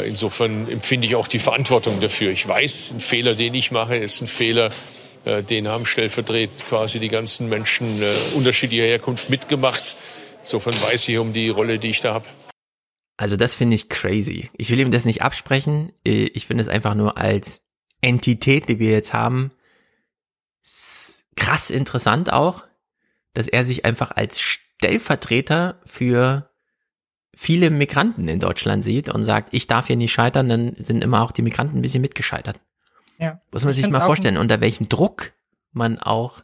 [0.05, 2.31] Insofern empfinde ich auch die Verantwortung dafür.
[2.31, 4.71] Ich weiß, ein Fehler, den ich mache, ist ein Fehler,
[5.25, 9.95] äh, den haben stellvertretend quasi die ganzen Menschen äh, unterschiedlicher Herkunft mitgemacht.
[10.41, 12.25] Insofern weiß ich um die Rolle, die ich da habe.
[13.17, 14.49] Also das finde ich crazy.
[14.57, 15.91] Ich will ihm das nicht absprechen.
[16.05, 17.61] Äh, ich finde es einfach nur als
[18.01, 19.49] Entität, die wir jetzt haben,
[21.35, 22.63] krass interessant auch,
[23.33, 26.49] dass er sich einfach als Stellvertreter für
[27.35, 31.21] viele Migranten in Deutschland sieht und sagt, ich darf hier nicht scheitern, dann sind immer
[31.21, 32.59] auch die Migranten ein bisschen mitgescheitert.
[33.17, 33.39] Ja.
[33.51, 35.31] Muss man sich mal vorstellen, unter welchem Druck
[35.71, 36.41] man auch,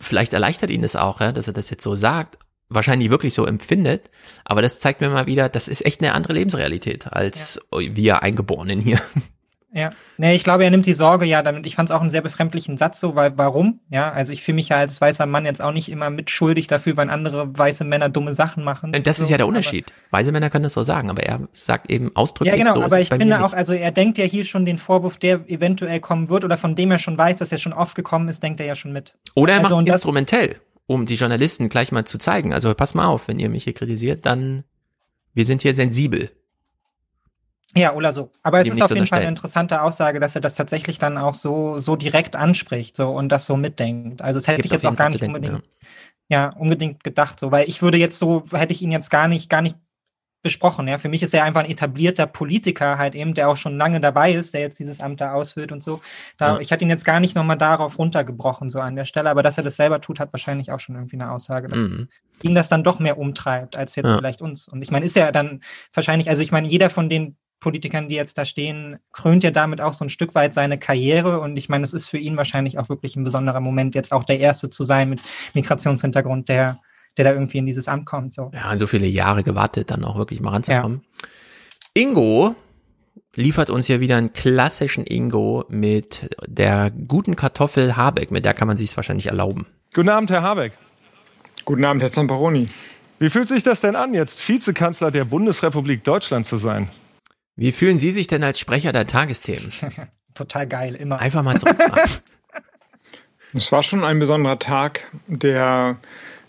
[0.00, 2.38] vielleicht erleichtert ihn das auch, ja, dass er das jetzt so sagt,
[2.68, 4.10] wahrscheinlich wirklich so empfindet,
[4.44, 7.78] aber das zeigt mir mal wieder, das ist echt eine andere Lebensrealität als ja.
[7.94, 9.00] wir Eingeborenen hier.
[9.74, 11.66] Ja, nee, ich glaube, er nimmt die Sorge ja damit.
[11.66, 13.80] Ich fand es auch einen sehr befremdlichen Satz so, weil warum?
[13.90, 16.96] Ja, also ich fühle mich ja als weißer Mann jetzt auch nicht immer mitschuldig dafür,
[16.96, 18.92] wenn andere weiße Männer dumme Sachen machen.
[19.02, 19.92] Das so, ist ja der Unterschied.
[20.10, 23.00] weiße Männer können das so sagen, aber er sagt eben ausdrücklich Ja, genau, so aber
[23.00, 26.44] ich finde auch, also er denkt ja hier schon den Vorwurf, der eventuell kommen wird
[26.44, 28.76] oder von dem er schon weiß, dass er schon oft gekommen ist, denkt er ja
[28.76, 29.18] schon mit.
[29.34, 30.56] Oder er also, macht es instrumentell,
[30.86, 32.54] um die Journalisten gleich mal zu zeigen.
[32.54, 34.62] Also pass mal auf, wenn ihr mich hier kritisiert, dann
[35.32, 36.30] wir sind hier sensibel.
[37.76, 38.30] Ja, oder so.
[38.42, 41.34] Aber es ist auf jeden Fall eine interessante Aussage, dass er das tatsächlich dann auch
[41.34, 44.22] so, so direkt anspricht so und das so mitdenkt.
[44.22, 45.64] Also das hätte Gibt ich jetzt auch gar nicht denken, unbedingt,
[46.28, 46.50] ja.
[46.50, 46.56] ja.
[46.56, 49.60] unbedingt gedacht, so, weil ich würde jetzt so, hätte ich ihn jetzt gar nicht, gar
[49.60, 49.76] nicht
[50.44, 50.86] besprochen.
[50.86, 53.98] Ja, für mich ist er einfach ein etablierter Politiker halt eben, der auch schon lange
[53.98, 56.00] dabei ist, der jetzt dieses Amt da ausführt und so.
[56.36, 56.60] Da, ja.
[56.60, 59.56] Ich hatte ihn jetzt gar nicht nochmal darauf runtergebrochen, so an der Stelle, aber dass
[59.56, 62.08] er das selber tut, hat wahrscheinlich auch schon irgendwie eine Aussage, dass mhm.
[62.42, 64.18] ihn das dann doch mehr umtreibt, als jetzt ja.
[64.18, 64.68] vielleicht uns.
[64.68, 65.62] Und ich meine, ist ja dann
[65.94, 69.80] wahrscheinlich, also ich meine, jeder von den Politikern, die jetzt da stehen, krönt ja damit
[69.80, 71.40] auch so ein Stück weit seine Karriere.
[71.40, 74.24] Und ich meine, es ist für ihn wahrscheinlich auch wirklich ein besonderer Moment, jetzt auch
[74.24, 75.22] der Erste zu sein mit
[75.54, 76.78] Migrationshintergrund, der
[77.16, 78.34] der da irgendwie in dieses Amt kommt.
[78.34, 78.50] So.
[78.52, 81.02] Ja, so viele Jahre gewartet, dann auch wirklich mal ranzukommen.
[81.04, 82.02] Ja.
[82.02, 82.56] Ingo
[83.36, 88.30] liefert uns ja wieder einen klassischen Ingo mit der guten Kartoffel Habeck.
[88.30, 89.66] Mit der kann man sich es wahrscheinlich erlauben.
[89.94, 90.72] Guten Abend, Herr Habeck.
[91.64, 92.66] Guten Abend, Herr Zamparoni.
[93.20, 96.90] Wie fühlt sich das denn an, jetzt Vizekanzler der Bundesrepublik Deutschland zu sein?
[97.56, 99.70] Wie fühlen Sie sich denn als Sprecher der Tagesthemen?
[100.34, 101.18] Total geil, immer.
[101.20, 102.10] Einfach mal zurückfahren.
[103.56, 105.98] Es war schon ein besonderer Tag, der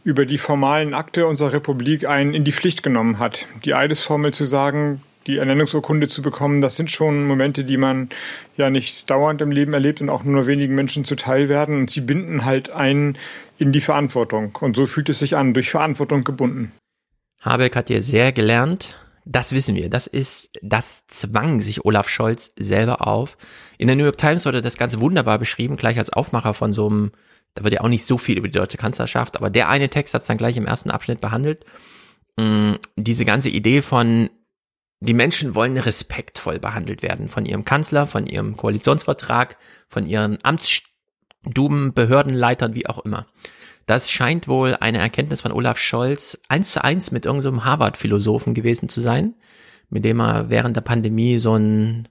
[0.03, 3.45] über die formalen Akte unserer Republik einen in die Pflicht genommen hat.
[3.63, 8.09] Die Eidesformel zu sagen, die Ernennungsurkunde zu bekommen, das sind schon Momente, die man
[8.57, 11.77] ja nicht dauernd im Leben erlebt und auch nur wenigen Menschen zuteil werden.
[11.77, 13.19] Und sie binden halt einen
[13.59, 14.55] in die Verantwortung.
[14.59, 16.71] Und so fühlt es sich an, durch Verantwortung gebunden.
[17.41, 18.97] Habeck hat hier sehr gelernt.
[19.25, 19.89] Das wissen wir.
[19.89, 23.37] Das ist, das zwang sich Olaf Scholz selber auf.
[23.79, 26.87] In der New York Times wurde das Ganze wunderbar beschrieben, gleich als Aufmacher von so
[26.87, 27.11] einem,
[27.55, 30.13] da wird ja auch nicht so viel über die deutsche Kanzlerschaft, aber der eine Text
[30.13, 31.65] hat es dann gleich im ersten Abschnitt behandelt.
[32.37, 34.29] Mm, diese ganze Idee von,
[34.99, 39.57] die Menschen wollen respektvoll behandelt werden von ihrem Kanzler, von ihrem Koalitionsvertrag,
[39.87, 43.25] von ihren Amtsstuben, Behördenleitern, wie auch immer.
[43.85, 48.53] Das scheint wohl eine Erkenntnis von Olaf Scholz eins zu eins mit irgendeinem so Harvard-Philosophen
[48.53, 49.35] gewesen zu sein,
[49.89, 52.07] mit dem er während der Pandemie so ein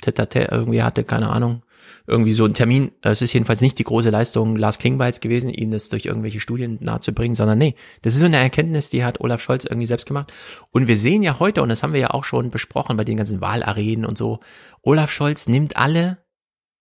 [0.00, 1.62] Tete irgendwie hatte, keine Ahnung,
[2.06, 2.90] irgendwie so ein Termin.
[3.00, 6.78] Es ist jedenfalls nicht die große Leistung Lars Klingbeils gewesen, ihn das durch irgendwelche Studien
[6.80, 10.32] nahezubringen, sondern nee, das ist so eine Erkenntnis, die hat Olaf Scholz irgendwie selbst gemacht.
[10.70, 13.16] Und wir sehen ja heute, und das haben wir ja auch schon besprochen bei den
[13.16, 14.40] ganzen Wahlarenen und so,
[14.82, 16.18] Olaf Scholz nimmt alle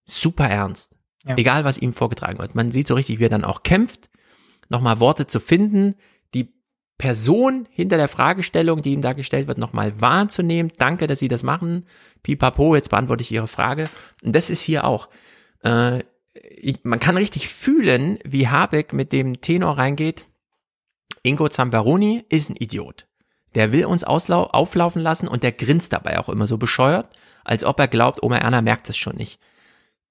[0.06, 0.96] super ernst.
[1.26, 1.38] Ja.
[1.38, 2.56] Egal, was ihm vorgetragen wird.
[2.56, 4.10] Man sieht so richtig, wie er dann auch kämpft,
[4.74, 5.96] nochmal Worte zu finden,
[6.34, 6.54] die
[6.98, 10.74] Person hinter der Fragestellung, die ihm da gestellt wird, nochmal wahrzunehmen.
[10.78, 11.86] Danke, dass Sie das machen.
[12.24, 13.90] Pipapo, jetzt beantworte ich Ihre Frage.
[14.22, 15.08] Und das ist hier auch.
[15.64, 20.28] Äh, ich, man kann richtig fühlen, wie Habeck mit dem Tenor reingeht.
[21.22, 23.08] Ingo Zamperoni ist ein Idiot.
[23.56, 27.08] Der will uns auflaufen lassen und der grinst dabei auch immer so bescheuert,
[27.44, 29.40] als ob er glaubt, Oma Erna merkt es schon nicht.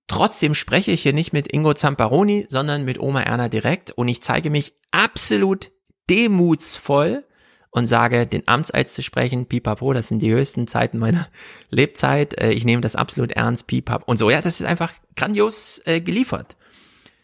[0.08, 4.22] Trotzdem spreche ich hier nicht mit Ingo Zamparoni, sondern mit Oma Erna direkt und ich
[4.22, 5.70] zeige mich absolut
[6.10, 7.24] demutsvoll
[7.70, 11.28] und sage, den Amtseid zu sprechen, pipapo, das sind die höchsten Zeiten meiner
[11.70, 14.28] Lebzeit, äh, ich nehme das absolut ernst, pipap und so.
[14.28, 16.56] Ja, das ist einfach grandios äh, geliefert.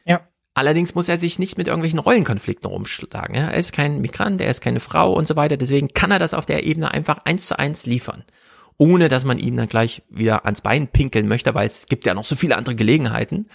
[0.07, 0.27] Ja.
[0.55, 3.35] Allerdings muss er sich nicht mit irgendwelchen Rollenkonflikten rumschlagen.
[3.35, 3.49] Ja?
[3.49, 5.59] Er ist kein Migrant, er ist keine Frau und so weiter.
[5.59, 8.25] Deswegen kann er das auf der Ebene einfach eins zu eins liefern
[8.79, 12.15] ohne dass man ihm dann gleich wieder ans Bein pinkeln möchte, weil es gibt ja
[12.15, 13.47] noch so viele andere Gelegenheiten.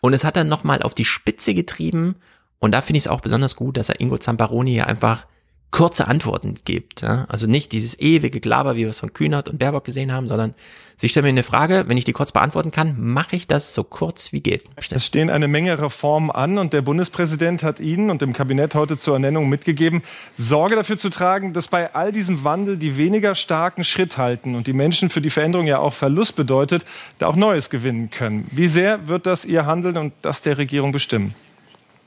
[0.00, 2.14] Und es hat dann nochmal auf die Spitze getrieben.
[2.60, 5.26] Und da finde ich es auch besonders gut, dass er Ingo Zamparoni hier einfach
[5.70, 7.02] kurze Antworten gibt.
[7.02, 7.26] Ja?
[7.28, 10.54] Also nicht dieses ewige Glaber, wie wir es von Kühnert und Baerbock gesehen haben, sondern
[10.96, 13.84] sie stellen mir eine Frage, wenn ich die kurz beantworten kann, mache ich das so
[13.84, 14.64] kurz wie geht.
[14.76, 18.96] Es stehen eine Menge Reformen an und der Bundespräsident hat Ihnen und dem Kabinett heute
[18.96, 20.02] zur Ernennung mitgegeben,
[20.38, 24.66] Sorge dafür zu tragen, dass bei all diesem Wandel die weniger starken Schritt halten und
[24.66, 26.86] die Menschen für die Veränderung ja auch Verlust bedeutet,
[27.18, 28.46] da auch Neues gewinnen können.
[28.50, 31.34] Wie sehr wird das Ihr Handeln und das der Regierung bestimmen?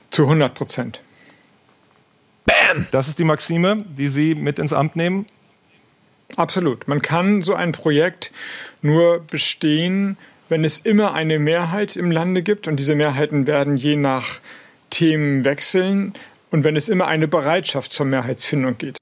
[0.10, 1.02] Zu 100 Prozent.
[2.46, 2.88] Bam!
[2.92, 5.26] Das ist die Maxime, die Sie mit ins Amt nehmen?
[6.38, 6.88] Absolut.
[6.88, 8.32] Man kann so ein Projekt
[8.82, 10.18] nur bestehen,
[10.50, 14.42] wenn es immer eine Mehrheit im Lande gibt und diese Mehrheiten werden je nach
[14.90, 16.14] Themen wechseln
[16.52, 18.98] und wenn es immer eine Bereitschaft zur Mehrheitsfindung geht.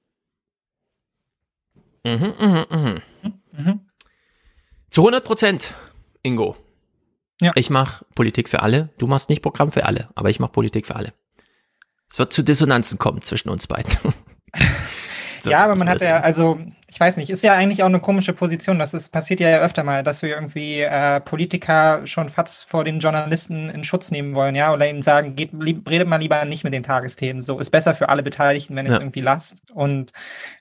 [2.03, 3.01] Mhm, mhm, mhm.
[3.51, 3.79] mhm.
[4.89, 5.73] Zu 100 Prozent,
[6.23, 6.55] Ingo.
[7.41, 7.51] Ja.
[7.55, 8.89] Ich mache Politik für alle.
[8.97, 11.13] Du machst nicht Programm für alle, aber ich mache Politik für alle.
[12.09, 13.91] Es wird zu Dissonanzen kommen zwischen uns beiden.
[15.43, 16.59] so, ja, aber man hat ja, also
[16.91, 18.79] ich weiß nicht, ist ja eigentlich auch eine komische Position.
[18.79, 22.99] Das ist, passiert ja öfter mal, dass wir irgendwie äh, Politiker schon fast vor den
[22.99, 26.63] Journalisten in Schutz nehmen wollen, ja, oder ihnen sagen, geht, lieb, redet mal lieber nicht
[26.63, 27.43] mit den Tagesthemen.
[27.43, 28.99] So ist besser für alle Beteiligten, wenn es ja.
[28.99, 29.69] irgendwie lasst.
[29.71, 30.13] Und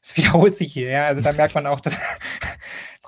[0.03, 1.07] es wiederholt sich hier, ja.
[1.07, 1.97] Also da merkt man auch, dass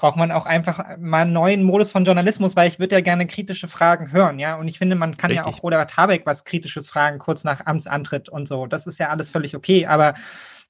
[0.01, 3.27] braucht man auch einfach mal einen neuen Modus von Journalismus, weil ich würde ja gerne
[3.27, 4.57] kritische Fragen hören, ja.
[4.57, 5.47] Und ich finde, man kann Richtig.
[5.47, 8.67] ja auch Robert Habeck was Kritisches fragen, kurz nach Amtsantritt und so.
[8.67, 10.15] Das ist ja alles völlig okay, aber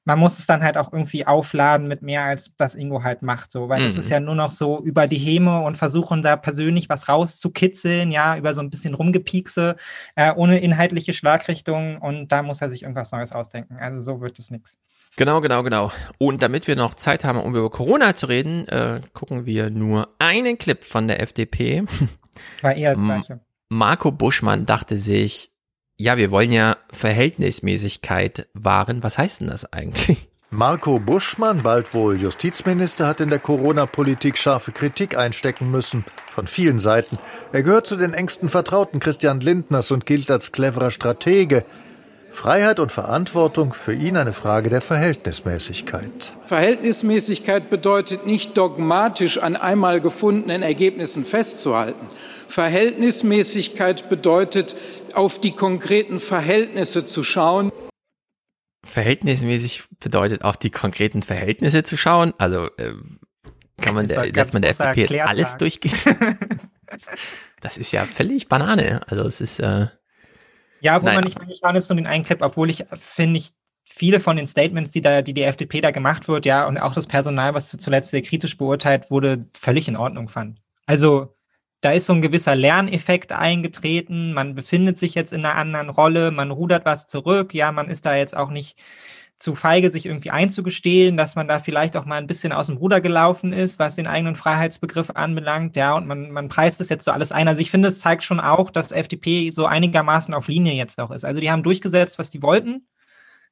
[0.04, 3.52] man muss es dann halt auch irgendwie aufladen mit mehr, als das Ingo halt macht,
[3.52, 4.00] so, weil es mhm.
[4.00, 8.36] ist ja nur noch so über die Häme und versuchen da persönlich was rauszukitzeln, ja,
[8.36, 9.76] über so ein bisschen Rumgepiekse,
[10.16, 13.76] äh, ohne inhaltliche Schlagrichtung und da muss er sich irgendwas Neues ausdenken.
[13.76, 14.78] Also so wird es nichts.
[15.20, 15.92] Genau, genau, genau.
[16.16, 20.08] Und damit wir noch Zeit haben, um über Corona zu reden, äh, gucken wir nur
[20.18, 21.84] einen Clip von der FDP.
[22.62, 23.40] War eher das Gleiche.
[23.68, 25.52] Marco Buschmann dachte sich,
[25.98, 29.02] ja, wir wollen ja Verhältnismäßigkeit wahren.
[29.02, 30.30] Was heißt denn das eigentlich?
[30.50, 36.06] Marco Buschmann, bald wohl Justizminister, hat in der Corona-Politik scharfe Kritik einstecken müssen.
[36.30, 37.18] Von vielen Seiten.
[37.52, 41.66] Er gehört zu den engsten Vertrauten Christian Lindners und gilt als cleverer Stratege.
[42.30, 46.32] Freiheit und Verantwortung für ihn eine Frage der Verhältnismäßigkeit.
[46.46, 52.06] Verhältnismäßigkeit bedeutet nicht dogmatisch an einmal gefundenen Ergebnissen festzuhalten.
[52.48, 54.76] Verhältnismäßigkeit bedeutet,
[55.14, 57.72] auf die konkreten Verhältnisse zu schauen.
[58.86, 62.32] Verhältnismäßig bedeutet, auf die konkreten Verhältnisse zu schauen.
[62.38, 62.94] Also äh,
[63.80, 65.94] kann man, der, lässt man der FDP jetzt alles durchgehen?
[67.60, 69.02] das ist ja völlig Banane.
[69.08, 69.88] Also es ist äh,
[70.80, 71.16] ja, wo naja.
[71.16, 73.50] man nicht angeschaut ist, so den einen Clip, obwohl ich finde ich
[73.84, 76.94] viele von den Statements, die da, die die FDP da gemacht wird, ja, und auch
[76.94, 80.60] das Personal, was zuletzt sehr kritisch beurteilt wurde, völlig in Ordnung fand.
[80.86, 81.34] Also
[81.80, 86.30] da ist so ein gewisser Lerneffekt eingetreten, man befindet sich jetzt in einer anderen Rolle,
[86.30, 88.78] man rudert was zurück, ja, man ist da jetzt auch nicht
[89.40, 92.76] zu feige, sich irgendwie einzugestehen, dass man da vielleicht auch mal ein bisschen aus dem
[92.76, 97.06] Ruder gelaufen ist, was den eigenen Freiheitsbegriff anbelangt, ja, und man, man preist das jetzt
[97.06, 97.48] so alles ein.
[97.48, 101.10] Also ich finde, es zeigt schon auch, dass FDP so einigermaßen auf Linie jetzt auch
[101.10, 101.24] ist.
[101.24, 102.86] Also die haben durchgesetzt, was die wollten.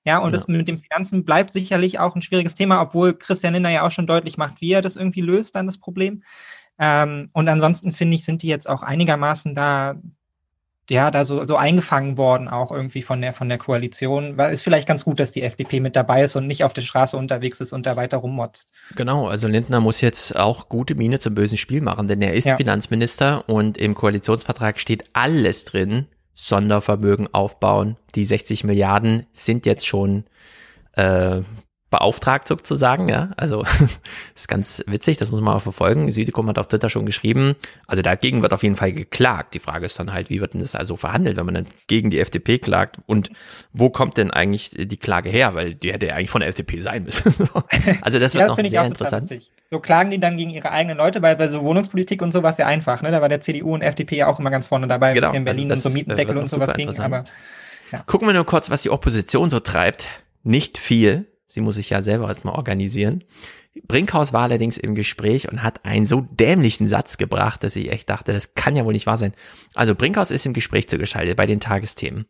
[0.04, 0.32] Ja, und ja.
[0.32, 3.90] das mit dem Finanzen bleibt sicherlich auch ein schwieriges Thema, obwohl Christian Lindner ja auch
[3.90, 6.22] schon deutlich macht, wie er das irgendwie löst, dann das Problem.
[6.78, 9.96] Ähm, und ansonsten finde ich, sind die jetzt auch einigermaßen da
[10.90, 14.36] ja, da so, so eingefangen worden, auch irgendwie von der, von der Koalition.
[14.36, 16.82] Weil ist vielleicht ganz gut, dass die FDP mit dabei ist und nicht auf der
[16.82, 18.72] Straße unterwegs ist und da weiter rummotzt.
[18.96, 22.46] Genau, also Lindner muss jetzt auch gute Miene zum bösen Spiel machen, denn er ist
[22.46, 22.56] ja.
[22.56, 27.96] Finanzminister und im Koalitionsvertrag steht alles drin, Sondervermögen aufbauen.
[28.14, 30.24] Die 60 Milliarden sind jetzt schon
[30.92, 31.42] äh,
[31.90, 33.30] beauftragt sozusagen, ja.
[33.36, 33.64] Also
[34.34, 36.10] ist ganz witzig, das muss man mal verfolgen.
[36.12, 37.54] Südikum hat auf Twitter schon geschrieben.
[37.86, 39.54] Also dagegen wird auf jeden Fall geklagt.
[39.54, 42.10] Die Frage ist dann halt, wie wird denn das also verhandelt, wenn man dann gegen
[42.10, 43.30] die FDP klagt und
[43.72, 45.54] wo kommt denn eigentlich die Klage her?
[45.54, 47.32] Weil die hätte ja eigentlich von der FDP sein müssen.
[48.02, 49.50] also das wird ja, das noch sehr interessant.
[49.70, 52.50] So klagen die dann gegen ihre eigenen Leute, weil bei so Wohnungspolitik und so war
[52.50, 53.10] es ja einfach, ne?
[53.10, 55.70] Da war der CDU und FDP ja auch immer ganz vorne dabei, genau, in Berlin
[55.70, 56.88] also und so Mietendeckel und sowas ging.
[56.98, 57.24] Aber
[57.92, 58.02] ja.
[58.04, 60.08] Gucken wir nur kurz, was die Opposition so treibt.
[60.42, 63.24] Nicht viel Sie muss sich ja selber erstmal organisieren.
[63.86, 68.10] Brinkhaus war allerdings im Gespräch und hat einen so dämlichen Satz gebracht, dass ich echt
[68.10, 69.32] dachte, das kann ja wohl nicht wahr sein.
[69.74, 72.26] Also Brinkhaus ist im Gespräch zugeschaltet bei den Tagesthemen.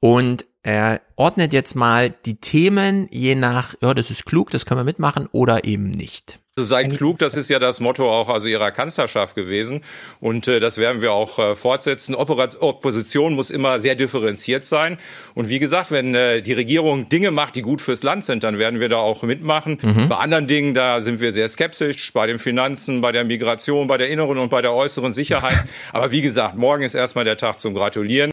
[0.00, 4.80] Und er ordnet jetzt mal die Themen je nach, ja, das ist klug, das können
[4.80, 6.40] wir mitmachen oder eben nicht.
[6.58, 9.82] Also sei klug, das ist ja das Motto auch also ihrer Kanzlerschaft gewesen
[10.20, 12.14] und äh, das werden wir auch äh, fortsetzen.
[12.14, 14.96] Operat Opposition muss immer sehr differenziert sein
[15.34, 18.58] und wie gesagt, wenn äh, die Regierung Dinge macht, die gut fürs Land sind, dann
[18.58, 19.76] werden wir da auch mitmachen.
[19.82, 20.08] Mhm.
[20.08, 23.98] Bei anderen Dingen, da sind wir sehr skeptisch, bei den Finanzen, bei der Migration, bei
[23.98, 25.62] der inneren und bei der äußeren Sicherheit.
[25.92, 28.30] Aber wie gesagt, morgen ist erstmal der Tag zum Gratulieren.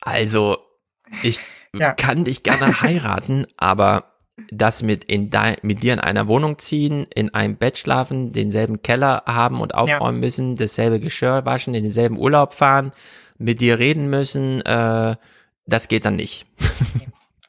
[0.00, 0.56] Also,
[1.22, 1.40] ich
[1.74, 1.92] ja.
[1.92, 4.10] kann dich gerne heiraten, aber
[4.50, 8.82] das mit, in de, mit dir in einer Wohnung ziehen, in einem Bett schlafen, denselben
[8.82, 10.26] Keller haben und aufräumen ja.
[10.26, 12.92] müssen, dasselbe Geschirr waschen, in denselben Urlaub fahren,
[13.38, 15.16] mit dir reden müssen, äh,
[15.66, 16.46] das geht dann nicht.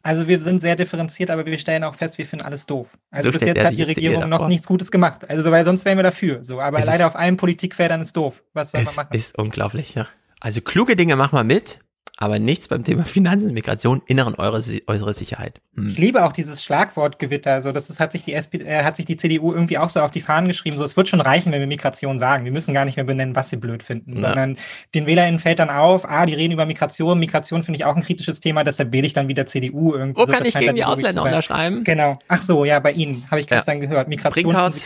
[0.03, 2.97] Also wir sind sehr differenziert, aber wir stellen auch fest, wir finden alles doof.
[3.11, 5.29] Also so bis jetzt hat die Regierung noch nichts Gutes gemacht.
[5.29, 6.43] Also weil sonst wären wir dafür.
[6.43, 8.43] So, aber es leider auf allen Politikfeldern ist doof.
[8.53, 9.13] Was soll man machen?
[9.13, 10.07] Ist unglaublich, ja.
[10.39, 11.81] Also kluge Dinge machen wir mit,
[12.21, 15.59] aber nichts beim Thema Finanzen, Migration, inneren äußere Sicherheit.
[15.75, 15.87] Hm.
[15.87, 17.51] Ich liebe auch dieses Schlagwortgewitter.
[17.51, 20.01] Also das ist, hat sich die SPD, äh, hat sich die CDU irgendwie auch so
[20.01, 20.77] auf die Fahnen geschrieben.
[20.77, 22.45] So, es wird schon reichen, wenn wir Migration sagen.
[22.45, 24.27] Wir müssen gar nicht mehr benennen, was sie blöd finden, ja.
[24.27, 24.57] sondern
[24.93, 27.17] den WählerInnen fällt dann auf, ah, die reden über Migration.
[27.17, 30.21] Migration finde ich auch ein kritisches Thema, deshalb wähle ich dann wieder CDU irgendwie.
[30.21, 31.83] Wo so kann ich gegen die Ausländer unterschreiben?
[31.83, 32.19] Genau.
[32.27, 33.87] Ach so, ja, bei Ihnen habe ich gestern ja.
[33.87, 34.09] gehört.
[34.09, 34.43] Migration.
[34.43, 34.85] Brinkhaus,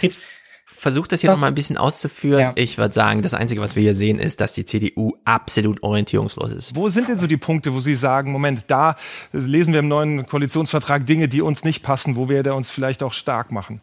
[0.65, 2.39] versucht das hier nochmal ein bisschen auszuführen.
[2.39, 2.51] Ja.
[2.55, 6.51] Ich würde sagen, das Einzige, was wir hier sehen, ist, dass die CDU absolut orientierungslos
[6.51, 6.75] ist.
[6.75, 8.95] Wo sind denn so die Punkte, wo Sie sagen, Moment, da
[9.31, 13.03] lesen wir im neuen Koalitionsvertrag Dinge, die uns nicht passen, wo wir da uns vielleicht
[13.03, 13.79] auch stark machen?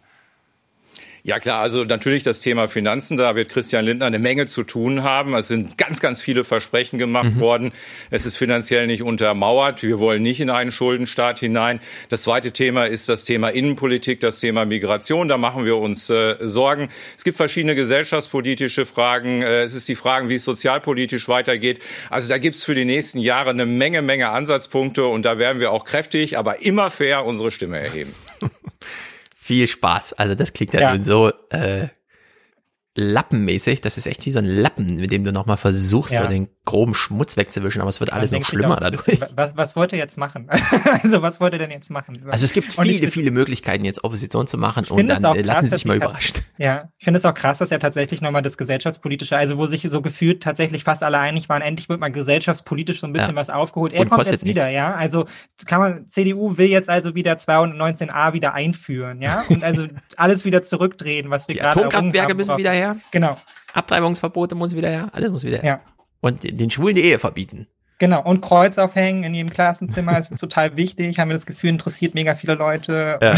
[1.25, 5.05] Ja klar, also natürlich das Thema Finanzen, da wird Christian Lindner eine Menge zu tun
[5.05, 5.37] haben.
[5.37, 7.41] Es sind ganz, ganz viele Versprechen gemacht mhm.
[7.41, 7.73] worden.
[8.11, 9.85] Es ist finanziell nicht untermauert.
[9.85, 11.79] Wir wollen nicht in einen Schuldenstaat hinein.
[12.09, 15.29] Das zweite Thema ist das Thema Innenpolitik, das Thema Migration.
[15.29, 16.89] Da machen wir uns äh, Sorgen.
[17.17, 19.43] Es gibt verschiedene gesellschaftspolitische Fragen.
[19.43, 21.79] Äh, es ist die Frage, wie es sozialpolitisch weitergeht.
[22.11, 25.61] Also da gibt es für die nächsten Jahre eine Menge, Menge Ansatzpunkte und da werden
[25.61, 28.13] wir auch kräftig, aber immer fair unsere Stimme erheben.
[29.43, 30.13] Viel Spaß.
[30.13, 31.03] Also das klingt ja, ja.
[31.03, 31.89] so äh,
[32.95, 33.81] lappenmäßig.
[33.81, 36.23] Das ist echt wie so ein Lappen, mit dem du nochmal versuchst, ja.
[36.23, 39.05] so den groben Schmutz wegzuwischen, aber es wird alles noch schlimmer dadurch.
[39.05, 40.49] Bisschen, was, was wollt ihr jetzt machen?
[41.03, 42.23] also was wollt ihr denn jetzt machen?
[42.29, 45.77] Also es gibt viele, viele Möglichkeiten, jetzt Opposition zu machen und dann krass, lassen sie
[45.77, 46.43] sich mal überrascht.
[46.59, 49.83] Ja, ich finde es auch krass, dass ja tatsächlich nochmal das gesellschaftspolitische, also wo sich
[49.83, 53.37] so gefühlt tatsächlich fast alle einig waren, endlich wird mal gesellschaftspolitisch so ein bisschen ja.
[53.37, 53.93] was aufgeholt.
[53.93, 54.75] Er und kommt jetzt wieder, nicht.
[54.75, 54.95] ja.
[54.95, 55.25] Also
[55.67, 59.45] kann man, CDU will jetzt also wieder 219a wieder einführen, ja.
[59.49, 62.82] Und also alles wieder zurückdrehen, was wir gerade Atomkraftwerke müssen wieder her.
[63.11, 63.37] Genau.
[63.73, 65.67] Abtreibungsverbote muss wieder her, alles muss wieder her.
[65.67, 65.81] Ja.
[66.21, 67.67] Und den Schwulen die Ehe verbieten.
[67.99, 71.71] Genau, und Kreuz aufhängen in jedem Klassenzimmer, es ist total wichtig, haben wir das Gefühl,
[71.71, 73.19] interessiert mega viele Leute.
[73.23, 73.35] Ja,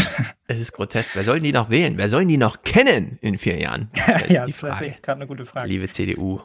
[0.47, 1.15] es ist grotesk.
[1.15, 1.97] Wer sollen die noch wählen?
[1.97, 3.91] Wer sollen die noch kennen in vier Jahren?
[4.07, 4.87] Das ja, die Frage.
[4.87, 5.67] das ist gerade eine gute Frage.
[5.67, 6.41] Liebe CDU,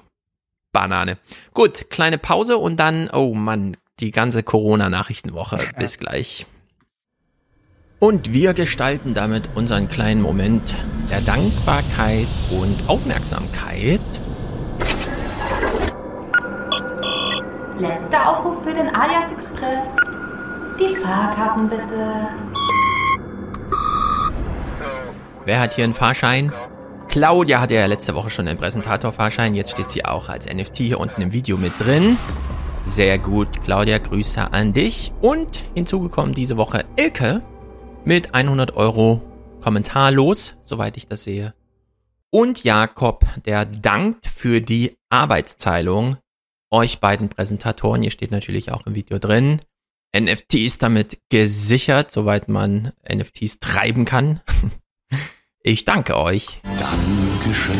[0.70, 1.16] Banane.
[1.54, 5.58] Gut, kleine Pause und dann, oh Mann, die ganze Corona-Nachrichtenwoche.
[5.78, 6.46] Bis gleich.
[8.00, 10.74] Und wir gestalten damit unseren kleinen Moment
[11.10, 14.00] der Dankbarkeit und Aufmerksamkeit
[17.78, 19.84] Letzter Aufruf für den Alias Express.
[20.78, 22.28] Die Fahrkarten bitte.
[25.44, 26.52] Wer hat hier einen Fahrschein?
[27.08, 29.54] Claudia hatte ja letzte Woche schon einen Präsentator-Fahrschein.
[29.54, 32.16] Jetzt steht sie auch als NFT hier unten im Video mit drin.
[32.84, 35.12] Sehr gut, Claudia, Grüße an dich.
[35.20, 37.42] Und hinzugekommen diese Woche Ilke
[38.04, 39.22] mit 100 Euro
[39.60, 41.54] kommentarlos, soweit ich das sehe.
[42.30, 46.16] Und Jakob, der dankt für die Arbeitsteilung
[46.70, 48.02] euch beiden Präsentatoren.
[48.02, 49.60] Hier steht natürlich auch im Video drin.
[50.16, 54.40] NFTs damit gesichert, soweit man NFTs treiben kann.
[55.62, 56.62] Ich danke euch.
[56.78, 57.76] Dankeschön.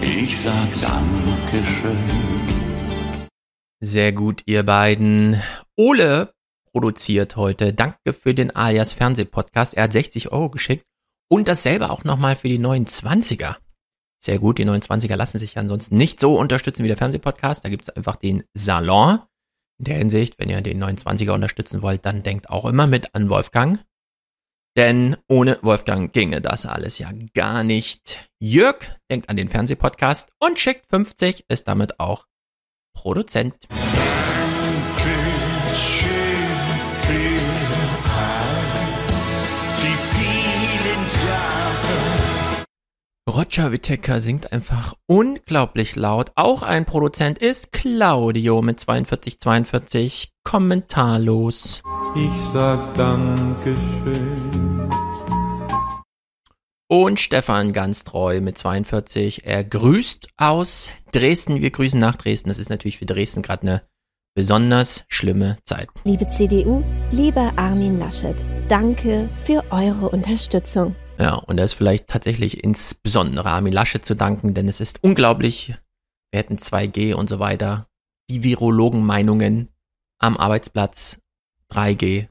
[0.00, 1.98] Ich sag Dankeschön.
[3.80, 5.42] Sehr gut, ihr beiden.
[5.74, 6.32] Ole
[6.72, 7.72] produziert heute.
[7.72, 9.74] Danke für den Alias Fernsehpodcast.
[9.74, 10.84] Er hat 60 Euro geschickt.
[11.28, 13.56] Und dasselbe auch nochmal für die 29er
[14.22, 14.58] sehr gut.
[14.58, 17.64] Die 29er lassen sich ansonsten nicht so unterstützen wie der Fernsehpodcast.
[17.64, 19.20] Da gibt es einfach den Salon.
[19.78, 23.30] In der Hinsicht, wenn ihr den 29er unterstützen wollt, dann denkt auch immer mit an
[23.30, 23.82] Wolfgang.
[24.76, 28.28] Denn ohne Wolfgang ginge das alles ja gar nicht.
[28.38, 28.76] Jörg
[29.10, 32.26] denkt an den Fernsehpodcast und schickt 50, ist damit auch
[32.94, 33.56] Produzent.
[43.30, 46.32] Roger Whittaker singt einfach unglaublich laut.
[46.34, 51.80] Auch ein Produzent ist Claudio mit 4242 kommentarlos.
[52.16, 54.90] Ich sag Dankeschön.
[56.88, 59.46] Und Stefan ganz treu mit 42.
[59.46, 61.60] Er grüßt aus Dresden.
[61.60, 62.48] Wir grüßen nach Dresden.
[62.48, 63.82] Das ist natürlich für Dresden gerade eine
[64.34, 65.88] besonders schlimme Zeit.
[66.02, 70.96] Liebe CDU, lieber Armin Laschet, danke für eure Unterstützung.
[71.20, 75.74] Ja, und da ist vielleicht tatsächlich insbesondere Armin Lasche zu danken, denn es ist unglaublich.
[76.30, 77.88] Wir hätten 2G und so weiter.
[78.30, 79.68] Die Virologen-Meinungen
[80.18, 81.20] am Arbeitsplatz,
[81.70, 82.28] 3G,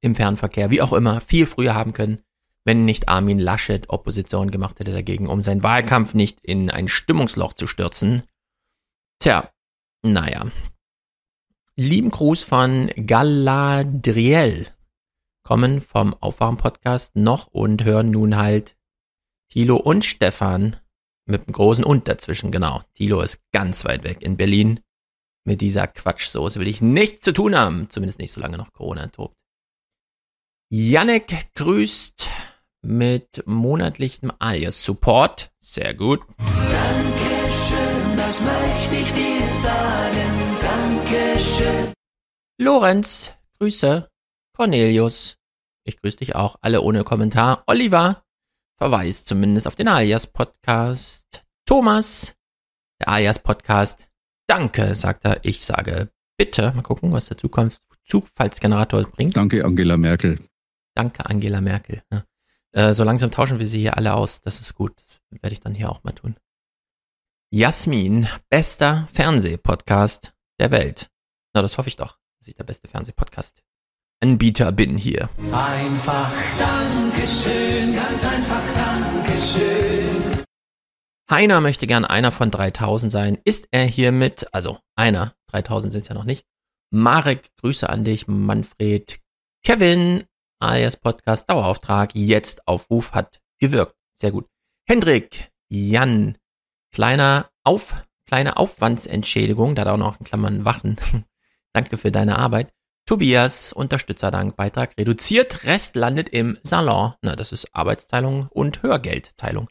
[0.00, 2.18] im Fernverkehr, wie auch immer, viel früher haben können,
[2.64, 7.52] wenn nicht Armin Laschet Opposition gemacht hätte dagegen, um seinen Wahlkampf nicht in ein Stimmungsloch
[7.52, 8.24] zu stürzen.
[9.20, 9.52] Tja,
[10.02, 10.50] naja.
[11.76, 14.66] Lieben Gruß von Galadriel
[15.42, 18.76] kommen vom Aufwachen-Podcast noch und hören nun halt
[19.50, 20.76] Thilo und Stefan
[21.26, 22.82] mit dem großen Und dazwischen, genau.
[22.94, 24.80] Thilo ist ganz weit weg in Berlin.
[25.44, 27.90] Mit dieser Quatschsoße will ich nichts zu tun haben.
[27.90, 29.34] Zumindest nicht, solange noch Corona tobt.
[30.70, 32.30] Yannick grüßt
[32.82, 35.52] mit monatlichem Alias-Support.
[35.60, 36.20] Sehr gut.
[36.38, 40.58] Dankeschön, das möchte ich dir sagen.
[40.60, 41.92] Dankeschön.
[42.58, 44.11] Lorenz, Grüße.
[44.54, 45.38] Cornelius,
[45.84, 47.64] ich grüße dich auch, alle ohne Kommentar.
[47.66, 48.24] Oliver
[48.76, 51.42] verweist zumindest auf den Alias-Podcast.
[51.66, 52.36] Thomas,
[53.00, 54.08] der Alias-Podcast.
[54.46, 55.44] Danke, sagt er.
[55.44, 56.72] Ich sage bitte.
[56.72, 59.36] Mal gucken, was der Zukunft Zufallsgenerator bringt.
[59.36, 60.38] Danke, Angela Merkel.
[60.94, 62.02] Danke, Angela Merkel.
[62.12, 62.24] Ja.
[62.72, 64.42] Äh, so langsam tauschen wir sie hier alle aus.
[64.42, 65.00] Das ist gut.
[65.00, 66.36] Das werde ich dann hier auch mal tun.
[67.50, 71.10] Jasmin, bester Fernsehpodcast der Welt.
[71.54, 73.62] Na, das hoffe ich doch, dass ich der beste Fernsehpodcast
[74.22, 75.28] Anbieter bin hier.
[75.52, 80.44] Einfach Dankeschön, ganz einfach Dankeschön.
[81.28, 83.38] Heiner möchte gern einer von 3000 sein.
[83.44, 86.46] Ist er hiermit, also einer, 3000 sind es ja noch nicht.
[86.90, 88.28] Marek, Grüße an dich.
[88.28, 89.18] Manfred,
[89.64, 90.24] Kevin,
[90.60, 93.96] alias Podcast Dauerauftrag, jetzt Aufruf hat gewirkt.
[94.14, 94.46] Sehr gut.
[94.86, 96.38] Hendrik, Jan,
[96.92, 100.96] kleiner Auf, kleine Aufwandsentschädigung, da hat auch noch in Klammern Wachen.
[101.72, 102.72] Danke für deine Arbeit.
[103.04, 107.14] Tobias, Unterstützerdank, Beitrag reduziert, Rest landet im Salon.
[107.22, 109.68] Na, das ist Arbeitsteilung und Hörgeldteilung.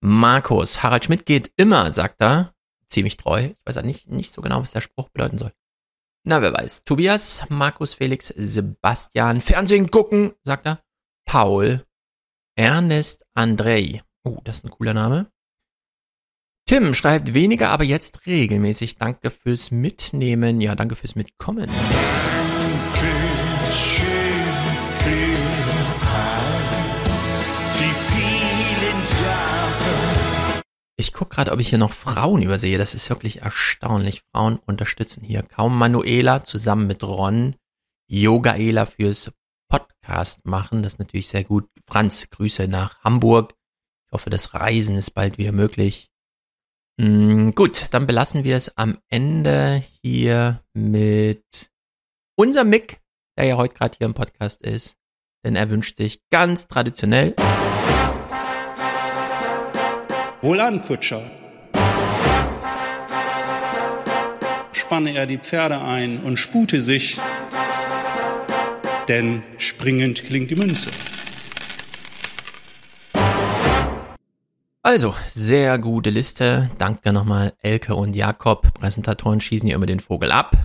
[0.00, 2.54] Markus, Harald Schmidt geht immer, sagt er.
[2.88, 3.44] Ziemlich treu.
[3.44, 5.52] Ich weiß ja nicht, nicht so genau, was der Spruch bedeuten soll.
[6.24, 6.84] Na, wer weiß.
[6.84, 10.82] Tobias, Markus, Felix, Sebastian, Fernsehen gucken, sagt er.
[11.24, 11.86] Paul,
[12.56, 14.02] Ernest Andrei.
[14.22, 15.30] Oh, das ist ein cooler Name.
[16.66, 18.96] Tim schreibt weniger, aber jetzt regelmäßig.
[18.96, 20.60] Danke fürs Mitnehmen.
[20.60, 21.70] Ja, danke fürs Mitkommen.
[31.00, 32.76] Ich gucke gerade, ob ich hier noch Frauen übersehe.
[32.76, 34.20] Das ist wirklich erstaunlich.
[34.30, 37.56] Frauen unterstützen hier kaum Manuela zusammen mit Ron.
[38.06, 39.32] Yogaela fürs
[39.70, 40.82] Podcast machen.
[40.82, 41.70] Das ist natürlich sehr gut.
[41.88, 43.54] Franz, Grüße nach Hamburg.
[44.08, 46.10] Ich hoffe, das Reisen ist bald wieder möglich.
[46.98, 51.70] Mm, gut, dann belassen wir es am Ende hier mit
[52.36, 53.00] unserem Mick,
[53.38, 54.98] der ja heute gerade hier im Podcast ist.
[55.46, 57.34] Denn er wünscht sich ganz traditionell.
[60.42, 61.20] Wohlan, Kutscher.
[64.72, 67.18] Spanne er die Pferde ein und spute sich,
[69.06, 70.90] denn springend klingt die Münze.
[74.82, 76.70] Also, sehr gute Liste.
[76.78, 78.72] Danke nochmal Elke und Jakob.
[78.72, 80.56] Präsentatoren schießen hier immer den Vogel ab,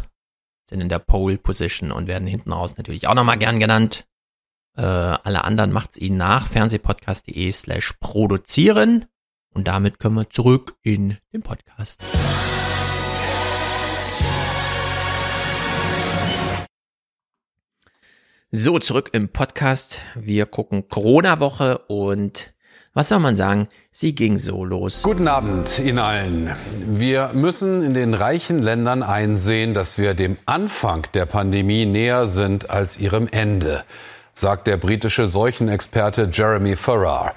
[0.70, 4.08] sind in der Pole Position und werden hinten raus natürlich auch nochmal gern genannt.
[4.78, 6.48] Äh, alle anderen macht's ihnen nach.
[6.48, 9.06] Fernsehpodcast.de slash produzieren.
[9.56, 12.01] Und damit können wir zurück in den Podcast.
[18.51, 20.01] So, zurück im Podcast.
[20.14, 22.53] Wir gucken Corona-Woche und
[22.93, 23.69] was soll man sagen?
[23.92, 25.03] Sie ging so los.
[25.03, 26.51] Guten Abend Ihnen allen.
[26.85, 32.69] Wir müssen in den reichen Ländern einsehen, dass wir dem Anfang der Pandemie näher sind
[32.69, 33.85] als ihrem Ende,
[34.34, 37.35] sagt der britische Seuchenexperte Jeremy Farrar.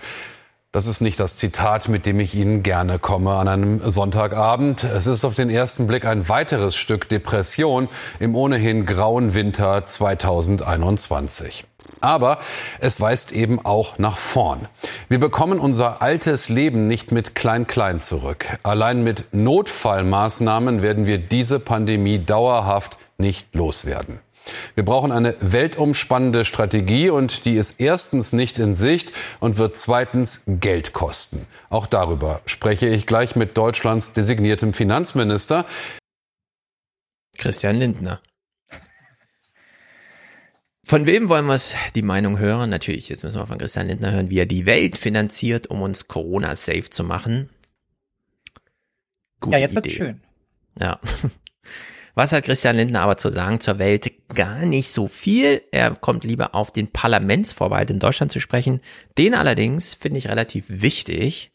[0.71, 4.85] Das ist nicht das Zitat, mit dem ich Ihnen gerne komme an einem Sonntagabend.
[4.85, 7.89] Es ist auf den ersten Blick ein weiteres Stück Depression
[8.21, 11.65] im ohnehin grauen Winter 2021.
[12.03, 12.39] Aber
[12.81, 14.69] es weist eben auch nach vorn.
[15.09, 18.59] Wir bekommen unser altes Leben nicht mit Klein-Klein zurück.
[18.63, 24.21] Allein mit Notfallmaßnahmen werden wir diese Pandemie dauerhaft nicht loswerden.
[24.75, 30.45] Wir brauchen eine weltumspannende Strategie und die ist erstens nicht in Sicht und wird zweitens
[30.47, 31.47] Geld kosten.
[31.71, 35.67] Auch darüber spreche ich gleich mit Deutschlands designiertem Finanzminister.
[37.37, 38.21] Christian Lindner.
[40.85, 41.59] Von wem wollen wir
[41.95, 42.71] die Meinung hören?
[42.71, 46.09] Natürlich, jetzt müssen wir von Christian Lindner hören, wie er die Welt finanziert, um uns
[46.09, 47.51] Corona-safe zu machen.
[49.41, 50.23] Gute ja, jetzt wird's schön.
[50.81, 50.99] Ja.
[52.19, 54.11] Was hat Christian Lindner aber zu sagen zur Welt?
[54.35, 55.63] Gar nicht so viel.
[55.71, 58.81] Er kommt lieber auf den Parlamentsvorbehalt in Deutschland zu sprechen.
[59.17, 61.53] Den allerdings finde ich relativ wichtig.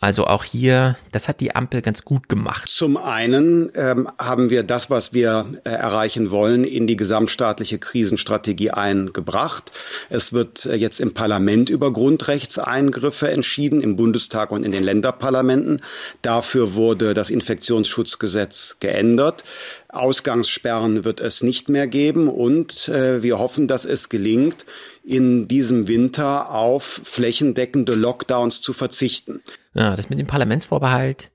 [0.00, 2.68] Also auch hier, das hat die Ampel ganz gut gemacht.
[2.68, 8.72] Zum einen ähm, haben wir das, was wir äh, erreichen wollen, in die gesamtstaatliche Krisenstrategie
[8.72, 9.70] eingebracht.
[10.10, 15.80] Es wird äh, jetzt im Parlament über Grundrechtseingriffe entschieden, im Bundestag und in den Länderparlamenten.
[16.22, 19.44] Dafür wurde das Infektionsschutzgesetz geändert.
[19.88, 24.66] Ausgangssperren wird es nicht mehr geben und äh, wir hoffen, dass es gelingt,
[25.04, 29.40] in diesem Winter auf flächendeckende Lockdowns zu verzichten.
[29.74, 31.30] Ja, das mit dem Parlamentsvorbehalt.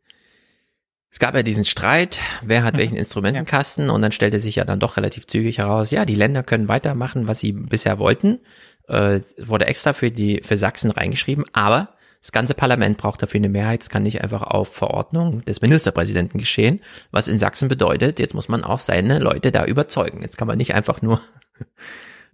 [1.12, 4.80] Es gab ja diesen Streit, wer hat welchen Instrumentenkasten und dann stellte sich ja dann
[4.80, 8.40] doch relativ zügig heraus, ja, die Länder können weitermachen, was sie bisher wollten.
[8.88, 13.50] Äh, wurde extra für die für Sachsen reingeschrieben, aber das ganze Parlament braucht dafür eine
[13.50, 13.82] Mehrheit.
[13.82, 18.50] Es kann nicht einfach auf Verordnung des Ministerpräsidenten geschehen, was in Sachsen bedeutet, jetzt muss
[18.50, 20.22] man auch seine Leute da überzeugen.
[20.22, 21.22] Jetzt kann man nicht einfach nur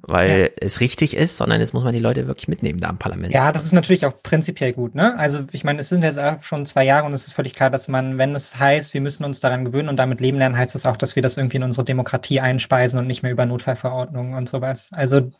[0.07, 0.47] weil ja.
[0.61, 3.33] es richtig ist, sondern jetzt muss man die Leute wirklich mitnehmen da im Parlament.
[3.33, 5.17] Ja, das ist natürlich auch prinzipiell gut, ne?
[5.17, 7.71] Also ich meine, es sind jetzt auch schon zwei Jahre und es ist völlig klar,
[7.71, 10.75] dass man, wenn es heißt, wir müssen uns daran gewöhnen und damit leben lernen, heißt
[10.75, 14.35] das auch, dass wir das irgendwie in unsere Demokratie einspeisen und nicht mehr über Notfallverordnungen
[14.35, 14.91] und sowas.
[14.93, 15.31] Also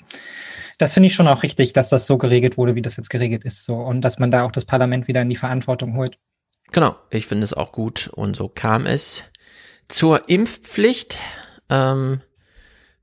[0.79, 3.45] das finde ich schon auch richtig, dass das so geregelt wurde, wie das jetzt geregelt
[3.45, 6.17] ist, so und dass man da auch das Parlament wieder in die Verantwortung holt.
[6.71, 9.25] Genau, ich finde es auch gut und so kam es
[9.87, 11.19] zur Impfpflicht.
[11.69, 12.21] Ähm,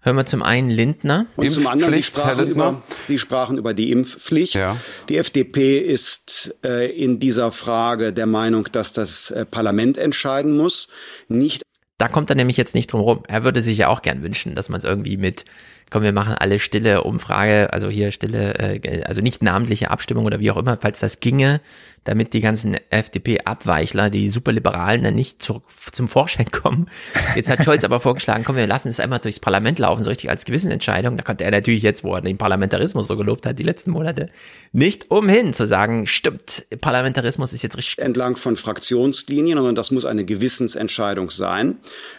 [0.05, 1.27] Hören wir zum einen Lindner.
[1.37, 4.55] Und zum anderen, Sie sprachen, über, Sie sprachen über die Impfpflicht.
[4.55, 4.77] Ja.
[5.09, 10.89] Die FDP ist äh, in dieser Frage der Meinung, dass das äh, Parlament entscheiden muss,
[11.29, 11.63] nicht
[11.99, 13.23] da kommt er nämlich jetzt nicht drum rum.
[13.29, 15.45] Er würde sich ja auch gern wünschen, dass man es irgendwie mit
[15.93, 20.41] komm, wir machen alle stille Umfrage, also hier stille, äh, also nicht namentliche Abstimmung oder
[20.41, 21.61] wie auch immer, falls das ginge,
[22.05, 26.89] damit die ganzen FDP-Abweichler, die Superliberalen dann nicht zurück zum Vorschein kommen.
[27.37, 30.31] Jetzt hat Scholz aber vorgeschlagen, komm, wir lassen es einmal durchs Parlament laufen, so richtig
[30.31, 31.17] als Gewissensentscheidung.
[31.17, 34.29] Da konnte er natürlich jetzt, wo er den Parlamentarismus so gelobt hat, die letzten Monate,
[34.73, 38.05] nicht umhin zu sagen, stimmt, Parlamentarismus ist jetzt richtig.
[38.05, 41.79] Entlang von Fraktionslinien, sondern das muss eine Gewissensentscheidung sein.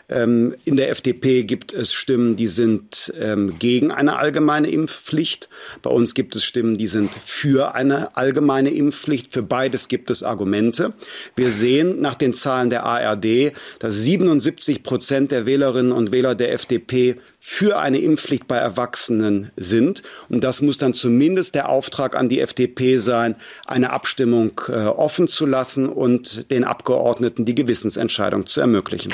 [0.09, 5.49] Ähm, in der FDP gibt es Stimmen, die sind ähm, gegen eine allgemeine Impfpflicht.
[5.81, 9.31] Bei uns gibt es Stimmen, die sind für eine allgemeine Impfpflicht.
[9.31, 9.43] Für
[9.73, 10.93] beides gibt es Argumente.
[11.35, 16.53] Wir sehen nach den Zahlen der ARD, dass 77 Prozent der Wählerinnen und Wähler der
[16.53, 20.03] FDP für eine Impfpflicht bei Erwachsenen sind.
[20.29, 23.35] Und das muss dann zumindest der Auftrag an die FDP sein,
[23.65, 29.13] eine Abstimmung äh, offen zu lassen und den Abgeordneten die Gewissensentscheidung zu ermöglichen.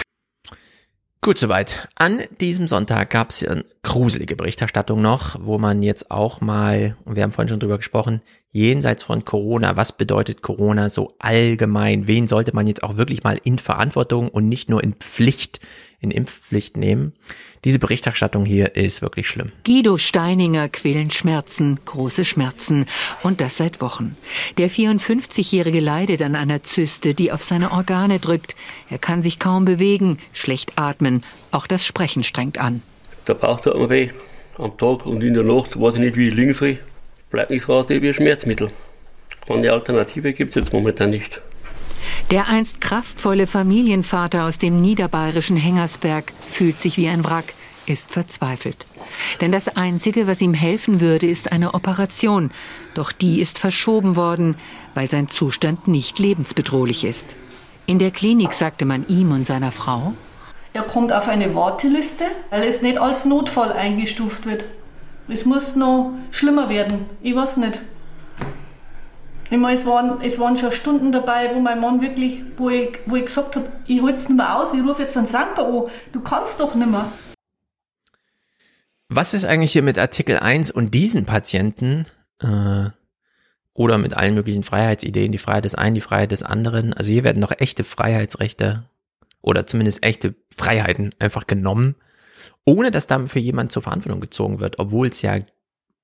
[1.22, 1.90] Gut, soweit.
[1.96, 7.24] An diesem Sonntag gab es eine gruselige Berichterstattung noch, wo man jetzt auch mal, wir
[7.24, 12.08] haben vorhin schon drüber gesprochen, jenseits von Corona, was bedeutet Corona so allgemein?
[12.08, 15.60] Wen sollte man jetzt auch wirklich mal in Verantwortung und nicht nur in Pflicht,
[16.02, 17.14] in Impfpflicht nehmen?
[17.66, 19.52] Diese Berichterstattung hier ist wirklich schlimm.
[19.66, 22.86] Guido Steininger quälen Schmerzen, große Schmerzen.
[23.22, 24.16] Und das seit Wochen.
[24.58, 28.56] Der 54-Jährige leidet an einer Zyste, die auf seine Organe drückt.
[28.90, 31.22] Er kann sich kaum bewegen, schlecht atmen.
[31.52, 32.82] Auch das Sprechen strengt an.
[33.28, 34.10] Der Bauch tut mir weh.
[34.58, 36.80] Am Tag und in der Nacht weiß ich nicht, wie ich liegen soll.
[37.30, 38.72] Bleibt nichts raus wie ein Schmerzmittel.
[39.48, 41.42] Keine Alternative gibt es jetzt momentan nicht.
[42.32, 47.54] Der einst kraftvolle Familienvater aus dem niederbayerischen Hengersberg fühlt sich wie ein Wrack,
[47.86, 48.86] ist verzweifelt.
[49.42, 52.52] Denn das Einzige, was ihm helfen würde, ist eine Operation.
[52.94, 54.56] Doch die ist verschoben worden,
[54.94, 57.36] weil sein Zustand nicht lebensbedrohlich ist.
[57.86, 60.14] In der Klinik sagte man ihm und seiner Frau,
[60.74, 64.66] er kommt auf eine Warteliste, weil es nicht als Notfall eingestuft wird.
[65.28, 67.06] Es muss noch schlimmer werden.
[67.22, 67.82] Ich weiß nicht.
[69.52, 73.00] Ich meine, es, waren, es waren schon Stunden dabei, wo mein Mann wirklich, wo ich,
[73.08, 75.66] wo ich gesagt habe, ich halte es nicht mehr aus, ich rufe jetzt einen Sanker
[75.66, 77.12] an, du kannst doch nicht mehr.
[79.08, 82.06] Was ist eigentlich hier mit Artikel 1 und diesen Patienten
[82.44, 82.90] äh,
[83.74, 86.94] oder mit allen möglichen Freiheitsideen, die Freiheit des einen, die Freiheit des anderen?
[86.94, 88.84] Also hier werden noch echte Freiheitsrechte
[89.42, 91.96] oder zumindest echte Freiheiten einfach genommen,
[92.66, 95.38] ohne dass dafür jemand zur Verantwortung gezogen wird, obwohl es ja,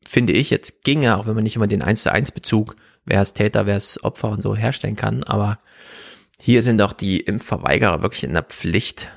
[0.04, 2.76] finde ich, jetzt ginge, auch wenn man nicht immer den 1 zu 1 Bezug
[3.06, 5.24] wer ist Täter, wer ist Opfer und so herstellen kann.
[5.24, 5.60] Aber
[6.40, 9.10] hier sind auch die Impfverweigerer wirklich in der Pflicht,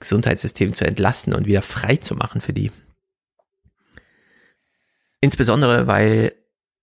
[0.00, 2.70] Gesundheitssystem zu entlasten und wieder frei zu machen für die.
[5.20, 6.34] Insbesondere, weil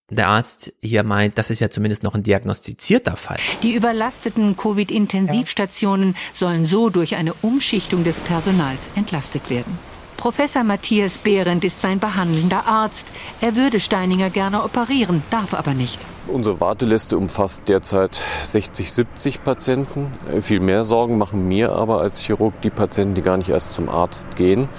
[0.09, 3.39] der Arzt hier meint, das ist ja zumindest noch ein diagnostizierter Fall.
[3.61, 9.77] Die überlasteten Covid-Intensivstationen sollen so durch eine Umschichtung des Personals entlastet werden.
[10.17, 13.07] Professor Matthias Behrendt ist sein behandelnder Arzt.
[13.41, 15.99] Er würde Steininger gerne operieren, darf aber nicht.
[16.27, 20.13] Unsere Warteliste umfasst derzeit 60, 70 Patienten.
[20.41, 23.89] Viel mehr Sorgen machen mir aber als Chirurg die Patienten, die gar nicht erst zum
[23.89, 24.69] Arzt gehen,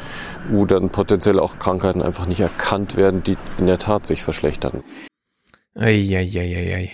[0.48, 4.82] wo dann potenziell auch Krankheiten einfach nicht erkannt werden, die in der Tat sich verschlechtern.
[5.74, 6.92] Eieieiei.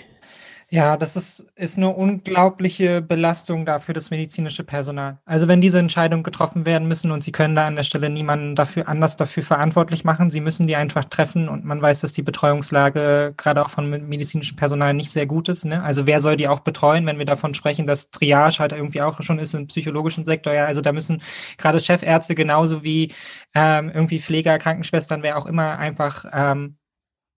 [0.73, 5.19] Ja, das ist, ist eine unglaubliche Belastung da für das medizinische Personal.
[5.25, 8.55] Also wenn diese Entscheidungen getroffen werden müssen und sie können da an der Stelle niemanden
[8.55, 12.23] dafür anders dafür verantwortlich machen, sie müssen die einfach treffen und man weiß, dass die
[12.23, 15.65] Betreuungslage gerade auch von medizinischem Personal nicht sehr gut ist.
[15.65, 15.83] Ne?
[15.83, 19.21] Also wer soll die auch betreuen, wenn wir davon sprechen, dass Triage halt irgendwie auch
[19.23, 20.53] schon ist im psychologischen Sektor.
[20.55, 21.21] Ja, also da müssen
[21.59, 23.13] gerade Chefärzte genauso wie
[23.57, 26.77] ähm, irgendwie Pfleger, Krankenschwestern, wer auch immer einfach ähm,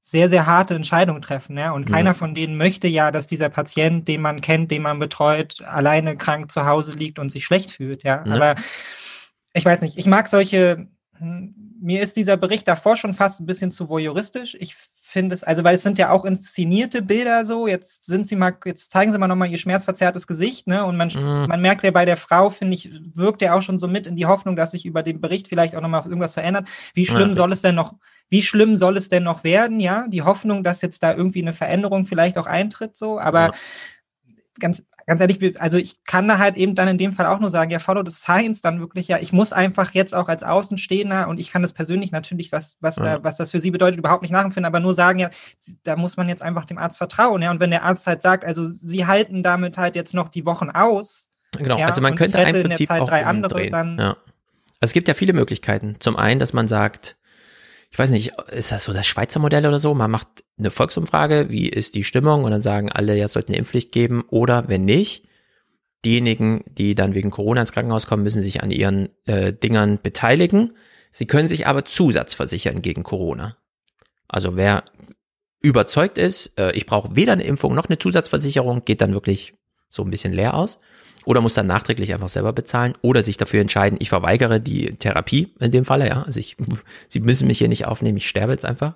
[0.06, 1.58] sehr, sehr harte Entscheidungen treffen.
[1.58, 1.72] Ja?
[1.72, 5.62] Und keiner von denen möchte ja, dass dieser Patient, den man kennt, den man betreut,
[5.64, 8.04] alleine krank zu Hause liegt und sich schlecht fühlt.
[8.04, 8.22] Ja?
[8.26, 8.34] ja.
[8.34, 8.56] Aber
[9.54, 13.46] ich weiß nicht, ich mag solche, hm, mir ist dieser Bericht davor schon fast ein
[13.46, 14.58] bisschen zu voyeuristisch.
[14.60, 18.36] Ich finde es, also weil es sind ja auch inszenierte Bilder so, jetzt sind sie
[18.36, 20.84] mal, jetzt zeigen sie mal nochmal ihr schmerzverzerrtes Gesicht, ne?
[20.86, 21.48] Und man, mhm.
[21.48, 24.16] man merkt ja bei der Frau, finde ich, wirkt ja auch schon so mit in
[24.16, 26.68] die Hoffnung, dass sich über den Bericht vielleicht auch nochmal irgendwas verändert.
[26.94, 27.96] Wie schlimm ja, soll es denn noch,
[28.34, 30.08] wie schlimm soll es denn noch werden, ja?
[30.08, 33.52] Die Hoffnung, dass jetzt da irgendwie eine Veränderung vielleicht auch eintritt, so, aber ja.
[34.60, 37.52] ganz, ganz ehrlich, also ich kann da halt eben dann in dem Fall auch nur
[37.52, 41.28] sagen, ja, follow the science dann wirklich, ja, ich muss einfach jetzt auch als Außenstehender
[41.28, 43.04] und ich kann das persönlich natürlich, was, was, ja.
[43.04, 45.30] da, was das für Sie bedeutet, überhaupt nicht nachempfinden, aber nur sagen, ja,
[45.84, 48.46] da muss man jetzt einfach dem Arzt vertrauen, ja, und wenn der Arzt halt sagt,
[48.46, 52.40] also Sie halten damit halt jetzt noch die Wochen aus, Genau, ja, also man könnte
[52.40, 54.18] im Prinzip in der Zeit auch drei andere, dann ja.
[54.84, 55.96] Also es gibt ja viele Möglichkeiten.
[56.00, 57.16] Zum einen, dass man sagt,
[57.94, 59.94] ich weiß nicht, ist das so das Schweizer Modell oder so?
[59.94, 62.44] Man macht eine Volksumfrage, wie ist die Stimmung?
[62.44, 64.24] Und dann sagen alle, ja, es sollte eine Impfpflicht geben.
[64.30, 65.28] Oder wenn nicht,
[66.04, 70.74] diejenigen, die dann wegen Corona ins Krankenhaus kommen, müssen sich an ihren äh, Dingern beteiligen.
[71.12, 73.58] Sie können sich aber zusatzversichern gegen Corona.
[74.28, 74.86] Also wer
[75.62, 79.54] überzeugt ist, äh, ich brauche weder eine Impfung noch eine Zusatzversicherung, geht dann wirklich
[79.90, 80.80] so ein bisschen leer aus.
[81.26, 85.54] Oder muss dann nachträglich einfach selber bezahlen oder sich dafür entscheiden, ich verweigere die Therapie
[85.60, 86.24] in dem Falle, ja.
[86.24, 86.58] Also ich,
[87.08, 88.96] sie müssen mich hier nicht aufnehmen, ich sterbe jetzt einfach.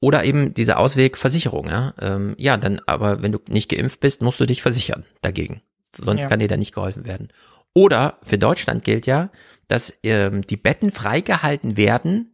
[0.00, 1.94] Oder eben dieser Ausweg Versicherung, ja.
[2.00, 5.62] Ähm, ja, dann, aber wenn du nicht geimpft bist, musst du dich versichern dagegen.
[5.94, 6.28] Sonst Ja.
[6.28, 7.28] kann dir da nicht geholfen werden.
[7.74, 9.30] Oder für Deutschland gilt ja,
[9.68, 12.32] dass ähm, die Betten freigehalten werden,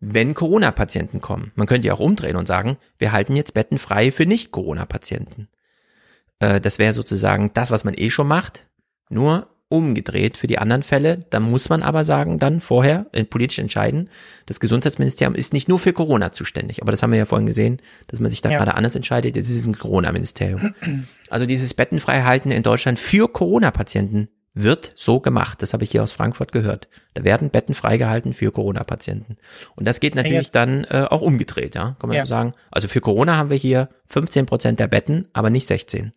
[0.00, 1.52] wenn Corona-Patienten kommen.
[1.54, 5.48] Man könnte ja auch umdrehen und sagen, wir halten jetzt Betten frei für Nicht-Corona-Patienten.
[6.40, 8.66] Äh, das wäre sozusagen das, was man eh schon macht,
[9.10, 11.24] nur umgedreht für die anderen Fälle.
[11.30, 14.08] Da muss man aber sagen, dann vorher äh, politisch entscheiden,
[14.46, 16.80] das Gesundheitsministerium ist nicht nur für Corona zuständig.
[16.82, 18.58] Aber das haben wir ja vorhin gesehen, dass man sich da Ja.
[18.58, 19.36] gerade anders entscheidet.
[19.36, 20.74] Das ist ein Corona-Ministerium.
[21.30, 25.62] Also dieses Bettenfreihalten in Deutschland für Corona-Patienten wird so gemacht.
[25.62, 26.86] Das habe ich hier aus Frankfurt gehört.
[27.14, 29.36] Da werden Betten freigehalten für Corona-Patienten.
[29.74, 32.26] Und das geht natürlich jetzt- dann äh, auch umgedreht, ja, kann man Ja.
[32.26, 32.52] sagen.
[32.70, 36.12] Also für Corona haben wir hier 15 Prozent der Betten, aber nicht 16.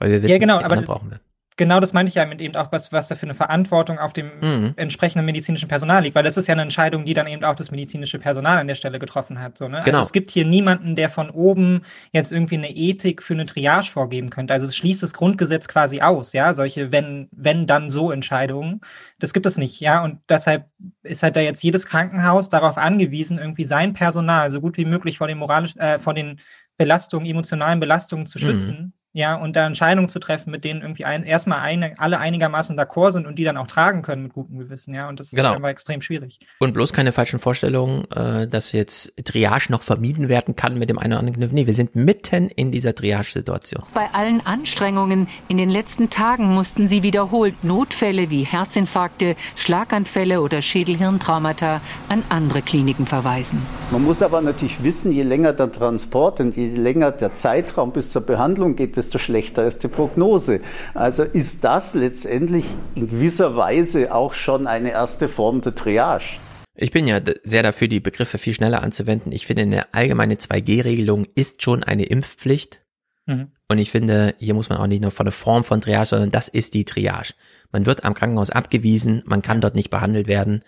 [0.00, 1.20] Weil wir wissen, Ja, genau, die aber brauchen wir.
[1.56, 4.14] genau das meinte ich ja mit eben auch, was, was da für eine Verantwortung auf
[4.14, 4.72] dem Mhm.
[4.76, 7.70] entsprechenden medizinischen Personal liegt, weil das ist ja eine Entscheidung, die dann eben auch das
[7.70, 9.58] medizinische Personal an der Stelle getroffen hat.
[9.58, 9.82] So, ne?
[9.84, 9.98] Genau.
[9.98, 13.88] Also es gibt hier niemanden, der von oben jetzt irgendwie eine Ethik für eine Triage
[13.90, 14.54] vorgeben könnte.
[14.54, 18.80] Also es schließt das Grundgesetz quasi aus, ja, solche wenn, wenn dann so Entscheidungen.
[19.18, 20.02] Das gibt es nicht, ja.
[20.02, 20.64] Und deshalb
[21.02, 25.18] ist halt da jetzt jedes Krankenhaus darauf angewiesen, irgendwie sein Personal so gut wie möglich
[25.18, 26.40] vor den moralisch, äh, vor den
[26.78, 28.92] Belastungen, emotionalen Belastungen zu Mhm.
[29.12, 33.10] Ja, und da Entscheidungen zu treffen, mit denen irgendwie ein, erstmal eine, alle einigermaßen d'accord
[33.10, 35.08] sind und die dann auch tragen können mit gutem Gewissen, ja.
[35.08, 35.50] Und das Genau.
[35.50, 36.38] ist aber extrem schwierig.
[36.60, 40.98] Und bloß keine falschen Vorstellungen, äh, dass jetzt Triage noch vermieden werden kann mit dem
[40.98, 41.50] einen oder anderen Kniff.
[41.52, 43.82] Nee, wir sind mitten in dieser Triage-Situation.
[43.94, 50.62] Bei allen Anstrengungen in den letzten Tagen mussten sie wiederholt Notfälle wie Herzinfarkte, Schlaganfälle oder
[50.62, 53.60] Schädelhirntraumata an andere Kliniken verweisen.
[53.90, 58.10] Man muss aber natürlich wissen, je länger der Transport und je länger der Zeitraum bis
[58.10, 60.60] zur Behandlung geht, desto schlechter ist die Prognose.
[60.92, 66.38] Also ist das letztendlich in gewisser Weise auch schon eine erste Form der Triage.
[66.74, 69.32] Ich bin ja sehr dafür, die Begriffe viel schneller anzuwenden.
[69.32, 72.82] Ich finde, eine allgemeine 2G-Regelung ist schon eine Impfpflicht.
[73.26, 73.52] Mhm.
[73.68, 76.30] Und ich finde, hier muss man auch nicht nur von der Form von Triage, sondern
[76.30, 77.34] das ist die Triage.
[77.72, 80.62] Man wird am Krankenhaus abgewiesen, man kann dort nicht behandelt werden.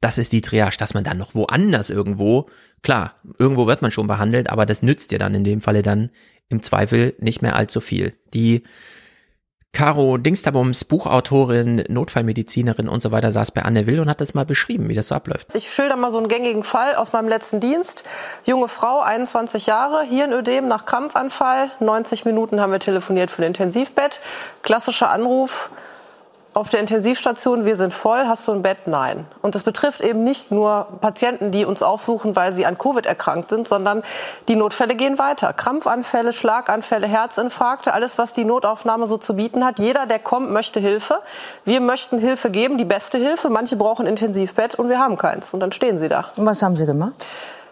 [0.00, 2.48] Das ist die Triage, dass man dann noch woanders irgendwo,
[2.82, 6.10] klar, irgendwo wird man schon behandelt, aber das nützt dir dann in dem Falle dann
[6.48, 8.14] im Zweifel nicht mehr allzu viel.
[8.34, 8.62] Die
[9.72, 14.46] Caro Dingstabums, Buchautorin, Notfallmedizinerin und so weiter, saß bei Anne Will und hat das mal
[14.46, 15.54] beschrieben, wie das so abläuft.
[15.54, 18.08] Ich schilder mal so einen gängigen Fall aus meinem letzten Dienst.
[18.44, 21.70] Junge Frau, 21 Jahre, Hirnödem nach Krampfanfall.
[21.80, 24.20] 90 Minuten haben wir telefoniert für ein Intensivbett.
[24.62, 25.70] Klassischer Anruf
[26.58, 28.86] auf der Intensivstation, wir sind voll, hast du ein Bett?
[28.86, 29.26] Nein.
[29.42, 33.50] Und das betrifft eben nicht nur Patienten, die uns aufsuchen, weil sie an Covid erkrankt
[33.50, 34.02] sind, sondern
[34.48, 35.52] die Notfälle gehen weiter.
[35.52, 39.78] Krampfanfälle, Schlaganfälle, Herzinfarkte, alles, was die Notaufnahme so zu bieten hat.
[39.78, 41.20] Jeder, der kommt, möchte Hilfe.
[41.64, 43.50] Wir möchten Hilfe geben, die beste Hilfe.
[43.50, 45.46] Manche brauchen Intensivbett und wir haben keins.
[45.52, 46.26] Und dann stehen sie da.
[46.36, 47.14] Und was haben Sie gemacht?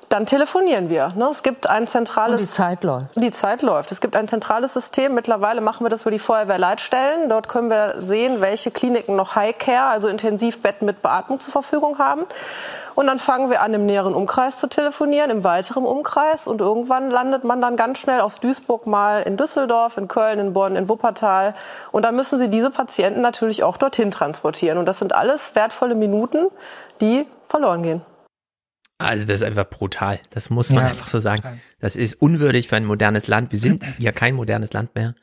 [0.08, 1.12] Dann telefonieren wir.
[1.16, 1.28] Ne?
[1.30, 2.40] Es gibt ein zentrales.
[2.40, 3.16] Und die Zeit läuft.
[3.16, 3.90] Die Zeit läuft.
[3.90, 5.14] Es gibt ein zentrales System.
[5.14, 7.28] Mittlerweile machen wir das über die Feuerwehrleitstellen.
[7.28, 11.98] Dort können wir sehen, welche Kliniken noch High Care, also Intensivbetten mit Beatmung zur Verfügung
[11.98, 12.22] haben.
[12.94, 16.46] Und dann fangen wir an, im näheren Umkreis zu telefonieren, im weiteren Umkreis.
[16.46, 20.52] Und irgendwann landet man dann ganz schnell aus Duisburg mal in Düsseldorf, in Köln, in
[20.52, 21.54] Bonn, in Wuppertal.
[21.90, 24.78] Und dann müssen Sie diese Patienten natürlich auch dorthin transportieren.
[24.78, 26.46] Und das sind alles wertvolle Minuten,
[27.00, 28.15] die verloren gehen.
[28.98, 30.20] Also das ist einfach brutal.
[30.30, 31.60] Das muss man Ja, einfach so sagen.
[31.80, 33.52] Das ist unwürdig für ein modernes Land.
[33.52, 35.14] Wir sind ja kein modernes Land mehr.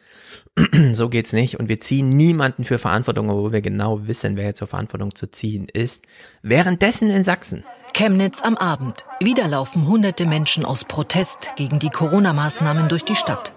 [0.93, 1.60] so geht's nicht.
[1.60, 5.27] Und wir ziehen niemanden für Verantwortung, obwohl wir genau wissen, wer jetzt zur Verantwortung zu
[5.27, 6.06] ziehen ist.
[6.43, 7.64] Währenddessen in Sachsen.
[7.95, 9.06] Chemnitz am Abend.
[9.19, 13.53] Wieder laufen hunderte Menschen aus Protest gegen die Corona-Maßnahmen durch die Stadt.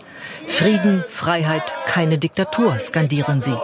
[0.47, 3.57] Frieden, Freiheit, keine Diktatur, skandieren sie.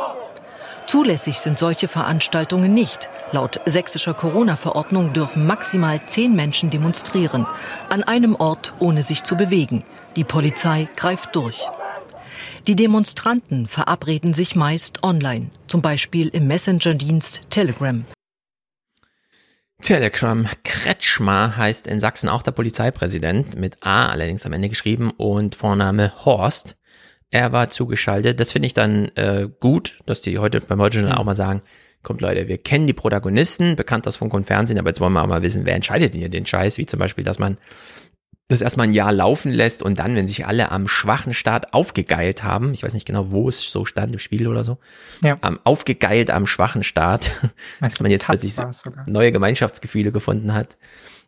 [0.93, 3.09] Zulässig sind solche Veranstaltungen nicht.
[3.31, 7.47] Laut sächsischer Corona-Verordnung dürfen maximal zehn Menschen demonstrieren.
[7.89, 9.85] An einem Ort, ohne sich zu bewegen.
[10.17, 11.67] Die Polizei greift durch.
[12.67, 18.05] Die Demonstranten verabreden sich meist online, zum Beispiel im Messenger-Dienst Telegram.
[19.81, 25.55] Telegram Kretschmer heißt in Sachsen auch der Polizeipräsident, mit A allerdings am Ende geschrieben und
[25.55, 26.77] Vorname Horst.
[27.33, 28.39] Er war zugeschaltet.
[28.39, 31.61] Das finde ich dann äh, gut, dass die heute beim Heute Journal auch mal sagen,
[32.03, 35.23] kommt Leute, wir kennen die Protagonisten, bekannt aus Funk und Fernsehen, aber jetzt wollen wir
[35.23, 37.57] auch mal wissen, wer entscheidet denn hier den Scheiß, wie zum Beispiel, dass man
[38.49, 42.45] das erstmal ein Jahr laufen lässt und dann, wenn sich alle am schwachen Start aufgegeilt
[42.45, 44.77] haben, ich weiß nicht genau, wo es so stand im Spiel oder so,
[45.23, 45.39] Ja.
[45.41, 47.31] am aufgegeilt am schwachen Start,
[47.81, 48.55] dass man jetzt plötzlich
[49.07, 50.77] neue Gemeinschaftsgefühle gefunden hat.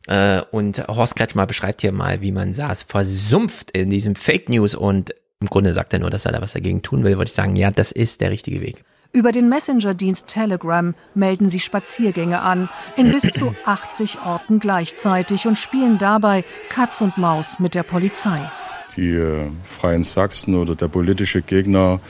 [0.07, 4.75] Äh, und Horst Kretschmer beschreibt hier mal, wie man saß, versumpft in diesem Fake News
[4.75, 7.35] und im Grunde sagt er nur, dass er da was dagegen tun will, würde ich
[7.35, 8.83] sagen, ja, das ist der richtige Weg.
[9.13, 15.57] Über den Messenger-Dienst Telegram melden sie Spaziergänge an, in bis zu 80 Orten gleichzeitig und
[15.57, 18.51] spielen dabei Katz und Maus mit der Polizei.
[18.97, 22.01] Die äh, Freien Sachsen oder der politische Gegner,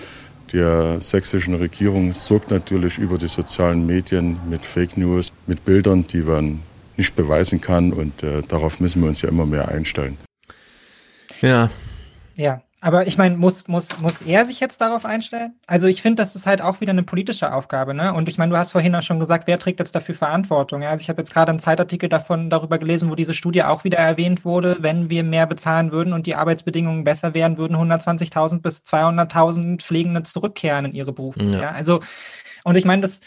[0.52, 6.22] der sächsischen Regierung sorgt natürlich über die sozialen Medien mit Fake News, mit Bildern, die
[6.22, 6.60] man
[6.96, 7.92] nicht beweisen kann.
[7.92, 10.16] Und äh, darauf müssen wir uns ja immer mehr einstellen.
[11.42, 11.70] Ja.
[12.36, 15.54] Ja, aber ich meine, muss, muss, muss er sich jetzt darauf einstellen?
[15.66, 18.12] Also ich finde, das ist halt auch wieder eine politische Aufgabe, ne?
[18.12, 20.82] Und ich meine, du hast vorhin auch schon gesagt, wer trägt jetzt dafür Verantwortung?
[20.82, 20.90] Ja?
[20.90, 23.96] Also ich habe jetzt gerade einen Zeitartikel davon darüber gelesen, wo diese Studie auch wieder
[23.96, 28.82] erwähnt wurde, wenn wir mehr bezahlen würden und die Arbeitsbedingungen besser wären, würden 120.000 bis
[28.82, 31.42] 200.000 Pflegende zurückkehren in ihre Berufe.
[31.42, 31.60] Ja.
[31.60, 31.70] ja?
[31.70, 32.00] Also
[32.64, 33.20] und ich meine, das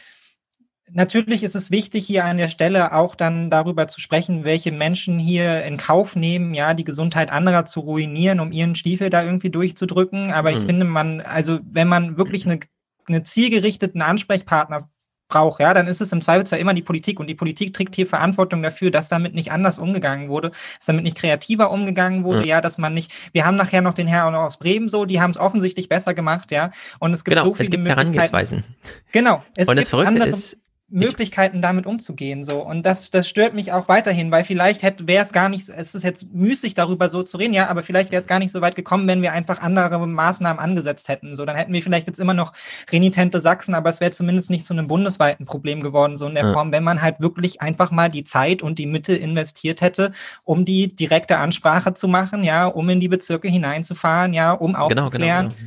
[0.93, 5.19] Natürlich ist es wichtig, hier an der Stelle auch dann darüber zu sprechen, welche Menschen
[5.19, 9.49] hier in Kauf nehmen, ja, die Gesundheit anderer zu ruinieren, um ihren Stiefel da irgendwie
[9.49, 10.31] durchzudrücken.
[10.31, 10.57] Aber mhm.
[10.57, 12.59] ich finde, man, also wenn man wirklich eine,
[13.07, 14.87] eine zielgerichteten Ansprechpartner
[15.27, 18.07] braucht, ja, dann ist es im Zweifelsfall immer die Politik und die Politik trägt hier
[18.07, 22.55] Verantwortung dafür, dass damit nicht anders umgegangen wurde, dass damit nicht kreativer umgegangen wurde, ja,
[22.55, 25.31] ja dass man nicht, wir haben nachher noch den Herrn aus Bremen so, die haben
[25.31, 28.63] es offensichtlich besser gemacht, ja, und es gibt genau, so viele es gibt Herangehensweisen.
[29.11, 30.57] Genau, es und gibt das Verrückte andere, ist,
[30.89, 35.23] Möglichkeiten damit umzugehen so und das das stört mich auch weiterhin, weil vielleicht hätte wäre
[35.23, 38.21] es gar nicht es ist jetzt müßig darüber so zu reden, ja, aber vielleicht wäre
[38.21, 41.35] es gar nicht so weit gekommen, wenn wir einfach andere Maßnahmen angesetzt hätten.
[41.35, 42.53] So, dann hätten wir vielleicht jetzt immer noch
[42.89, 46.45] renitente Sachsen, aber es wäre zumindest nicht zu einem bundesweiten Problem geworden so in der
[46.45, 46.53] Ja.
[46.53, 50.13] Form, wenn man halt wirklich einfach mal die Zeit und die Mittel investiert hätte,
[50.45, 54.87] um die direkte Ansprache zu machen, ja, um in die Bezirke hineinzufahren, ja, um Genau,
[54.87, 55.49] genau, aufzuklären.
[55.49, 55.59] genau.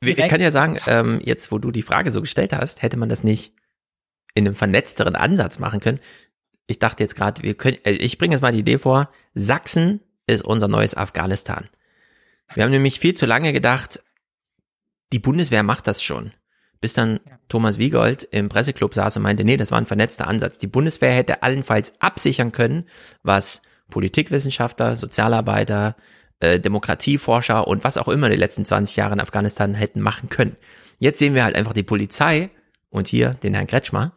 [0.00, 2.82] Wir- Ich direkt- kann ja sagen, ähm, jetzt wo du die Frage so gestellt hast,
[2.82, 3.52] hätte man das nicht
[4.36, 5.98] in einem vernetzteren Ansatz machen können.
[6.66, 10.00] Ich dachte jetzt gerade, wir können, äh, ich bringe jetzt mal die Idee vor, Sachsen
[10.26, 11.68] ist unser neues Afghanistan.
[12.54, 14.02] Wir haben nämlich viel zu lange gedacht,
[15.12, 16.32] die Bundeswehr macht das schon.
[16.80, 20.58] Bis dann Thomas Wiegold im Presseclub saß und meinte, nee, das war ein vernetzter Ansatz.
[20.58, 22.84] Die Bundeswehr hätte allenfalls absichern können,
[23.22, 25.96] was Politikwissenschaftler, Sozialarbeiter,
[26.40, 30.56] äh, Demokratieforscher und was auch immer die letzten 20 Jahre in Afghanistan hätten machen können.
[30.98, 32.50] Jetzt sehen wir halt einfach die Polizei
[32.90, 34.12] und hier den Herrn Kretschmer,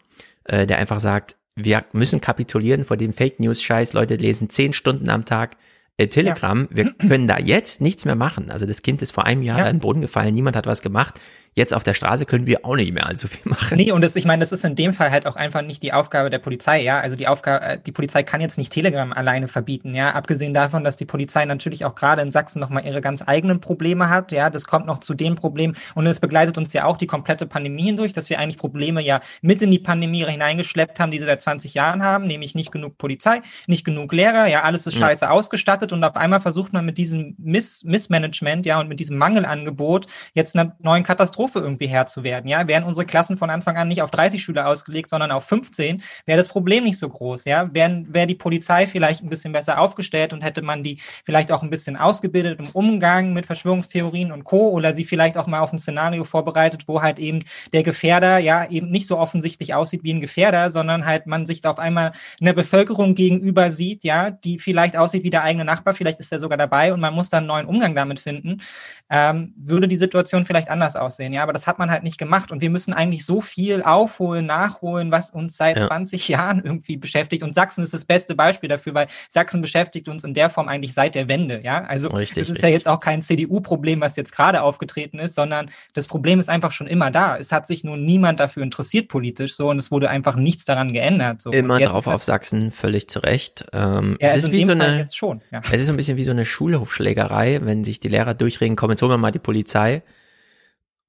[0.50, 3.94] äh, der einfach sagt, wir müssen kapitulieren vor dem Fake News Scheiß.
[3.94, 5.58] Leute lesen zehn Stunden am Tag
[5.98, 6.68] äh, Telegram.
[6.72, 8.50] Wir können da jetzt nichts mehr machen.
[8.52, 9.68] Also das Kind ist vor einem Jahr Ja.
[9.68, 10.34] in den Boden gefallen.
[10.34, 11.20] Niemand hat was gemacht.
[11.60, 13.76] Jetzt auf der Straße können wir auch nicht mehr allzu viel machen.
[13.76, 15.92] Nee, und das, ich meine, das ist in dem Fall halt auch einfach nicht die
[15.92, 17.02] Aufgabe der Polizei, ja.
[17.02, 20.12] Also die Aufgabe, äh, die Polizei kann jetzt nicht Telegram alleine verbieten, ja.
[20.12, 24.10] Abgesehen davon, dass die Polizei natürlich auch gerade in Sachsen nochmal ihre ganz eigenen Probleme
[24.10, 24.50] hat, ja.
[24.50, 27.84] Das kommt noch zu den Problemen und es begleitet uns ja auch die komplette Pandemie
[27.84, 31.42] hindurch, dass wir eigentlich Probleme ja mit in die Pandemie hineingeschleppt haben, die sie seit
[31.42, 35.08] 20 Jahren haben, nämlich nicht genug Polizei, nicht genug Lehrer, ja, alles ist Ja.
[35.08, 39.18] scheiße ausgestattet und auf einmal versucht man mit diesem Miss Missmanagement, ja, und mit diesem
[39.18, 40.06] Mangelangebot
[40.36, 42.68] jetzt einer neuen Katastrophe irgendwie Herr zu werden, ja.
[42.68, 46.38] Wären unsere Klassen von Anfang an nicht auf 30 Schüler ausgelegt, sondern auf 15, wäre
[46.38, 47.74] das Problem nicht so groß, ja.
[47.74, 51.70] Wäre die Polizei vielleicht ein bisschen besser aufgestellt und hätte man die vielleicht auch ein
[51.70, 54.70] bisschen ausgebildet im Umgang mit Verschwörungstheorien und Co.
[54.70, 58.70] oder sie vielleicht auch mal auf ein Szenario vorbereitet, wo halt eben der Gefährder ja
[58.70, 62.12] eben nicht so offensichtlich aussieht wie ein Gefährder, sondern halt man sich auf einmal
[62.42, 66.40] einer Bevölkerung gegenüber sieht, ja, die vielleicht aussieht wie der eigene Nachbar, vielleicht ist er
[66.40, 68.62] sogar dabei und man muss dann einen neuen Umgang damit finden,
[69.10, 72.52] ähm, würde die Situation vielleicht anders aussehen, ja, aber das hat man halt nicht gemacht
[72.52, 75.88] und wir müssen eigentlich so viel aufholen, nachholen, was uns seit Ja.
[75.88, 80.24] 20 Jahren irgendwie beschäftigt und Sachsen ist das beste Beispiel dafür, weil Sachsen beschäftigt uns
[80.24, 83.00] in der Form eigentlich seit der Wende, ja, also Richtig, das ist ja jetzt auch
[83.00, 87.38] kein CDU-Problem, was jetzt gerade aufgetreten ist, sondern das Problem ist einfach schon immer da.
[87.38, 90.94] Es hat sich nur niemand dafür interessiert politisch so und es wurde einfach nichts daran
[90.94, 91.42] geändert.
[91.42, 91.52] So.
[91.52, 93.66] Immer drauf halt- auf Sachsen, völlig zu Recht.
[93.74, 95.62] Ähm, Ja, es also ist wie dem so Fall eine, jetzt schon, ja.
[95.64, 98.92] es ist so ein bisschen wie so eine Schulhofschlägerei, wenn sich die Lehrer durchregen, komm,
[98.92, 100.02] jetzt holen wir mal die Polizei.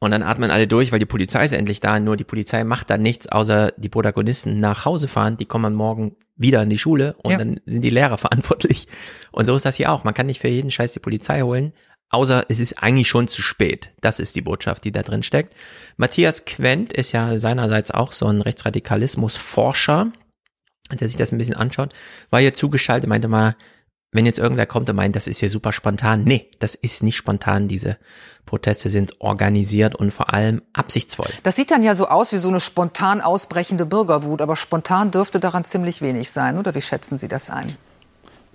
[0.03, 2.01] Und dann atmen alle durch, weil die Polizei ist endlich da.
[2.01, 5.37] Nur die Polizei macht dann nichts, außer die Protagonisten nach Hause fahren.
[5.37, 7.39] Die kommen Morgen wieder in die Schule und Ja.
[7.39, 8.89] dann sind die Lehrer verantwortlich.
[9.31, 10.05] Und so ist das hier auch.
[10.05, 11.75] Man kann nicht für jeden Scheiß die Polizei holen.
[12.13, 13.93] Außer es ist eigentlich schon zu spät.
[14.01, 15.55] Das ist die Botschaft, die da drin steckt.
[15.97, 20.09] Matthias Quent ist ja seinerseits auch so ein Rechtsradikalismus-Forscher,
[20.99, 21.93] der sich das ein bisschen anschaut,
[22.31, 23.55] war hier zugeschaltet, meinte mal,
[24.13, 26.25] wenn jetzt irgendwer kommt und meint, das ist hier super spontan.
[26.25, 27.69] Nee, das ist nicht spontan.
[27.69, 27.97] Diese
[28.45, 31.29] Proteste sind organisiert und vor allem absichtsvoll.
[31.45, 35.39] Das sieht dann ja so aus wie so eine spontan ausbrechende Bürgerwut, aber spontan dürfte
[35.39, 37.77] daran ziemlich wenig sein, oder wie schätzen Sie das ein?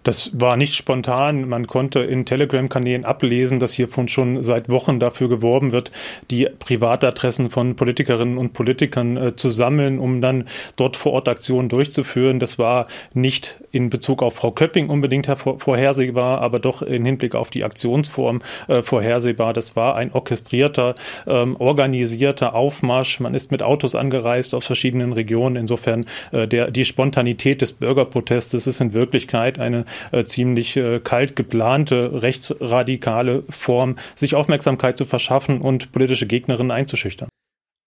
[0.06, 1.50] Das war nicht spontan.
[1.50, 5.92] Man konnte in Telegram-Kanälen ablesen, dass hiervon schon seit Wochen dafür geworben wird,
[6.30, 11.70] die Privatadressen von Politikerinnen und Politikern äh, zu sammeln, um dann dort vor Ort Aktionen
[11.70, 12.40] durchzuführen.
[12.40, 17.50] Das war nicht in Bezug auf Frau Köpping unbedingt vorhersehbar, aber doch in Hinblick auf
[17.50, 19.52] die Aktionsform äh, vorhersehbar.
[19.52, 20.96] Das war ein orchestrierter,
[21.28, 23.20] ähm, organisierter Aufmarsch.
[23.20, 25.58] Man ist mit Autos angereist aus verschiedenen Regionen.
[25.58, 31.36] Insofern äh, der, die Spontanität des Bürgerprotestes ist in Wirklichkeit eine äh, ziemlich äh, kalt
[31.36, 37.28] geplante rechtsradikale Form, sich Aufmerksamkeit zu verschaffen und politische Gegnerinnen einzuschüchtern.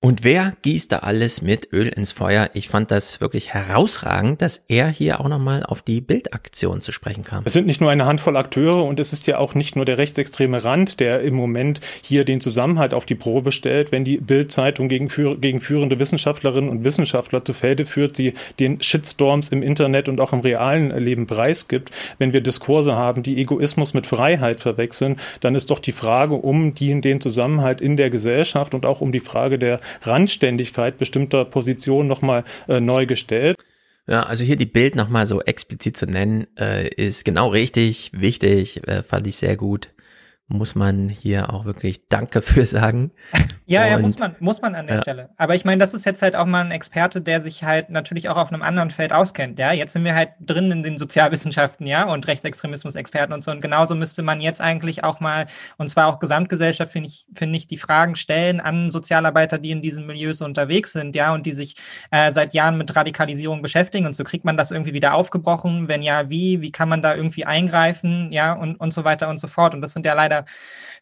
[0.01, 2.51] Und wer gießt da alles mit Öl ins Feuer?
[2.55, 7.25] Ich fand das wirklich herausragend, dass er hier auch nochmal auf die Bildaktion zu sprechen
[7.25, 7.43] kam.
[7.45, 9.99] Es sind nicht nur eine Handvoll Akteure und es ist ja auch nicht nur der
[9.99, 13.91] rechtsextreme Rand, der im Moment hier den Zusammenhalt auf die Probe stellt.
[13.91, 15.09] Wenn die Bild-Zeitung gegen,
[15.41, 20.33] gegen führende Wissenschaftlerinnen und Wissenschaftler zu Felde führt, sie den Shitstorms im Internet und auch
[20.33, 25.73] im realen Leben preisgibt, wenn wir Diskurse haben, die Egoismus mit Freiheit verwechseln, dann ist
[25.73, 29.59] doch die Frage um die, den Zusammenhalt in der Gesellschaft und auch um die Frage
[29.59, 33.57] der Randständigkeit bestimmter Positionen nochmal äh, neu gestellt.
[34.07, 38.87] Ja, also hier die Bild nochmal so explizit zu nennen, äh, ist genau richtig, wichtig,
[38.89, 39.91] äh, fand ich sehr gut
[40.49, 43.13] muss man hier auch wirklich Danke für sagen.
[43.69, 45.03] Ja, und, ja, muss man, muss man an der ja.
[45.03, 45.29] Stelle.
[45.37, 48.31] Aber ich meine, das ist jetzt halt auch mal ein Experte, der sich halt natürlich
[48.31, 49.59] auch auf einem anderen Feld auskennt.
[49.59, 53.51] Ja, jetzt sind wir halt drin in den Sozialwissenschaften, ja, und Rechtsextremismus-Experten und so.
[53.51, 57.59] Und genauso müsste man jetzt eigentlich auch mal, und zwar auch Gesamtgesellschaft, finde ich, finde
[57.59, 61.53] ich, die Fragen stellen an Sozialarbeiter, die in diesen Milieus unterwegs sind, ja, und die
[61.53, 61.75] sich
[62.11, 64.07] äh, seit Jahren mit Radikalisierung beschäftigen.
[64.07, 65.89] Und so kriegt man das irgendwie wieder aufgebrochen.
[65.89, 66.63] Wenn ja, wie?
[66.63, 68.33] Wie kann man da irgendwie eingreifen?
[68.33, 69.75] Ja, und, und so weiter und so fort.
[69.75, 70.47] Und das sind ja leider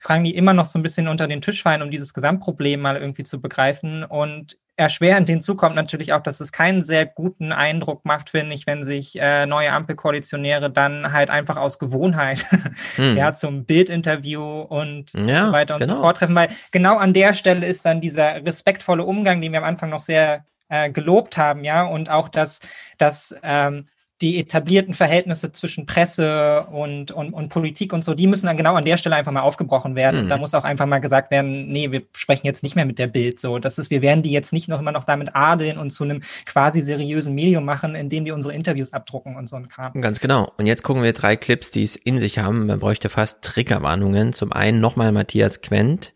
[0.01, 2.97] Fragen, die immer noch so ein bisschen unter den Tisch fallen, um dieses Gesamtproblem mal
[2.97, 4.05] irgendwie zu begreifen.
[4.05, 8.67] Und erschwerend hinzu kommt natürlich auch, dass es keinen sehr guten Eindruck macht, finde ich,
[8.67, 12.47] wenn sich äh, neue Ampelkoalitionäre dann halt einfach aus Gewohnheit
[12.97, 13.17] hm.
[13.17, 15.95] ja, zum Bildinterview und ja, so weiter und genau.
[15.95, 16.35] so fort treffen.
[16.35, 20.03] Weil genau an der Stelle ist dann dieser respektvolle Umgang, den wir am Anfang noch
[20.03, 22.61] sehr äh, gelobt haben, ja, und auch das,
[22.99, 23.89] das ähm,
[24.23, 28.75] die etablierten Verhältnisse zwischen Presse und, und, und Politik und so, die müssen dann genau
[28.75, 30.25] an der Stelle einfach mal aufgebrochen werden.
[30.25, 30.29] Mhm.
[30.29, 33.09] Da muss auch einfach mal gesagt werden, nee, wir sprechen jetzt nicht mehr mit der
[33.09, 33.39] Bild.
[33.39, 36.05] So, das ist, wir werden die jetzt nicht noch immer noch damit adeln und zu
[36.05, 40.01] einem quasi seriösen Medium machen, indem wir unsere Interviews abdrucken und so ein Kram.
[40.01, 40.51] Ganz genau.
[40.57, 42.67] Und jetzt gucken wir drei Clips, die es in sich haben.
[42.67, 44.33] Man bräuchte fast Triggerwarnungen.
[44.33, 46.13] Zum einen nochmal Matthias Quent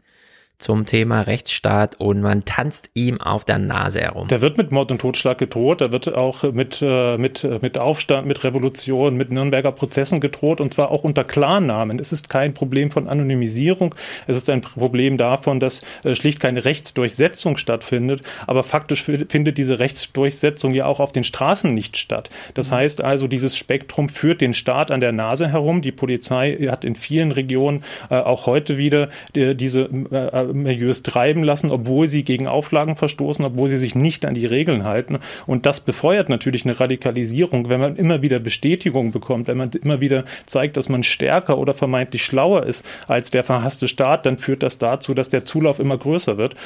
[0.60, 4.28] zum Thema Rechtsstaat und man tanzt ihm auf der Nase herum.
[4.28, 7.78] Der wird mit Mord und Totschlag gedroht, da wird auch mit, äh, mit, äh, mit
[7.78, 11.98] Aufstand, mit Revolution, mit Nürnberger Prozessen gedroht und zwar auch unter Klarnamen.
[11.98, 13.94] Es ist kein Problem von Anonymisierung,
[14.26, 19.78] es ist ein Problem davon, dass äh, schlicht keine Rechtsdurchsetzung stattfindet, aber faktisch findet diese
[19.78, 22.28] Rechtsdurchsetzung ja auch auf den Straßen nicht statt.
[22.52, 22.74] Das mhm.
[22.74, 25.80] heißt also, dieses Spektrum führt den Staat an der Nase herum.
[25.80, 29.88] Die Polizei hat in vielen Regionen auch heute wieder die, diese
[30.52, 34.84] Milieus treiben lassen, obwohl sie gegen Auflagen verstoßen, obwohl sie sich nicht an die Regeln
[34.84, 35.18] halten.
[35.46, 40.00] Und das befeuert natürlich eine Radikalisierung, wenn man immer wieder Bestätigung bekommt, wenn man immer
[40.00, 44.62] wieder zeigt, dass man stärker oder vermeintlich schlauer ist als der verhasste Staat, dann führt
[44.62, 46.56] das dazu, dass der Zulauf immer größer wird.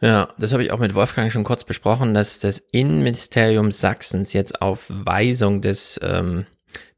[0.00, 4.60] Ja, das habe ich auch mit Wolfgang schon kurz besprochen, dass das Innenministerium Sachsens jetzt
[4.60, 6.44] auf Weisung des ähm,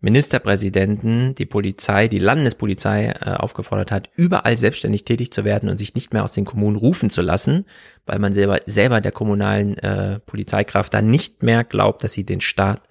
[0.05, 5.94] Ministerpräsidenten die Polizei, die Landespolizei äh, aufgefordert hat, überall selbstständig tätig zu werden und sich
[5.94, 7.65] nicht mehr aus den Kommunen rufen zu lassen,
[8.05, 12.42] weil man selber, selber der kommunalen äh, Polizeikraft dann nicht mehr glaubt, dass sie den
[12.42, 12.83] Staat,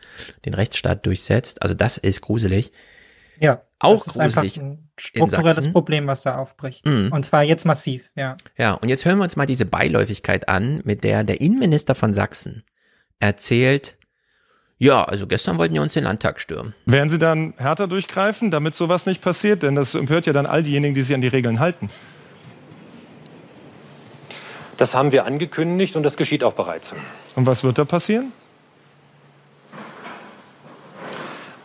[0.45, 1.61] den Rechtsstaat durchsetzt.
[1.61, 2.71] Also das ist gruselig.
[3.39, 6.85] Ja, auch das ist einfach ein strukturelles Problem, was da aufbricht.
[6.85, 7.09] Mm.
[7.11, 8.37] Und zwar jetzt massiv, ja.
[8.57, 12.13] Ja, und jetzt hören wir uns mal diese Beiläufigkeit an, mit der der Innenminister von
[12.13, 12.63] Sachsen
[13.19, 13.97] erzählt,
[14.83, 16.75] ja, also gestern wollten die uns den Landtag stürmen.
[16.85, 19.63] Werden Sie dann härter durchgreifen, damit sowas nicht passiert?
[19.63, 21.89] Denn das empört ja dann all diejenigen, die sich an die Regeln halten.
[24.75, 26.95] Das haben wir angekündigt und das geschieht auch bereits.
[27.35, 28.33] Und was wird da passieren?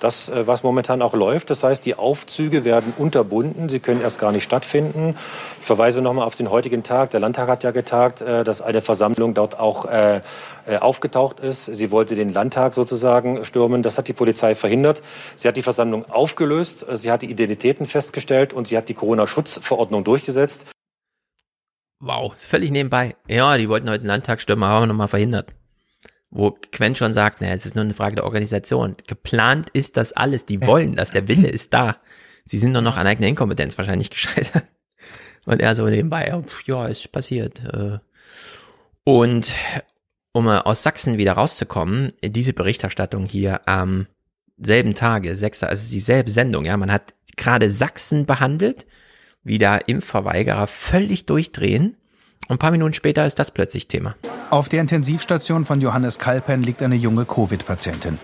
[0.01, 1.51] Das, äh, was momentan auch läuft.
[1.51, 3.69] Das heißt, die Aufzüge werden unterbunden.
[3.69, 5.17] Sie können erst gar nicht stattfinden.
[5.61, 7.11] Ich verweise nochmal auf den heutigen Tag.
[7.11, 10.21] Der Landtag hat ja getagt, äh, dass eine Versammlung dort auch äh,
[10.81, 11.65] aufgetaucht ist.
[11.67, 13.83] Sie wollte den Landtag sozusagen stürmen.
[13.83, 15.03] Das hat die Polizei verhindert.
[15.35, 16.87] Sie hat die Versammlung aufgelöst.
[16.93, 20.67] Sie hat die Identitäten festgestellt und sie hat die Corona-Schutzverordnung durchgesetzt.
[22.01, 23.17] Wow, völlig nebenbei.
[23.27, 25.55] Ja, die wollten heute den Landtag stürmen, aber nochmal verhindert
[26.31, 28.97] wo Quen schon sagt, naja, es ist nur eine Frage der Organisation.
[29.07, 31.97] Geplant ist das alles, die wollen das, der Wille ist da.
[32.45, 34.65] Sie sind nur noch an eigener Inkompetenz wahrscheinlich gescheitert.
[35.47, 36.33] Und er so nebenbei,
[36.67, 37.63] ja, ist passiert.
[37.73, 37.99] Äh.
[39.05, 39.55] Und
[40.33, 44.07] um aus Sachsen wieder rauszukommen, diese Berichterstattung hier am
[44.59, 48.87] selben Tage, sechster, also dieselbe Sendung, ja, man hat gerade Sachsen behandelt,
[49.43, 51.97] wie da Impfverweigerer völlig durchdrehen
[52.47, 54.15] und ein paar Minuten später ist das plötzlich Thema.
[54.51, 58.19] Auf der Intensivstation von Johannes Kalpen liegt eine junge Covid-Patientin.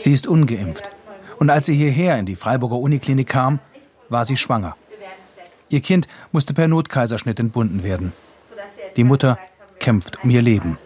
[0.00, 0.90] Sie ist ungeimpft.
[1.38, 3.60] Und als sie hierher in die Freiburger Uniklinik kam,
[4.08, 4.76] war sie schwanger.
[5.68, 8.12] Ihr Kind musste per Notkaiserschnitt entbunden werden.
[8.96, 9.38] Die Mutter
[9.78, 10.78] kämpft um ihr Leben.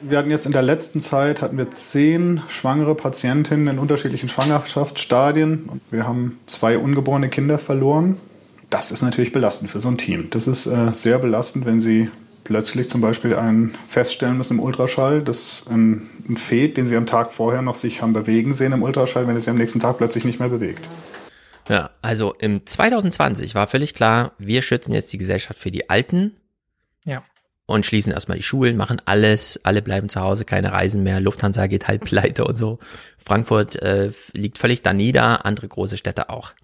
[0.00, 5.64] Wir hatten jetzt in der letzten Zeit hatten wir zehn schwangere Patientinnen in unterschiedlichen Schwangerschaftsstadien.
[5.66, 8.18] Und wir haben zwei ungeborene Kinder verloren.
[8.72, 10.30] Das ist natürlich belastend für so ein Team.
[10.30, 12.08] Das ist äh, sehr belastend, wenn Sie
[12.42, 17.04] plötzlich zum Beispiel einen feststellen müssen im Ultraschall, dass ein, ein Fet, den Sie am
[17.04, 19.98] Tag vorher noch sich haben bewegen sehen im Ultraschall, wenn es sich am nächsten Tag
[19.98, 20.88] plötzlich nicht mehr bewegt.
[21.68, 26.34] Ja, also im 2020 war völlig klar, wir schützen jetzt die Gesellschaft für die Alten.
[27.04, 27.22] Ja.
[27.66, 31.66] Und schließen erstmal die Schulen, machen alles, alle bleiben zu Hause, keine Reisen mehr, Lufthansa
[31.66, 32.78] geht halb pleite und so.
[33.22, 36.54] Frankfurt äh, liegt völlig da nieder, andere große Städte auch.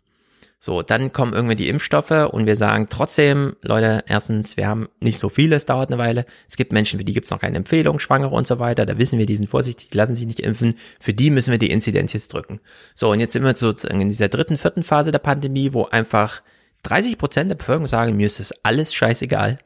[0.60, 5.20] So, dann kommen irgendwie die Impfstoffe und wir sagen trotzdem, Leute, erstens, wir haben nicht
[5.20, 6.26] so viele, es dauert eine Weile.
[6.48, 8.84] Es gibt Menschen, für die gibt es noch keine Empfehlung, Schwangere und so weiter.
[8.84, 10.74] Da wissen wir, die sind vorsichtig, die lassen sich nicht impfen.
[11.00, 12.58] Für die müssen wir die Inzidenz jetzt drücken.
[12.92, 16.42] So, und jetzt sind wir sozusagen in dieser dritten, vierten Phase der Pandemie, wo einfach
[16.82, 19.60] 30 Prozent der Bevölkerung sagen, mir ist das alles scheißegal.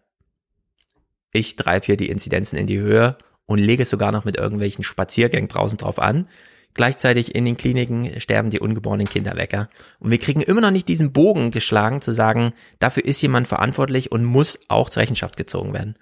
[1.33, 4.85] Ich treibe hier die Inzidenzen in die Höhe und lege es sogar noch mit irgendwelchen
[4.85, 6.29] Spaziergängen draußen drauf an.
[6.75, 9.53] Gleichzeitig in den Kliniken sterben die ungeborenen Kinder weg.
[9.53, 9.69] Ja?
[9.99, 14.11] Und wir kriegen immer noch nicht diesen Bogen geschlagen, zu sagen, dafür ist jemand verantwortlich
[14.11, 15.97] und muss auch zur Rechenschaft gezogen werden.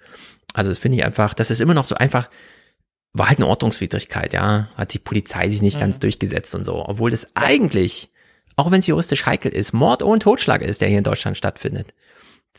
[0.53, 2.29] Also das finde ich einfach, das ist immer noch so einfach,
[3.13, 4.69] war halt eine Ordnungswidrigkeit, ja.
[4.75, 5.81] Hat die Polizei sich nicht mhm.
[5.81, 6.85] ganz durchgesetzt und so.
[6.85, 8.09] Obwohl das eigentlich,
[8.55, 11.93] auch wenn es juristisch heikel ist, Mord und Totschlag ist, der hier in Deutschland stattfindet.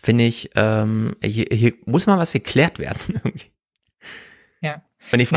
[0.03, 3.21] Finde ich, ähm, hier, hier muss mal was geklärt werden.
[4.61, 4.83] ja.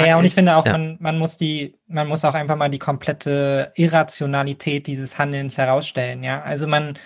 [0.03, 0.71] Naja, und ich ist, finde auch, ja.
[0.73, 6.23] man, man muss die, man muss auch einfach mal die komplette Irrationalität dieses Handelns herausstellen,
[6.23, 6.41] ja.
[6.43, 6.97] Also man,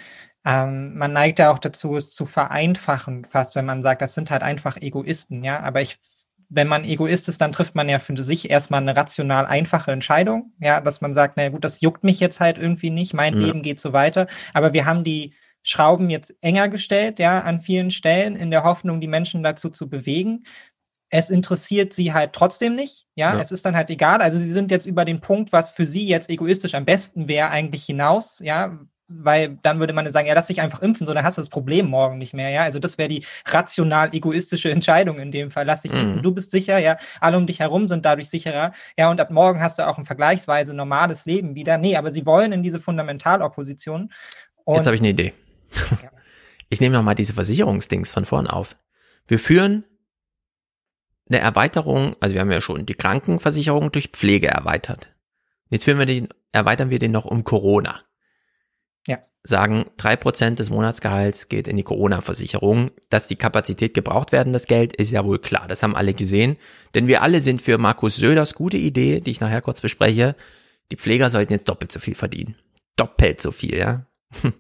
[0.45, 4.29] ähm, man neigt ja auch dazu, es zu vereinfachen, fast, wenn man sagt, das sind
[4.29, 5.61] halt einfach Egoisten, ja.
[5.61, 5.97] Aber ich,
[6.49, 10.53] wenn man Egoist ist, dann trifft man ja für sich erstmal eine rational einfache Entscheidung,
[10.59, 13.47] ja, dass man sagt, naja gut, das juckt mich jetzt halt irgendwie nicht, mein ja.
[13.47, 14.27] Leben geht so weiter.
[14.53, 19.01] Aber wir haben die Schrauben jetzt enger gestellt, ja, an vielen Stellen, in der Hoffnung,
[19.01, 20.43] die Menschen dazu zu bewegen
[21.09, 23.05] es interessiert sie halt trotzdem nicht.
[23.15, 23.33] Ja?
[23.33, 24.21] ja, es ist dann halt egal.
[24.21, 27.49] Also sie sind jetzt über den Punkt, was für sie jetzt egoistisch am besten wäre,
[27.49, 28.39] eigentlich hinaus.
[28.43, 28.79] Ja,
[29.09, 31.49] weil dann würde man sagen, ja, lass dich einfach impfen, so dann hast du das
[31.49, 32.61] Problem morgen nicht mehr, ja.
[32.61, 35.65] Also das wäre die rational egoistische Entscheidung in dem Fall.
[35.65, 35.99] Lass dich mhm.
[35.99, 39.31] impfen, du bist sicher, ja, alle um dich herum sind dadurch sicherer, ja, und ab
[39.31, 41.79] morgen hast du auch ein vergleichsweise normales Leben wieder.
[41.79, 44.11] Nee, aber sie wollen in diese Fundamentalopposition.
[44.67, 45.33] Jetzt habe ich eine Idee.
[46.03, 46.11] Ja.
[46.69, 48.75] Ich nehme nochmal diese Versicherungsdings von vorn auf.
[49.27, 49.83] Wir führen
[51.30, 55.11] eine Erweiterung, also wir haben ja schon die Krankenversicherung durch Pflege erweitert.
[55.69, 58.01] Jetzt führen wir den, erweitern wir den noch um Corona.
[59.08, 59.19] Ja.
[59.43, 62.90] Sagen, drei Prozent des Monatsgehalts geht in die Corona-Versicherung.
[63.09, 65.67] Dass die Kapazität gebraucht werden, das Geld, ist ja wohl klar.
[65.67, 66.58] Das haben alle gesehen.
[66.95, 70.35] Denn wir alle sind für Markus Söders gute Idee, die ich nachher kurz bespreche.
[70.91, 72.56] Die Pfleger sollten jetzt doppelt so viel verdienen.
[72.95, 74.06] Doppelt so viel, ja.
[74.43, 74.51] ja.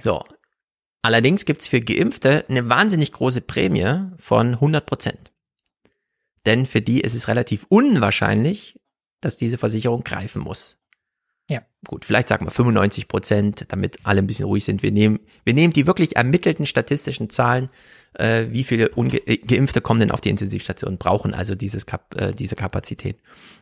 [0.00, 0.24] So.
[1.02, 5.32] Allerdings gibt's für Geimpfte eine wahnsinnig große Prämie von 100 Prozent
[6.46, 8.78] denn für die ist es relativ unwahrscheinlich,
[9.20, 10.78] dass diese Versicherung greifen muss.
[11.50, 11.62] Ja.
[11.86, 14.82] Gut, vielleicht sagen wir 95 Prozent, damit alle ein bisschen ruhig sind.
[14.82, 17.70] Wir nehmen, wir nehmen die wirklich ermittelten statistischen Zahlen,
[18.14, 22.14] äh, wie viele Unge äh, Geimpfte kommen denn auf die Intensivstation, brauchen also dieses Kap
[22.16, 23.18] äh, diese Kapazität.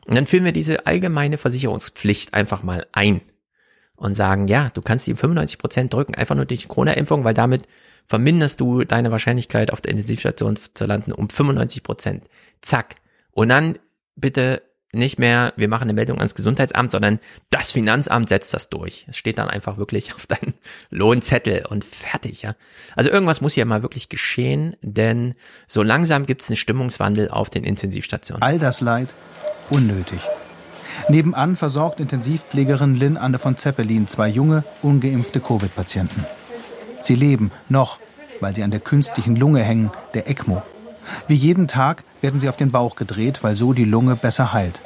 [0.06, 3.20] Und dann führen wir diese allgemeine Versicherungspflicht einfach mal ein
[3.96, 7.34] und sagen, ja, du kannst die 95 Prozent drücken, einfach nur durch die Corona-Impfung, weil
[7.34, 7.66] damit
[8.06, 12.24] verminderst du deine Wahrscheinlichkeit auf der Intensivstation zu landen um 95 Prozent.
[12.60, 12.96] Zack.
[13.32, 13.78] Und dann
[14.14, 17.18] bitte nicht mehr, wir machen eine Meldung ans Gesundheitsamt, sondern
[17.50, 19.04] das Finanzamt setzt das durch.
[19.08, 20.54] Es steht dann einfach wirklich auf deinen
[20.90, 22.54] Lohnzettel und fertig, ja.
[22.94, 25.34] Also irgendwas muss hier mal wirklich geschehen, denn
[25.66, 28.42] so langsam gibt es einen Stimmungswandel auf den Intensivstationen.
[28.42, 29.14] All das Leid
[29.70, 30.20] unnötig.
[31.08, 36.24] Nebenan versorgt Intensivpflegerin Lynn Anne von Zeppelin zwei junge, ungeimpfte Covid-Patienten.
[37.00, 37.98] Sie leben noch,
[38.40, 40.62] weil sie an der künstlichen Lunge hängen, der ECMO.
[41.28, 44.80] Wie jeden Tag werden sie auf den Bauch gedreht, weil so die Lunge besser heilt.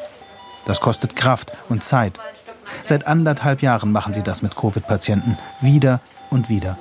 [0.67, 2.19] Das kostet Kraft und Zeit.
[2.85, 5.39] Seit anderthalb Jahren machen sie das mit Covid-Patienten.
[5.61, 6.79] Wieder und wieder.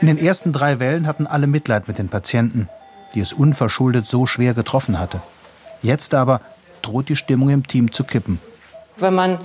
[0.00, 2.68] In den ersten drei Wellen hatten alle Mitleid mit den Patienten,
[3.14, 5.20] die es unverschuldet so schwer getroffen hatte.
[5.82, 6.40] Jetzt aber
[6.84, 8.38] droht die Stimmung im Team zu kippen.
[8.96, 9.38] Wenn man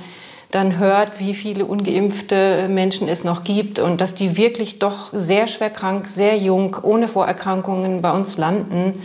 [0.51, 5.47] dann hört, wie viele ungeimpfte Menschen es noch gibt und dass die wirklich doch sehr
[5.47, 9.01] schwer krank, sehr jung, ohne Vorerkrankungen bei uns landen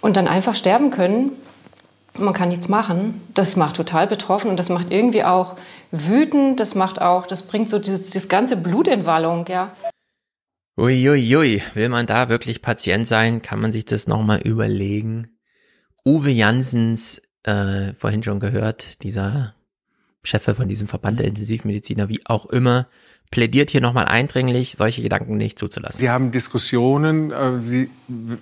[0.00, 1.32] und dann einfach sterben können.
[2.14, 3.22] Man kann nichts machen.
[3.34, 5.56] Das macht total betroffen und das macht irgendwie auch
[5.90, 6.58] wütend.
[6.60, 9.72] Das macht auch, das bringt so dieses, dieses ganze Blut in Wallung, ja.
[10.78, 11.62] Uiuiui, ui.
[11.74, 13.42] will man da wirklich Patient sein?
[13.42, 15.38] Kann man sich das nochmal überlegen?
[16.04, 19.54] Uwe Jansens, äh, vorhin schon gehört, dieser
[20.22, 22.88] Chef von diesem Verband der Intensivmediziner, wie auch immer,
[23.32, 25.98] plädiert hier nochmal eindringlich, solche Gedanken nicht zuzulassen.
[25.98, 27.90] Sie haben Diskussionen, äh, Sie,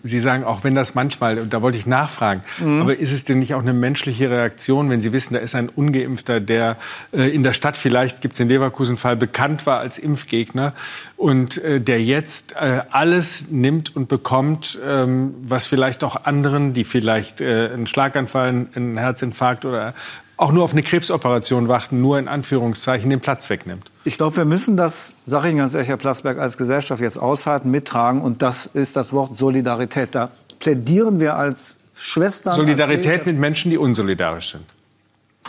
[0.02, 2.83] Sie sagen, auch wenn das manchmal, und da wollte ich nachfragen, mhm.
[2.83, 5.69] aber ist es denn nicht auch eine menschliche Reaktion, wenn Sie wissen, da ist ein
[5.69, 6.77] Ungeimpfter, der
[7.12, 10.75] äh, in der Stadt vielleicht, gibt es den Leverkusen-Fall, bekannt war als Impfgegner
[11.17, 17.41] und äh, der jetzt alles nimmt und bekommt, ähm, was vielleicht auch anderen, die vielleicht
[17.41, 19.94] einen Schlaganfall, einen Herzinfarkt oder
[20.41, 23.91] auch nur auf eine Krebsoperation warten, nur in Anführungszeichen den Platz wegnimmt.
[24.05, 27.19] Ich glaube, wir müssen das, sage ich Ihnen ganz ehrlich, Herr Plasberg, als Gesellschaft jetzt
[27.19, 28.23] aushalten, mittragen.
[28.23, 30.15] Und das ist das Wort Solidarität.
[30.15, 32.55] Da plädieren wir als Schwestern.
[32.55, 34.65] Solidarität als mit Menschen, die unsolidarisch sind.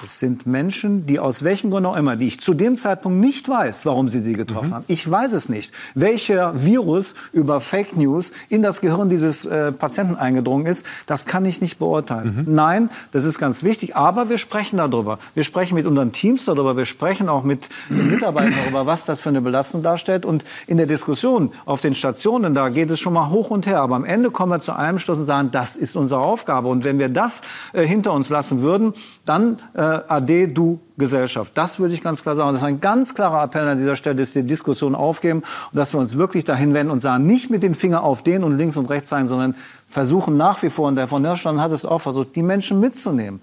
[0.03, 3.47] Es sind Menschen, die aus welchem Grund auch immer, die ich zu dem Zeitpunkt nicht
[3.47, 4.73] weiß, warum sie sie getroffen mhm.
[4.73, 4.85] haben.
[4.87, 5.73] Ich weiß es nicht.
[5.93, 11.45] Welcher Virus über Fake News in das Gehirn dieses äh, Patienten eingedrungen ist, das kann
[11.45, 12.45] ich nicht beurteilen.
[12.47, 12.55] Mhm.
[12.55, 13.95] Nein, das ist ganz wichtig.
[13.95, 15.19] Aber wir sprechen darüber.
[15.35, 16.77] Wir sprechen mit unseren Teams darüber.
[16.77, 20.25] Wir sprechen auch mit den Mitarbeitern darüber, was das für eine Belastung darstellt.
[20.25, 23.81] Und in der Diskussion auf den Stationen, da geht es schon mal hoch und her.
[23.81, 26.69] Aber am Ende kommen wir zu einem Schluss und sagen, das ist unsere Aufgabe.
[26.69, 27.41] Und wenn wir das
[27.73, 28.93] äh, hinter uns lassen würden,
[29.25, 31.57] dann äh, ade du Gesellschaft.
[31.57, 32.53] Das würde ich ganz klar sagen.
[32.53, 35.93] Das ist ein ganz klarer Appell an dieser Stelle, dass die Diskussion aufgeben und dass
[35.93, 38.77] wir uns wirklich dahin wenden und sagen, nicht mit dem Finger auf den und links
[38.77, 39.55] und rechts sein, sondern
[39.87, 43.41] versuchen nach wie vor, und der von Hirschland hat es auch versucht, die Menschen mitzunehmen.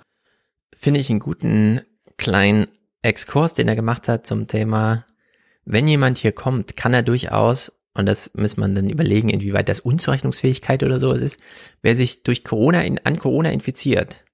[0.74, 1.80] Finde ich einen guten
[2.16, 2.66] kleinen
[3.02, 5.04] Exkurs, den er gemacht hat zum Thema,
[5.64, 9.80] wenn jemand hier kommt, kann er durchaus und das muss man dann überlegen, inwieweit das
[9.80, 11.40] Unzurechnungsfähigkeit oder sowas ist.
[11.82, 14.24] Wer sich durch Corona in, an Corona infiziert,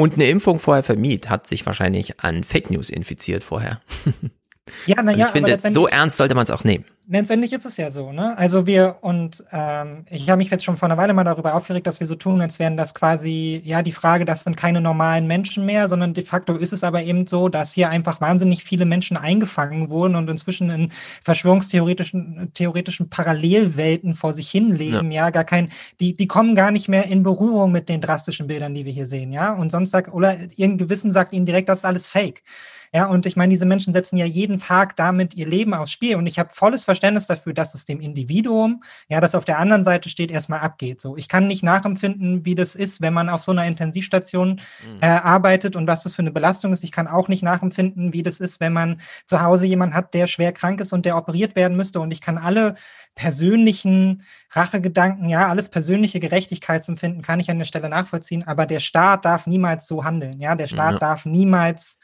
[0.00, 3.82] und eine Impfung vorher vermied, hat sich wahrscheinlich an Fake News infiziert vorher.
[4.86, 7.90] Ja, naja, ich finde, so ernst sollte man es auch nehmen letztendlich ist es ja
[7.90, 8.38] so, ne?
[8.38, 11.86] Also wir und ähm, ich habe mich jetzt schon vor einer Weile mal darüber aufgeregt,
[11.86, 15.26] dass wir so tun, als wären das quasi ja die Frage, das sind keine normalen
[15.26, 18.84] Menschen mehr, sondern de facto ist es aber eben so, dass hier einfach wahnsinnig viele
[18.84, 20.92] Menschen eingefangen wurden und inzwischen in
[21.22, 25.24] verschwörungstheoretischen theoretischen Parallelwelten vor sich hin leben, ja.
[25.24, 28.74] ja, gar kein, die die kommen gar nicht mehr in Berührung mit den drastischen Bildern,
[28.74, 29.52] die wir hier sehen, ja.
[29.52, 32.42] Und sonst sagt oder irgendein Gewissen sagt ihnen direkt, das ist alles Fake.
[32.92, 36.16] Ja, und ich meine, diese Menschen setzen ja jeden Tag damit ihr Leben aufs Spiel.
[36.16, 39.84] Und ich habe volles Verständnis dafür, dass es dem Individuum, ja, das auf der anderen
[39.84, 41.00] Seite steht, erstmal abgeht.
[41.00, 44.98] So, ich kann nicht nachempfinden, wie das ist, wenn man auf so einer Intensivstation mhm.
[45.02, 46.82] äh, arbeitet und was das für eine Belastung ist.
[46.82, 50.26] Ich kann auch nicht nachempfinden, wie das ist, wenn man zu Hause jemanden hat, der
[50.26, 52.00] schwer krank ist und der operiert werden müsste.
[52.00, 52.74] Und ich kann alle
[53.14, 59.24] persönlichen Rachegedanken, ja, alles persönliche Gerechtigkeitsempfinden kann ich an der Stelle nachvollziehen, aber der Staat
[59.24, 60.98] darf niemals so handeln, ja, der Staat ja.
[60.98, 61.98] darf niemals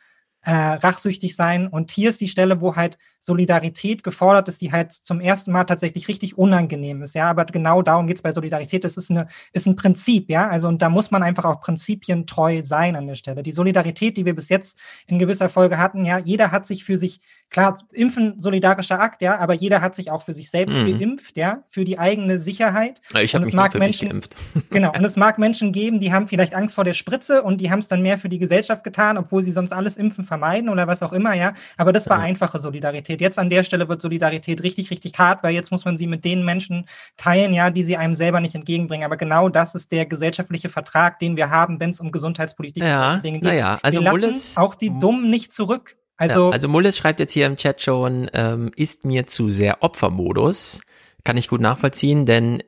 [0.47, 1.66] äh, rachsüchtig sein.
[1.66, 5.65] Und hier ist die Stelle, wo halt Solidarität gefordert ist, die halt zum ersten Mal
[5.65, 7.16] tatsächlich richtig unangenehm ist.
[7.16, 8.84] Ja, aber genau darum geht es bei Solidarität.
[8.84, 10.49] Das ist, eine, ist ein Prinzip, ja.
[10.49, 13.42] Also und da muss man einfach auch prinzipientreu sein an der Stelle.
[13.42, 16.97] Die Solidarität, die wir bis jetzt in gewisser Folge hatten, ja, jeder hat sich für
[16.97, 20.99] sich, klar, impfen solidarischer Akt, ja, aber jeder hat sich auch für sich selbst mhm.
[20.99, 23.00] geimpft, ja, für die eigene Sicherheit.
[23.20, 24.36] Ich habe mich mag Menschen, geimpft.
[24.70, 24.92] Genau.
[24.92, 27.78] Und es mag Menschen geben, die haben vielleicht Angst vor der Spritze und die haben
[27.78, 31.02] es dann mehr für die Gesellschaft getan, obwohl sie sonst alles Impfen vermeiden oder was
[31.02, 31.55] auch immer, ja.
[31.76, 32.25] Aber das war ja.
[32.25, 33.20] einfache Solidarität.
[33.20, 36.25] Jetzt an der Stelle wird Solidarität richtig, richtig hart, weil jetzt muss man sie mit
[36.25, 39.05] den Menschen teilen, ja, die sie einem selber nicht entgegenbringen.
[39.05, 43.18] Aber genau das ist der gesellschaftliche Vertrag, den wir haben, wenn es um Gesundheitspolitik ja,
[43.18, 43.55] Dinge geht.
[43.55, 45.97] Ja, also wir lassen auch die Dummen nicht zurück.
[46.16, 49.82] Also, ja, also Mullis schreibt jetzt hier im Chat schon, ähm, ist mir zu sehr
[49.82, 50.80] Opfermodus.
[51.24, 52.62] Kann ich gut nachvollziehen, denn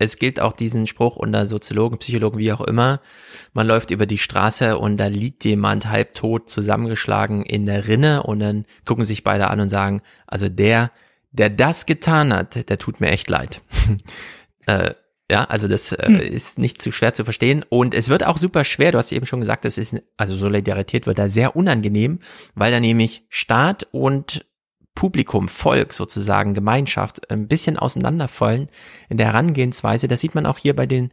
[0.00, 3.00] es gilt auch diesen Spruch unter Soziologen, Psychologen, wie auch immer.
[3.52, 8.40] Man läuft über die Straße und da liegt jemand halbtot zusammengeschlagen in der Rinne und
[8.40, 10.90] dann gucken sich beide an und sagen, also der,
[11.32, 13.60] der das getan hat, der tut mir echt leid.
[14.66, 14.94] äh,
[15.30, 16.18] ja, also das äh, hm.
[16.18, 17.64] ist nicht zu schwer zu verstehen.
[17.68, 21.06] Und es wird auch super schwer, du hast eben schon gesagt, das ist, also Solidarität
[21.06, 22.18] wird da sehr unangenehm,
[22.54, 24.44] weil da nämlich Staat und
[24.96, 28.68] Publikum, Volk sozusagen, Gemeinschaft ein bisschen auseinanderfallen
[29.08, 30.08] in der Herangehensweise.
[30.08, 31.12] Das sieht man auch hier bei den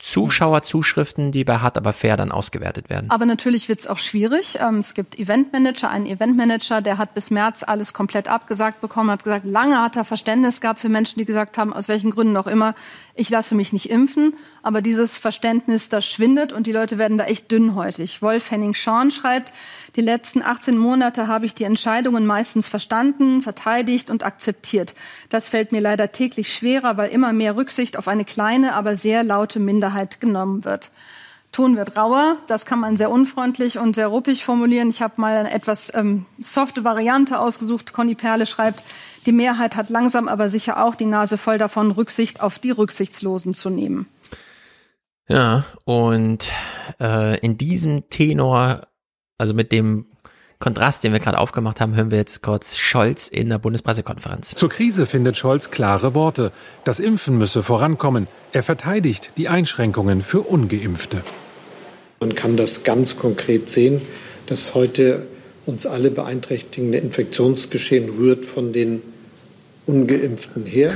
[0.00, 3.10] Zuschauerzuschriften, die bei Hart aber fair dann ausgewertet werden.
[3.10, 4.58] Aber natürlich wird es auch schwierig.
[4.60, 9.24] Ähm, es gibt Eventmanager, einen Eventmanager, der hat bis März alles komplett abgesagt bekommen, hat
[9.24, 12.46] gesagt, lange hat er Verständnis gehabt für Menschen, die gesagt haben, aus welchen Gründen auch
[12.46, 12.74] immer,
[13.14, 14.34] ich lasse mich nicht impfen.
[14.62, 18.22] Aber dieses Verständnis, das schwindet und die Leute werden da echt dünnhäutig.
[18.22, 19.52] Wolf Henning Schorn schreibt,
[19.96, 24.94] die letzten 18 Monate habe ich die Entscheidungen meistens verstanden, verteidigt und akzeptiert.
[25.28, 29.22] Das fällt mir leider täglich schwerer, weil immer mehr Rücksicht auf eine kleine, aber sehr
[29.22, 29.89] laute Minderheit
[30.20, 30.90] genommen wird.
[31.52, 32.36] Ton wird rauer.
[32.46, 34.88] Das kann man sehr unfreundlich und sehr ruppig formulieren.
[34.88, 37.92] Ich habe mal eine etwas ähm, softe Variante ausgesucht.
[37.92, 38.84] Conny Perle schreibt,
[39.26, 43.54] die Mehrheit hat langsam aber sicher auch die Nase voll davon, Rücksicht auf die Rücksichtslosen
[43.54, 44.06] zu nehmen.
[45.28, 46.50] Ja, und
[47.00, 48.86] äh, in diesem Tenor,
[49.38, 50.06] also mit dem
[50.62, 54.50] Kontrast, den wir gerade aufgemacht haben, hören wir jetzt kurz Scholz in der Bundespressekonferenz.
[54.54, 56.52] Zur Krise findet Scholz klare Worte.
[56.84, 58.28] Das Impfen müsse vorankommen.
[58.52, 61.22] Er verteidigt die Einschränkungen für ungeimpfte.
[62.20, 64.02] Man kann das ganz konkret sehen,
[64.48, 65.26] dass heute
[65.64, 69.00] uns alle beeinträchtigende Infektionsgeschehen rührt von den
[69.86, 70.92] ungeimpften her.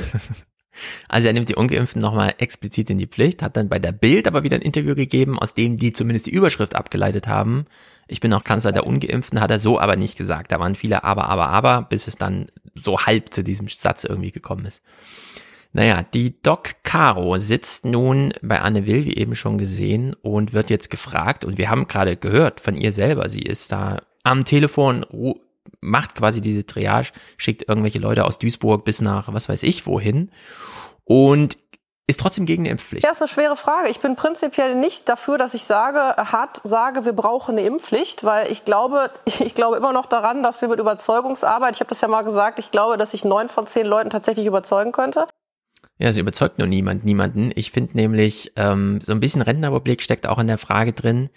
[1.07, 4.27] Also er nimmt die Ungeimpften nochmal explizit in die Pflicht, hat dann bei der Bild
[4.27, 7.65] aber wieder ein Interview gegeben, aus dem die zumindest die Überschrift abgeleitet haben.
[8.07, 10.51] Ich bin auch Kanzler der Ungeimpften, hat er so aber nicht gesagt.
[10.51, 14.31] Da waren viele aber, aber, aber, bis es dann so halb zu diesem Satz irgendwie
[14.31, 14.83] gekommen ist.
[15.73, 20.69] Naja, die Doc Caro sitzt nun bei Anne Will, wie eben schon gesehen, und wird
[20.69, 25.05] jetzt gefragt, und wir haben gerade gehört von ihr selber, sie ist da am Telefon,
[25.81, 30.31] macht quasi diese Triage, schickt irgendwelche Leute aus Duisburg bis nach was weiß ich wohin
[31.03, 31.57] und
[32.07, 33.03] ist trotzdem gegen die Impfpflicht.
[33.03, 33.89] Ja, ist eine schwere Frage.
[33.89, 38.51] Ich bin prinzipiell nicht dafür, dass ich sage, hart sage, wir brauchen eine Impfpflicht, weil
[38.51, 42.07] ich glaube, ich glaube immer noch daran, dass wir mit Überzeugungsarbeit, ich habe das ja
[42.07, 45.25] mal gesagt, ich glaube, dass ich neun von zehn Leuten tatsächlich überzeugen könnte.
[45.97, 47.51] Ja, sie überzeugt nur niemand, niemanden.
[47.55, 51.29] Ich finde nämlich, ähm, so ein bisschen Rentenüberblick steckt auch in der Frage drin,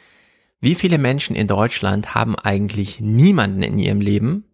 [0.60, 4.44] wie viele Menschen in Deutschland haben eigentlich niemanden in ihrem Leben,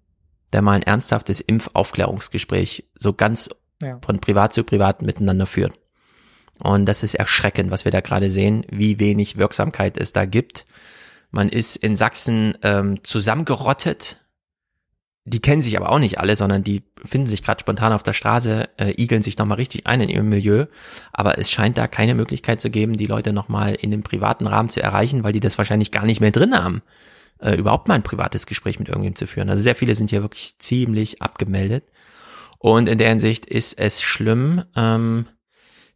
[0.53, 3.51] der mal ein ernsthaftes Impfaufklärungsgespräch so ganz
[3.83, 3.99] ja.
[4.05, 5.79] von privat zu privat miteinander führt?
[6.63, 10.67] Und das ist erschreckend, was wir da gerade sehen, wie wenig Wirksamkeit es da gibt.
[11.31, 14.21] Man ist in Sachsen ähm, zusammengerottet.
[15.27, 18.13] Die kennen sich aber auch nicht alle, sondern die finden sich gerade spontan auf der
[18.13, 20.67] Straße, äh, igeln sich nochmal richtig ein in ihrem Milieu.
[21.15, 24.69] Aber es scheint da keine Möglichkeit zu geben, die Leute nochmal in dem privaten Rahmen
[24.69, 26.83] zu erreichen, weil die das wahrscheinlich gar nicht mehr drin haben,
[27.39, 29.49] äh, überhaupt mal ein privates Gespräch mit irgendjemandem zu führen.
[29.49, 31.85] Also sehr viele sind hier wirklich ziemlich abgemeldet.
[32.59, 34.65] Und in der Hinsicht ist es schlimm.
[34.77, 35.27] Ähm,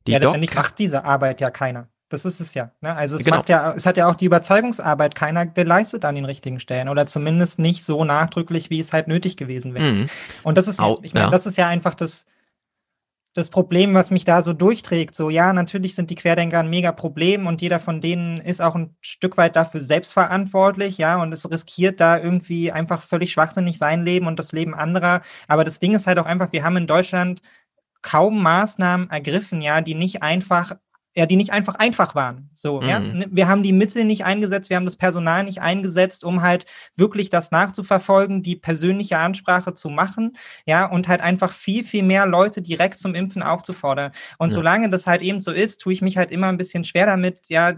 [0.07, 1.89] die ja, letztendlich macht diese Arbeit ja keiner.
[2.09, 2.71] Das ist es ja.
[2.81, 2.95] Ne?
[2.95, 3.39] Also es genau.
[3.39, 7.07] macht ja, es hat ja auch die Überzeugungsarbeit keiner geleistet an den richtigen Stellen oder
[7.07, 9.93] zumindest nicht so nachdrücklich, wie es halt nötig gewesen wäre.
[9.93, 10.09] Mhm.
[10.43, 11.31] Und das ist, Au, ich meine, ja.
[11.31, 12.27] das ist ja einfach das,
[13.35, 15.15] das Problem, was mich da so durchträgt.
[15.15, 18.75] So, ja, natürlich sind die Querdenker ein mega Problem und jeder von denen ist auch
[18.75, 24.05] ein Stück weit dafür selbstverantwortlich, ja, und es riskiert da irgendwie einfach völlig schwachsinnig sein
[24.05, 25.21] Leben und das Leben anderer.
[25.47, 27.43] Aber das Ding ist halt auch einfach, wir haben in Deutschland
[28.03, 30.77] kaum Maßnahmen ergriffen, ja, die nicht einfach
[31.19, 32.49] ja, die nicht einfach einfach waren.
[32.55, 32.89] So, mhm.
[32.89, 33.03] ja.
[33.29, 36.65] Wir haben die Mittel nicht eingesetzt, wir haben das Personal nicht eingesetzt, um halt
[36.95, 42.25] wirklich das nachzuverfolgen, die persönliche Ansprache zu machen, ja, und halt einfach viel, viel mehr
[42.25, 44.13] Leute direkt zum Impfen aufzufordern.
[44.39, 44.55] Und ja.
[44.55, 47.49] solange das halt eben so ist, tue ich mich halt immer ein bisschen schwer damit,
[47.49, 47.77] ja,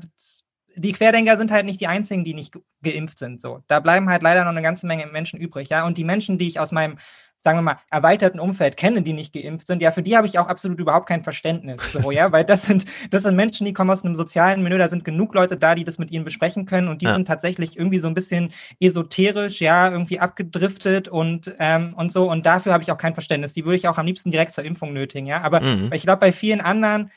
[0.76, 3.40] die Querdenker sind halt nicht die einzigen, die nicht geimpft sind.
[3.40, 5.86] So, da bleiben halt leider noch eine ganze Menge Menschen übrig, ja.
[5.86, 6.98] Und die Menschen, die ich aus meinem
[7.42, 10.38] sagen wir mal, erweiterten Umfeld kenne, die nicht geimpft sind, ja, für die habe ich
[10.38, 11.80] auch absolut überhaupt kein Verständnis.
[11.92, 14.88] So, ja, weil das sind, das sind Menschen, die kommen aus einem sozialen Milieu, da
[14.88, 17.14] sind genug Leute da, die das mit ihnen besprechen können und die ja.
[17.14, 22.30] sind tatsächlich irgendwie so ein bisschen esoterisch, ja, irgendwie abgedriftet und, ähm, und so.
[22.30, 23.54] Und dafür habe ich auch kein Verständnis.
[23.54, 25.40] Die würde ich auch am liebsten direkt zur Impfung nötigen, ja.
[25.40, 25.90] Aber mhm.
[25.94, 27.10] ich glaube, bei vielen anderen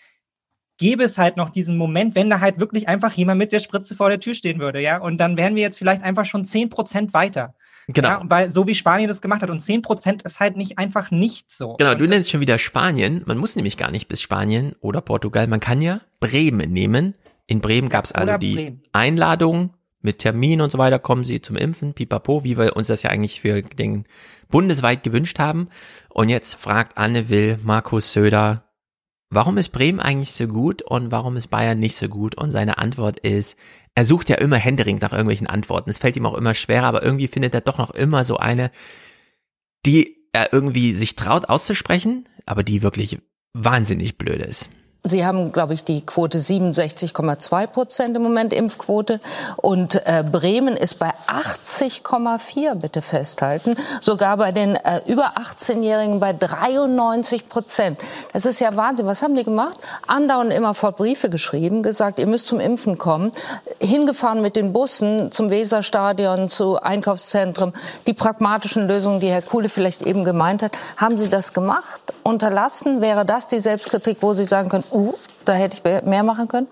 [0.77, 3.93] gäbe es halt noch diesen Moment, wenn da halt wirklich einfach jemand mit der Spritze
[3.93, 4.99] vor der Tür stehen würde, ja.
[4.99, 7.53] Und dann wären wir jetzt vielleicht einfach schon zehn Prozent weiter.
[7.87, 8.07] Genau.
[8.07, 11.51] Ja, weil so wie Spanien das gemacht hat und 10% ist halt nicht einfach nicht
[11.51, 11.75] so.
[11.75, 13.23] Genau, du nennst schon wieder Spanien.
[13.25, 15.47] Man muss nämlich gar nicht bis Spanien oder Portugal.
[15.47, 17.15] Man kann ja Bremen nehmen.
[17.45, 18.83] In Bremen gab es also die Bremen.
[18.93, 23.03] Einladung mit Termin und so weiter, kommen sie zum Impfen, pipapo, wie wir uns das
[23.03, 24.03] ja eigentlich für den
[24.49, 25.69] bundesweit gewünscht haben.
[26.09, 28.65] Und jetzt fragt Anne Will, Markus Söder,
[29.35, 32.35] warum ist Bremen eigentlich so gut und warum ist Bayern nicht so gut?
[32.35, 33.57] Und seine Antwort ist,
[33.95, 35.89] er sucht ja immer händeringend nach irgendwelchen Antworten.
[35.89, 38.71] Es fällt ihm auch immer schwerer, aber irgendwie findet er doch noch immer so eine,
[39.85, 43.19] die er irgendwie sich traut auszusprechen, aber die wirklich
[43.53, 44.69] wahnsinnig blöd ist.
[45.05, 49.19] Sie haben, glaube ich, die Quote 67,2 Prozent im Moment Impfquote.
[49.57, 53.75] Und äh, Bremen ist bei 80,4, bitte festhalten.
[53.99, 57.99] Sogar bei den äh, über 18-Jährigen bei 93 Prozent.
[58.31, 59.05] Das ist ja Wahnsinn.
[59.05, 59.77] Was haben die gemacht?
[60.07, 63.33] Andauernd immer fort Briefe geschrieben, gesagt, ihr müsst zum Impfen kommen.
[63.81, 67.73] Hingefahren mit den Bussen zum Weserstadion, zu Einkaufszentren.
[68.07, 70.77] Die pragmatischen Lösungen, die Herr Kuhle vielleicht eben gemeint hat.
[70.95, 72.13] Haben Sie das gemacht?
[72.23, 73.01] Unterlassen?
[73.01, 75.13] Wäre das die Selbstkritik, wo Sie sagen können, uh,
[75.45, 76.67] da hätte ich mehr machen können?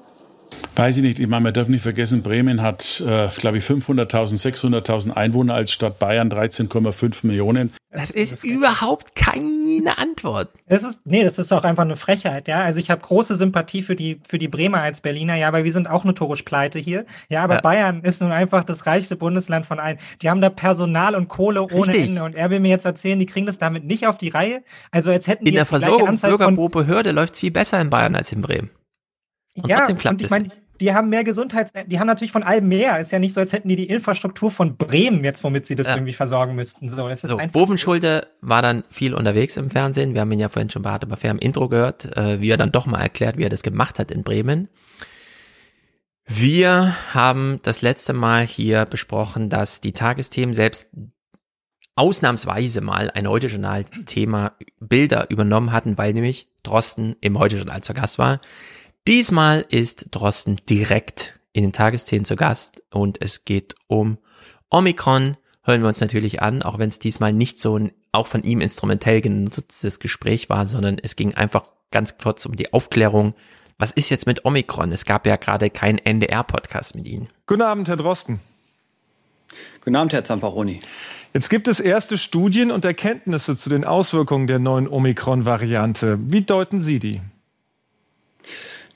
[0.75, 1.19] Weiß ich nicht.
[1.19, 5.71] Ich meine, man darf nicht vergessen, Bremen hat, äh, glaube ich, 500.000, 600.000 Einwohner als
[5.71, 7.73] Stadt Bayern, 13,5 Millionen.
[7.91, 10.49] Das ist überhaupt keine Antwort.
[10.69, 12.63] Das ist, nee, das ist auch einfach eine Frechheit, ja.
[12.63, 15.73] Also ich habe große Sympathie für die, für die Bremer als Berliner, ja, aber wir
[15.73, 17.05] sind auch notorisch pleite hier.
[17.27, 17.61] Ja, aber ja.
[17.61, 19.97] Bayern ist nun einfach das reichste Bundesland von allen.
[20.21, 22.07] Die haben da Personal und Kohle ohne Richtig.
[22.07, 22.23] Ende.
[22.23, 24.63] Und er will mir jetzt erzählen, die kriegen das damit nicht auf die Reihe.
[24.89, 27.89] Also als hätten die In der Versorgung Bürger pro Behörde läuft es viel besser in
[27.89, 28.69] Bayern als in Bremen.
[29.57, 30.49] Und ja, und ich meine,
[30.80, 32.99] die haben mehr Gesundheits, die haben natürlich von allem mehr.
[32.99, 35.89] Ist ja nicht so, als hätten die die Infrastruktur von Bremen jetzt, womit sie das
[35.89, 35.95] Ja.
[35.95, 36.89] irgendwie versorgen müssten.
[36.89, 40.15] So, es ist So, Bovenschulte war dann viel unterwegs im Fernsehen.
[40.15, 42.57] Wir haben ihn ja vorhin schon bei aber fair im Intro gehört, äh, wie er
[42.57, 44.69] dann doch mal erklärt, wie er das gemacht hat in Bremen.
[46.25, 50.88] Wir haben das letzte Mal hier besprochen, dass die Tagesthemen selbst
[51.95, 58.39] ausnahmsweise mal ein Heute-Journal-Thema Bilder übernommen hatten, weil nämlich Drosten im Heute-Journal zu Gast war.
[59.07, 64.19] Diesmal ist Drosten direkt in den Tagesthemen zu Gast und es geht um
[64.69, 65.38] Omikron.
[65.63, 68.61] Hören wir uns natürlich an, auch wenn es diesmal nicht so ein auch von ihm
[68.61, 73.33] instrumentell genutztes Gespräch war, sondern es ging einfach ganz kurz um die Aufklärung.
[73.80, 74.91] Was ist jetzt mit Omikron?
[74.91, 77.30] Es gab ja gerade keinen NDR-Podcast mit Ihnen.
[77.47, 78.39] Guten Abend, Herr Drosten.
[79.83, 80.80] Guten Abend, Herr Zamparoni.
[81.33, 86.19] Jetzt gibt es erste Studien und Erkenntnisse zu den Auswirkungen der neuen Omikron-Variante.
[86.21, 87.21] Wie deuten Sie die?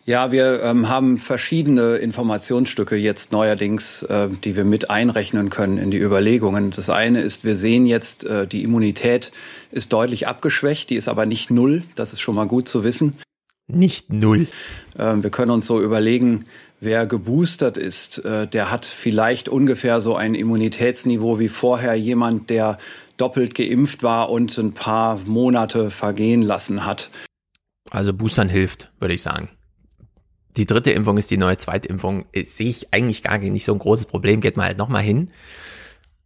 [0.08, 5.90] Ja, wir ähm, haben verschiedene Informationsstücke jetzt neuerdings, äh, die wir mit einrechnen können in
[5.90, 6.70] die Überlegungen.
[6.70, 9.32] Das eine ist, wir sehen jetzt, äh, die Immunität
[9.72, 11.84] ist deutlich abgeschwächt, die ist aber nicht null.
[11.96, 13.16] Das ist schon mal gut zu wissen.
[13.68, 14.48] Nicht null.
[14.96, 16.46] Ähm, wir können uns so überlegen,
[16.80, 22.78] wer geboostert ist, äh, der hat vielleicht ungefähr so ein Immunitätsniveau wie vorher jemand, der
[23.18, 27.10] doppelt geimpft war und ein paar Monate vergehen lassen hat.
[27.90, 29.50] Also Boostern hilft, würde ich sagen.
[30.58, 32.26] Die dritte Impfung ist die neue Zweitimpfung.
[32.32, 34.42] Äh, Sehe ich eigentlich gar nicht so ein großes Problem.
[34.42, 35.30] Geht mal halt nochmal hin.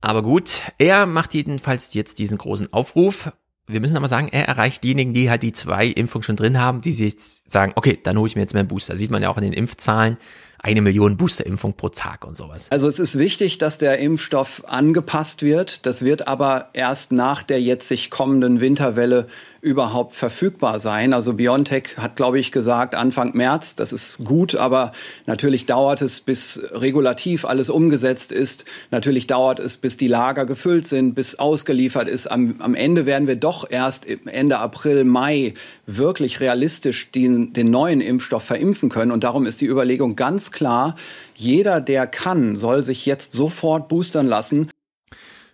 [0.01, 3.31] Aber gut, er macht jedenfalls jetzt diesen großen Aufruf.
[3.67, 6.81] Wir müssen aber sagen, er erreicht diejenigen, die halt die zwei Impfungen schon drin haben,
[6.81, 7.15] die sich
[7.47, 8.97] sagen, okay, dann hole ich mir jetzt meinen Booster.
[8.97, 10.17] Sieht man ja auch in den Impfzahlen.
[10.57, 12.71] Eine Million Boosterimpfung pro Tag und sowas.
[12.71, 15.85] Also es ist wichtig, dass der Impfstoff angepasst wird.
[15.85, 19.27] Das wird aber erst nach der jetzt sich kommenden Winterwelle
[19.61, 21.13] überhaupt verfügbar sein.
[21.13, 23.75] Also BioNTech hat, glaube ich, gesagt Anfang März.
[23.75, 24.93] Das ist gut, aber
[25.25, 28.65] natürlich dauert es, bis regulativ alles umgesetzt ist.
[28.91, 32.27] Natürlich dauert es, bis die Lager gefüllt sind, bis ausgeliefert ist.
[32.27, 35.53] Am, am Ende werden wir doch erst Ende April, Mai
[35.85, 39.11] wirklich realistisch den, den neuen Impfstoff verimpfen können.
[39.11, 40.95] Und darum ist die Überlegung ganz klar,
[41.35, 44.69] jeder, der kann, soll sich jetzt sofort boostern lassen.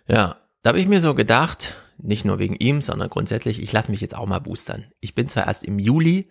[0.08, 3.90] Ja, da habe ich mir so gedacht, nicht nur wegen ihm, sondern grundsätzlich, ich lasse
[3.90, 4.86] mich jetzt auch mal boostern.
[5.00, 6.28] Ich bin zwar erst im Juli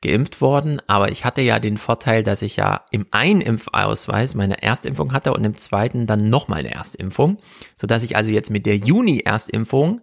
[0.00, 5.12] geimpft worden, aber ich hatte ja den Vorteil, dass ich ja im Einimpfausweis meine Erstimpfung
[5.12, 7.38] hatte und im zweiten dann nochmal eine Erstimpfung,
[7.76, 10.00] sodass ich also jetzt mit der Juni-Erstimpfung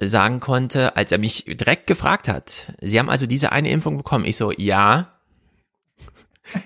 [0.00, 4.24] sagen konnte, als er mich direkt gefragt hat, Sie haben also diese eine Impfung bekommen.
[4.24, 5.19] Ich so, ja.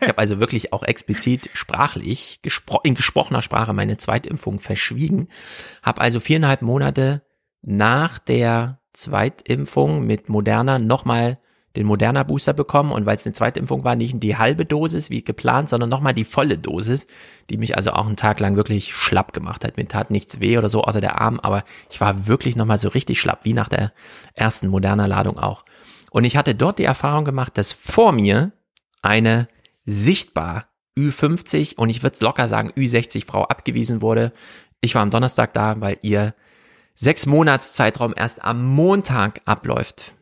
[0.01, 5.29] Ich habe also wirklich auch explizit sprachlich, gespro in gesprochener Sprache meine Zweitimpfung verschwiegen,
[5.83, 7.23] habe also viereinhalb Monate
[7.63, 11.39] nach der Zweitimpfung mit Moderna nochmal
[11.77, 15.25] den Moderna Booster bekommen und weil es eine Zweitimpfung war, nicht die halbe Dosis wie
[15.25, 17.09] geplant, sondern nochmal die volle Dosis,
[17.51, 19.77] die mich also auch einen Tag lang wirklich schlapp gemacht hat.
[19.77, 22.89] Mir tat nichts weh oder so außer der Arm, aber ich war wirklich nochmal so
[22.89, 23.93] richtig schlapp, wie nach der
[24.35, 25.65] ersten Moderna Ladung auch.
[26.11, 28.53] Und ich hatte dort die Erfahrung gemacht, dass vor mir
[29.03, 29.49] eine
[29.85, 34.33] sichtbar Ü50 und ich würde locker sagen Ü60 Frau abgewiesen wurde.
[34.81, 36.35] Ich war am Donnerstag da, weil ihr
[36.95, 40.15] sechs Monats Zeitraum erst am Montag abläuft.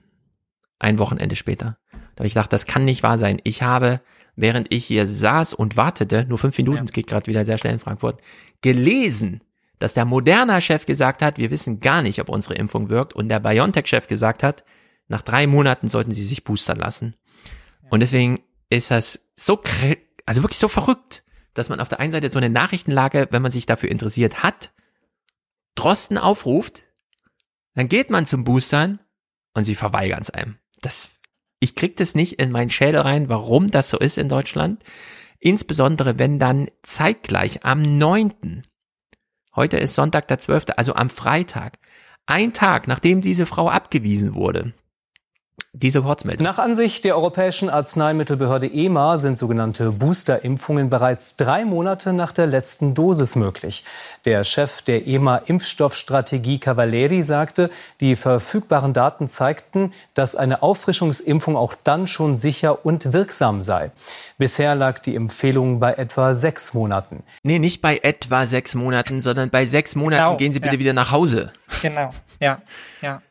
[0.78, 1.78] Ein Wochenende später.
[1.92, 3.40] Da habe ich gedacht, das kann nicht wahr sein.
[3.44, 4.00] Ich habe,
[4.36, 7.74] während ich hier saß und wartete, nur fünf Minuten, es geht gerade wieder sehr schnell
[7.74, 8.20] in Frankfurt,
[8.62, 9.42] gelesen,
[9.78, 13.40] dass der Moderna-Chef gesagt hat, wir wissen gar nicht, ob unsere Impfung wirkt und der
[13.40, 14.64] BioNTech-Chef gesagt hat,
[15.08, 17.16] nach drei Monaten sollten sie sich boostern lassen.
[17.90, 19.62] Und deswegen ist das so,
[20.26, 23.52] also wirklich so verrückt, dass man auf der einen Seite so eine Nachrichtenlage, wenn man
[23.52, 24.72] sich dafür interessiert, hat,
[25.74, 26.84] Drosten aufruft,
[27.74, 29.00] dann geht man zum Boostern
[29.54, 30.58] und sie verweigern es einem.
[30.80, 31.10] Das,
[31.60, 34.82] ich krieg das nicht in meinen Schädel rein, warum das so ist in Deutschland.
[35.38, 38.62] Insbesondere wenn dann zeitgleich am 9.
[39.54, 41.78] Heute ist Sonntag der 12., also am Freitag,
[42.26, 44.72] ein Tag nachdem diese Frau abgewiesen wurde,
[45.74, 46.44] diese Kurzmeldung.
[46.44, 52.92] Nach Ansicht der Europäischen Arzneimittelbehörde EMA sind sogenannte Boosterimpfungen bereits drei Monate nach der letzten
[52.94, 53.82] Dosis möglich.
[54.26, 62.06] Der Chef der EMA-Impfstoffstrategie Cavalieri sagte, die verfügbaren Daten zeigten, dass eine Auffrischungsimpfung auch dann
[62.06, 63.92] schon sicher und wirksam sei.
[64.36, 67.22] Bisher lag die Empfehlung bei etwa sechs Monaten.
[67.44, 70.80] Nee, nicht bei etwa sechs Monaten, sondern bei sechs Monaten Genau, gehen Sie bitte ja.
[70.80, 71.50] wieder nach Hause.
[71.80, 72.60] Genau, ja,
[73.00, 73.22] ja.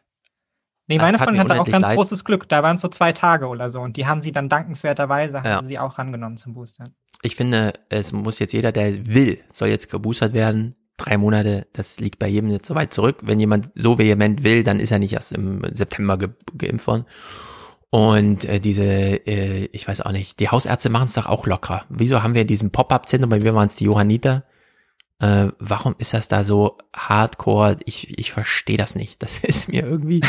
[0.91, 1.97] Nee, meine hat Freundin mir hatte auch ganz leid.
[1.97, 2.47] großes Glück.
[2.49, 3.79] Da waren es so zwei Tage oder so.
[3.81, 5.61] Und die haben sie dann dankenswerterweise, Ja.
[5.63, 6.91] sie auch rangenommen zum Booster.
[7.21, 10.75] Ich finde, es muss jetzt jeder, der will, soll jetzt geboostert werden.
[10.97, 13.17] Drei Monate, das liegt bei jedem jetzt so weit zurück.
[13.23, 17.05] Wenn jemand so vehement will, dann ist er nicht erst im September ge geimpft worden.
[17.89, 21.85] Und äh, diese, äh, ich weiß auch nicht, die Hausärzte machen es doch auch locker.
[21.89, 24.43] Wieso haben wir diesen Pop-Up-Zentrum, bei mir waren es die Johanniter.
[25.19, 27.77] Äh, warum ist das da so hardcore?
[27.85, 29.21] Ich, ich verstehe das nicht.
[29.21, 30.21] Das ist mir irgendwie.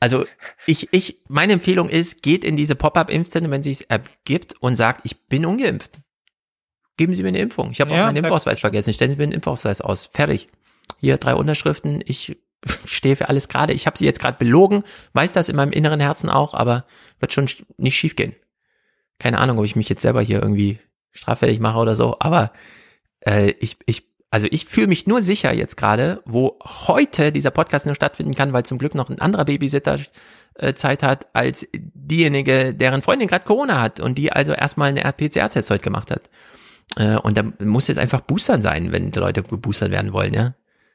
[0.00, 0.26] Also
[0.66, 5.00] ich, ich, meine Empfehlung ist, geht in diese Pop-Up-Impfzentren, wenn sie es ergibt und sagt,
[5.04, 5.98] ich bin ungeimpft.
[6.98, 7.70] Geben Sie mir eine Impfung.
[7.72, 8.92] Ich habe auch Ja, meinen Impfausweis vergessen.
[8.94, 10.06] Stellen Sie mir einen Impfausweis aus.
[10.06, 10.48] Fertig.
[10.98, 12.02] Hier drei Unterschriften.
[12.06, 12.38] Ich
[12.86, 13.74] stehe für alles gerade.
[13.74, 16.86] Ich habe sie jetzt gerade belogen, weiß das in meinem inneren Herzen auch, aber
[17.20, 18.34] wird schon sch- nicht schief gehen.
[19.18, 20.78] Keine Ahnung, ob ich mich jetzt selber hier irgendwie
[21.12, 22.52] straffällig mache oder so, aber
[23.20, 27.86] äh, ich, ich, also ich fühle mich nur sicher jetzt gerade, wo heute dieser Podcast
[27.86, 29.98] nur stattfinden kann, weil zum Glück noch ein anderer Babysitter
[30.54, 35.12] äh, Zeit hat, als diejenige, deren Freundin gerade Corona hat und die also erstmal einen
[35.12, 36.28] PCR-Test heute gemacht hat.
[36.96, 40.54] Äh, und da muss jetzt einfach Boostern sein, wenn die Leute geboostert werden wollen, ja.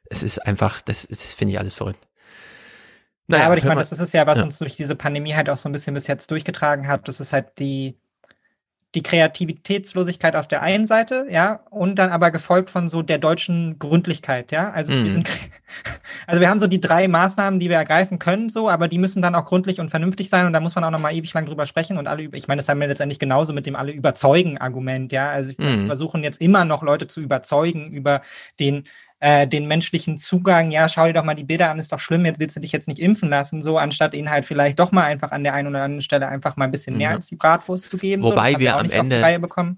[0.10, 2.06] Es ist einfach, das, das finde ich alles verrückt.
[3.30, 4.44] ja, aber ich meine, das ist es ja, was ja.
[4.44, 7.08] uns durch diese Pandemie halt auch so ein bisschen bis jetzt durchgetragen hat.
[7.08, 8.01] Das ist halt die,
[8.94, 13.80] die Kreativitätslosigkeit auf der einen Seite, ja, und dann aber gefolgt von so der deutschen
[13.80, 14.72] Gründlichkeit, ja.
[14.72, 15.12] Also, wir, Mhm.
[15.14, 15.30] sind,
[16.28, 19.22] also wir haben so die drei Maßnahmen, die wir ergreifen können, so, aber die müssen
[19.22, 21.46] dann auch gründlich und vernünftig sein und da muss man auch noch mal ewig lang
[21.46, 23.92] drüber sprechen und alle, über- ich meine, das haben wir letztendlich genauso mit dem alle
[23.92, 25.30] überzeugen Argument, ja.
[25.32, 25.86] Also wir Mhm.
[25.88, 28.22] versuchen jetzt immer noch Leute zu überzeugen über
[28.60, 28.84] den
[29.22, 32.26] äh, den menschlichen Zugang, ja, schau dir doch mal die Bilder an, ist doch schlimm,
[32.26, 35.04] jetzt willst du dich jetzt nicht impfen lassen, so, anstatt ihnen halt vielleicht doch mal
[35.06, 37.16] einfach an der einen oder anderen Stelle einfach mal ein bisschen mehr Ja.
[37.16, 38.24] als die Bratwurst zu geben.
[38.24, 38.32] so.
[38.32, 39.78] Wobei haben wir am Ende- Reihe bekommen.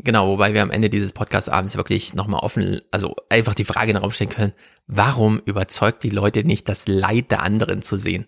[0.00, 3.90] Genau, wobei wir am Ende dieses Podcasts abends wirklich nochmal offen, also einfach die Frage
[3.90, 4.52] in den Raum stellen können,
[4.86, 8.26] warum überzeugt die Leute nicht, das Leid der anderen zu sehen?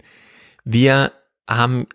[0.65, 1.13] Wir
[1.49, 1.87] haben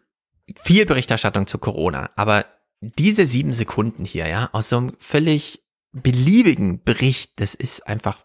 [0.56, 2.46] viel Berichterstattung zu Corona, aber
[2.80, 8.25] diese sieben Sekunden hier, ja, aus so einem völlig beliebigen Bericht, das ist einfach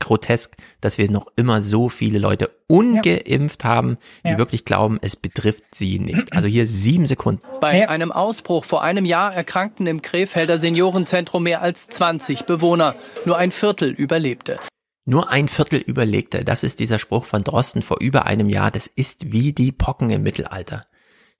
[0.00, 4.38] grotesk, dass wir noch immer so viele Leute ungeimpft haben, die Ja.
[4.38, 6.32] wirklich glauben, es betrifft sie nicht.
[6.32, 7.42] Also hier sieben Sekunden.
[7.60, 12.94] Bei einem Ausbruch vor einem Jahr erkrankten im Krefelder Seniorenzentrum mehr als 20 Bewohner.
[13.24, 14.58] Nur ein Viertel überlebte.
[15.04, 16.44] Nur ein Viertel überlegte.
[16.44, 18.70] Das ist dieser Spruch von Drosten vor über einem Jahr.
[18.70, 20.80] Das ist wie die Pocken im Mittelalter.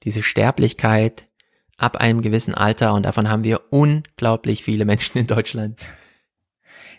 [0.04, 1.26] Diese Sterblichkeit
[1.76, 5.80] ab einem gewissen Alter und davon haben wir unglaublich viele Menschen in Deutschland.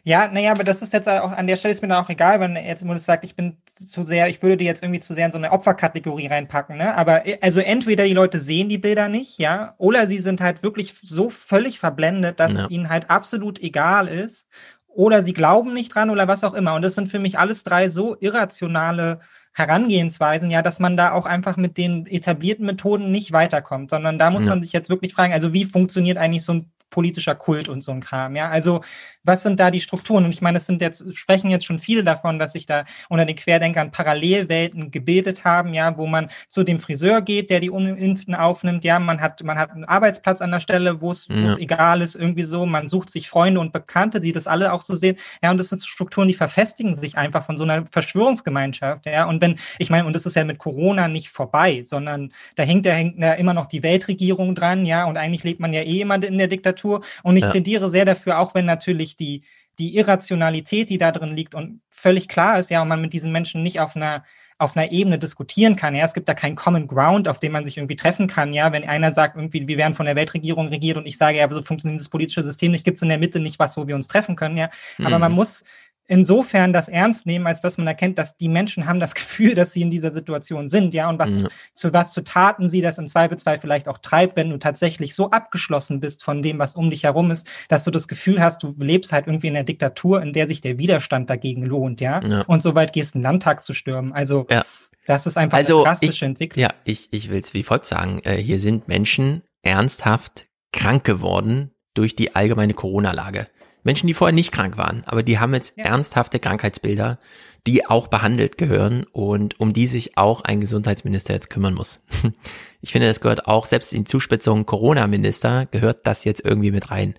[0.07, 2.39] Ja, naja, aber das ist jetzt auch, an der Stelle ist mir dann auch egal,
[2.39, 5.25] wenn jetzt immer sagt, ich bin zu sehr, ich würde die jetzt irgendwie zu sehr
[5.25, 6.95] in so eine Opferkategorie reinpacken, ne?
[6.95, 10.63] Aber äh, also entweder die Leute sehen die Bilder nicht, ja, oder sie sind halt
[10.63, 12.59] wirklich so völlig verblendet, dass Ja.
[12.63, 14.47] es ihnen halt absolut egal ist.
[14.87, 16.73] Oder sie glauben nicht dran oder was auch immer.
[16.75, 19.19] Und das sind für mich alles drei so irrationale
[19.53, 24.29] Herangehensweisen, ja, dass man da auch einfach mit den etablierten Methoden nicht weiterkommt, sondern da
[24.31, 24.49] muss Ja.
[24.51, 27.91] man sich jetzt wirklich fragen, also wie funktioniert eigentlich so ein politischer Kult und so
[27.91, 28.49] ein Kram, ja?
[28.49, 28.82] Also,
[29.24, 30.25] was sind da die Strukturen?
[30.25, 33.25] Und ich meine, es sind jetzt, sprechen jetzt schon viele davon, dass sich da unter
[33.25, 38.35] den Querdenkern Parallelwelten gebildet haben, ja, wo man zu dem Friseur geht, der die Unimpften
[38.35, 41.57] aufnimmt, ja, man hat, man hat einen Arbeitsplatz an der Stelle, wo es Ja.
[41.57, 44.95] egal ist, irgendwie so, man sucht sich Freunde und Bekannte, die das alle auch so
[44.95, 49.25] sehen, ja, und das sind Strukturen, die verfestigen sich einfach von so einer Verschwörungsgemeinschaft, ja,
[49.25, 52.85] und wenn, ich meine, und das ist ja mit Corona nicht vorbei, sondern da hängt
[52.85, 56.01] ja, hängt ja immer noch die Weltregierung dran, ja, und eigentlich lebt man ja eh
[56.01, 56.76] immer in der Diktatur
[57.23, 57.51] und ich Ja.
[57.51, 59.43] plädiere sehr dafür, auch wenn natürlich die,
[59.80, 63.31] die Irrationalität, die da drin liegt und völlig klar ist, ja, und man mit diesen
[63.31, 64.23] Menschen nicht auf einer
[64.59, 65.93] auf einer Ebene diskutieren kann.
[65.93, 68.56] Ja, es gibt da keinen Common Ground, auf dem man sich irgendwie treffen kann.
[68.56, 71.43] Ja, wenn einer sagt, irgendwie, wir werden von der Weltregierung regiert und ich sage, ja,
[71.43, 73.88] aber so funktioniert das politische System nicht, gibt es in der Mitte nicht was, wo
[73.88, 74.57] wir uns treffen können.
[74.57, 75.22] Ja, aber Mhm.
[75.22, 75.64] man muss
[76.07, 79.73] insofern das ernst nehmen, als dass man erkennt, dass die Menschen haben das Gefühl, dass
[79.73, 81.47] sie in dieser Situation sind, ja, und was Ja.
[81.73, 85.29] zu was zu Taten sie das im Zweifelsfall vielleicht auch treibt, wenn du tatsächlich so
[85.31, 88.73] abgeschlossen bist von dem, was um dich herum ist, dass du das Gefühl hast, du
[88.79, 92.41] lebst halt irgendwie in einer Diktatur, in der sich der Widerstand dagegen lohnt, ja, Ja.
[92.43, 94.13] und so weit gehst, einen Landtag zu stürmen.
[94.13, 94.63] Also Ja.
[95.05, 96.61] das ist einfach Also eine drastische ich, Entwicklung.
[96.61, 98.21] Ja, ich, ich will es wie folgt sagen.
[98.23, 103.45] Äh, hier sind Menschen ernsthaft krank geworden durch die allgemeine Corona-Lage.
[103.83, 107.19] Menschen, die vorher nicht krank waren, aber die haben jetzt ernsthafte Krankheitsbilder,
[107.65, 112.01] die auch behandelt gehören und um die sich auch ein Gesundheitsminister jetzt kümmern muss.
[112.80, 117.15] Ich finde, das gehört auch, selbst in Zuspitzung Corona-Minister gehört das jetzt irgendwie mit rein.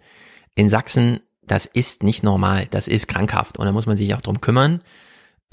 [0.54, 4.20] In Sachsen, das ist nicht normal, das ist krankhaft und da muss man sich auch
[4.20, 4.80] drum kümmern.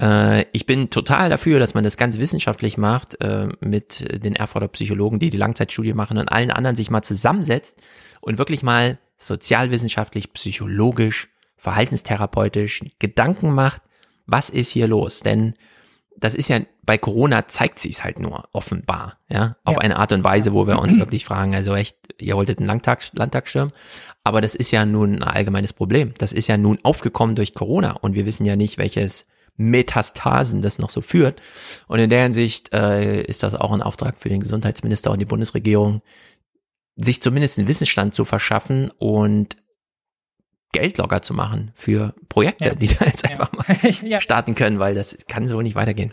[0.00, 4.68] Äh, ich bin total dafür, dass man das ganz wissenschaftlich macht, äh, mit den Erfurter
[4.68, 7.82] Psychologen, die die Langzeitstudie machen und allen anderen sich mal zusammensetzt
[8.20, 13.82] und wirklich mal sozialwissenschaftlich, psychologisch, verhaltenstherapeutisch Gedanken macht,
[14.26, 15.20] was ist hier los?
[15.20, 15.54] Denn
[16.18, 19.80] das ist ja, bei Corona zeigt sich halt nur offenbar, ja, auf Ja.
[19.80, 23.02] eine Art und Weise, wo wir uns wirklich fragen, also echt, ihr wolltet einen Landtag,
[23.12, 23.70] Landtagsschirm,
[24.24, 26.14] aber das ist ja nun ein allgemeines Problem.
[26.18, 29.26] Das ist ja nun aufgekommen durch Corona und wir wissen ja nicht, welches
[29.58, 31.40] Metastasen das noch so führt.
[31.86, 35.24] Und in der Hinsicht äh, ist das auch ein Auftrag für den Gesundheitsminister und die
[35.26, 36.02] Bundesregierung,
[36.96, 39.56] sich zumindest einen Wissensstand zu verschaffen und
[40.72, 42.74] Geld locker zu machen für Projekte, ja.
[42.74, 43.66] die da jetzt einfach mal
[44.02, 44.20] ja.
[44.20, 46.12] starten können, weil das kann so nicht weitergehen.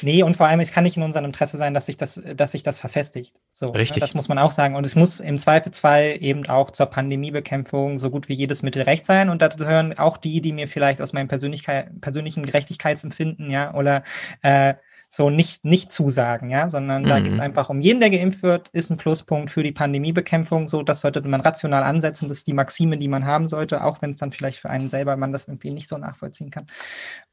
[0.00, 2.52] Nee, und vor allem, es kann nicht in unserem Interesse sein, dass sich das, dass
[2.52, 3.40] sich das verfestigt.
[3.52, 3.78] So, ne?
[3.78, 3.98] Richtig.
[3.98, 4.74] Ne, das muss man auch sagen.
[4.74, 9.06] Und es muss im Zweifelsfall eben auch zur Pandemiebekämpfung so gut wie jedes Mittel recht
[9.06, 9.28] sein.
[9.28, 14.02] Und dazu gehören auch die, die mir vielleicht aus meinem Persönlichkeit, persönlichen Gerechtigkeitsempfinden, ja, oder
[14.42, 14.74] äh,
[15.14, 17.06] so nicht, nicht zusagen, ja, sondern mhm.
[17.06, 20.68] da geht es einfach um jeden, der geimpft wird, ist ein Pluspunkt für die Pandemiebekämpfung.
[20.68, 22.28] So, das sollte man rational ansetzen.
[22.28, 24.88] Das ist die Maxime, die man haben sollte, auch wenn es dann vielleicht für einen
[24.88, 26.66] selber man das irgendwie nicht so nachvollziehen kann.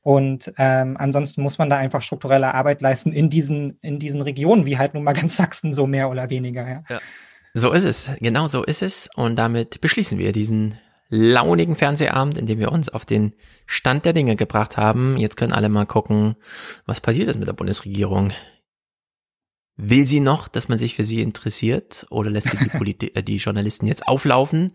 [0.01, 4.65] Und ähm, ansonsten muss man da einfach strukturelle Arbeit leisten in diesen, in diesen Regionen,
[4.65, 6.83] wie halt nun mal ganz Sachsen, so mehr oder weniger, ja.
[6.89, 6.99] ja.
[7.53, 9.09] So ist es, genau so ist es.
[9.15, 10.77] Und damit beschließen wir diesen
[11.09, 13.33] launigen Fernsehabend, in dem wir uns auf den
[13.65, 15.17] Stand der Dinge gebracht haben.
[15.17, 16.35] Jetzt können alle mal gucken,
[16.85, 18.31] was passiert ist mit der Bundesregierung.
[19.75, 23.23] Will sie noch, dass man sich für sie interessiert oder lässt sie die, Polit äh,
[23.23, 24.73] die Journalisten jetzt auflaufen?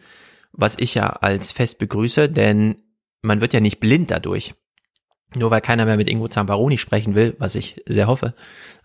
[0.52, 2.76] Was ich ja als fest begrüße, denn
[3.22, 4.54] man wird ja nicht blind dadurch.
[5.36, 8.34] Nur weil keiner mehr mit Ingo Zambaroni sprechen will, was ich sehr hoffe,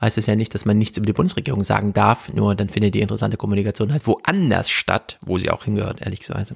[0.02, 2.34] heißt es ja nicht, dass man nichts über die Bundesregierung sagen darf.
[2.34, 6.53] Nur dann findet die interessante Kommunikation halt woanders statt, wo sie auch hingehört, ehrlich gesagt.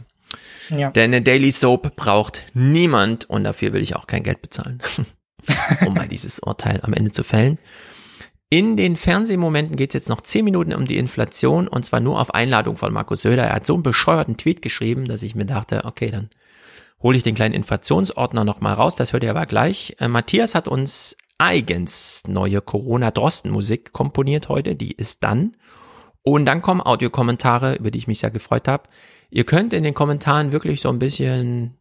[0.70, 0.92] Ja.
[0.92, 4.82] Denn eine Daily Soap braucht niemand und dafür will ich auch kein Geld bezahlen,
[5.86, 7.58] um mal dieses Urteil am Ende zu fällen.
[8.50, 12.22] In den Fernsehmomenten geht es jetzt noch zehn Minuten um die Inflation und zwar nur
[12.22, 13.45] auf Einladung von Markus Söder.
[13.45, 16.30] Er hat so einen bescheuerten Tweet geschrieben, dass ich mir dachte, okay, dann
[17.02, 19.95] hole ich den kleinen Inflationsordner nochmal raus, das hört ihr aber gleich.
[20.00, 25.58] Äh, Matthias hat uns eigens neue Corona-Drosten-Musik komponiert heute, die ist dann.
[26.22, 28.84] Und dann kommen Audiokommentare, über die ich mich sehr gefreut habe.
[29.36, 31.76] Ihr könnt in den Kommentaren wirklich so ein bisschen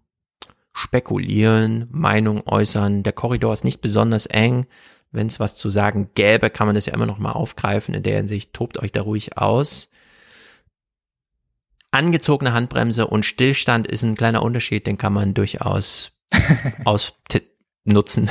[0.72, 3.02] spekulieren, Meinung äußern.
[3.02, 4.64] Der Korridor ist nicht besonders eng.
[5.10, 7.92] Wenn es was zu sagen gäbe, kann man das ja immer noch mal aufgreifen.
[7.92, 9.90] In der Hinsicht tobt euch da ruhig aus.
[11.90, 16.12] Angezogene Handbremse und Stillstand ist ein kleiner Unterschied, den kann man durchaus
[16.86, 18.30] ausnutzen.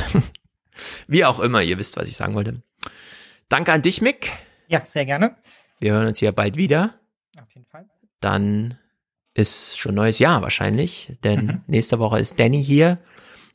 [1.06, 2.56] Wie auch immer, ihr wisst, was ich sagen wollte.
[3.50, 4.32] Danke an dich, Mick.
[4.68, 5.38] Ja, sehr gerne.
[5.80, 6.96] Wir hören uns hier bald wieder.
[7.40, 7.88] Auf jeden Fall.
[8.20, 8.80] Dann
[9.34, 11.62] ist schon neues Jahr wahrscheinlich, denn mhm.
[11.68, 13.00] nächste Woche ist Danny hier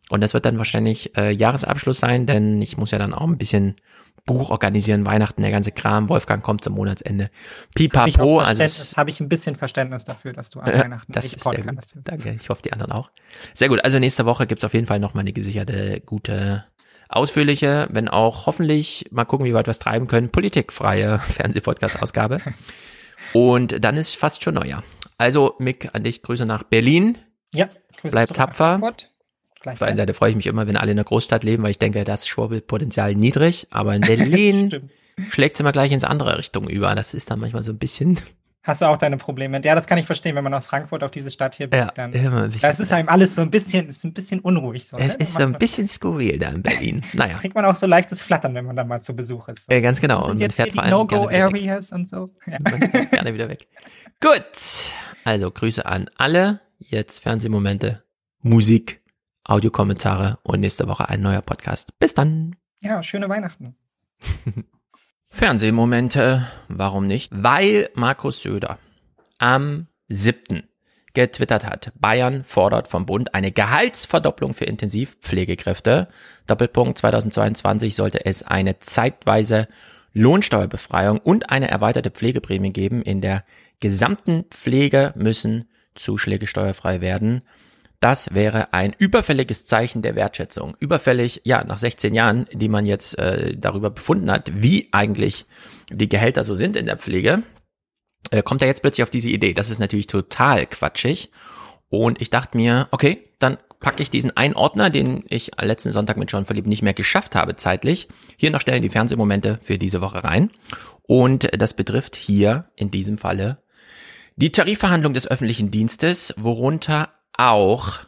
[0.09, 3.39] und das wird dann wahrscheinlich äh, Jahresabschluss sein, denn ich muss ja dann auch ein
[3.39, 3.77] bisschen
[4.25, 6.09] Buch organisieren, Weihnachten, der ganze Kram.
[6.09, 7.31] Wolfgang kommt zum Monatsende.
[7.75, 8.41] Pipapo.
[8.41, 11.45] Hab also habe ich ein bisschen Verständnis dafür, dass du an äh, Weihnachten das ist
[11.45, 11.79] sehr gut.
[12.03, 13.11] Danke, ich hoffe die anderen auch.
[13.55, 16.65] Sehr gut, also nächste Woche gibt's auf jeden Fall nochmal eine gesicherte, gute,
[17.09, 22.41] ausführliche, wenn auch hoffentlich, mal gucken, wie weit wir es treiben können, politikfreie Fernsehpodcast-Ausgabe.
[23.33, 24.83] Und dann ist fast schon Neujahr.
[25.19, 27.19] Also, Mick, an dich Grüße nach Berlin.
[27.55, 27.69] Ja,
[28.01, 28.81] Grüße Bleib tapfer.
[29.65, 31.73] Auf der einen Seite freue ich mich immer, wenn alle in der Großstadt leben, weil
[31.73, 34.91] ich denke, das Schwurbelpotenzial niedrig, aber in Berlin
[35.31, 36.95] schlägt es immer gleich ins andere Richtung über.
[36.95, 38.21] Das ist dann manchmal so ein bisschen.
[38.67, 39.61] Hast du auch deine Probleme?
[39.63, 41.97] Ja, das kann ich verstehen, wenn man aus Frankfurt auf diese Stadt hier blickt.
[41.97, 44.89] Ja, dann, das ist einem alles so ein bisschen, ist ein bisschen unruhig.
[44.89, 45.23] So, es ne?
[45.23, 47.05] ist so ein bisschen skurril da in Berlin.
[47.13, 47.39] Naja.
[47.39, 49.67] Kriegt man auch so leichtes Flattern, wenn man da mal zu Besuch ist.
[49.67, 49.73] So.
[49.73, 50.29] Ja, ganz genau.
[50.29, 52.29] Und jetzt hier die No-Go-Areas und so.
[52.47, 52.59] Ja.
[52.59, 53.69] gerne wieder weg.
[54.21, 54.93] Gut.
[55.25, 56.61] Also Grüße an alle.
[56.79, 58.03] Jetzt Fernsehmomente,
[58.41, 59.01] Musik,
[59.45, 61.97] Audiokommentare und nächste Woche ein neuer Podcast.
[62.01, 62.57] Bis dann.
[62.81, 63.77] Ja, schöne Weihnachten.
[65.37, 67.31] Fernsehmomente, warum nicht?
[67.31, 68.79] Weil Markus Söder
[69.37, 70.63] am 7.
[71.13, 76.07] getwittert hat, Bayern fordert vom Bund eine Gehaltsverdopplung für Intensivpflegekräfte.
[76.47, 79.69] Doppelpunkt 2022 sollte es eine zeitweise
[80.15, 83.03] Lohnsteuerbefreiung und eine erweiterte Pflegeprämie geben.
[83.03, 83.45] In der
[83.79, 87.43] gesamten Pflege müssen Zuschläge steuerfrei werden.
[88.07, 90.77] Das wäre ein überfälliges Zeichen der Wertschätzung.
[90.79, 95.45] Überfällig, ja, nach 16 Jahren, die man jetzt äh, darüber befunden hat, wie eigentlich
[95.91, 97.43] die Gehälter so sind in der Pflege,
[98.31, 99.55] äh, kommt er jetzt plötzlich auf diese Idee.
[99.55, 101.33] Das ist natürlich total quatschig.
[101.89, 106.17] Und ich dachte mir, okay, dann packe ich diesen einen Ordner, den ich letzten Sonntag
[106.17, 110.01] mit John Verlieb nicht mehr geschafft habe zeitlich, hier noch schnell die Fernsehmomente für diese
[110.01, 110.53] Woche rein.
[111.03, 113.57] Und das betrifft hier in diesem Falle
[114.37, 117.09] die Tarifverhandlung des öffentlichen Dienstes, worunter
[117.39, 117.99] auch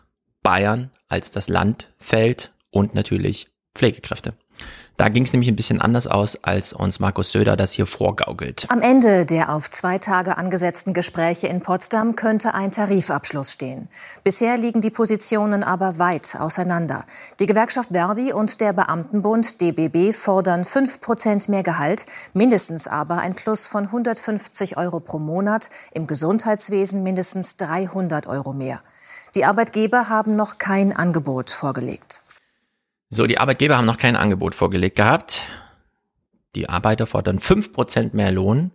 [0.43, 4.35] Bayern als das Land fällt und natürlich Pflegekräfte.
[4.99, 8.67] Da ging es nämlich ein bisschen anders aus, als uns Markus Söder das hier vorgaukelt.
[8.69, 13.89] Am Ende der auf zwei Tage angesetzten Gespräche in Potsdam könnte ein Tarifabschluss stehen.
[14.25, 17.05] Bisher liegen die Positionen aber weit auseinander.
[17.39, 23.37] Die Gewerkschaft Verdi und der Beamtenbund DBB fordern 5 Prozent mehr Gehalt, mindestens aber ein
[23.37, 28.81] Plus von 150 Euro pro Monat, im Gesundheitswesen mindestens 300 Euro mehr.
[29.35, 32.23] Die Arbeitgeber haben noch kein Angebot vorgelegt.
[33.11, 35.45] So, die Arbeitgeber haben noch kein Angebot vorgelegt gehabt.
[36.55, 38.71] Die Arbeiter fordern fünf Prozent mehr Lohn.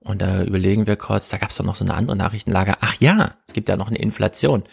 [0.00, 2.74] Und da überlegen wir kurz, da gab es doch noch so eine andere Nachrichtenlage.
[2.80, 4.64] Ach ja, es gibt ja noch eine Inflation.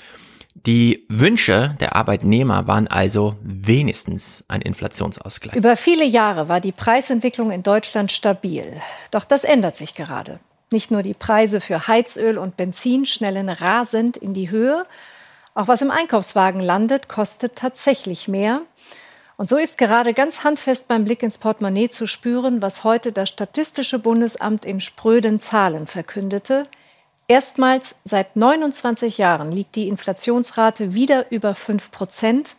[0.66, 5.56] Die Wünsche der Arbeitnehmer waren also wenigstens ein Inflationsausgleich.
[5.56, 8.82] Über viele Jahre war die Preisentwicklung in Deutschland stabil.
[9.12, 10.40] Doch das ändert sich gerade.
[10.72, 14.86] Nicht nur die Preise für Heizöl und Benzin schnellen rasend in die Höhe,
[15.56, 18.62] auch was im Einkaufswagen landet, kostet tatsächlich mehr.
[19.36, 23.30] Und so ist gerade ganz handfest beim Blick ins Portemonnaie zu spüren, was heute das
[23.30, 26.68] Statistische Bundesamt in spröden Zahlen verkündete.
[27.28, 32.56] Erstmals seit 29 Jahren liegt die Inflationsrate wieder über 5 Prozent.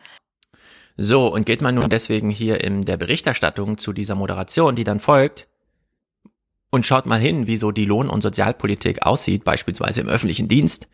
[0.97, 5.01] So, und geht man nun deswegen hier in der Berichterstattung zu dieser Moderation, die dann
[5.01, 5.49] folgt,
[6.70, 10.89] und schaut mal hin, wie so die Lohn- und Sozialpolitik aussieht, beispielsweise im öffentlichen Dienst.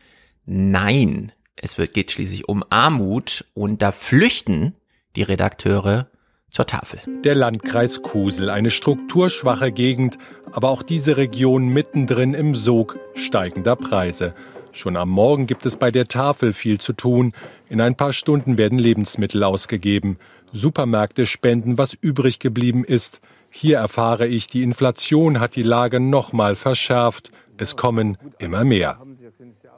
[0.45, 4.75] Nein, es wird, geht schließlich um Armut und da flüchten
[5.15, 6.09] die Redakteure
[6.51, 6.99] zur Tafel.
[7.23, 10.17] Der Landkreis Kusel, eine strukturschwache Gegend,
[10.51, 14.33] aber auch diese Region mittendrin im Sog steigender Preise.
[14.71, 17.33] Schon am Morgen gibt es bei der Tafel viel zu tun.
[17.67, 20.17] In ein paar Stunden werden Lebensmittel ausgegeben.
[20.53, 23.19] Supermärkte spenden, was übrig geblieben ist.
[23.59, 27.31] Hier erfahre ich, die Inflation hat die Lage nochmal verschärft.
[27.57, 28.99] Es kommen immer mehr.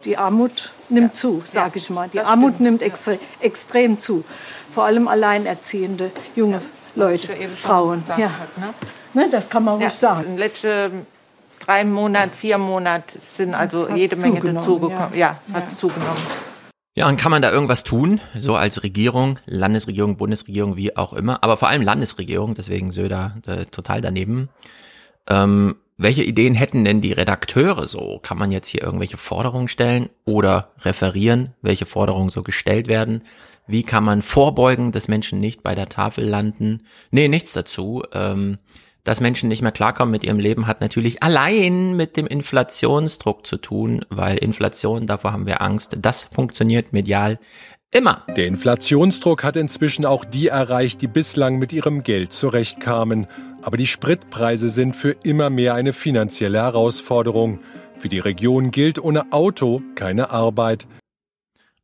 [0.03, 2.09] Die Armut nimmt zu, sage ich mal.
[2.09, 4.25] Die Armut nimmt extre extrem zu.
[4.73, 6.61] Vor allem alleinerziehende junge
[6.95, 8.03] Leute, Frauen.
[8.17, 8.31] Ja.
[8.57, 8.73] Ne?
[9.13, 10.25] Ne, das kann man ruhig sagen.
[10.25, 11.07] In den letzten
[11.65, 15.13] drei Monaten, vier Monaten sind also jede Menge dazugekommen.
[15.13, 16.21] Ja, ja hat es zugenommen.
[16.99, 18.19] Ja, und kann man da irgendwas tun?
[18.37, 23.63] So als Regierung, Landesregierung, Bundesregierung, wie auch immer, aber vor allem Landesregierung, deswegen Söder äh,
[23.63, 24.49] total daneben.
[25.25, 28.19] Ähm, welche Ideen hätten denn die Redakteure so?
[28.21, 33.21] Kann man jetzt hier irgendwelche Forderungen stellen oder referieren, welche Forderungen so gestellt werden?
[33.65, 36.83] Wie kann man vorbeugen, dass Menschen nicht bei der Tafel landen?
[37.11, 38.03] Nee, nichts dazu.
[38.11, 38.57] Ähm,
[39.03, 43.57] dass Menschen nicht mehr klarkommen mit ihrem Leben, hat natürlich allein mit dem Inflationsdruck zu
[43.57, 47.39] tun, weil Inflation, davor haben wir Angst, das funktioniert medial
[47.91, 48.23] immer.
[48.35, 53.27] Der Inflationsdruck hat inzwischen auch die erreicht, die bislang mit ihrem Geld zurechtkamen.
[53.61, 57.59] Aber die Spritpreise sind für immer mehr eine finanzielle Herausforderung.
[57.95, 60.87] Für die Region gilt ohne Auto keine Arbeit.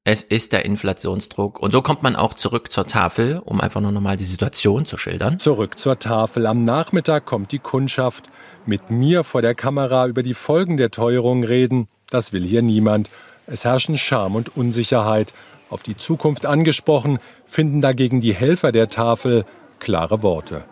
[0.06, 1.59] Es ist der Inflationsdruck.
[1.59, 4.98] Und so kommt man auch zurück zur Tafel, um einfach nur nochmal die Situation zu
[4.98, 5.40] schildern.
[5.40, 6.45] Zurück zur Tafel.
[6.48, 8.25] Am Nachmittag kommt die Kundschaft.
[8.66, 13.09] Mit mir vor der Kamera über die Folgen der Teuerung reden, das will hier niemand.
[13.48, 15.34] Es herrschen Scham und Unsicherheit.
[15.69, 19.43] Auf die Zukunft angesprochen, finden dagegen die Helfer der Tafel
[19.80, 20.64] klare Worte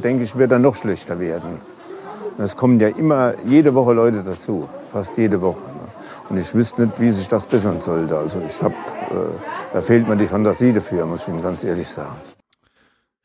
[0.00, 1.60] denke ich, wird dann noch schlechter werden.
[2.38, 5.73] Es kommen ja immer jede Woche Leute dazu, fast jede Woche.
[6.28, 8.16] Und ich wüsste nicht, wie sich das bessern sollte.
[8.16, 8.74] Also ich habe,
[9.10, 12.16] äh, da fehlt mir die Fantasie dafür, muss ich Ihnen ganz ehrlich sagen.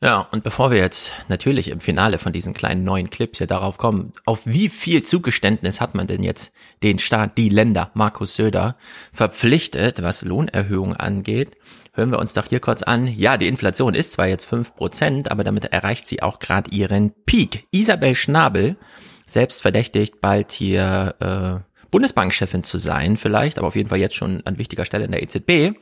[0.02, 3.76] Ja, und bevor wir jetzt natürlich im Finale von diesen kleinen neuen Clips hier darauf
[3.76, 8.76] kommen, auf wie viel Zugeständnis hat man denn jetzt den Staat, die Länder, Markus Söder,
[9.12, 11.58] verpflichtet, was Lohnerhöhungen angeht,
[11.92, 13.08] hören wir uns doch hier kurz an.
[13.08, 17.12] Ja, die Inflation ist zwar jetzt fünf Prozent, aber damit erreicht sie auch gerade ihren
[17.26, 17.66] Peak.
[17.70, 18.76] Isabel Schnabel,
[19.26, 24.42] selbst verdächtigt, bald hier äh, Bundesbankchefin zu sein, vielleicht, aber auf jeden Fall jetzt schon
[24.46, 25.76] an wichtiger Stelle in der EZB,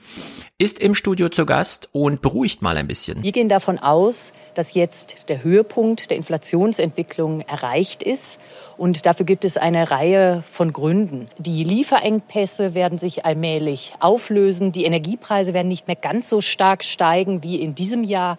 [0.59, 3.23] ist im Studio zu Gast und beruhigt mal ein bisschen.
[3.23, 8.41] Wir gehen davon aus, dass jetzt der Höhepunkt der Inflationsentwicklung erreicht ist.
[8.77, 11.29] Und dafür gibt es eine Reihe von Gründen.
[11.39, 14.73] Die Lieferengpässe werden sich allmählich auflösen.
[14.73, 18.39] Die Energiepreise werden nicht mehr ganz so stark steigen wie in diesem Jahr.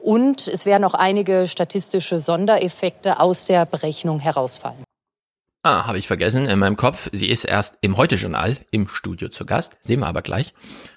[0.00, 4.82] Und es werden auch einige statistische Sondereffekte aus der Berechnung herausfallen.
[5.64, 7.08] Ah, habe ich vergessen in meinem Kopf.
[7.12, 9.76] Sie ist erst im Heute-Journal im Studio zu Gast.
[9.80, 10.54] Sehen wir aber gleich.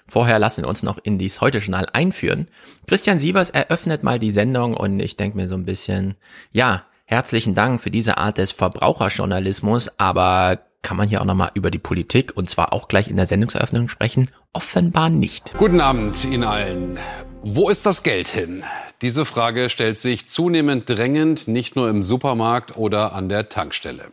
[0.08, 2.48] Vorher lassen wir uns noch in dieses Heute-Journal einführen.
[2.88, 6.16] Christian Sievers eröffnet mal die Sendung und ich denke mir so ein bisschen,
[6.50, 11.70] ja, herzlichen Dank für diese Art des Verbraucherjournalismus, aber kann man hier auch nochmal über
[11.70, 14.32] die Politik und zwar auch gleich in der Sendungseröffnung sprechen?
[14.52, 15.54] Offenbar nicht.
[15.58, 16.98] Guten Abend Ihnen allen.
[17.40, 18.64] Wo ist das Geld hin?
[19.00, 24.10] Diese Frage stellt sich zunehmend drängend, nicht nur im Supermarkt oder an der Tankstelle.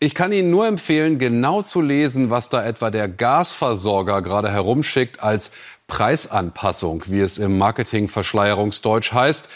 [0.00, 5.20] Ich kann Ihnen nur empfehlen, genau zu lesen, was da etwa der Gasversorger gerade herumschickt
[5.20, 5.50] als
[5.88, 9.48] Preisanpassung, wie es im Marketing-Verschleierungsdeutsch heißt.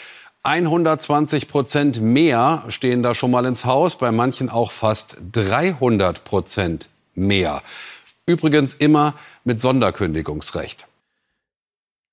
[0.43, 6.89] 120 Prozent mehr stehen da schon mal ins Haus, bei manchen auch fast 300 Prozent
[7.15, 7.61] mehr.
[8.25, 9.13] Übrigens immer
[9.45, 10.87] mit Sonderkündigungsrecht.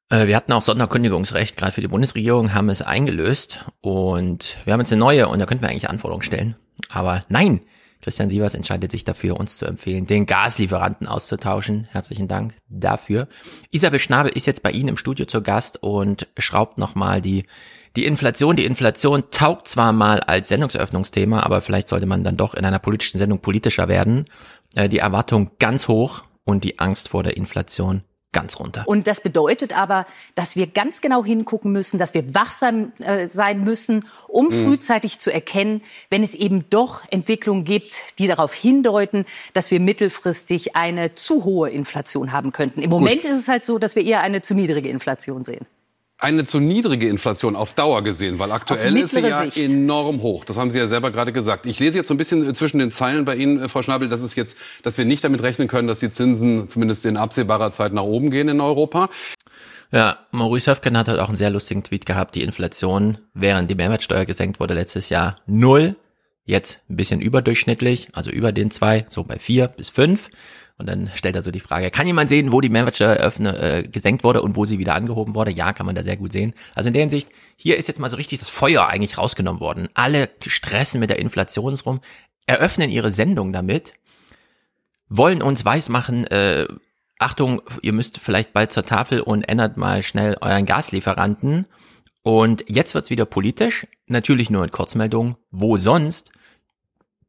[0.09, 4.81] Äh, wir hatten auch Sonderkündigungsrecht, gerade für die Bundesregierung, haben es eingelöst und wir haben
[4.81, 6.55] jetzt eine neue und da könnten wir eigentlich Anforderungen stellen.
[6.91, 7.61] Aber nein,
[8.01, 11.89] Christian Sievers entscheidet sich dafür, uns zu empfehlen, den Gaslieferanten auszutauschen.
[11.91, 13.29] Herzlichen Dank dafür.
[13.71, 17.45] Isabel Schnabel ist jetzt bei Ihnen im Studio zu Gast und schraubt nochmal die,
[17.97, 18.57] die Inflation.
[18.57, 22.79] Die Inflation taugt zwar mal als Sendungseröffnungsthema, aber vielleicht sollte man dann doch in einer
[22.79, 24.27] politischen Sendung politischer werden.
[24.75, 28.85] Äh, die Erwartung ganz hoch und die Angst vor der Inflation ganz runter.
[28.87, 33.65] Und das bedeutet aber, dass wir ganz genau hingucken müssen, dass wir wachsam äh, sein
[33.65, 34.53] müssen, um mhm.
[34.53, 40.77] frühzeitig zu erkennen, wenn es eben doch Entwicklungen gibt, die darauf hindeuten, dass wir mittelfristig
[40.77, 42.83] eine zu hohe Inflation haben könnten.
[42.83, 43.33] Im Moment Gut.
[43.33, 45.67] ist es halt so, dass wir eher eine zu niedrige Inflation sehen
[46.21, 49.59] eine zu niedrige Inflation auf Dauer gesehen, weil aktuell ist sie ja Sicht.
[49.59, 50.45] enorm hoch.
[50.45, 51.67] Das haben Sie ja selber gerade gesagt.
[51.67, 54.23] Ich lese jetzt so ein bisschen zwischen den Zeilen bei Ihnen, äh, Frau Schnabel, dass
[54.23, 57.93] es jetzt, dass wir nicht damit rechnen können, dass die Zinsen zumindest in absehbarer Zeit
[57.93, 59.09] nach oben gehen in Europa.
[59.93, 62.35] Ja, Maurice Höfgen hat halt auch einen sehr lustigen Tweet gehabt.
[62.35, 65.97] Die Inflation, während die Mehrwertsteuer gesenkt wurde letztes Jahr, null.
[66.45, 70.31] Jetzt ein bisschen überdurchschnittlich, also über den zwei, so bei vier bis fünf.
[70.81, 73.83] Und dann stellt er so die Frage, kann jemand sehen, wo die Mehrwertsteuer öffne, äh,
[73.83, 75.51] gesenkt wurde und wo sie wieder angehoben wurde?
[75.51, 76.55] Ja, kann man da sehr gut sehen.
[76.75, 79.91] Also in der Hinsicht, hier ist jetzt mal so richtig das Feuer eigentlich rausgenommen worden.
[79.93, 82.01] Alle stressen mit der Inflation rum,
[82.47, 83.93] eröffnen ihre Sendung damit,
[85.11, 86.67] wollen uns weismachen, äh,
[87.19, 91.67] Achtung, ihr müsst vielleicht bald zur Tafel und ändert mal schnell euren Gaslieferanten.
[92.23, 95.37] Und jetzt wird's wieder politisch, natürlich nur in Kurzmeldungen.
[95.51, 96.33] Wo sonst?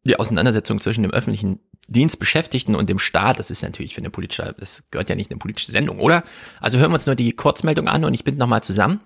[0.05, 1.59] Die Auseinandersetzung zwischen dem öffentlichen
[1.91, 5.35] Dienstbeschäftigten und dem Staat, das ist natürlich für eine politische, das gehört ja nicht in
[5.35, 6.23] eine politische Sendung, oder?
[6.59, 9.01] Also hören wir uns nur die Kurzmeldung an und ich bin nochmal zusammen.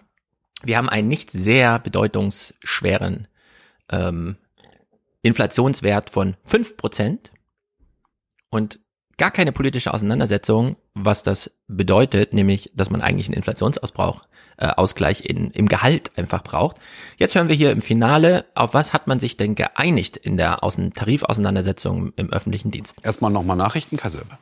[0.63, 3.27] Wir haben einen nicht sehr bedeutungsschweren
[3.89, 4.37] ähm,
[5.21, 7.31] Inflationswert von fünf Prozent
[8.49, 8.79] und
[9.17, 14.23] gar keine politische Auseinandersetzung, was das bedeutet, nämlich, dass man eigentlich einen Inflationsausbrauch,
[14.57, 16.77] äh, Ausgleich in, im Gehalt einfach braucht.
[17.17, 20.63] Jetzt hören wir hier im Finale, auf was hat man sich denn geeinigt in der
[20.63, 22.97] Außen Tarifauseinandersetzung im öffentlichen Dienst?
[23.03, 24.37] Erstmal nochmal Nachrichten, Kassilbe.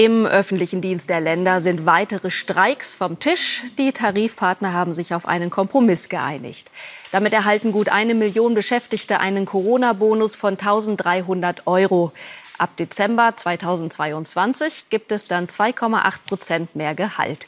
[0.00, 3.64] Im öffentlichen Dienst der Länder sind weitere Streiks vom Tisch.
[3.78, 6.70] Die Tarifpartner haben sich auf einen Kompromiss geeinigt.
[7.10, 12.12] Damit erhalten gut eine Million Beschäftigte einen Corona-Bonus von 1300 Euro.
[12.58, 17.46] Ab Dezember 2022 gibt es dann 2,8 Prozent mehr Gehalt.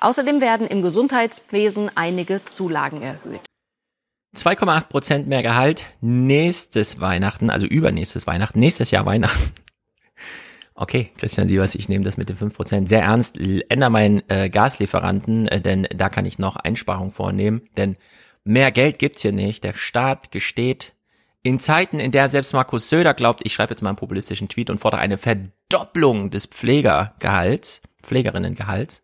[0.00, 3.40] Außerdem werden im Gesundheitswesen einige Zulagen erhöht.
[4.36, 9.50] 2,8 Prozent mehr Gehalt nächstes Weihnachten, also übernächstes Weihnachten, nächstes Jahr Weihnachten.
[10.74, 13.38] Okay, Christian Sievers, ich nehme das mit den 5 Prozent sehr ernst.
[13.38, 17.62] Ändere meinen äh, Gaslieferanten, äh, denn da kann ich noch Einsparungen vornehmen.
[17.76, 17.96] Denn
[18.44, 19.64] mehr Geld gibt's hier nicht.
[19.64, 20.94] Der Staat gesteht
[21.42, 24.70] in Zeiten, in der selbst Markus Söder glaubt, ich schreibe jetzt mal einen populistischen Tweet
[24.70, 29.02] und fordere eine Verdopplung des Pflegergehalts, Pflegerinnengehalts,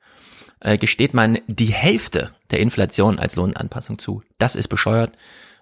[0.61, 4.23] äh, gesteht man die Hälfte der Inflation als Lohnanpassung zu.
[4.39, 5.13] Das ist bescheuert.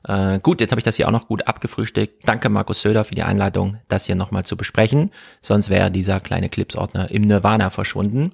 [0.07, 2.27] Äh, gut, jetzt habe ich das hier auch noch gut abgefrühstückt.
[2.28, 5.11] Danke Markus Söder für die Einladung, das hier nochmal zu besprechen.
[5.41, 8.33] Sonst wäre dieser kleine Clipsordner im Nirvana verschwunden.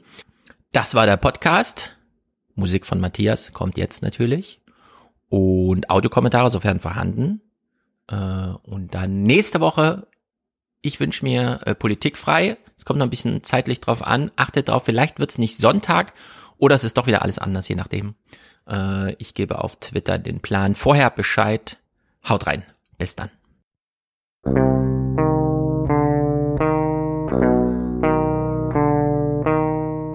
[0.73, 1.97] Das war der Podcast.
[2.55, 4.61] Musik von Matthias kommt jetzt natürlich.
[5.29, 7.41] Und Audiokommentare, sofern vorhanden.
[8.11, 8.17] Äh,
[8.63, 10.07] und dann nächste Woche,
[10.83, 12.57] ich wünsche mir äh, Politik frei.
[12.77, 14.31] Es kommt noch ein bisschen zeitlich drauf an.
[14.37, 16.13] Achtet drauf, vielleicht wird's nicht Sonntag
[16.59, 18.15] oder es ist doch wieder alles anders, je nachdem.
[18.69, 21.79] Äh, ich gebe auf Twitter den Plan vorher Bescheid.
[22.29, 22.65] Haut rein.
[22.99, 23.31] Bis dann.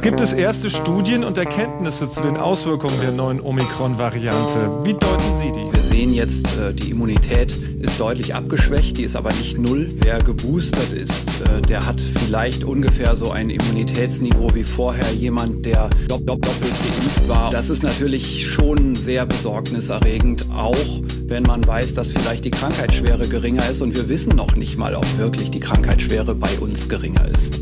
[0.05, 4.83] Gibt es erste Studien und Erkenntnisse zu den Auswirkungen der neuen Omikron-Variante?
[4.83, 5.73] Wie deuten Sie die?
[5.73, 9.95] Wir sehen jetzt, äh, die Immunität ist deutlich abgeschwächt, die ist aber nicht null.
[10.03, 15.89] Wer geboostert ist, äh, der hat vielleicht ungefähr so ein Immunitätsniveau wie vorher jemand, der
[16.07, 17.49] doppelt geimpft war.
[17.49, 23.67] Das ist natürlich schon sehr besorgniserregend, auch wenn man weiß, dass vielleicht die Krankheitsschwere geringer
[23.67, 27.59] ist und wir wissen noch nicht mal, ob wirklich die Krankheitsschwere bei uns geringer ist.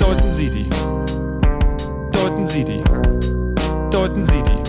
[0.00, 0.95] Deuten Sie die?
[2.46, 2.82] Deuten Sie die?
[3.90, 4.62] Deuten Sie die?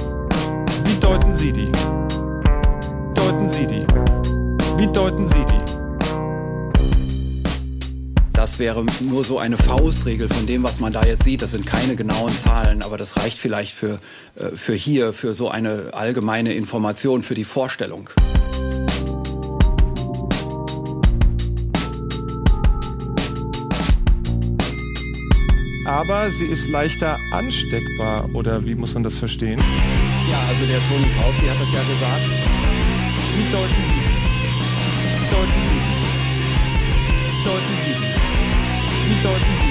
[0.83, 1.72] Wie deuten Sie die?
[3.14, 3.85] Deuten Sie die?
[4.77, 5.61] Wie deuten Sie die?
[8.33, 11.43] Das wäre nur so eine Faustregel von dem, was man da jetzt sieht.
[11.43, 13.99] Das sind keine genauen Zahlen, aber das reicht vielleicht für,
[14.35, 18.09] äh, für hier, für so eine allgemeine Information, für die Vorstellung.
[25.88, 28.30] Aber sie ist leichter ansteckbar.
[28.33, 29.59] Oder wie muss man das verstehen?
[30.30, 32.27] Ja, also der Toni Fauci hat das ja gesagt.
[33.38, 34.01] Wie deuten Sie?
[35.16, 35.80] Wie deuten Sie?
[37.45, 37.95] Deuten Sie?
[39.09, 39.67] Wie deuten Sie?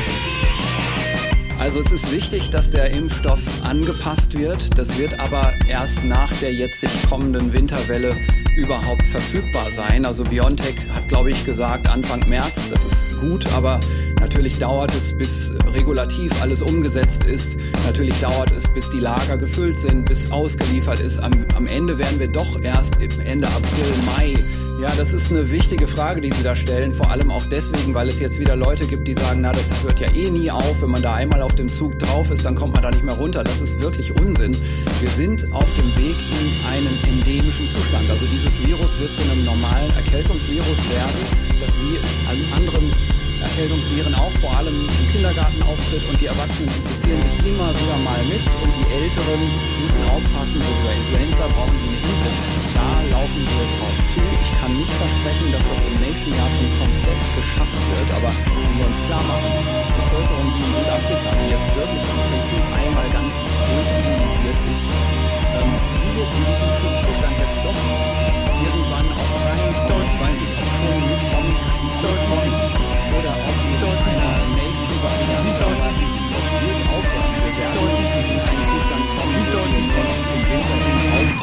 [1.61, 4.79] Also es ist wichtig, dass der Impfstoff angepasst wird.
[4.79, 8.17] Das wird aber erst nach der jetzt sich kommenden Winterwelle
[8.57, 10.07] überhaupt verfügbar sein.
[10.07, 12.69] Also BioNTech hat, glaube ich, gesagt Anfang März.
[12.71, 13.81] Das ist gut, aber
[14.21, 17.57] natürlich dauert es, bis regulativ alles umgesetzt ist.
[17.87, 21.19] Natürlich dauert es, bis die Lager gefüllt sind, bis ausgeliefert ist.
[21.19, 24.35] Am, am Ende werden wir doch erst Ende April, Mai
[24.79, 26.93] ja, das ist eine wichtige Frage, die Sie da stellen.
[26.93, 29.99] Vor allem auch deswegen, weil es jetzt wieder Leute gibt, die sagen, na, das hört
[30.01, 30.83] ja eh nie auf.
[30.83, 33.15] Wenn man da einmal auf dem Zug drauf ist, dann kommt man da nicht mehr
[33.15, 33.43] runter.
[33.43, 34.55] Das ist wirklich Unsinn.
[35.01, 38.11] Wir sind auf dem Weg in einen endemischen Zustand.
[38.11, 41.21] Also dieses Virus wird zu einem normalen Erkältungsvirus werden,
[41.59, 43.16] das wie an anderen
[43.47, 48.19] Erkältungsviren auch vor allem im Kindergarten auftritt und die Erwachsenen infizieren sich immer wieder mal
[48.27, 49.39] mit und die Älteren
[49.87, 52.37] müssen aufpassen, so wie bei Influenza brauchen die eine Impfung.
[52.75, 54.19] Da laufen wir drauf zu.
[54.43, 58.73] Ich kann nicht versprechen, dass das im nächsten Jahr schon komplett geschafft wird, aber wenn
[58.83, 63.09] wir uns klar machen, die Bevölkerung wie in Südafrika, die jetzt wirklich im Prinzip einmal
[63.15, 67.79] ganz durchimmunisiert ist, ähm, die wird in diesem Zustand jetzt doch
[68.59, 70.03] irgendwann auch reinkommen.
[70.03, 74.37] Ich weiß nicht, ob schon mit Omikron oder auch mit einer.
[76.37, 77.33] Das wird aufhören.
[77.45, 77.81] Wir werden
[78.31, 80.97] in einen Zustand kommen, wo wir noch zum Winter hin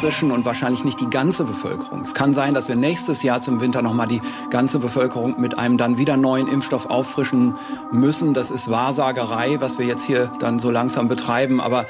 [0.04, 2.00] auffrischen und wahrscheinlich nicht die ganze Bevölkerung.
[2.00, 4.20] Es kann sein, dass wir nächstes Jahr zum Winter nochmal die
[4.50, 7.56] ganze Bevölkerung mit einem dann wieder neuen Impfstoff auffrischen
[7.90, 8.34] müssen.
[8.34, 11.60] Das ist Wahrsagerei, was wir jetzt hier dann so langsam betreiben.
[11.60, 11.86] Aber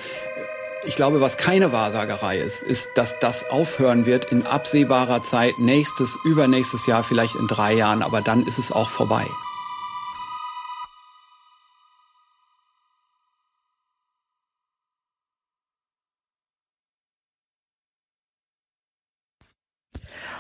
[0.86, 6.16] ich glaube, was keine Wahrsagerei ist, ist, dass das aufhören wird in absehbarer Zeit, nächstes,
[6.24, 9.26] übernächstes Jahr, vielleicht in drei Jahren, aber dann ist es auch vorbei.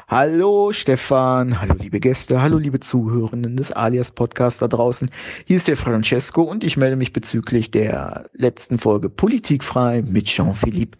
[0.06, 5.10] Hallo Stefan, hallo liebe Gäste, hallo liebe Zuhörenden des Alias Podcasts da draußen.
[5.46, 10.98] Hier ist der Francesco und ich melde mich bezüglich der letzten Folge Politikfrei mit Jean-Philippe.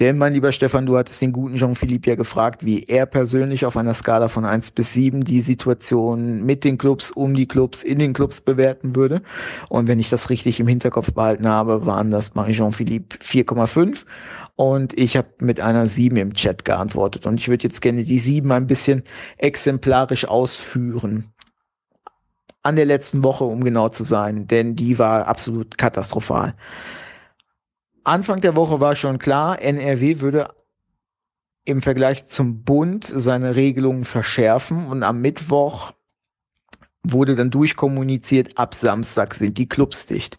[0.00, 3.76] Denn mein lieber Stefan, du hattest den guten Jean-Philippe ja gefragt, wie er persönlich auf
[3.76, 8.00] einer Skala von 1 bis 7 die Situation mit den Clubs, um die Clubs, in
[8.00, 9.22] den Clubs bewerten würde.
[9.68, 14.04] Und wenn ich das richtig im Hinterkopf behalten habe, waren das bei Jean-Philippe 4,5
[14.56, 17.26] und ich habe mit einer 7 im Chat geantwortet.
[17.26, 19.02] Und ich würde jetzt gerne die 7 ein bisschen
[19.38, 21.32] exemplarisch ausführen.
[22.62, 26.54] An der letzten Woche, um genau zu sein, denn die war absolut katastrophal.
[28.04, 30.54] Anfang der Woche war schon klar, NRW würde
[31.64, 35.92] im Vergleich zum Bund seine Regelungen verschärfen und am Mittwoch
[37.04, 40.38] wurde dann durchkommuniziert, ab Samstag sind die Clubs dicht.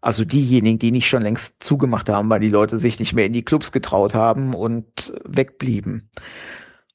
[0.00, 3.32] Also diejenigen, die nicht schon längst zugemacht haben, weil die Leute sich nicht mehr in
[3.32, 6.10] die Clubs getraut haben und wegblieben.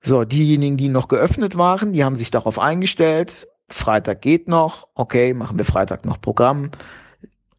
[0.02, 3.48] So, diejenigen, die noch geöffnet waren, die haben sich darauf eingestellt.
[3.68, 4.88] Freitag geht noch.
[4.94, 6.70] Okay, machen wir Freitag noch Programm.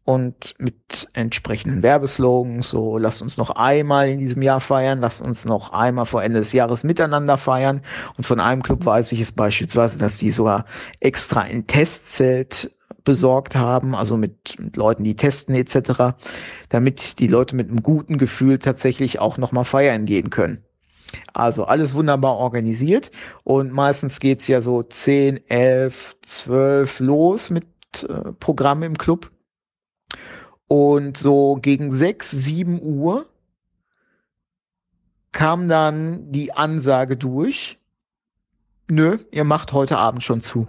[0.05, 5.43] Und mit entsprechenden Werbeslogans, so lasst uns noch einmal in diesem Jahr feiern, lasst uns
[5.43, 7.81] noch einmal vor Ende des Jahres miteinander feiern.
[8.15, 10.63] Und von einem Club weiß ich es beispielsweise, dass die sogar
[11.01, 12.71] extra ein Testzelt
[13.07, 16.17] besorgt haben, also mit, mit Leuten, die testen etc.,
[16.67, 20.65] damit die Leute mit einem guten Gefühl tatsächlich auch nochmal feiern gehen können.
[21.33, 23.11] Also alles wunderbar organisiert
[23.45, 27.65] und meistens geht's ja so 10, 11, 12 los mit
[28.03, 29.31] äh, Programm im Club.
[30.67, 33.25] Und so gegen 6, 7 Uhr
[35.31, 37.79] kam dann die Ansage durch,
[38.89, 40.67] nö, ihr macht heute Abend schon zu.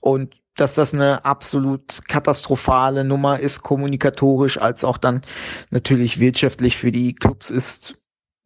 [0.00, 5.22] Und dass das eine absolut katastrophale Nummer ist, kommunikatorisch als auch dann
[5.70, 7.98] natürlich wirtschaftlich für die Clubs ist,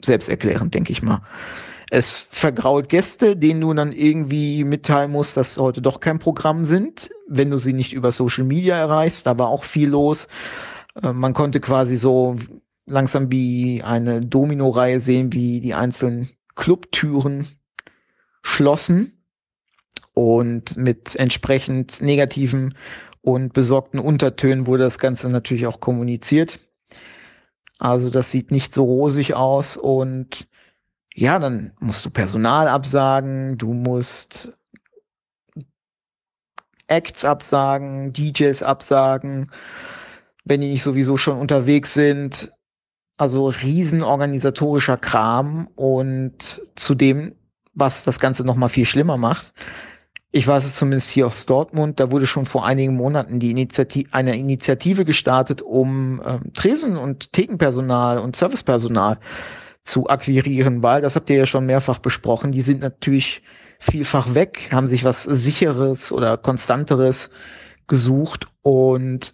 [0.03, 1.23] selbsterklärend, denke ich mal.
[1.91, 7.11] Es vergrault Gäste, denen du dann irgendwie mitteilen musst, dass heute doch kein Programm sind,
[7.29, 9.27] wenn du sie nicht über Social Media erreichst.
[9.27, 10.27] Da war auch viel los.
[11.01, 12.37] Äh, man konnte quasi so
[12.87, 17.47] langsam wie eine Domino-Reihe sehen, wie die einzelnen Clubtüren
[18.43, 19.16] schlossen
[20.17, 22.75] und mit entsprechend negativen
[23.21, 26.71] und besorgten Untertönen wurde das Ganze natürlich auch kommuniziert.
[27.79, 30.49] Also das sieht nicht so rosig aus und
[31.15, 34.55] ja, dann musst du Personal absagen, du musst
[36.87, 39.51] Acts absagen, DJs absagen,
[40.47, 42.53] wenn die nicht sowieso schon unterwegs sind.
[43.19, 47.35] Also riesen organisatorischer Kram und zudem,
[47.75, 49.53] was das Ganze noch mal viel schlimmer macht,
[50.33, 54.09] ich weiß es zumindest hier aus Dortmund, da wurde schon vor einigen Monaten die Initiative,
[54.13, 59.19] eine Initiative gestartet, um ähm, Tresen- und Thekenpersonal und Servicepersonal
[59.85, 63.43] zu akquirieren, weil, das habt ihr ja schon mehrfach besprochen, die sind natürlich
[63.79, 67.31] vielfach weg, haben sich was sicheres oder konstanteres
[67.87, 69.33] gesucht und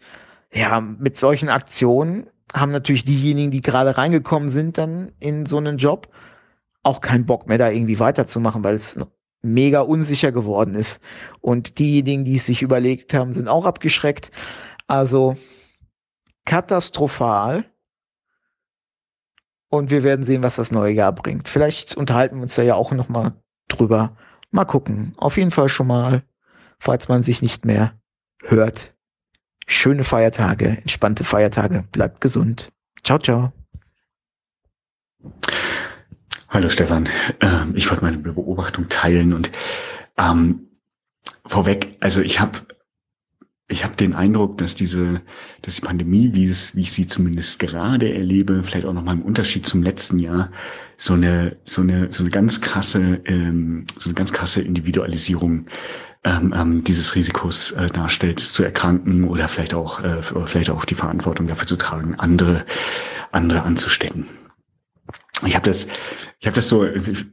[0.52, 5.78] ja, mit solchen Aktionen haben natürlich diejenigen, die gerade reingekommen sind, dann in so einen
[5.78, 6.08] Job,
[6.82, 8.98] auch keinen Bock mehr, da irgendwie weiterzumachen, weil es
[9.42, 11.00] mega unsicher geworden ist.
[11.40, 14.30] Und diejenigen, die es sich überlegt haben, sind auch abgeschreckt.
[14.86, 15.36] Also
[16.44, 17.64] katastrophal.
[19.68, 21.48] Und wir werden sehen, was das neue Jahr bringt.
[21.48, 23.32] Vielleicht unterhalten wir uns da ja auch noch mal
[23.68, 24.16] drüber.
[24.50, 25.14] Mal gucken.
[25.16, 26.22] Auf jeden Fall schon mal,
[26.78, 27.94] falls man sich nicht mehr
[28.42, 28.94] hört.
[29.66, 31.84] Schöne Feiertage, entspannte Feiertage.
[31.90, 32.70] Bleibt gesund.
[33.02, 33.52] Ciao, ciao.
[36.52, 37.08] Hallo Stefan,
[37.40, 39.50] ähm, ich wollte meine Beobachtung teilen und
[40.18, 40.68] ähm,
[41.46, 42.58] vorweg, also ich habe
[43.68, 45.22] ich habe den Eindruck, dass diese,
[45.62, 49.14] dass die Pandemie, wie es, wie ich sie zumindest gerade erlebe, vielleicht auch noch mal
[49.14, 50.50] im Unterschied zum letzten Jahr,
[50.98, 55.68] so eine, so eine, so eine ganz krasse, ähm, so eine ganz krasse Individualisierung
[56.22, 60.96] ähm, ähm, dieses Risikos äh, darstellt, zu erkranken oder vielleicht auch, äh, vielleicht auch die
[60.96, 62.66] Verantwortung dafür zu tragen, andere,
[63.30, 64.26] andere anzustecken.
[65.44, 65.86] Ich habe das,
[66.40, 67.26] ich habe das so, ich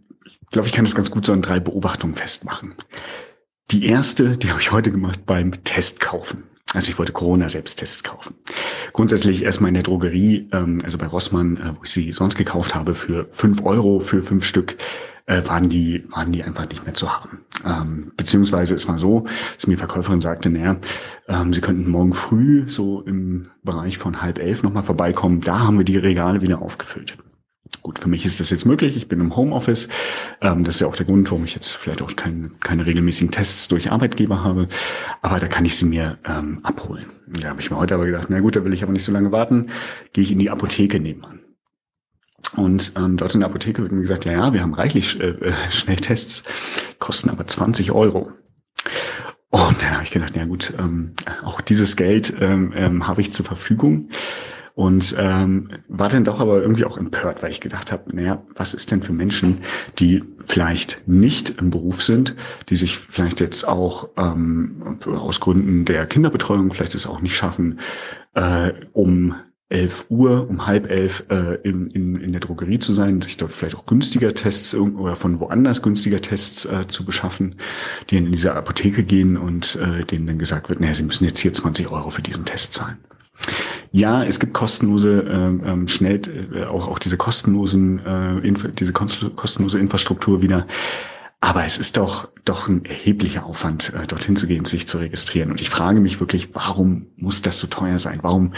[0.51, 2.73] glaube, ich kann das ganz gut so an drei Beobachtungen festmachen.
[3.71, 6.43] Die erste, die habe ich heute gemacht beim Test kaufen.
[6.73, 8.35] Also ich wollte Corona-Selbsttests kaufen.
[8.93, 12.75] Grundsätzlich erstmal in der Drogerie, ähm, also bei Rossmann, äh, wo ich sie sonst gekauft
[12.75, 14.77] habe, für fünf Euro für fünf Stück,
[15.25, 17.39] äh, waren die waren die einfach nicht mehr zu haben.
[17.65, 20.77] Ähm, beziehungsweise es war so, dass mir die Verkäuferin sagte, naja,
[21.27, 25.41] ähm, sie könnten morgen früh so im Bereich von halb elf nochmal vorbeikommen.
[25.41, 27.17] Da haben wir die Regale wieder aufgefüllt.
[27.89, 28.95] Gut, für mich ist das jetzt möglich.
[28.95, 29.89] Ich bin im Homeoffice.
[30.41, 33.31] Ähm, das ist ja auch der Grund, warum ich jetzt vielleicht auch kein, keine regelmäßigen
[33.31, 34.67] Tests durch Arbeitgeber habe.
[35.23, 37.07] Aber da kann ich sie mir ähm, abholen.
[37.25, 39.11] Da habe ich mir heute aber gedacht, na gut, da will ich aber nicht so
[39.11, 39.71] lange warten.
[40.13, 41.39] Gehe ich in die Apotheke nebenan.
[42.55, 45.29] Und ähm, dort in der Apotheke wird mir gesagt, ja, ja, wir haben reichlich äh,
[45.29, 46.43] äh Schnelltests,
[46.99, 48.31] kosten aber 20 Euro.
[49.49, 53.33] Und dann habe ich gedacht, ja gut, ähm, auch dieses Geld ähm, ähm, habe ich
[53.33, 54.11] zur Verfügung.
[54.79, 58.73] Und ähm, war dann doch aber irgendwie auch empört, weil ich gedacht habe, naja, was
[58.73, 59.59] ist denn für Menschen,
[59.99, 62.33] die vielleicht nicht im Beruf sind,
[62.69, 67.81] die sich vielleicht jetzt auch ähm, aus Gründen der Kinderbetreuung vielleicht es auch nicht schaffen,
[68.35, 69.35] äh, um
[69.67, 73.51] 11 Uhr, um halb elf äh, in, in, in der Drogerie zu sein, sich dort
[73.51, 77.55] vielleicht auch günstiger Tests oder von woanders günstiger Tests äh, zu beschaffen,
[78.09, 81.41] die in diese Apotheke gehen und äh, denen dann gesagt wird, naja, sie müssen jetzt
[81.41, 82.97] hier 20 Euro für diesen Test zahlen.
[83.91, 86.21] Ja, es gibt kostenlose, ähm, ähm schnell
[86.53, 90.67] äh, auch auch diese kostenlosen, äh, Inf diese kostenlose Infrastruktur wieder.
[91.41, 95.51] Aber es ist doch doch ein erheblicher Aufwand, äh, dorthin zu gehen, sich zu registrieren.
[95.51, 98.19] Und ich frage mich wirklich, warum muss das so teuer sein?
[98.21, 98.53] Warum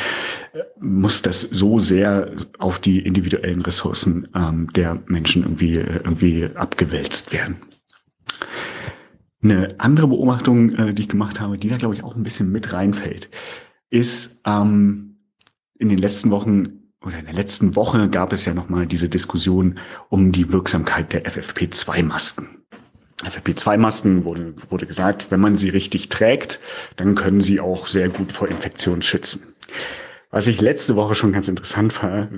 [0.53, 7.32] äh, muss das so sehr auf die individuellen Ressourcen ähm, der Menschen irgendwie irgendwie abgewälzt
[7.32, 7.58] werden?
[9.43, 12.51] Eine andere Beobachtung, äh, die ich gemacht habe, die da glaube ich auch ein bisschen
[12.51, 13.30] mit reinfällt
[13.92, 15.18] ist ähm,
[15.78, 19.80] in den letzten Wochen oder in der letzten Woche gab es ja nochmal diese Diskussion
[20.10, 22.61] um die Wirksamkeit der FFP2-Masken.
[23.24, 26.60] FFP2-Masken wurde, wurde gesagt, wenn man sie richtig trägt,
[26.95, 29.53] dann können sie auch sehr gut vor Infektionen schützen.
[30.32, 32.30] Was ich letzte Woche schon ganz interessant war,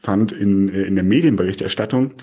[0.00, 2.14] fand in, in der Medienberichterstattung,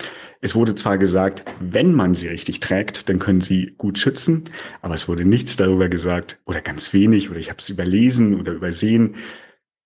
[0.42, 4.46] es wurde zwar gesagt, wenn man sie richtig trägt, dann können sie gut schützen,
[4.82, 8.54] aber es wurde nichts darüber gesagt oder ganz wenig oder ich habe es überlesen oder
[8.54, 9.18] übersehen,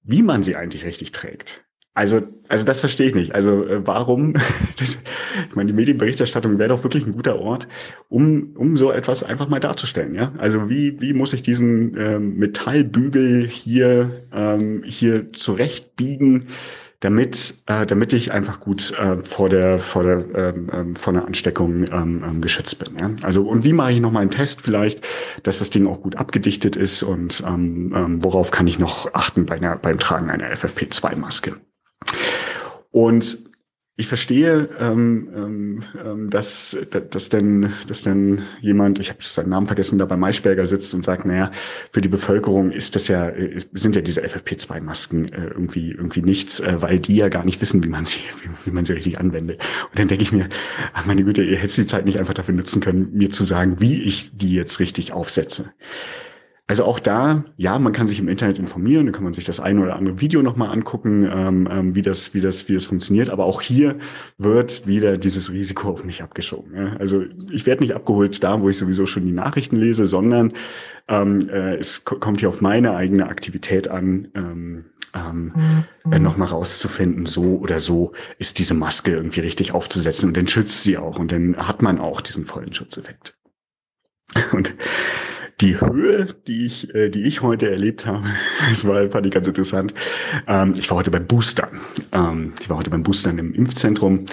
[0.02, 1.66] wie man sie eigentlich richtig trägt.
[2.00, 3.36] Also, also das verstehe ich nicht.
[3.36, 4.34] Also äh, warum?
[4.80, 4.98] Das,
[5.50, 7.68] ich meine, die Medienberichterstattung wäre doch wirklich ein guter Ort,
[8.08, 10.16] um, um so etwas einfach mal darzustellen.
[10.16, 16.48] Ja, also wie wie muss ich diesen ähm, Metallbügel hier ähm, hier zurechtbiegen?
[17.02, 21.26] damit, äh, damit ich einfach gut äh, vor der vor der ähm, ähm, vor einer
[21.26, 22.98] Ansteckung ähm, ähm, geschützt bin.
[23.00, 23.12] Ja?
[23.22, 25.08] Also und wie mache ich noch mal einen Test vielleicht,
[25.44, 29.46] dass das Ding auch gut abgedichtet ist und ähm, ähm, worauf kann ich noch achten
[29.46, 31.56] bei einer, beim Tragen einer FFP2-Maske?
[32.92, 33.50] Und
[34.00, 36.78] ich verstehe, ähm, ähm, ähm dass,
[37.10, 41.04] dass, denn, dass denn jemand, ich habe seinen Namen vergessen, da bei Maischberger sitzt und
[41.04, 41.52] sagt, naja,
[41.92, 43.30] für die Bevölkerung ist das ja,
[43.74, 47.84] sind ja diese FFP2-Masken äh, irgendwie, irgendwie nichts, äh, weil die ja gar nicht wissen,
[47.84, 49.62] wie man sie, wie, wie man sie richtig anwendet.
[49.90, 50.48] Und dann denke ich mir,
[50.94, 53.82] ach meine Güte, ihr hättet die Zeit nicht einfach dafür nutzen können, mir zu sagen,
[53.82, 55.74] wie ich die jetzt richtig aufsetze.
[56.70, 59.60] Also auch da, ja, man kann sich im Internet informieren, da kann man sich das
[59.60, 63.32] eine oder andere Video nochmal angucken, ähm, ähm, wie das, wie das, wie das funktioniert.
[63.32, 63.98] Aber auch hier
[64.38, 66.76] wird wieder dieses Risiko auf mich abgeschoben.
[66.76, 66.96] Ja?
[66.98, 70.54] Also ich werde nicht abgeholt da, wo ich sowieso schon die Nachrichten lese, sondern
[71.08, 74.28] ähm, äh, es kommt hier auf meine eigene Aktivität an.
[74.36, 76.14] Ähm, ähm, mhm.
[76.14, 80.84] äh, nochmal rauszufinden, so oder so ist diese Maske irgendwie richtig aufzusetzen und dann schützt
[80.84, 83.36] sie auch und dann hat man auch diesen vollen Schutzeffekt.
[84.52, 84.76] Und
[85.62, 88.26] die Höhe, die ich, äh, die ich heute erlebt habe,
[88.70, 89.94] das war, fand ich ganz interessant.
[90.48, 91.80] Ähm, ich war heute beim Boostern.
[92.12, 94.26] Ähm, ich war heute beim Boostern im Impfzentrum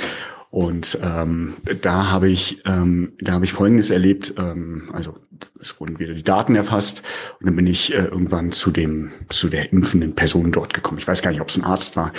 [0.51, 4.35] Und ähm, da habe ich, ähm, da habe ich Folgendes erlebt.
[4.39, 5.19] Ähm, also
[5.61, 7.03] es wurden wieder die Daten erfasst
[7.41, 10.99] und dann bin ich äh, irgendwann zu dem, zu der impfenden Person dort gekommen.
[10.99, 12.13] Ich weiß gar nicht, ob es ein Arzt war.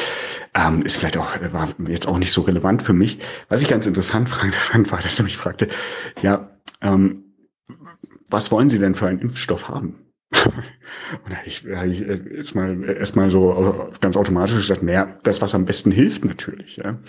[0.53, 3.19] Ähm, ist vielleicht auch war jetzt auch nicht so relevant für mich.
[3.49, 5.67] Was ich ganz interessant fand, war, dass er mich fragte,
[6.21, 7.23] ja, ähm,
[8.29, 9.95] was wollen Sie denn für einen Impfstoff haben?
[10.33, 15.65] Und da ich, hab ich erstmal erstmal so ganz automatisch gesagt, naja, das, was am
[15.65, 16.77] besten hilft, natürlich.
[16.77, 16.99] Ja.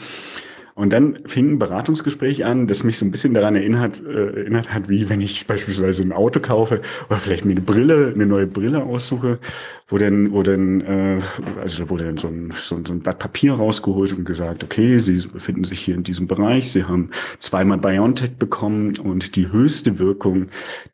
[0.79, 4.73] Und dann fing ein Beratungsgespräch an, das mich so ein bisschen daran erinnert, äh, erinnert
[4.73, 8.47] hat, wie wenn ich beispielsweise ein Auto kaufe oder vielleicht mir eine Brille, eine neue
[8.47, 9.41] Brille aussuche,
[9.89, 11.21] wo dann, wo dann, äh,
[11.61, 15.01] also da wurde dann so ein, so, so ein Blatt Papier rausgeholt und gesagt, okay,
[15.01, 19.99] Sie befinden sich hier in diesem Bereich, Sie haben zweimal BioNTech bekommen und die höchste
[19.99, 20.47] Wirkung,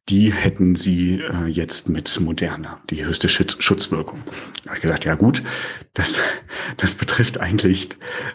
[0.09, 4.23] die hätten Sie äh, jetzt mit Moderna, die höchste Schutz, Schutzwirkung.
[4.63, 5.43] Da habe ich gedacht, ja gut,
[5.93, 6.19] das,
[6.79, 7.91] das betrifft eigentlich,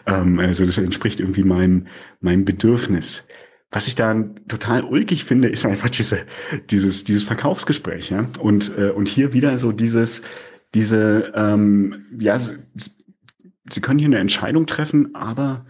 [0.06, 1.86] ähm, also das entspricht irgendwie irgendwie meinem,
[2.20, 3.26] meinem Bedürfnis.
[3.70, 4.14] Was ich da
[4.48, 6.26] total ulkig finde, ist einfach diese,
[6.70, 8.26] dieses, dieses Verkaufsgespräch, ja.
[8.40, 10.22] Und, äh, und hier wieder so dieses,
[10.74, 12.40] diese, ähm, ja,
[13.72, 15.66] Sie können hier eine Entscheidung treffen, aber,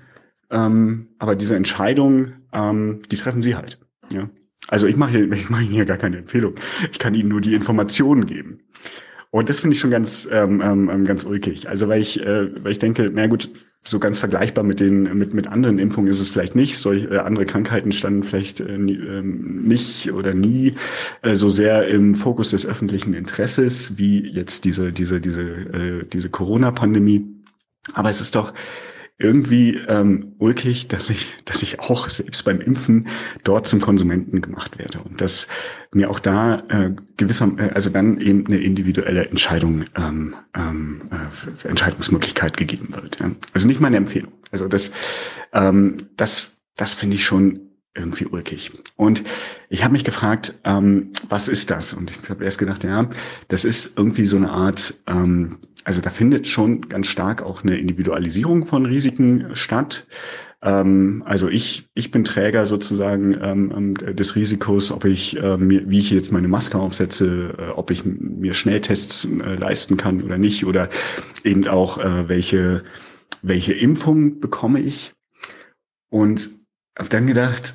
[0.51, 3.79] ähm, aber diese Entscheidung, ähm, die treffen Sie halt,
[4.11, 4.31] ja.
[4.69, 6.55] Also ich mache ich mache Ihnen hier gar keine Empfehlung.
[6.93, 8.61] Ich kann Ihnen nur die Informationen geben.
[9.31, 11.69] Und das finde ich schon ganz, ähm, ähm, ganz ulkig.
[11.69, 13.49] Also weil ich, äh, weil ich denke, na gut,
[13.83, 16.77] so ganz vergleichbar mit den mit mit anderen Impfungen ist es vielleicht nicht.
[16.77, 20.75] Solche äh, andere Krankheiten standen vielleicht äh, nie, äh, nicht oder nie
[21.23, 26.29] äh, so sehr im Fokus des öffentlichen Interesses wie jetzt diese diese diese äh, diese
[26.29, 27.27] Corona-Pandemie.
[27.95, 28.53] Aber es ist doch
[29.21, 33.09] irgendwie ähm, ulkig, dass ich, dass ich auch selbst beim Impfen
[33.45, 35.49] dort zum Konsumenten gemacht werde und dass
[35.93, 41.69] mir auch da äh, gewisser, äh, also dann eben eine individuelle Entscheidung, ähm, ähm, äh,
[41.69, 43.19] Entscheidungsmöglichkeit gegeben wird.
[43.21, 43.31] Ja.
[43.53, 44.33] Also nicht meine Empfehlung.
[44.51, 44.91] Also das,
[45.53, 48.71] ähm, das, das finde ich schon irgendwie ulkig.
[48.97, 49.25] Und
[49.69, 51.93] ich habe mich gefragt, ähm, was ist das?
[51.93, 53.09] Und ich habe erst gedacht, ja,
[53.49, 57.77] das ist irgendwie so eine Art, ähm, also da findet schon ganz stark auch eine
[57.77, 60.07] Individualisierung von Risiken statt.
[60.63, 65.89] Ähm, also ich, ich bin Träger sozusagen ähm, ähm des Risikos, ob ich, äh, mir,
[65.89, 70.39] wie ich jetzt meine Maske aufsetze, äh, ob ich mir Schnelltests äh, leisten kann oder
[70.39, 70.89] nicht, oder
[71.43, 72.85] eben auch, äh, welche,
[73.43, 75.13] welche Impfung bekomme ich.
[76.11, 76.60] Und
[76.99, 77.75] habe dann gedacht,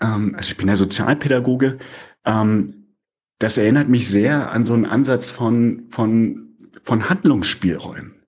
[0.00, 1.78] ähm, also ich bin ja Sozialpädagoge,
[2.24, 2.96] ähm,
[3.38, 8.21] das erinnert mich sehr an so einen Ansatz von, von, von Handlungsspielräumen.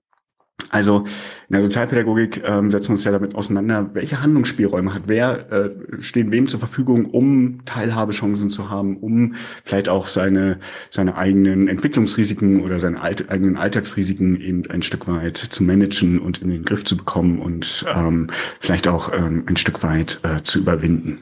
[0.69, 1.05] Also
[1.49, 5.69] in der Sozialpädagogik ähm, setzen wir uns ja damit auseinander, welche Handlungsspielräume hat wer, äh,
[5.99, 10.59] stehen wem zur Verfügung, um Teilhabechancen zu haben, um vielleicht auch seine,
[10.89, 16.41] seine eigenen Entwicklungsrisiken oder seine alt, eigenen Alltagsrisiken eben ein Stück weit zu managen und
[16.41, 20.59] in den Griff zu bekommen und ähm, vielleicht auch ähm, ein Stück weit äh, zu
[20.59, 21.19] überwinden.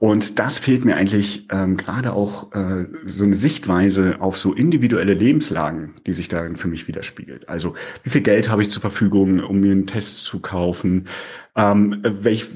[0.00, 5.12] Und das fehlt mir eigentlich ähm, gerade auch äh, so eine Sichtweise auf so individuelle
[5.12, 7.50] Lebenslagen, die sich darin für mich widerspiegelt.
[7.50, 11.06] Also wie viel Geld habe ich zur Verfügung, um mir einen Test zu kaufen?
[11.54, 12.46] Ähm, welch,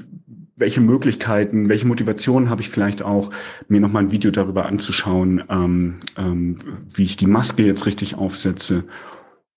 [0.55, 3.29] welche Möglichkeiten, welche Motivationen habe ich vielleicht auch,
[3.67, 6.57] mir nochmal ein Video darüber anzuschauen, ähm, ähm,
[6.95, 8.85] wie ich die Maske jetzt richtig aufsetze?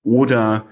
[0.02, 0.66] Oder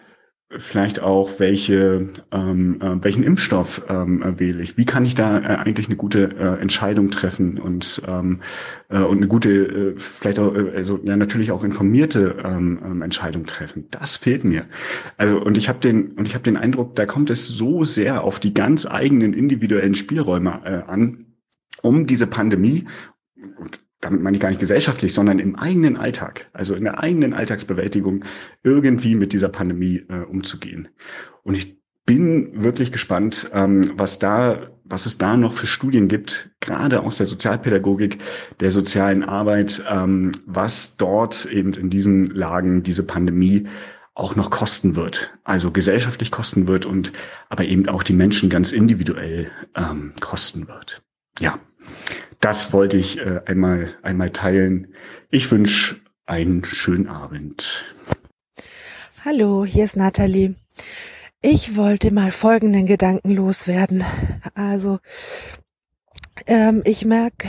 [0.50, 4.76] vielleicht auch, welche, ähm, äh, welchen Impfstoff ähm, äh, wähle ich?
[4.76, 8.40] Wie kann ich da äh, eigentlich eine gute äh, Entscheidung treffen und, ähm,
[8.88, 13.02] äh, und eine gute, äh, vielleicht auch, äh, also ja natürlich auch informierte ähm, ähm,
[13.02, 13.88] Entscheidung treffen?
[13.90, 14.66] Das fehlt mir.
[15.16, 18.22] Also und ich habe den und ich habe den Eindruck, da kommt es so sehr
[18.22, 21.26] auf die ganz eigenen individuellen Spielräume äh, an,
[21.82, 22.86] um diese Pandemie
[23.58, 27.34] und damit meine ich gar nicht gesellschaftlich, sondern im eigenen Alltag, also in der eigenen
[27.34, 28.24] Alltagsbewältigung
[28.62, 30.88] irgendwie mit dieser Pandemie äh, umzugehen.
[31.42, 31.76] Und ich
[32.06, 37.16] bin wirklich gespannt, ähm, was da, was es da noch für Studien gibt, gerade aus
[37.16, 38.18] der Sozialpädagogik,
[38.60, 43.66] der sozialen Arbeit, ähm, was dort eben in diesen Lagen diese Pandemie
[44.14, 47.12] auch noch kosten wird, also gesellschaftlich kosten wird und
[47.48, 51.02] aber eben auch die Menschen ganz individuell ähm, kosten wird.
[51.40, 51.58] Ja,
[52.40, 54.94] das wollte ich äh, einmal, einmal teilen.
[55.30, 57.84] Ich wünsche einen schönen Abend.
[59.24, 60.54] Hallo, hier ist Nathalie.
[61.42, 64.04] Ich wollte mal folgenden Gedanken loswerden.
[64.54, 64.98] Also,
[66.46, 67.48] ähm, ich merke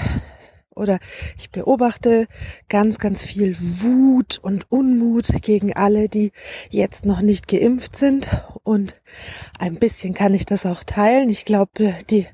[0.78, 1.00] oder
[1.38, 2.28] ich beobachte
[2.70, 6.32] ganz, ganz viel Wut und Unmut gegen alle, die
[6.70, 8.30] jetzt noch nicht geimpft sind.
[8.64, 9.02] Und
[9.60, 11.30] ein bisschen kann ich das auch teilen.
[11.30, 12.28] Ich glaube, die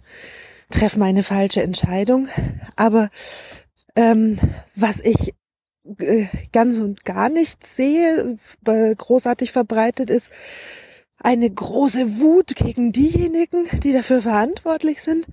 [0.74, 2.28] treffen eine falsche Entscheidung.
[2.76, 3.10] Aber
[3.96, 4.38] ähm,
[4.76, 5.34] was ich
[6.00, 10.32] äh, ganz und gar nicht sehe, äh, großartig verbreitet ist,
[11.18, 15.28] eine große Wut gegen diejenigen, die dafür verantwortlich sind,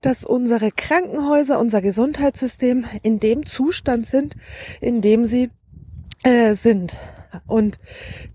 [0.00, 4.34] dass unsere Krankenhäuser, unser Gesundheitssystem in dem Zustand sind,
[4.80, 5.50] in dem sie
[6.24, 6.98] äh, sind.
[7.46, 7.78] Und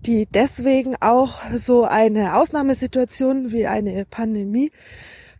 [0.06, 4.70] die deswegen auch so eine Ausnahmesituation wie eine Pandemie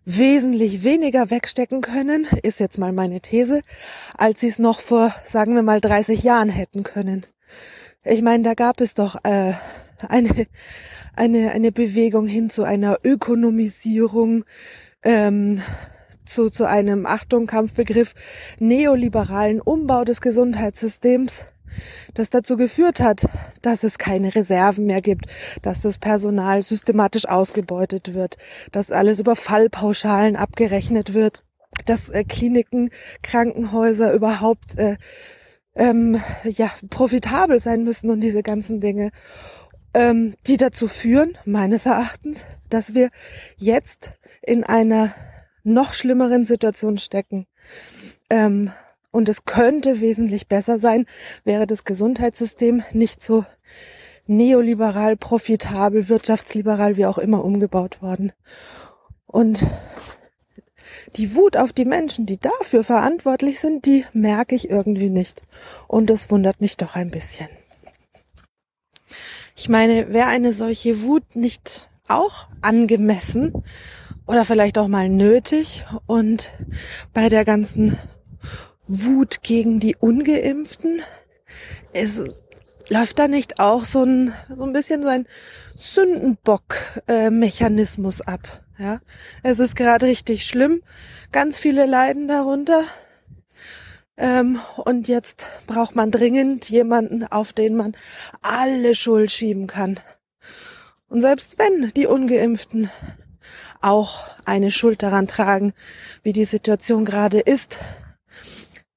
[0.04, 3.62] wesentlich weniger wegstecken können, ist jetzt mal meine These,
[4.16, 7.24] als sie es noch vor, sagen wir mal, 30 Jahren hätten können.
[8.04, 9.54] Ich meine, da gab es doch äh,
[10.08, 10.46] eine,
[11.16, 14.44] eine, eine Bewegung hin zu einer Ökonomisierung,
[15.02, 15.62] ähm,
[16.24, 18.14] zu, zu einem, Achtung, Kampfbegriff,
[18.58, 21.44] neoliberalen Umbau des Gesundheitssystems
[22.14, 23.26] das dazu geführt hat,
[23.62, 25.26] dass es keine Reserven mehr gibt,
[25.62, 28.36] dass das Personal systematisch ausgebeutet wird,
[28.72, 31.44] dass alles über Fallpauschalen abgerechnet wird,
[31.86, 32.90] dass äh, Kliniken,
[33.22, 34.96] Krankenhäuser überhaupt äh,
[35.74, 39.10] ähm, ja profitabel sein müssen und diese ganzen Dinge,
[39.94, 43.10] ähm, die dazu führen, meines Erachtens, dass wir
[43.56, 44.12] jetzt
[44.42, 45.12] in einer
[45.62, 47.46] noch schlimmeren Situation stecken.
[48.30, 48.70] Ähm,
[49.14, 51.06] und es könnte wesentlich besser sein,
[51.44, 53.44] wäre das Gesundheitssystem nicht so
[54.26, 58.32] neoliberal, profitabel, wirtschaftsliberal, wie auch immer umgebaut worden.
[59.24, 59.64] Und
[61.14, 65.42] die Wut auf die Menschen, die dafür verantwortlich sind, die merke ich irgendwie nicht.
[65.86, 67.48] Und das wundert mich doch ein bisschen.
[69.54, 73.62] Ich meine, wäre eine solche Wut nicht auch angemessen
[74.26, 76.50] oder vielleicht auch mal nötig und
[77.12, 77.96] bei der ganzen
[78.86, 81.02] Wut gegen die Ungeimpften?
[81.92, 82.20] Es
[82.88, 85.26] läuft da nicht auch so ein, so ein bisschen so ein
[85.76, 88.62] Sündenbock-Mechanismus ab?
[88.78, 89.00] Ja,
[89.42, 90.82] es ist gerade richtig schlimm.
[91.32, 92.84] Ganz viele leiden darunter.
[94.16, 97.94] Ähm, und jetzt braucht man dringend jemanden, auf den man
[98.42, 99.98] alle Schuld schieben kann.
[101.08, 102.90] Und selbst wenn die Ungeimpften
[103.80, 105.72] auch eine Schuld daran tragen,
[106.22, 107.80] wie die Situation gerade ist,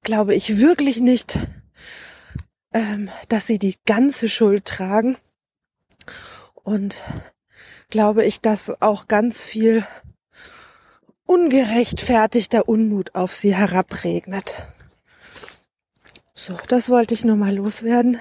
[0.08, 1.38] glaube ich wirklich nicht,
[2.72, 5.18] ähm, dass sie die ganze Schuld tragen.
[6.54, 7.02] Und
[7.90, 9.86] glaube ich, dass auch ganz viel
[11.26, 14.66] ungerechtfertigter Unmut auf sie herabregnet.
[16.32, 18.18] So, das wollte ich nur mal loswerden.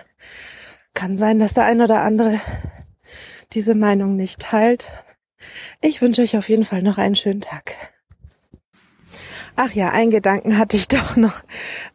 [0.94, 2.38] Kann sein, dass der ein oder andere
[3.54, 4.90] diese Meinung nicht teilt.
[5.80, 7.97] Ich wünsche euch auf jeden Fall noch einen schönen Tag.
[9.60, 11.42] Ach ja, ein Gedanken hatte ich doch noch.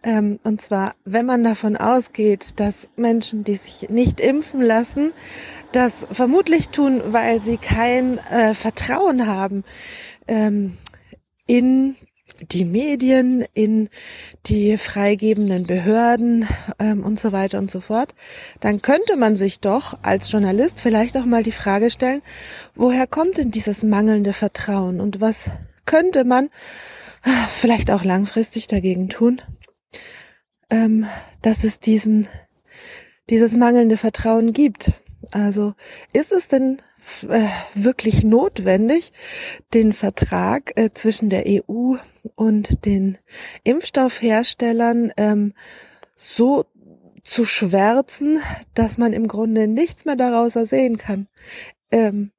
[0.02, 5.12] Ähm, und zwar, wenn man davon ausgeht, dass Menschen, die sich nicht impfen lassen,
[5.70, 9.62] das vermutlich tun, weil sie kein äh, Vertrauen haben
[10.26, 10.76] ähm,
[11.46, 11.94] in
[12.50, 13.88] die Medien, in
[14.46, 16.48] die freigebenden Behörden
[16.80, 18.16] ähm, und so weiter und so fort,
[18.58, 22.22] dann könnte man sich doch als Journalist vielleicht auch mal die Frage stellen,
[22.74, 25.52] woher kommt denn dieses mangelnde Vertrauen und was
[25.86, 26.50] könnte man
[27.54, 29.40] vielleicht auch langfristig dagegen tun,
[30.70, 31.06] ähm,
[31.42, 32.28] dass es diesen,
[33.30, 34.92] dieses mangelnde Vertrauen gibt.
[35.30, 35.74] Also
[36.12, 36.78] ist es denn
[37.28, 39.12] äh, wirklich notwendig,
[39.74, 41.96] den Vertrag äh, zwischen der EU
[42.34, 43.18] und den
[43.64, 45.54] Impfstoffherstellern ähm,
[46.16, 46.64] so
[47.22, 48.40] zu schwärzen,
[48.74, 51.28] dass man im Grunde nichts mehr daraus ersehen kann.
[51.90, 52.32] Ähm,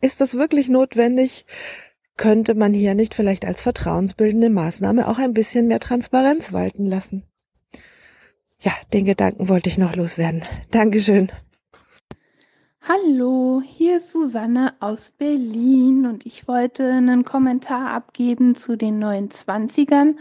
[0.00, 1.46] ist das wirklich notwendig?
[2.18, 7.22] Könnte man hier nicht vielleicht als vertrauensbildende Maßnahme auch ein bisschen mehr Transparenz walten lassen?
[8.60, 10.42] Ja, den Gedanken wollte ich noch loswerden.
[10.70, 11.30] Dankeschön.
[12.82, 19.30] Hallo, hier ist Susanne aus Berlin und ich wollte einen Kommentar abgeben zu den neuen
[19.30, 20.18] Zwanzigern,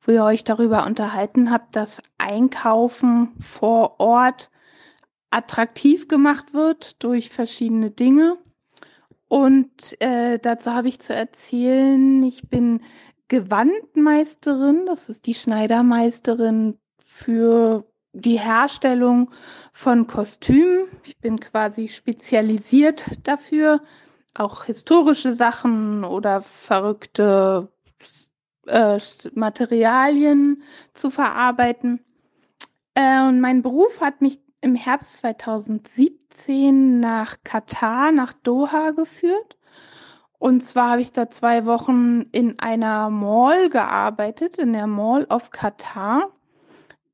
[0.00, 4.50] wo ihr euch darüber unterhalten habt, dass Einkaufen vor Ort
[5.30, 8.38] attraktiv gemacht wird durch verschiedene Dinge.
[9.28, 12.80] Und äh, dazu habe ich zu erzählen, ich bin
[13.28, 17.84] Gewandmeisterin, das ist die Schneidermeisterin für
[18.14, 19.30] die Herstellung
[19.72, 20.86] von Kostümen.
[21.04, 23.82] Ich bin quasi spezialisiert dafür,
[24.34, 27.68] auch historische Sachen oder verrückte
[28.66, 28.98] äh,
[29.34, 30.62] Materialien
[30.94, 32.00] zu verarbeiten.
[32.94, 36.17] Äh, und mein Beruf hat mich im Herbst 2017
[37.00, 39.58] nach Katar, nach Doha geführt.
[40.38, 45.50] Und zwar habe ich da zwei Wochen in einer Mall gearbeitet, in der Mall of
[45.50, 46.30] Katar.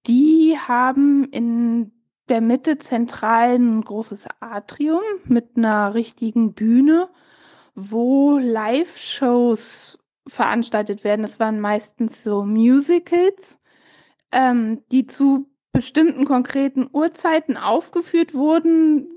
[0.06, 1.90] Die haben in
[2.28, 7.08] der Mitte zentral ein großes Atrium mit einer richtigen Bühne,
[7.74, 11.22] wo Live-Shows veranstaltet werden.
[11.22, 13.58] Das waren meistens so Musicals,
[14.32, 19.08] ähm, die zu bestimmten konkreten Uhrzeiten aufgeführt wurden,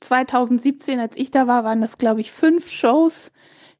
[0.00, 3.32] 2017, als ich da war, waren das, glaube ich, fünf Shows,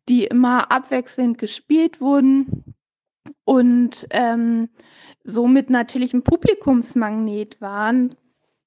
[0.08, 2.74] die immer abwechselnd gespielt wurden.
[3.44, 4.68] Und ähm,
[5.24, 8.10] somit natürlich ein Publikumsmagnet waren,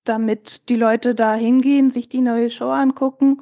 [0.05, 3.41] damit die Leute da hingehen, sich die neue Show angucken.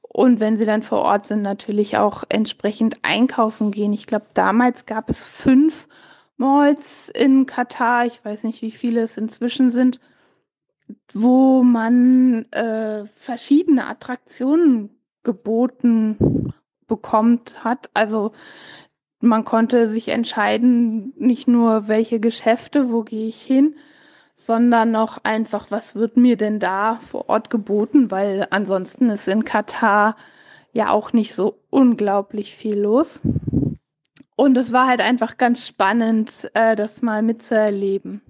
[0.00, 3.92] Und wenn sie dann vor Ort sind, natürlich auch entsprechend einkaufen gehen.
[3.92, 5.88] Ich glaube, damals gab es fünf
[6.36, 10.00] Malls in Katar, ich weiß nicht, wie viele es inzwischen sind,
[11.12, 14.90] wo man äh, verschiedene Attraktionen
[15.22, 16.52] geboten
[16.86, 17.90] bekommt hat.
[17.94, 18.32] Also
[19.20, 23.76] man konnte sich entscheiden, nicht nur welche Geschäfte, wo gehe ich hin,
[24.34, 29.44] sondern noch einfach, was wird mir denn da vor Ort geboten, weil ansonsten ist in
[29.44, 30.16] Katar
[30.72, 33.20] ja auch nicht so unglaublich viel los.
[34.36, 38.20] Und es war halt einfach ganz spannend, äh, das mal mitzuerleben.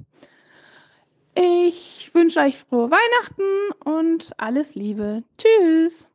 [1.35, 5.23] Ich wünsche euch frohe Weihnachten und alles Liebe.
[5.36, 6.09] Tschüss.